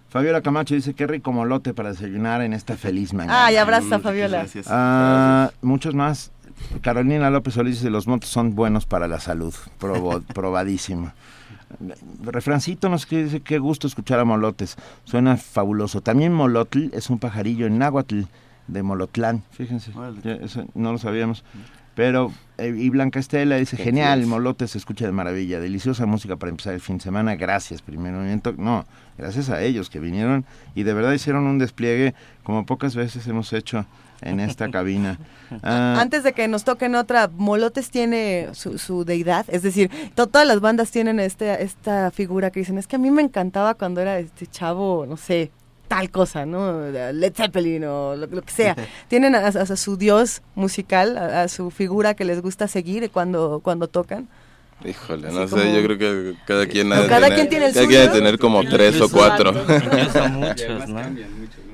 Fabiola 0.10 0.42
Camacho 0.42 0.76
dice, 0.76 0.94
qué 0.94 1.08
rico 1.08 1.32
molote 1.34 1.74
para 1.74 1.90
desayunar 1.90 2.42
en 2.42 2.54
esta 2.54 2.78
feliz 2.78 3.14
mañana. 3.14 3.46
Ay, 3.48 3.56
abraza 3.58 3.96
a 3.96 4.00
Fabiola. 4.00 4.46
Ah, 4.68 5.52
muchos 5.62 5.94
más. 5.96 6.32
Carolina 6.82 7.30
López 7.30 7.56
Solís 7.56 7.76
dice, 7.80 7.90
los 7.90 8.08
motos 8.08 8.30
son 8.30 8.56
buenos 8.56 8.86
para 8.86 9.08
la 9.08 9.20
salud. 9.20 9.54
Probo- 9.80 10.24
probadísimo. 10.34 11.12
Refrancito 12.22 12.90
nos 12.90 13.08
dice, 13.08 13.42
qué 13.42 13.60
gusto 13.60 13.88
escuchar 13.88 14.20
a 14.20 14.26
Molotes. 14.26 14.76
Suena 15.04 15.38
fabuloso. 15.38 16.02
También 16.02 16.34
Molotl 16.34 16.90
es 16.94 17.10
un 17.10 17.20
pajarillo 17.20 17.66
en 17.66 17.78
náhuatl 17.78 18.22
de 18.68 18.84
Molotlán. 18.84 19.44
Fíjense, 19.52 19.92
ya 20.24 20.34
eso 20.34 20.66
no 20.74 20.92
lo 20.92 20.98
sabíamos. 20.98 21.44
Pero, 21.96 22.34
eh, 22.58 22.76
y 22.78 22.90
Blanca 22.90 23.20
Estela 23.20 23.56
dice, 23.56 23.78
genial, 23.78 24.26
Molotes 24.26 24.72
se 24.72 24.78
escucha 24.78 25.06
de 25.06 25.14
maravilla, 25.14 25.62
deliciosa 25.62 26.06
música 26.06 26.36
para 26.36 26.50
empezar 26.50 26.74
el 26.74 26.82
fin 26.82 26.98
de 26.98 27.04
semana, 27.04 27.36
gracias, 27.36 27.82
primer 27.82 28.12
movimiento. 28.12 28.54
No, 28.58 28.86
gracias 29.18 29.50
a 29.50 29.62
ellos 29.62 29.90
que 29.90 30.00
vinieron 30.02 30.46
y 30.76 30.84
de 30.84 30.94
verdad 30.94 31.14
hicieron 31.14 31.46
un 31.46 31.58
despliegue 31.58 32.14
como 32.44 32.66
pocas 32.66 32.96
veces 32.96 33.26
hemos 33.28 33.54
hecho 33.54 33.86
en 34.22 34.40
esta 34.40 34.70
cabina. 34.72 35.18
Ah, 35.62 35.98
Antes 36.02 36.24
de 36.24 36.34
que 36.34 36.48
nos 36.48 36.64
toquen 36.64 36.96
otra, 36.96 37.30
Molotes 37.32 37.92
tiene 37.92 38.50
su, 38.54 38.80
su 38.80 39.06
deidad, 39.06 39.46
es 39.48 39.62
decir, 39.62 39.92
to- 40.16 40.26
todas 40.26 40.48
las 40.48 40.60
bandas 40.60 40.90
tienen 40.90 41.20
este, 41.20 41.62
esta 41.62 42.10
figura 42.10 42.50
que 42.50 42.62
dicen, 42.62 42.80
es 42.80 42.88
que 42.88 42.96
a 42.96 43.00
mí 43.00 43.12
me 43.12 43.22
encantaba 43.22 43.76
cuando 43.76 44.02
era 44.02 44.18
este 44.18 44.48
chavo, 44.48 45.06
no 45.08 45.18
sé, 45.18 45.52
tal 45.88 46.10
cosa, 46.10 46.48
¿no? 46.48 46.82
Led 46.90 47.34
Zeppelin 47.36 47.84
o 47.86 48.16
lo, 48.16 48.26
lo 48.26 48.42
que 48.42 48.52
sea. 48.52 48.76
Tienen 49.08 49.36
a, 49.36 49.40
a- 49.40 49.50
a 49.50 49.76
su 49.76 49.98
dios 49.98 50.42
musical, 50.56 51.16
a, 51.16 51.44
a 51.44 51.48
su 51.48 51.70
figura 51.70 52.16
que 52.16 52.26
les 52.26 52.42
gusta 52.42 52.68
seguir 52.68 53.12
cuando, 53.12 53.60
cuando 53.64 53.88
tocan. 53.88 54.28
Híjole, 54.84 55.28
Así 55.28 55.36
no 55.38 55.48
sé, 55.48 55.56
como- 55.56 55.64
yo 55.74 55.84
creo 55.84 55.98
que 55.98 56.34
cada 56.46 56.66
quien 56.68 56.90
No, 56.90 56.96
ha 56.96 57.02
de 57.02 57.08
cada 57.08 57.22
tener, 57.28 57.36
quien 57.38 57.50
tiene 57.50 57.66
el 57.68 57.74
cada 57.74 57.88
quien 57.88 58.02
suyo. 58.02 58.12
tener 58.14 58.38
como 58.40 58.62
tres 58.64 59.00
o 59.02 59.06
Incluso- 59.06 59.16
cuatro. 59.18 59.52
Incluso 59.52 60.30
muchos, 60.30 60.88
¿no? 60.90 61.02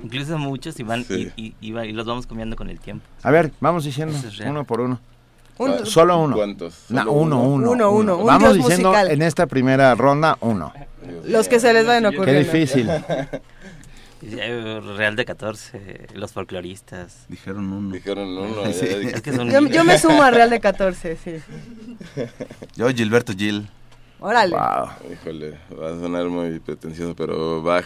Incluso 0.04 0.38
muchos 0.38 0.80
y 0.80 0.84
van 0.84 1.06
y, 1.10 1.32
y- 1.36 1.56
y 1.62 1.78
y 1.78 1.92
los 1.94 2.06
vamos 2.06 2.28
cambiando 2.28 2.56
con 2.56 2.70
el 2.70 2.80
tiempo. 2.80 3.04
A 3.24 3.32
ver, 3.32 3.52
vamos 3.60 3.84
diciendo 3.86 4.16
es 4.18 4.40
uno 4.42 4.64
por 4.66 4.82
uno. 4.82 5.00
Un- 5.58 5.72
Ah, 5.72 5.78
Solo 5.84 6.18
uno. 6.20 6.36
¿Cuántos? 6.36 6.86
No, 6.90 7.00
¿Solo 7.02 7.12
uno, 7.14 7.42
uno? 7.44 7.54
uno. 7.54 7.72
Uno, 7.72 7.92
uno, 7.92 8.18
un 8.18 8.26
Vamos 8.26 8.56
diciendo 8.56 8.90
musical. 8.90 9.12
en 9.12 9.22
esta 9.22 9.46
primera 9.46 9.94
ronda 9.96 10.38
uno. 10.42 10.74
Los 11.26 11.48
que 11.48 11.60
se 11.60 11.74
les 11.74 11.86
vayan 11.86 12.06
a 12.06 12.10
Qué 12.12 12.18
ocurrir. 12.18 12.38
difícil. 12.40 12.90
Eh, 14.24 14.80
Real 14.98 15.16
de 15.16 15.26
14, 15.26 16.08
los 16.14 16.32
folcloristas. 16.32 17.26
Dijeron 17.28 17.72
uno. 17.72 17.94
Dijeron 17.94 18.28
uno. 18.38 18.66
Sí. 18.74 18.86
Es 18.86 19.22
que 19.22 19.34
son 19.34 19.50
Yo, 19.50 19.60
yo 19.68 19.84
me 19.84 19.98
sumo 19.98 20.22
a 20.22 20.30
Real 20.32 20.50
de 20.50 20.60
14, 20.60 21.18
sí. 21.18 21.36
Yo, 22.76 22.88
Gilberto 22.90 23.34
Gil. 23.34 23.68
Órale. 24.20 24.56
Híjole, 25.12 25.58
va 25.80 25.88
a 25.88 26.00
sonar 26.00 26.26
muy 26.28 26.60
pretencioso, 26.60 27.16
pero 27.16 27.64
Bach, 27.64 27.86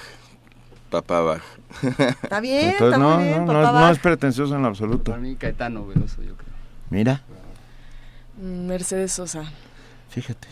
papá 0.90 1.22
Bach. 1.22 1.42
Está 2.24 2.42
bien, 2.42 2.72
Entonces, 2.72 2.88
está 2.94 2.98
no, 2.98 3.16
muy 3.16 3.24
bien, 3.24 3.46
no, 3.46 3.54
no, 3.54 3.60
papá 3.62 3.68
es, 3.68 3.74
no 3.74 3.80
Bach. 3.82 3.92
es 3.94 4.00
pretencioso 4.00 4.56
en 4.56 4.62
lo 4.62 4.68
absoluto. 4.68 5.12
Para 5.12 5.22
mí 5.22 5.36
Caetano 5.38 5.88
Veloso, 5.88 6.22
yo 6.22 6.36
creo. 6.36 6.54
Mira, 6.90 7.22
Mm, 8.38 8.68
Mercedes 8.68 9.14
Sosa. 9.14 9.46
fíjate. 10.10 10.50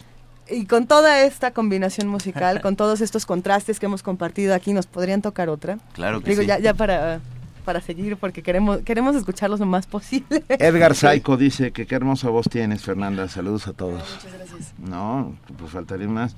Y 0.49 0.65
con 0.65 0.87
toda 0.87 1.21
esta 1.21 1.51
combinación 1.51 2.07
musical, 2.07 2.61
con 2.61 2.75
todos 2.75 3.01
estos 3.01 3.25
contrastes 3.25 3.79
que 3.79 3.85
hemos 3.85 4.03
compartido 4.03 4.53
aquí, 4.53 4.73
¿nos 4.73 4.87
podrían 4.87 5.21
tocar 5.21 5.49
otra? 5.49 5.79
Claro 5.93 6.21
que 6.21 6.31
Digo, 6.31 6.41
sí. 6.41 6.47
ya, 6.47 6.59
ya 6.59 6.73
para, 6.73 7.21
para 7.63 7.79
seguir, 7.81 8.17
porque 8.17 8.43
queremos, 8.43 8.79
queremos 8.79 9.15
escucharlos 9.15 9.59
lo 9.61 9.65
más 9.65 9.87
posible. 9.87 10.43
Edgar 10.49 10.95
Saico 10.95 11.37
dice 11.37 11.71
que 11.71 11.85
qué 11.87 11.95
hermosa 11.95 12.29
voz 12.29 12.47
tienes, 12.49 12.83
Fernanda. 12.83 13.29
Saludos 13.29 13.67
a 13.67 13.73
todos. 13.73 14.03
Muchas 14.15 14.33
gracias. 14.37 14.73
No, 14.79 15.33
pues 15.57 15.71
faltaría 15.71 16.07
más. 16.09 16.35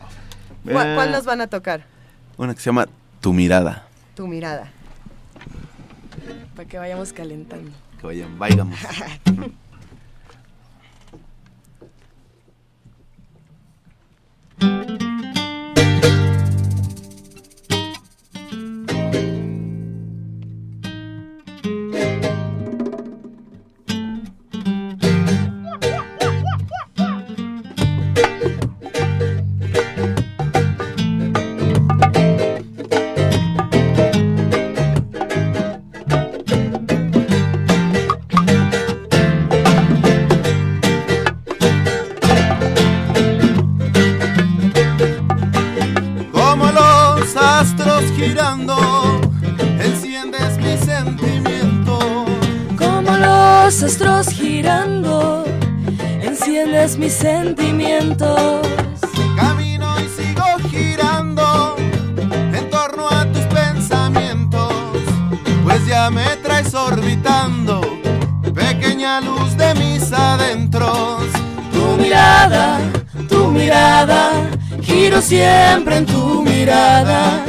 ¿Cuál, 0.64 0.88
Eh, 0.88 0.95
cuál 0.95 1.11
nos 1.11 1.25
van 1.25 1.42
a 1.42 1.48
tocar? 1.48 1.85
Una 2.38 2.53
que 2.53 2.59
se 2.59 2.66
llama 2.67 2.88
Tu 3.22 3.34
mirada. 3.34 3.88
Tu 4.16 4.27
mirada. 4.27 4.72
Para 6.56 6.67
que 6.67 6.77
vayamos 6.77 7.11
calentando. 7.11 7.72
Que 8.00 8.08
vayan, 8.08 8.38
vayamos. 8.38 8.77
Como 14.59 16.34
siempre 75.35 75.97
en 75.97 76.05
tu 76.05 76.43
mirada. 76.43 77.43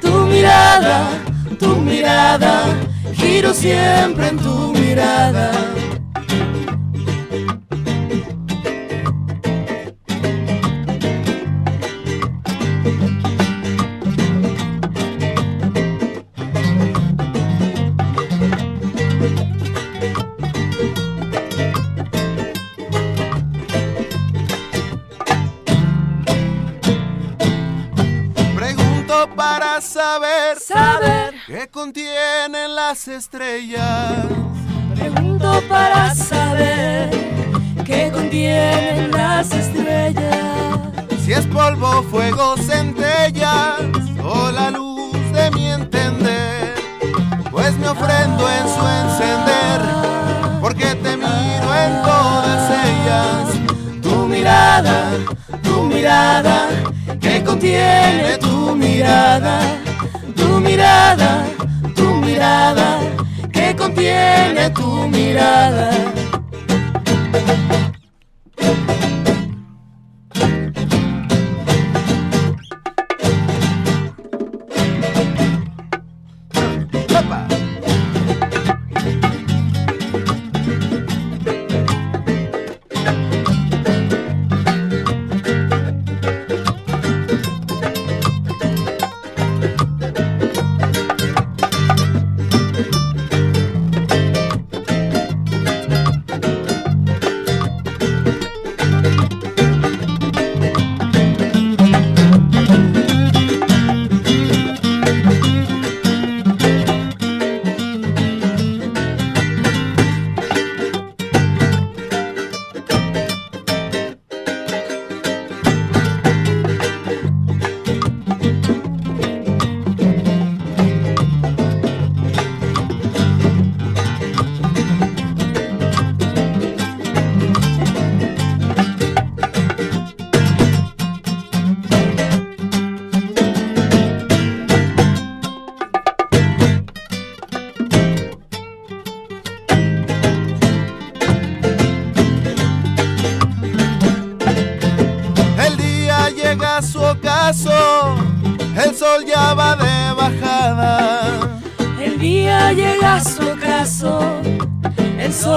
Tu 0.00 0.12
mirada, 0.26 0.96
tu 1.58 1.76
mirada, 1.76 2.54
giro 3.14 3.54
siempre 3.54 4.28
en 4.28 4.38
tu 4.38 4.72
mirada. 4.72 5.52
Contienen 33.18 33.47
contiene 64.28 64.70
tu 64.70 65.08
mirada. 65.08 66.27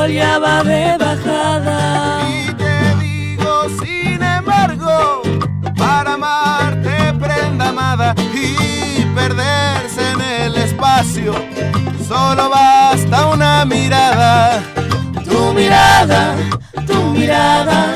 Sol 0.01 0.11
ya 0.11 0.39
va 0.39 0.63
de 0.63 0.97
bajada. 0.97 1.77
Y 2.27 2.53
te 2.61 2.75
digo, 3.03 3.53
sin 3.81 4.21
embargo, 4.21 5.21
para 5.77 6.13
amarte, 6.13 7.13
prenda 7.19 7.69
amada, 7.69 8.15
y 8.33 9.03
perderse 9.15 10.03
en 10.13 10.21
el 10.21 10.55
espacio, 10.55 11.33
solo 12.07 12.49
basta 12.49 13.27
una 13.27 13.65
mirada. 13.65 14.63
Tu 15.23 15.53
mirada, 15.53 16.35
tu 16.87 16.97
mirada, 17.17 17.90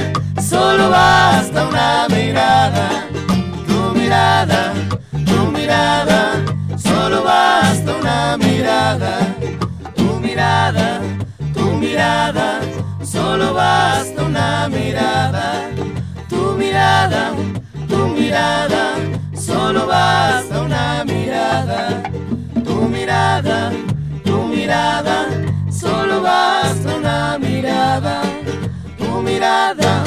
una 14.65 14.77
mirada. 14.77 15.69
Tu 16.27 16.55
mirada, 16.57 17.31
tu 17.87 18.07
mirada, 18.07 18.95
solo 19.35 19.85
basta 19.85 20.61
una 20.61 21.03
mirada. 21.05 22.01
Tu 22.63 22.75
mirada, 22.89 23.71
tu 24.23 24.43
mirada, 24.47 25.27
solo 25.69 26.21
basta 26.21 26.95
una 26.95 27.37
mirada. 27.37 28.21
Tu 28.97 29.21
mirada, 29.21 30.03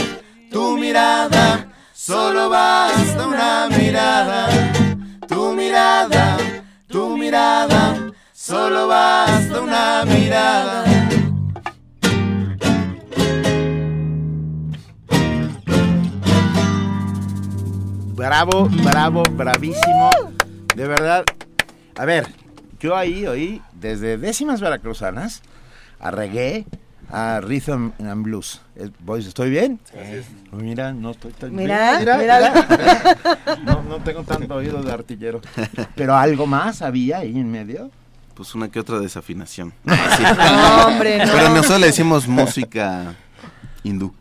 Tu 0.51 0.77
mirada, 0.77 1.67
solo 1.93 2.49
basta 2.49 3.27
una 3.27 3.69
mirada. 3.69 4.49
Tu 5.29 5.55
mirada, 5.55 6.37
tu 6.89 7.17
mirada, 7.17 7.95
solo 8.33 8.89
basta 8.89 9.61
una 9.61 10.05
mirada. 10.05 10.88
Bravo, 18.29 18.69
bravo, 18.85 19.23
bravísimo. 19.23 20.11
De 20.77 20.87
verdad. 20.87 21.25
A 21.97 22.05
ver, 22.05 22.27
yo 22.79 22.95
ahí 22.95 23.27
oí 23.27 23.63
desde 23.73 24.19
décimas 24.19 24.61
veracruzanas 24.61 25.41
a 25.99 26.11
reggae, 26.11 26.67
a 27.11 27.41
rhythm 27.41 27.91
and 27.99 28.23
blues. 28.23 28.61
Eh, 28.77 28.91
Boys, 29.01 29.27
¿estoy 29.27 29.49
bien? 29.49 29.81
Mira, 30.53 30.93
no 30.93 31.13
estoy 31.13 31.33
tan 31.33 31.55
Mira, 31.55 31.99
bien. 32.01 32.19
mira. 32.19 33.57
No, 33.65 33.83
no 33.83 33.97
tengo 34.01 34.23
tanto 34.25 34.57
oído 34.57 34.83
de 34.83 34.93
artillero. 34.93 35.41
Pero 35.95 36.15
algo 36.15 36.47
más 36.47 36.83
había 36.83 37.19
ahí 37.19 37.35
en 37.39 37.51
medio. 37.51 37.91
Pues 38.35 38.55
una 38.55 38.69
que 38.69 38.79
otra 38.79 38.99
desafinación. 39.01 39.73
No, 39.87 40.87
hombre, 40.87 41.25
no. 41.25 41.33
Pero 41.33 41.49
nosotros 41.49 41.81
le 41.81 41.87
decimos 41.87 42.29
música 42.29 43.15
hindú. 43.83 44.13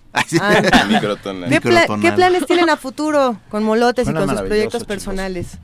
Ah. 0.42 0.86
Microtonal. 0.90 1.50
¿Qué, 1.50 1.62
pla- 1.62 1.86
qué 2.02 2.12
planes 2.12 2.46
tienen 2.46 2.70
a 2.70 2.78
futuro 2.78 3.40
con 3.50 3.64
Molotes 3.64 4.06
Suena 4.06 4.22
y 4.24 4.26
con 4.26 4.38
sus 4.38 4.46
proyectos 4.48 4.74
chicos. 4.82 4.88
personales? 4.88 5.58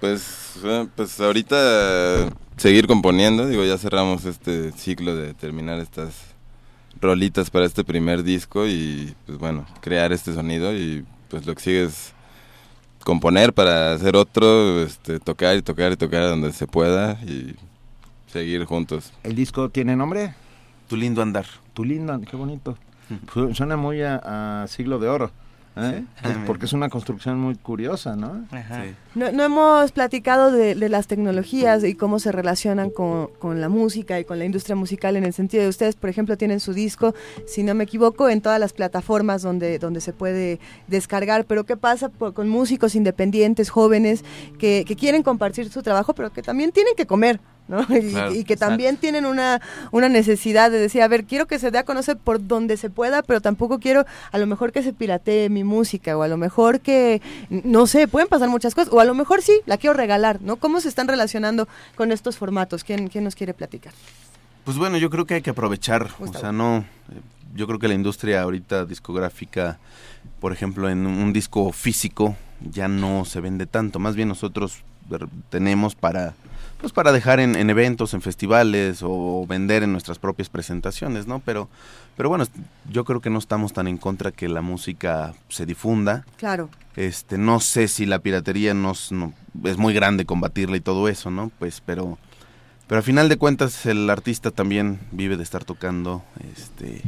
Pues, 0.00 0.54
eh, 0.64 0.86
pues 0.94 1.18
ahorita 1.20 1.56
eh, 1.58 2.30
seguir 2.56 2.86
componiendo, 2.86 3.46
digo, 3.46 3.64
ya 3.64 3.78
cerramos 3.78 4.24
este 4.24 4.72
ciclo 4.72 5.16
de 5.16 5.34
terminar 5.34 5.78
estas 5.78 6.12
rolitas 7.00 7.50
para 7.50 7.66
este 7.66 7.84
primer 7.84 8.22
disco 8.22 8.66
y 8.66 9.14
pues 9.26 9.38
bueno, 9.38 9.66
crear 9.80 10.12
este 10.12 10.32
sonido 10.34 10.74
y 10.74 11.04
pues 11.28 11.46
lo 11.46 11.54
que 11.54 11.62
sigue 11.62 11.84
es 11.84 12.12
componer 13.04 13.52
para 13.52 13.92
hacer 13.92 14.16
otro, 14.16 14.82
este, 14.82 15.20
tocar 15.20 15.56
y 15.56 15.62
tocar 15.62 15.92
y 15.92 15.96
tocar 15.96 16.22
donde 16.24 16.52
se 16.52 16.66
pueda 16.66 17.12
y 17.24 17.54
seguir 18.32 18.64
juntos. 18.64 19.12
¿El 19.22 19.34
disco 19.34 19.68
tiene 19.68 19.94
nombre? 19.96 20.34
Tu 20.88 20.96
lindo 20.96 21.22
andar. 21.22 21.46
Tu 21.74 21.84
lindo 21.84 22.12
andar, 22.12 22.30
qué 22.30 22.36
bonito. 22.36 22.76
Su- 23.32 23.54
Suena 23.54 23.76
muy 23.76 24.02
a, 24.02 24.62
a 24.62 24.66
siglo 24.68 24.98
de 24.98 25.08
oro. 25.08 25.30
¿eh? 25.78 26.04
Sí. 26.24 26.30
Porque 26.46 26.64
es 26.64 26.72
una 26.72 26.88
construcción 26.88 27.38
muy 27.38 27.54
curiosa, 27.54 28.16
¿no? 28.16 28.46
No, 29.14 29.30
no 29.30 29.42
hemos 29.44 29.92
platicado 29.92 30.50
de, 30.50 30.74
de 30.74 30.88
las 30.88 31.06
tecnologías 31.06 31.84
y 31.84 31.94
cómo 31.94 32.18
se 32.18 32.32
relacionan 32.32 32.88
con, 32.88 33.26
con 33.38 33.60
la 33.60 33.68
música 33.68 34.18
y 34.18 34.24
con 34.24 34.38
la 34.38 34.46
industria 34.46 34.74
musical 34.74 35.16
en 35.16 35.24
el 35.24 35.34
sentido 35.34 35.62
de 35.64 35.68
ustedes, 35.68 35.94
por 35.94 36.08
ejemplo, 36.08 36.38
tienen 36.38 36.60
su 36.60 36.72
disco, 36.72 37.14
si 37.46 37.62
no 37.62 37.74
me 37.74 37.84
equivoco, 37.84 38.30
en 38.30 38.40
todas 38.40 38.58
las 38.58 38.72
plataformas 38.72 39.42
donde, 39.42 39.78
donde 39.78 40.00
se 40.00 40.14
puede 40.14 40.60
descargar, 40.86 41.44
pero 41.44 41.64
¿qué 41.64 41.76
pasa 41.76 42.08
por- 42.08 42.32
con 42.32 42.48
músicos 42.48 42.94
independientes, 42.94 43.68
jóvenes, 43.68 44.24
que, 44.58 44.82
que 44.86 44.96
quieren 44.96 45.22
compartir 45.22 45.68
su 45.68 45.82
trabajo, 45.82 46.14
pero 46.14 46.32
que 46.32 46.40
también 46.42 46.72
tienen 46.72 46.94
que 46.96 47.06
comer? 47.06 47.38
¿No? 47.68 47.80
Y, 47.96 48.10
Claro, 48.10 48.34
y 48.34 48.44
que 48.44 48.56
también 48.56 48.96
tienen 48.96 49.26
una, 49.26 49.60
una 49.90 50.08
necesidad 50.08 50.70
de 50.70 50.78
decir, 50.78 51.02
a 51.02 51.08
ver, 51.08 51.24
quiero 51.24 51.46
que 51.46 51.58
se 51.58 51.70
dé 51.70 51.78
a 51.78 51.84
conocer 51.84 52.16
por 52.16 52.46
donde 52.46 52.76
se 52.76 52.90
pueda, 52.90 53.22
pero 53.22 53.40
tampoco 53.40 53.78
quiero 53.78 54.04
a 54.32 54.38
lo 54.38 54.46
mejor 54.46 54.72
que 54.72 54.82
se 54.82 54.92
piratee 54.92 55.48
mi 55.48 55.64
música, 55.64 56.16
o 56.16 56.22
a 56.22 56.28
lo 56.28 56.36
mejor 56.36 56.80
que, 56.80 57.20
no 57.50 57.86
sé, 57.86 58.08
pueden 58.08 58.28
pasar 58.28 58.48
muchas 58.48 58.74
cosas, 58.74 58.92
o 58.92 59.00
a 59.00 59.04
lo 59.04 59.14
mejor 59.14 59.42
sí, 59.42 59.60
la 59.66 59.76
quiero 59.76 59.94
regalar, 59.94 60.40
¿no? 60.42 60.56
¿Cómo 60.56 60.80
se 60.80 60.88
están 60.88 61.08
relacionando 61.08 61.68
con 61.94 62.12
estos 62.12 62.36
formatos? 62.36 62.84
¿Quién, 62.84 63.08
quién 63.08 63.24
nos 63.24 63.34
quiere 63.34 63.54
platicar? 63.54 63.92
Pues 64.64 64.78
bueno, 64.78 64.98
yo 64.98 65.10
creo 65.10 65.26
que 65.26 65.34
hay 65.34 65.42
que 65.42 65.50
aprovechar, 65.50 66.08
o 66.18 66.32
sea, 66.32 66.50
no, 66.52 66.84
yo 67.54 67.66
creo 67.66 67.78
que 67.78 67.88
la 67.88 67.94
industria 67.94 68.42
ahorita 68.42 68.84
discográfica, 68.84 69.78
por 70.40 70.52
ejemplo, 70.52 70.88
en 70.88 71.06
un 71.06 71.32
disco 71.32 71.72
físico 71.72 72.36
ya 72.60 72.88
no 72.88 73.24
se 73.24 73.40
vende 73.40 73.66
tanto, 73.66 73.98
más 73.98 74.16
bien 74.16 74.28
nosotros 74.28 74.82
tenemos 75.50 75.94
para, 75.94 76.34
pues 76.86 76.92
para 76.92 77.10
dejar 77.10 77.40
en, 77.40 77.56
en 77.56 77.68
eventos, 77.68 78.14
en 78.14 78.20
festivales 78.22 79.00
o 79.02 79.44
vender 79.48 79.82
en 79.82 79.90
nuestras 79.90 80.20
propias 80.20 80.48
presentaciones, 80.48 81.26
¿no? 81.26 81.40
Pero, 81.40 81.68
pero 82.16 82.28
bueno, 82.28 82.44
yo 82.92 83.04
creo 83.04 83.20
que 83.20 83.28
no 83.28 83.40
estamos 83.40 83.72
tan 83.72 83.88
en 83.88 83.96
contra 83.98 84.30
que 84.30 84.48
la 84.48 84.62
música 84.62 85.34
se 85.48 85.66
difunda. 85.66 86.24
Claro. 86.36 86.68
Este, 86.94 87.38
no 87.38 87.58
sé 87.58 87.88
si 87.88 88.06
la 88.06 88.20
piratería 88.20 88.72
nos, 88.72 89.10
no- 89.10 89.32
es 89.64 89.78
muy 89.78 89.94
grande 89.94 90.26
combatirla 90.26 90.76
y 90.76 90.80
todo 90.80 91.08
eso, 91.08 91.28
¿no? 91.32 91.50
Pues, 91.58 91.82
pero, 91.84 92.18
pero 92.86 92.98
al 92.98 93.02
final 93.04 93.28
de 93.28 93.36
cuentas 93.36 93.84
el 93.86 94.08
artista 94.08 94.52
también 94.52 95.00
vive 95.10 95.36
de 95.36 95.42
estar 95.42 95.64
tocando, 95.64 96.22
este, 96.56 97.02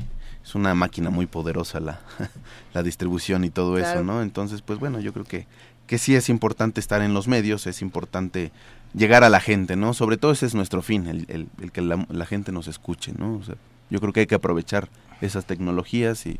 es 0.44 0.54
una 0.56 0.74
máquina 0.74 1.10
muy 1.10 1.26
poderosa 1.26 1.78
la, 1.78 2.00
la 2.74 2.82
distribución 2.82 3.44
y 3.44 3.50
todo 3.50 3.76
Claro. 3.76 3.88
eso, 4.00 4.02
¿no? 4.02 4.22
Entonces, 4.22 4.60
pues 4.60 4.80
bueno, 4.80 4.98
yo 4.98 5.12
creo 5.12 5.24
que, 5.24 5.46
que 5.86 5.98
sí 5.98 6.16
es 6.16 6.28
importante 6.28 6.80
estar 6.80 7.00
en 7.00 7.14
los 7.14 7.28
medios, 7.28 7.68
es 7.68 7.80
importante 7.80 8.50
llegar 8.94 9.24
a 9.24 9.28
la 9.28 9.40
gente, 9.40 9.76
¿no? 9.76 9.94
Sobre 9.94 10.16
todo 10.16 10.32
ese 10.32 10.46
es 10.46 10.54
nuestro 10.54 10.82
fin, 10.82 11.06
el, 11.06 11.26
el- 11.28 11.48
el 11.62 11.72
que 11.72 11.80
la, 11.82 12.06
la 12.10 12.26
gente 12.26 12.52
nos 12.52 12.68
escuche, 12.68 13.12
¿no? 13.16 13.36
O 13.36 13.42
sea, 13.42 13.56
yo 13.90 14.00
creo 14.00 14.12
que 14.12 14.20
hay 14.20 14.26
que 14.26 14.34
aprovechar 14.34 14.88
esas 15.20 15.44
tecnologías 15.46 16.26
y, 16.26 16.38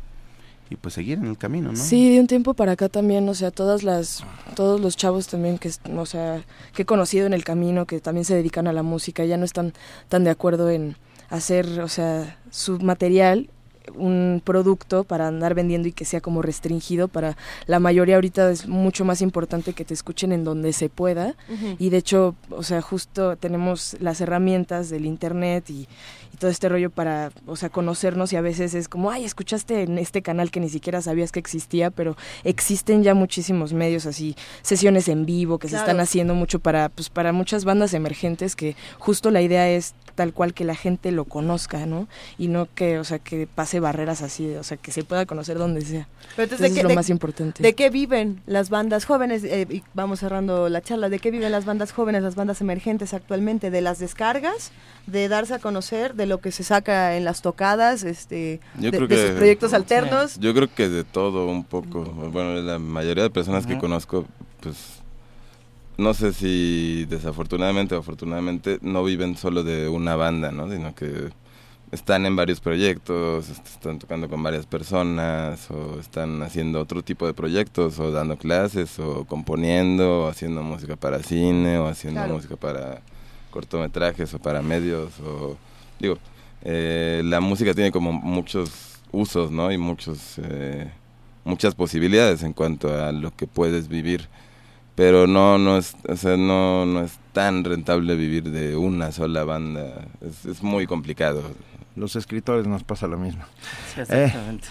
y 0.69 0.75
pues 0.75 0.93
seguir 0.93 1.17
en 1.17 1.25
el 1.27 1.37
camino, 1.37 1.69
¿no? 1.71 1.75
Sí, 1.75 2.13
de 2.13 2.19
un 2.19 2.27
tiempo 2.27 2.53
para 2.53 2.73
acá 2.73 2.89
también, 2.89 3.27
o 3.27 3.33
sea, 3.33 3.51
todas 3.51 3.83
las, 3.83 4.23
todos 4.55 4.79
los 4.79 4.95
chavos 4.97 5.27
también 5.27 5.57
que, 5.57 5.71
o 5.95 6.05
sea, 6.05 6.43
que 6.73 6.83
he 6.83 6.85
conocido 6.85 7.25
en 7.25 7.33
el 7.33 7.43
camino, 7.43 7.85
que 7.85 7.99
también 7.99 8.25
se 8.25 8.35
dedican 8.35 8.67
a 8.67 8.73
la 8.73 8.83
música, 8.83 9.25
ya 9.25 9.37
no 9.37 9.45
están 9.45 9.73
tan 10.09 10.23
de 10.23 10.29
acuerdo 10.29 10.69
en 10.69 10.95
hacer, 11.29 11.79
o 11.81 11.87
sea, 11.87 12.37
su 12.51 12.79
material 12.79 13.49
un 13.95 14.41
producto 14.43 15.03
para 15.03 15.27
andar 15.27 15.53
vendiendo 15.53 15.87
y 15.87 15.91
que 15.91 16.05
sea 16.05 16.21
como 16.21 16.41
restringido 16.41 17.07
para 17.07 17.37
la 17.67 17.79
mayoría 17.79 18.15
ahorita 18.15 18.51
es 18.51 18.67
mucho 18.67 19.05
más 19.05 19.21
importante 19.21 19.73
que 19.73 19.85
te 19.85 19.93
escuchen 19.93 20.31
en 20.31 20.43
donde 20.43 20.73
se 20.73 20.89
pueda. 20.89 21.35
Y 21.77 21.89
de 21.89 21.97
hecho 21.97 22.35
o 22.49 22.63
sea 22.63 22.81
justo 22.81 23.35
tenemos 23.37 23.97
las 23.99 24.21
herramientas 24.21 24.89
del 24.89 25.05
internet 25.05 25.69
y, 25.69 25.87
y 26.33 26.37
todo 26.37 26.51
este 26.51 26.69
rollo 26.69 26.89
para 26.89 27.31
o 27.45 27.55
sea 27.55 27.69
conocernos 27.69 28.33
y 28.33 28.35
a 28.35 28.41
veces 28.41 28.73
es 28.73 28.87
como 28.87 29.11
ay 29.11 29.25
escuchaste 29.25 29.83
en 29.83 29.97
este 29.97 30.21
canal 30.21 30.51
que 30.51 30.59
ni 30.59 30.69
siquiera 30.69 31.01
sabías 31.01 31.31
que 31.31 31.39
existía 31.39 31.91
pero 31.91 32.15
existen 32.43 33.03
ya 33.03 33.13
muchísimos 33.13 33.73
medios 33.73 34.05
así 34.05 34.35
sesiones 34.61 35.07
en 35.07 35.25
vivo 35.25 35.59
que 35.59 35.69
se 35.69 35.77
están 35.77 35.99
haciendo 35.99 36.35
mucho 36.35 36.59
para 36.59 36.89
pues 36.89 37.09
para 37.09 37.33
muchas 37.33 37.65
bandas 37.65 37.93
emergentes 37.93 38.55
que 38.55 38.75
justo 38.97 39.31
la 39.31 39.41
idea 39.41 39.69
es 39.69 39.93
tal 40.19 40.33
cual 40.33 40.53
que 40.53 40.65
la 40.65 40.75
gente 40.75 41.13
lo 41.13 41.23
conozca, 41.23 41.85
¿no? 41.85 42.09
Y 42.37 42.49
no 42.49 42.67
que, 42.75 42.99
o 42.99 43.05
sea, 43.05 43.19
que 43.19 43.47
pase 43.47 43.79
barreras 43.79 44.21
así, 44.21 44.53
o 44.55 44.63
sea, 44.65 44.75
que 44.75 44.91
se 44.91 45.05
pueda 45.05 45.25
conocer 45.25 45.57
donde 45.57 45.79
sea. 45.79 46.09
Pero 46.35 46.43
Entonces, 46.43 46.65
entonces, 46.65 46.73
¿de 46.73 46.79
es 46.81 46.83
lo 46.83 46.93
más 46.93 47.09
importante. 47.09 47.63
¿De 47.63 47.73
qué 47.73 47.89
viven 47.89 48.41
las 48.45 48.69
bandas 48.69 49.05
jóvenes? 49.05 49.45
Eh, 49.45 49.65
y 49.69 49.81
vamos 49.93 50.19
cerrando 50.19 50.67
la 50.67 50.81
charla. 50.81 51.07
¿De 51.07 51.19
qué 51.19 51.31
viven 51.31 51.53
las 51.53 51.63
bandas 51.63 51.93
jóvenes, 51.93 52.21
las 52.21 52.35
bandas 52.35 52.59
emergentes 52.59 53.13
actualmente? 53.13 53.71
¿De 53.71 53.79
las 53.79 53.99
descargas? 53.99 54.73
¿De 55.07 55.29
darse 55.29 55.53
a 55.53 55.59
conocer? 55.59 56.15
¿De 56.19 56.25
lo 56.25 56.39
que 56.41 56.51
se 56.51 56.65
saca 56.65 57.15
en 57.15 57.23
las 57.23 57.41
tocadas? 57.41 58.03
Este, 58.03 58.59
Yo 58.77 58.91
de, 58.91 58.97
creo 58.97 59.07
de 59.07 59.15
que 59.15 59.27
sus 59.27 59.37
proyectos 59.37 59.73
alternos? 59.73 60.37
Yo 60.37 60.53
creo 60.53 60.67
que 60.67 60.89
de 60.89 61.05
todo 61.05 61.47
un 61.47 61.63
poco. 61.63 62.03
Bueno, 62.03 62.55
la 62.61 62.77
mayoría 62.77 63.23
de 63.23 63.29
personas 63.29 63.65
que 63.65 63.77
conozco, 63.77 64.25
pues 64.59 64.75
no 65.97 66.13
sé 66.13 66.33
si 66.33 67.05
desafortunadamente 67.09 67.95
o 67.95 67.99
afortunadamente 67.99 68.79
no 68.81 69.01
viven 69.05 69.37
solo 69.37 69.63
de 69.63 69.87
una 69.87 70.17
banda, 70.17 70.51
¿no? 70.51 70.69
Sino 70.69 70.93
que 70.93 71.29
están 71.91 72.25
en 72.25 72.35
varios 72.35 72.59
proyectos, 72.59 73.47
est- 73.49 73.65
están 73.67 73.97
tocando 73.97 74.27
con 74.27 74.43
varias 74.43 74.65
personas 74.65 75.71
o 75.71 76.01
están 76.01 76.41
haciendo 76.43 76.81
otro 76.81 77.01
tipo 77.01 77.27
de 77.27 77.33
proyectos 77.33 77.97
o 77.99 78.11
dando 78.11 78.35
clases 78.37 78.99
o 78.99 79.23
componiendo 79.23 80.23
o 80.25 80.27
haciendo 80.27 80.63
música 80.63 80.97
para 80.97 81.23
cine 81.23 81.77
o 81.79 81.87
haciendo 81.87 82.19
Claro. 82.19 82.33
música 82.35 82.57
para 82.57 83.01
cortometrajes 83.51 84.33
o 84.33 84.39
para 84.39 84.61
medios 84.61 85.11
o 85.25 85.57
digo 85.99 86.17
eh, 86.61 87.21
la 87.25 87.39
música 87.39 87.73
tiene 87.73 87.91
como 87.91 88.11
muchos 88.11 88.99
usos 89.11 89.51
no 89.51 89.71
y 89.71 89.77
muchos 89.77 90.39
eh, 90.43 90.91
muchas 91.45 91.73
posibilidades 91.75 92.43
en 92.43 92.53
cuanto 92.53 92.93
a 92.93 93.11
lo 93.11 93.31
que 93.31 93.47
puedes 93.47 93.87
vivir. 93.87 94.27
Pero 94.95 95.27
no 95.27 95.57
no 95.57 95.77
es 95.77 95.95
no 96.23 96.85
no 96.85 97.01
es 97.01 97.17
tan 97.31 97.63
rentable 97.63 98.15
vivir 98.15 98.51
de 98.51 98.75
una 98.75 99.11
sola 99.11 99.45
banda. 99.45 100.07
Es, 100.21 100.45
es 100.45 100.61
muy 100.61 100.87
complicado 100.87 101.41
Los 101.95 102.15
escritores 102.15 102.65
nos 102.67 102.83
pasa 102.83 103.07
lo 103.07 103.17
mismo. 103.17 103.43
Sí, 103.95 104.01
Eh, 104.01 104.25
exactamente. 104.25 104.67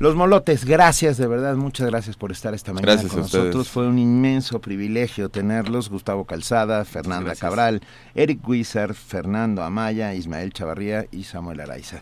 los 0.00 0.16
molotes, 0.16 0.64
gracias, 0.64 1.16
de 1.18 1.26
verdad, 1.26 1.54
muchas 1.56 1.86
gracias 1.88 2.16
por 2.16 2.32
estar 2.32 2.52
esta 2.54 2.72
mañana 2.72 2.92
Gracias 2.92 3.12
con 3.12 3.20
a 3.20 3.24
ustedes. 3.24 3.44
nosotros. 3.44 3.68
Fue 3.68 3.86
un 3.86 3.98
inmenso 3.98 4.60
privilegio 4.60 5.28
tenerlos. 5.28 5.88
Gustavo 5.88 6.24
Calzada, 6.24 6.84
Fernanda 6.84 7.26
Gracias. 7.26 7.40
Cabral, 7.40 7.80
Eric 8.14 8.46
Wizard, 8.48 8.94
Fernando 8.94 9.62
Amaya, 9.62 10.14
Ismael 10.14 10.52
Chavarría 10.52 11.06
y 11.12 11.24
Samuel 11.24 11.60
Araiza. 11.60 12.00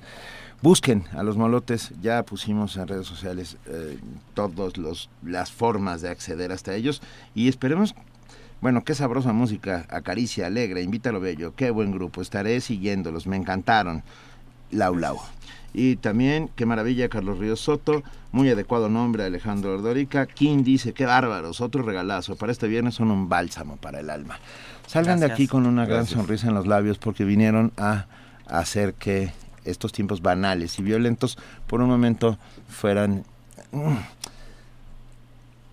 Busquen 0.62 1.04
a 1.12 1.24
los 1.24 1.36
molotes, 1.36 1.90
ya 2.00 2.22
pusimos 2.22 2.76
en 2.76 2.86
redes 2.86 3.06
sociales 3.08 3.56
eh, 3.66 3.98
todas 4.32 4.74
las 5.24 5.50
formas 5.50 6.02
de 6.02 6.08
acceder 6.08 6.52
hasta 6.52 6.72
ellos 6.74 7.02
y 7.34 7.48
esperemos 7.48 7.94
bueno, 8.60 8.84
qué 8.84 8.94
sabrosa 8.94 9.32
música, 9.32 9.86
acaricia, 9.90 10.46
alegre, 10.46 10.82
invítalo 10.82 11.18
bello, 11.18 11.52
qué 11.56 11.72
buen 11.72 11.90
grupo, 11.90 12.22
estaré 12.22 12.60
siguiéndolos, 12.60 13.26
me 13.26 13.34
encantaron. 13.36 14.04
Lau 14.72 14.96
Lau. 14.96 15.18
Y 15.74 15.96
también, 15.96 16.50
qué 16.54 16.66
maravilla, 16.66 17.08
Carlos 17.08 17.38
Ríos 17.38 17.60
Soto, 17.60 18.02
muy 18.30 18.50
adecuado 18.50 18.88
nombre, 18.90 19.24
Alejandro 19.24 19.74
Ordorica. 19.74 20.26
King 20.26 20.64
dice, 20.64 20.92
qué 20.92 21.06
bárbaros, 21.06 21.60
otro 21.60 21.82
regalazo, 21.82 22.36
para 22.36 22.52
este 22.52 22.68
viernes 22.68 22.94
son 22.94 23.10
un 23.10 23.28
bálsamo 23.28 23.76
para 23.76 24.00
el 24.00 24.10
alma. 24.10 24.38
Salgan 24.86 25.20
de 25.20 25.26
aquí 25.26 25.46
con 25.46 25.66
una 25.66 25.86
gran 25.86 26.06
sonrisa 26.06 26.48
en 26.48 26.54
los 26.54 26.66
labios 26.66 26.98
porque 26.98 27.24
vinieron 27.24 27.72
a 27.78 28.06
hacer 28.46 28.92
que 28.94 29.32
estos 29.64 29.92
tiempos 29.92 30.20
banales 30.20 30.78
y 30.78 30.82
violentos 30.82 31.38
por 31.66 31.80
un 31.80 31.88
momento 31.88 32.36
fueran 32.68 33.24
mm, 33.70 33.94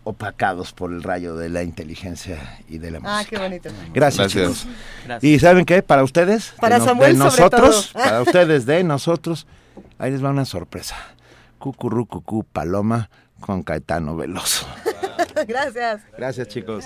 opacados 0.04 0.74
por 0.74 0.92
el 0.92 1.04
rayo 1.04 1.36
de 1.36 1.50
la 1.50 1.64
inteligencia 1.64 2.60
y 2.68 2.78
de 2.78 2.92
la 2.92 3.00
música. 3.00 3.20
Ah, 3.20 3.26
qué 3.30 3.38
bonito. 3.38 3.70
Gracias, 3.94 4.34
Gracias. 4.34 4.60
chicos. 4.64 4.68
Gracias. 5.06 5.24
¿Y 5.32 5.40
saben 5.40 5.66
qué? 5.66 5.84
Para 5.84 6.04
ustedes, 6.04 6.54
Para 6.60 6.76
de, 6.76 6.80
no- 6.80 6.86
Samuel, 6.86 7.12
de 7.14 7.18
sobre 7.18 7.26
nosotros, 7.44 7.90
todo. 7.94 8.04
para 8.04 8.22
ustedes, 8.24 8.66
de 8.66 8.84
nosotros, 8.84 9.48
ahí 9.98 10.12
les 10.12 10.24
va 10.24 10.30
una 10.30 10.46
sorpresa. 10.46 10.96
Cucurú, 11.60 12.06
cucú, 12.08 12.44
paloma 12.44 13.10
con 13.42 13.64
Caetano 13.64 14.16
Veloso. 14.16 14.66
Gracias. 15.48 16.02
Gracias, 16.18 16.48
chicos. 16.48 16.86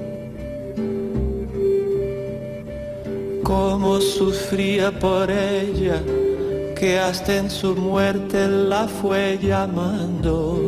Cómo 3.43 3.99
sufría 3.99 4.91
por 4.91 5.29
ella, 5.31 6.01
que 6.75 6.99
hasta 6.99 7.37
en 7.37 7.49
su 7.49 7.75
muerte 7.75 8.47
la 8.47 8.87
fue 8.87 9.39
llamando. 9.41 10.59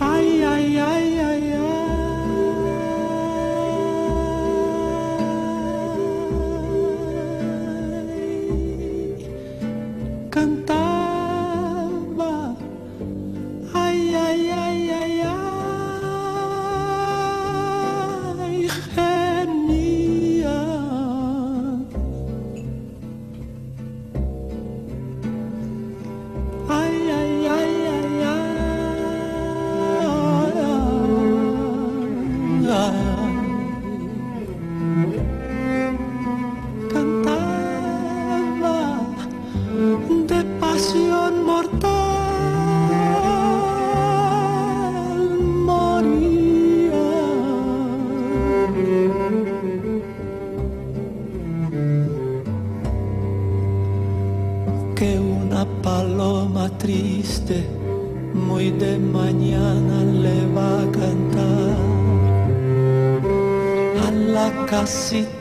Ay, 0.00 0.42
ay, 0.42 0.78
ay, 0.78 1.18
ay, 1.18 1.52
ay. 1.52 1.70
Cantaba. 10.30 10.89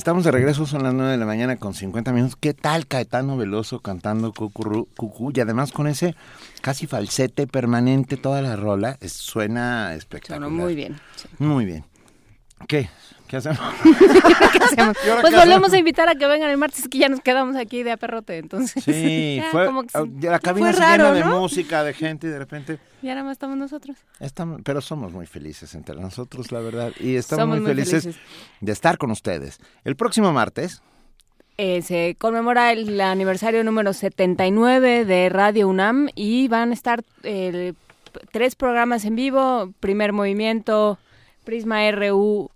Estamos 0.00 0.24
de 0.24 0.30
regreso, 0.30 0.64
son 0.64 0.82
las 0.82 0.94
9 0.94 1.10
de 1.10 1.18
la 1.18 1.26
mañana 1.26 1.56
con 1.56 1.74
50 1.74 2.10
minutos. 2.14 2.34
¿Qué 2.40 2.54
tal 2.54 2.86
Caetano 2.86 3.36
Veloso 3.36 3.80
cantando 3.80 4.32
cucurú, 4.32 4.88
cucú? 4.96 5.30
Y 5.34 5.40
además 5.40 5.72
con 5.72 5.86
ese 5.86 6.14
casi 6.62 6.86
falsete 6.86 7.46
permanente 7.46 8.16
toda 8.16 8.40
la 8.40 8.56
rola. 8.56 8.96
es- 9.02 9.12
suena 9.12 9.92
espectacular. 9.92 10.48
Muy 10.48 10.74
bien. 10.74 10.98
Muy 11.38 11.66
bien. 11.66 11.84
¿Qué? 12.66 12.88
¿Qué 13.30 13.36
hacemos? 13.36 13.60
¿Qué 13.84 14.58
hacemos? 14.64 14.96
¿Y 15.06 15.08
ahora 15.08 15.20
Pues 15.20 15.32
volvemos 15.36 15.72
a 15.72 15.78
invitar 15.78 16.08
a 16.08 16.16
que 16.16 16.26
vengan 16.26 16.50
el 16.50 16.56
martes, 16.56 16.88
que 16.88 16.98
ya 16.98 17.08
nos 17.08 17.20
quedamos 17.20 17.54
aquí 17.54 17.84
de 17.84 17.92
aperrote, 17.92 18.38
entonces. 18.38 18.82
Sí, 18.82 19.36
ya, 19.40 19.50
fue, 19.52 19.66
como 19.66 19.84
que 19.84 20.28
la 20.28 20.40
cabina 20.40 20.72
se 20.72 20.80
llena 20.80 21.12
de 21.12 21.20
¿no? 21.20 21.38
música, 21.38 21.84
de 21.84 21.94
gente 21.94 22.26
y 22.26 22.30
de 22.30 22.40
repente... 22.40 22.80
Ya 23.02 23.10
nada 23.14 23.22
más 23.22 23.34
estamos 23.34 23.56
nosotros. 23.56 23.96
Estamos, 24.18 24.62
pero 24.64 24.80
somos 24.80 25.12
muy 25.12 25.26
felices 25.26 25.76
entre 25.76 25.94
nosotros, 25.94 26.50
la 26.50 26.58
verdad. 26.58 26.90
Y 26.98 27.14
estamos 27.14 27.42
Somos 27.44 27.58
muy, 27.58 27.66
muy 27.66 27.70
felices, 27.70 28.02
felices. 28.02 28.22
de 28.60 28.72
estar 28.72 28.98
con 28.98 29.12
ustedes. 29.12 29.60
El 29.84 29.94
próximo 29.94 30.32
martes, 30.32 30.82
Eh, 31.56 31.82
se 31.82 32.16
conmemora 32.18 32.72
el 32.72 33.00
aniversario 33.00 33.62
número 33.62 33.92
79 33.92 35.04
de 35.04 35.28
Radio 35.28 35.68
UNAM 35.68 36.08
y 36.16 36.48
van 36.48 36.70
a 36.70 36.74
estar 36.74 37.04
eh, 37.22 37.74
tres 38.32 38.56
programas 38.56 39.04
en 39.04 39.14
vivo, 39.14 39.72
Primer 39.78 40.12
Movimiento, 40.12 40.98
Prisma 41.44 41.88
RU 41.92 42.50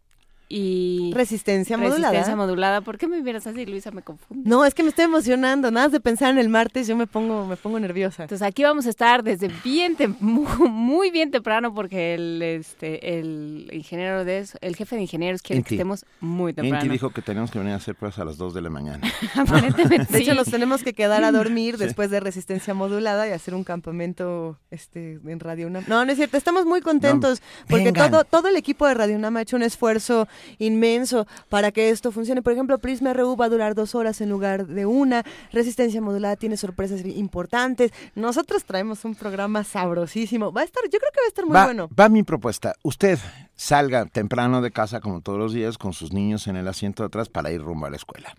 y 0.49 1.13
resistencia 1.15 1.77
modulada. 1.77 2.11
Resistencia 2.11 2.37
modulada. 2.37 2.81
¿Por 2.83 2.99
qué 2.99 3.09
me 3.09 3.21
miras 3.23 3.47
así, 3.47 3.65
Luisa? 3.67 3.91
Me 3.91 4.03
confundo. 4.03 4.43
No, 4.49 4.65
es 4.65 4.75
que 4.75 4.83
me 4.83 4.91
estoy 4.91 5.07
emocionando. 5.07 5.71
Nada 5.71 5.89
de 5.89 6.01
pensar 6.01 6.31
en 6.31 6.39
el 6.39 6.49
martes, 6.49 6.87
yo 6.87 6.97
me 6.97 7.07
pongo, 7.07 7.47
me 7.47 7.57
pongo 7.57 7.81
nerviosa. 7.81 8.25
Entonces 8.25 8.47
aquí 8.47 8.63
vamos 8.63 8.87
a 8.87 8.91
estar 8.91 9.23
desde 9.23 9.51
bien 9.65 9.97
muy, 10.21 11.11
bien 11.11 11.31
temprano 11.31 11.75
porque 11.75 12.15
el 12.15 12.43
este 12.43 13.19
el 13.19 13.71
ingeniero 13.73 14.25
de 14.25 14.39
eso, 14.41 14.59
el 14.61 14.77
jefe 14.77 14.97
de 14.97 15.03
ingenieros 15.03 15.43
quiere 15.43 15.63
que 15.63 15.75
estemos 15.75 16.05
muy 16.21 16.53
temprano. 16.53 16.85
Inti 16.85 16.93
dijo 16.93 17.11
que 17.11 17.23
tenemos 17.23 17.51
que 17.51 17.59
venir 17.59 17.75
a 17.75 17.77
hacer 17.77 17.95
pruebas 17.95 18.19
a 18.19 18.25
las 18.25 18.37
2 18.37 18.55
de 18.55 18.63
la 18.63 18.71
mañana. 18.71 19.01
de 20.11 20.19
hecho, 20.19 20.35
nos 20.35 20.49
tenemos 20.49 20.83
que 20.83 20.93
quedar 20.93 21.25
a 21.25 21.33
dormir 21.33 21.79
después 21.79 22.11
de 22.11 22.21
resistencia 22.21 22.75
modulada 22.75 23.27
y 23.29 23.33
hacer 23.33 23.55
un 23.55 23.65
campamento 23.65 24.59
este 24.71 25.21
en 25.27 25.41
Radio 25.41 25.67
UNAM. 25.69 25.85
No, 25.87 26.05
no 26.05 26.13
es 26.13 26.17
cierto. 26.17 26.37
Estamos 26.37 26.67
muy 26.67 26.81
contentos 26.81 27.43
porque 27.69 27.93
todo 27.93 28.25
todo 28.25 28.49
el 28.49 28.57
equipo 28.57 28.87
de 28.87 28.95
Radio 28.95 29.17
UNAM 29.17 29.37
ha 29.37 29.43
hecho 29.43 29.57
un 29.57 29.63
esfuerzo 29.63 30.29
inmenso 30.59 31.27
para 31.49 31.73
que 31.73 31.91
esto 31.91 32.13
funcione. 32.13 32.43
Por 32.43 32.53
ejemplo, 32.53 32.79
Prisma 32.79 33.13
RU 33.13 33.37
va 33.37 33.47
a 33.47 33.49
durar 33.49 33.75
dos 33.75 33.95
horas 33.95 34.21
en 34.21 34.31
lugar 34.31 34.67
de 34.67 34.87
una. 34.87 35.25
Resistencia 35.53 36.01
modulada 36.01 36.37
tiene 36.37 36.57
sorpresas 36.57 37.05
importantes. 37.05 37.93
Nosotros 38.15 38.65
traemos 38.65 39.05
un 39.05 39.15
programa 39.15 39.65
sabrosísimo. 39.65 40.53
Va 40.53 40.63
a 40.63 40.65
estar, 40.65 40.83
yo 40.85 40.99
creo 40.99 41.11
que 41.13 41.21
va 41.21 41.25
a 41.25 41.29
estar 41.29 41.47
muy 41.47 41.57
bueno. 41.57 41.89
Va 41.99 42.09
mi 42.09 42.23
propuesta. 42.23 42.75
Usted 42.83 43.19
salga 43.55 44.07
temprano 44.07 44.63
de 44.63 44.71
casa 44.71 45.01
como 45.01 45.21
todos 45.21 45.39
los 45.39 45.53
días 45.53 45.79
con 45.79 45.93
sus 45.93 46.13
niños 46.13 46.47
en 46.47 46.57
el 46.57 46.69
asiento 46.69 47.03
de 47.03 47.09
atrás 47.09 47.29
para 47.29 47.51
ir 47.51 47.63
rumbo 47.63 47.87
a 47.87 47.91
la 47.91 47.97
escuela. 47.97 48.35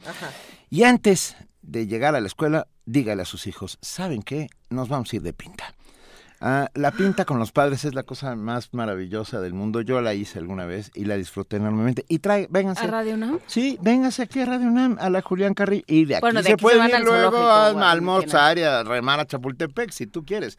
Y 0.69 0.83
antes 0.83 1.35
de 1.61 1.87
llegar 1.87 2.15
a 2.15 2.21
la 2.21 2.27
escuela, 2.27 2.67
dígale 2.85 3.21
a 3.21 3.25
sus 3.25 3.47
hijos, 3.47 3.77
¿saben 3.81 4.21
qué? 4.21 4.47
Nos 4.69 4.89
vamos 4.89 5.11
a 5.11 5.15
ir 5.15 5.21
de 5.21 5.33
pinta. 5.33 5.73
Ah, 6.41 6.69
la 6.73 6.91
pinta 6.91 7.25
con 7.25 7.39
los 7.39 7.51
padres 7.51 7.85
es 7.85 7.95
la 7.95 8.03
cosa 8.03 8.35
más 8.35 8.73
maravillosa 8.73 9.39
del 9.41 9.53
mundo. 9.53 9.81
Yo 9.81 10.01
la 10.01 10.13
hice 10.13 10.39
alguna 10.39 10.65
vez 10.65 10.91
y 10.93 11.05
la 11.05 11.15
disfruté 11.15 11.57
enormemente. 11.57 12.05
Y 12.07 12.19
trae, 12.19 12.47
vénganse. 12.49 12.83
¿A 12.83 12.87
Radio 12.87 13.15
UNAM? 13.15 13.39
Sí, 13.47 13.77
vénganse 13.81 14.23
aquí 14.23 14.41
a 14.41 14.45
Radio 14.45 14.67
UNAM, 14.67 14.97
a 14.99 15.09
la 15.09 15.21
Julián 15.21 15.53
Carrillo. 15.53 15.85
Y 15.87 16.05
de 16.05 16.17
aquí, 16.17 16.27
se, 16.43 16.57
puede 16.57 16.77
ir 16.89 16.99
luego 17.03 17.37
a, 17.37 17.69
a 17.69 17.91
almorzar 17.91 18.57
y 18.57 18.63
a 18.63 18.83
remar 18.83 19.19
a 19.19 19.25
Chapultepec, 19.25 19.91
si 19.91 20.07
tú 20.07 20.25
quieres. 20.25 20.57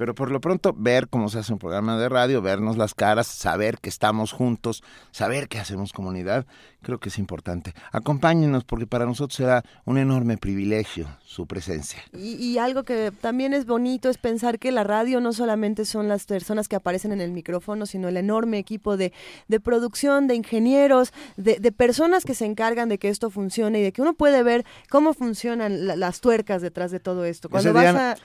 Pero 0.00 0.14
por 0.14 0.30
lo 0.30 0.40
pronto, 0.40 0.74
ver 0.74 1.08
cómo 1.08 1.28
se 1.28 1.40
hace 1.40 1.52
un 1.52 1.58
programa 1.58 1.98
de 1.98 2.08
radio, 2.08 2.40
vernos 2.40 2.78
las 2.78 2.94
caras, 2.94 3.26
saber 3.26 3.76
que 3.76 3.90
estamos 3.90 4.32
juntos, 4.32 4.82
saber 5.10 5.46
que 5.46 5.58
hacemos 5.58 5.92
comunidad, 5.92 6.46
creo 6.80 6.98
que 6.98 7.10
es 7.10 7.18
importante. 7.18 7.74
Acompáñenos 7.92 8.64
porque 8.64 8.86
para 8.86 9.04
nosotros 9.04 9.36
será 9.36 9.62
un 9.84 9.98
enorme 9.98 10.38
privilegio 10.38 11.06
su 11.22 11.46
presencia. 11.46 12.02
Y, 12.14 12.56
algo 12.56 12.84
que 12.84 13.12
también 13.20 13.52
es 13.52 13.66
bonito 13.66 14.08
es 14.08 14.16
pensar 14.16 14.58
que 14.58 14.72
la 14.72 14.84
radio 14.84 15.20
no 15.20 15.34
solamente 15.34 15.84
son 15.84 16.08
las 16.08 16.24
personas 16.24 16.66
que 16.66 16.76
aparecen 16.76 17.12
en 17.12 17.20
el 17.20 17.32
micrófono, 17.32 17.84
sino 17.84 18.08
el 18.08 18.16
enorme 18.16 18.56
equipo 18.56 18.96
de, 18.96 19.12
de 19.48 19.60
producción, 19.60 20.28
de 20.28 20.34
ingenieros, 20.34 21.12
de, 21.36 21.58
de, 21.58 21.72
personas 21.72 22.24
que 22.24 22.34
se 22.34 22.46
encargan 22.46 22.88
de 22.88 22.96
que 22.96 23.10
esto 23.10 23.28
funcione 23.28 23.80
y 23.80 23.82
de 23.82 23.92
que 23.92 24.00
uno 24.00 24.14
puede 24.14 24.42
ver 24.42 24.64
cómo 24.88 25.12
funcionan 25.12 25.86
las 25.86 26.22
tuercas 26.22 26.62
detrás 26.62 26.90
de 26.90 27.00
todo 27.00 27.26
esto. 27.26 27.50
Cuando 27.50 27.74
vas 27.74 27.94
a 27.94 28.16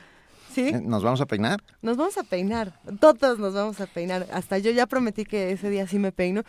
eh, 0.58 0.82
¿Nos 0.84 1.04
vamos 1.04 1.22
a 1.22 1.26
peinar? 1.26 1.64
Nos 1.82 1.98
vamos 1.98 2.18
a 2.18 2.24
peinar, 2.24 2.80
todos 3.00 3.40
nos 3.40 3.54
vamos 3.54 3.80
a 3.82 3.86
peinar. 3.86 4.28
Hasta 4.32 4.58
yo 4.58 4.72
ya 4.72 4.88
prometí 4.88 5.26
que 5.26 5.52
ese 5.52 5.70
día 5.70 5.88
sí 5.88 6.00
me 6.00 6.12
peino. 6.12 6.44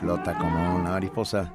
Flota 0.06 0.38
como 0.38 0.76
una 0.76 0.92
mariposa, 0.92 1.52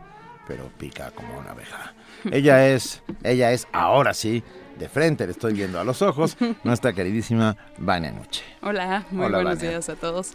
pero 0.49 0.69
pica 0.77 1.13
como 1.13 1.39
una 1.39 1.53
abeja. 1.53 1.95
Ella 2.33 2.67
es, 2.67 3.01
ella 3.23 3.53
es, 3.53 3.69
ahora 3.71 4.13
sí, 4.13 4.43
de 4.77 4.89
frente, 4.89 5.25
le 5.25 5.31
estoy 5.31 5.53
viendo 5.53 5.79
a 5.79 5.85
los 5.85 6.03
ojos, 6.03 6.37
nuestra 6.65 6.93
queridísima 6.93 7.57
Vania 7.79 8.11
Nuche. 8.11 8.43
Hola, 8.61 9.07
muy 9.13 9.31
buenos 9.31 9.61
días 9.61 9.89
a 9.89 9.95
todos. 9.95 10.33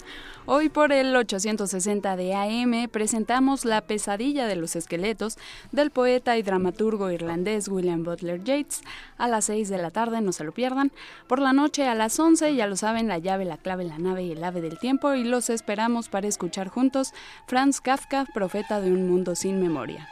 Hoy 0.48 0.70
por 0.70 0.92
el 0.92 1.16
860 1.16 2.16
de 2.16 2.36
AM 2.36 2.88
presentamos 2.90 3.66
La 3.66 3.82
pesadilla 3.82 4.46
de 4.46 4.56
los 4.56 4.76
esqueletos 4.76 5.40
del 5.72 5.90
poeta 5.90 6.38
y 6.38 6.44
dramaturgo 6.44 7.10
irlandés 7.10 7.68
William 7.68 8.04
Butler 8.04 8.44
Yeats. 8.44 8.84
A 9.18 9.28
las 9.28 9.46
6 9.46 9.70
de 9.70 9.80
la 9.80 9.90
tarde, 9.90 10.22
no 10.22 10.32
se 10.32 10.44
lo 10.44 10.52
pierdan. 10.52 10.92
Por 11.26 11.40
la 11.40 11.52
noche 11.52 11.88
a 11.88 11.96
las 11.96 12.20
11, 12.20 12.54
ya 12.54 12.68
lo 12.68 12.76
saben, 12.76 13.08
la 13.08 13.18
llave, 13.18 13.44
la 13.44 13.58
clave, 13.58 13.86
la 13.86 13.98
nave 13.98 14.22
y 14.22 14.34
el 14.34 14.44
ave 14.44 14.62
del 14.62 14.78
tiempo. 14.78 15.16
Y 15.16 15.24
los 15.24 15.50
esperamos 15.50 16.10
para 16.10 16.28
escuchar 16.28 16.68
juntos 16.68 17.12
Franz 17.48 17.82
Kafka, 17.82 18.26
profeta 18.32 18.82
de 18.82 18.92
un 18.92 19.10
mundo 19.10 19.34
sin 19.34 19.60
memoria. 19.60 20.08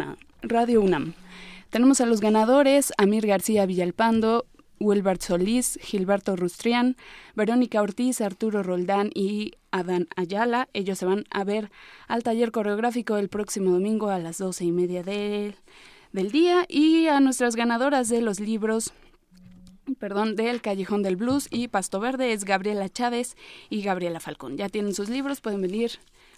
Radio 0.43 0.81
UNAM. 0.81 1.13
Tenemos 1.71 2.01
a 2.01 2.05
los 2.05 2.19
ganadores, 2.19 2.91
Amir 2.97 3.25
García 3.25 3.65
Villalpando, 3.65 4.45
Wilbert 4.81 5.21
Solís, 5.21 5.79
Gilberto 5.81 6.35
Rustrián, 6.35 6.97
Verónica 7.35 7.81
Ortiz, 7.81 8.19
Arturo 8.21 8.63
Roldán 8.63 9.11
y 9.13 9.53
Adán 9.71 10.07
Ayala. 10.15 10.67
Ellos 10.73 10.99
se 10.99 11.05
van 11.05 11.25
a 11.29 11.43
ver 11.43 11.71
al 12.07 12.23
taller 12.23 12.51
coreográfico 12.51 13.17
el 13.17 13.29
próximo 13.29 13.71
domingo 13.71 14.09
a 14.09 14.19
las 14.19 14.39
doce 14.39 14.65
y 14.65 14.71
media 14.71 15.03
del 15.03 15.55
día. 16.31 16.65
Y 16.67 17.07
a 17.07 17.19
nuestras 17.19 17.55
ganadoras 17.55 18.09
de 18.09 18.21
los 18.21 18.39
libros 18.39 18.91
perdón, 19.99 20.35
del 20.35 20.61
Callejón 20.61 21.03
del 21.03 21.15
Blues 21.15 21.47
y 21.51 21.67
Pasto 21.67 21.99
Verde 21.99 22.33
es 22.33 22.45
Gabriela 22.45 22.89
Chávez 22.89 23.35
y 23.69 23.81
Gabriela 23.81 24.19
Falcón. 24.19 24.57
Ya 24.57 24.69
tienen 24.69 24.93
sus 24.93 25.09
libros, 25.09 25.41
pueden 25.41 25.61
venir 25.61 25.91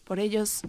por 0.04 0.20
ellos 0.20 0.62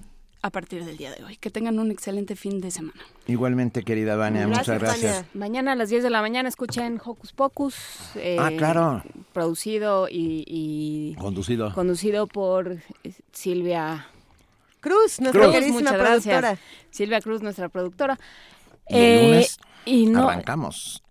a 0.44 0.50
partir 0.50 0.84
del 0.84 0.98
día 0.98 1.10
de 1.10 1.24
hoy. 1.24 1.38
Que 1.38 1.48
tengan 1.48 1.78
un 1.78 1.90
excelente 1.90 2.36
fin 2.36 2.60
de 2.60 2.70
semana. 2.70 3.00
Igualmente, 3.26 3.82
querida 3.82 4.14
Vania, 4.14 4.46
muchas 4.46 4.78
gracias. 4.78 5.24
Mañana 5.32 5.72
a 5.72 5.74
las 5.74 5.88
10 5.88 6.02
de 6.02 6.10
la 6.10 6.20
mañana 6.20 6.50
escuchen 6.50 7.00
Hocus 7.02 7.32
Pocus. 7.32 7.74
Eh, 8.16 8.36
ah, 8.38 8.50
claro. 8.54 9.02
Producido 9.32 10.06
y, 10.10 11.16
Conducido. 11.18 11.72
Conducido 11.72 12.26
por 12.26 12.76
Silvia 13.32 14.06
Cruz, 14.80 15.18
nuestra 15.18 15.50
queridísima 15.50 15.92
productora. 15.92 16.58
Silvia 16.90 17.22
Cruz, 17.22 17.40
nuestra 17.40 17.70
productora. 17.70 18.18
Y 18.90 18.98
el 18.98 19.30
lunes 19.30 19.58
eh, 19.86 20.12
arrancamos 20.14 21.02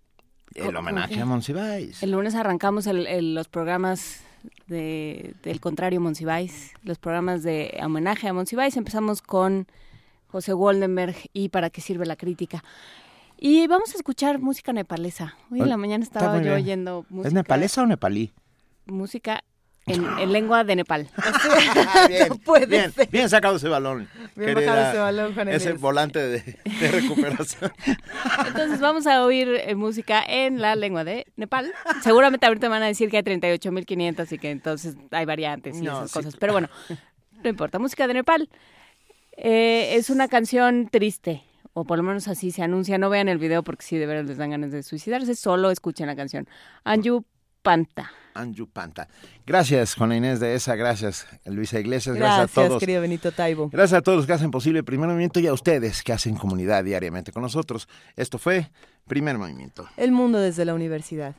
el 0.54 0.76
homenaje 0.76 1.20
a 1.20 1.24
Monsiváis. 1.24 2.04
El 2.04 2.12
lunes 2.12 2.36
arrancamos 2.36 2.86
los 2.86 3.48
programas 3.48 4.20
de, 4.66 5.34
del 5.42 5.60
contrario 5.60 6.00
Monsiváis, 6.00 6.72
los 6.82 6.98
programas 6.98 7.42
de 7.42 7.78
homenaje 7.82 8.28
a 8.28 8.32
Monsiváis. 8.32 8.76
Empezamos 8.76 9.22
con 9.22 9.66
José 10.28 10.52
Woldenberg 10.52 11.16
y 11.32 11.48
¿Para 11.48 11.70
qué 11.70 11.80
sirve 11.80 12.06
la 12.06 12.16
crítica? 12.16 12.64
Y 13.38 13.66
vamos 13.66 13.94
a 13.94 13.96
escuchar 13.96 14.38
música 14.38 14.72
nepalesa. 14.72 15.36
Hoy 15.50 15.60
en 15.60 15.68
la 15.68 15.76
mañana 15.76 16.04
estaba 16.04 16.40
yo 16.40 16.54
oyendo 16.54 17.04
música. 17.08 17.28
¿Es 17.28 17.34
nepalesa 17.34 17.82
o 17.82 17.86
nepalí? 17.86 18.32
Música 18.86 19.42
en, 20.18 20.32
lengua 20.32 20.64
de 20.64 20.76
Nepal. 20.76 21.08
bien, 22.08 22.38
puede 22.38 22.90
bien, 23.10 23.28
sacado 23.28 23.56
ese 23.56 23.68
balón. 23.68 24.08
Bien 24.34 24.54
bajado 24.54 24.88
ese 24.88 24.98
balón, 24.98 25.34
Juan 25.34 25.48
Ese 25.48 25.72
volante 25.74 26.18
de, 26.20 26.58
recuperación. 26.90 27.72
Entonces 28.46 28.80
vamos 28.80 29.06
a 29.06 29.24
oír 29.24 29.48
eh, 29.48 29.74
música 29.74 30.22
en 30.26 30.60
la 30.60 30.74
lengua 30.74 31.04
de 31.04 31.26
Nepal. 31.36 31.72
Seguramente 32.02 32.46
ahorita 32.46 32.68
van 32.68 32.82
a 32.82 32.86
decir 32.86 33.10
que 33.10 33.18
hay 33.18 33.22
38.500 33.22 34.32
y 34.32 34.38
que 34.38 34.50
entonces 34.50 34.96
hay 35.10 35.26
variantes 35.26 35.80
y 35.80 35.86
esas 35.86 36.12
cosas. 36.12 36.36
Pero 36.36 36.52
bueno, 36.52 36.68
no 37.42 37.48
importa. 37.50 37.78
Música 37.78 38.06
de 38.06 38.14
Nepal. 38.14 38.48
Eh, 39.36 39.96
es 39.96 40.10
una 40.10 40.28
canción 40.28 40.88
triste 40.88 41.42
o 41.74 41.84
por 41.84 41.98
lo 41.98 42.04
menos 42.04 42.28
así 42.28 42.52
se 42.52 42.62
anuncia. 42.62 42.96
No 42.98 43.10
vean 43.10 43.28
el 43.28 43.38
video 43.38 43.62
porque 43.62 43.84
sí, 43.84 43.98
de 43.98 44.06
verdad 44.06 44.24
les 44.24 44.38
dan 44.38 44.50
ganas 44.50 44.72
de 44.72 44.82
suicidarse. 44.82 45.34
Solo 45.34 45.70
escuchen 45.70 46.06
la 46.06 46.16
canción. 46.16 46.48
Anju 46.84 47.24
Panta. 47.62 48.12
Anju 48.34 48.66
Panta. 48.66 49.08
Gracias, 49.46 49.94
Juana 49.94 50.16
Inés 50.16 50.40
de 50.40 50.54
esa, 50.54 50.74
gracias, 50.74 51.26
Luisa 51.44 51.78
Iglesias, 51.80 52.16
gracias, 52.16 52.58
a 52.58 52.68
todos. 52.68 52.80
querido 52.80 53.00
Benito 53.00 53.32
Taibo. 53.32 53.68
Gracias 53.70 53.98
a 53.98 54.02
todos 54.02 54.16
los 54.18 54.26
que 54.26 54.32
hacen 54.32 54.50
posible 54.50 54.80
el 54.80 54.84
primer 54.84 55.08
movimiento 55.08 55.40
y 55.40 55.46
a 55.46 55.52
ustedes 55.52 56.02
que 56.02 56.12
hacen 56.12 56.36
comunidad 56.36 56.84
diariamente 56.84 57.32
con 57.32 57.42
nosotros. 57.42 57.88
Esto 58.16 58.38
fue 58.38 58.70
Primer 59.06 59.38
Movimiento. 59.38 59.88
El 59.96 60.12
mundo 60.12 60.38
desde 60.38 60.64
la 60.64 60.74
universidad. 60.74 61.34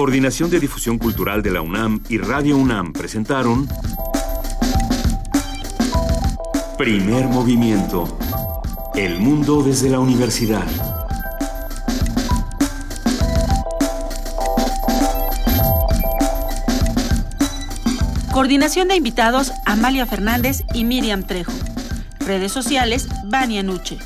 Coordinación 0.00 0.48
de 0.48 0.58
Difusión 0.58 0.96
Cultural 0.96 1.42
de 1.42 1.50
la 1.50 1.60
UNAM 1.60 2.00
y 2.08 2.16
Radio 2.16 2.56
UNAM 2.56 2.94
presentaron 2.94 3.68
Primer 6.78 7.26
Movimiento. 7.26 8.18
El 8.94 9.18
mundo 9.20 9.62
desde 9.62 9.90
la 9.90 10.00
universidad. 10.00 10.66
Coordinación 18.32 18.88
de 18.88 18.96
invitados 18.96 19.52
Amalia 19.66 20.06
Fernández 20.06 20.62
y 20.72 20.84
Miriam 20.84 21.24
Trejo. 21.24 21.52
Redes 22.20 22.52
sociales 22.52 23.06
Vania 23.26 23.62
Nuche. 23.62 23.98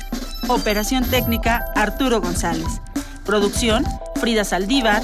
Operación 0.49 1.05
técnica 1.05 1.63
Arturo 1.73 2.19
González. 2.19 2.81
Producción 3.23 3.85
Frida 4.15 4.43
Saldívar, 4.43 5.03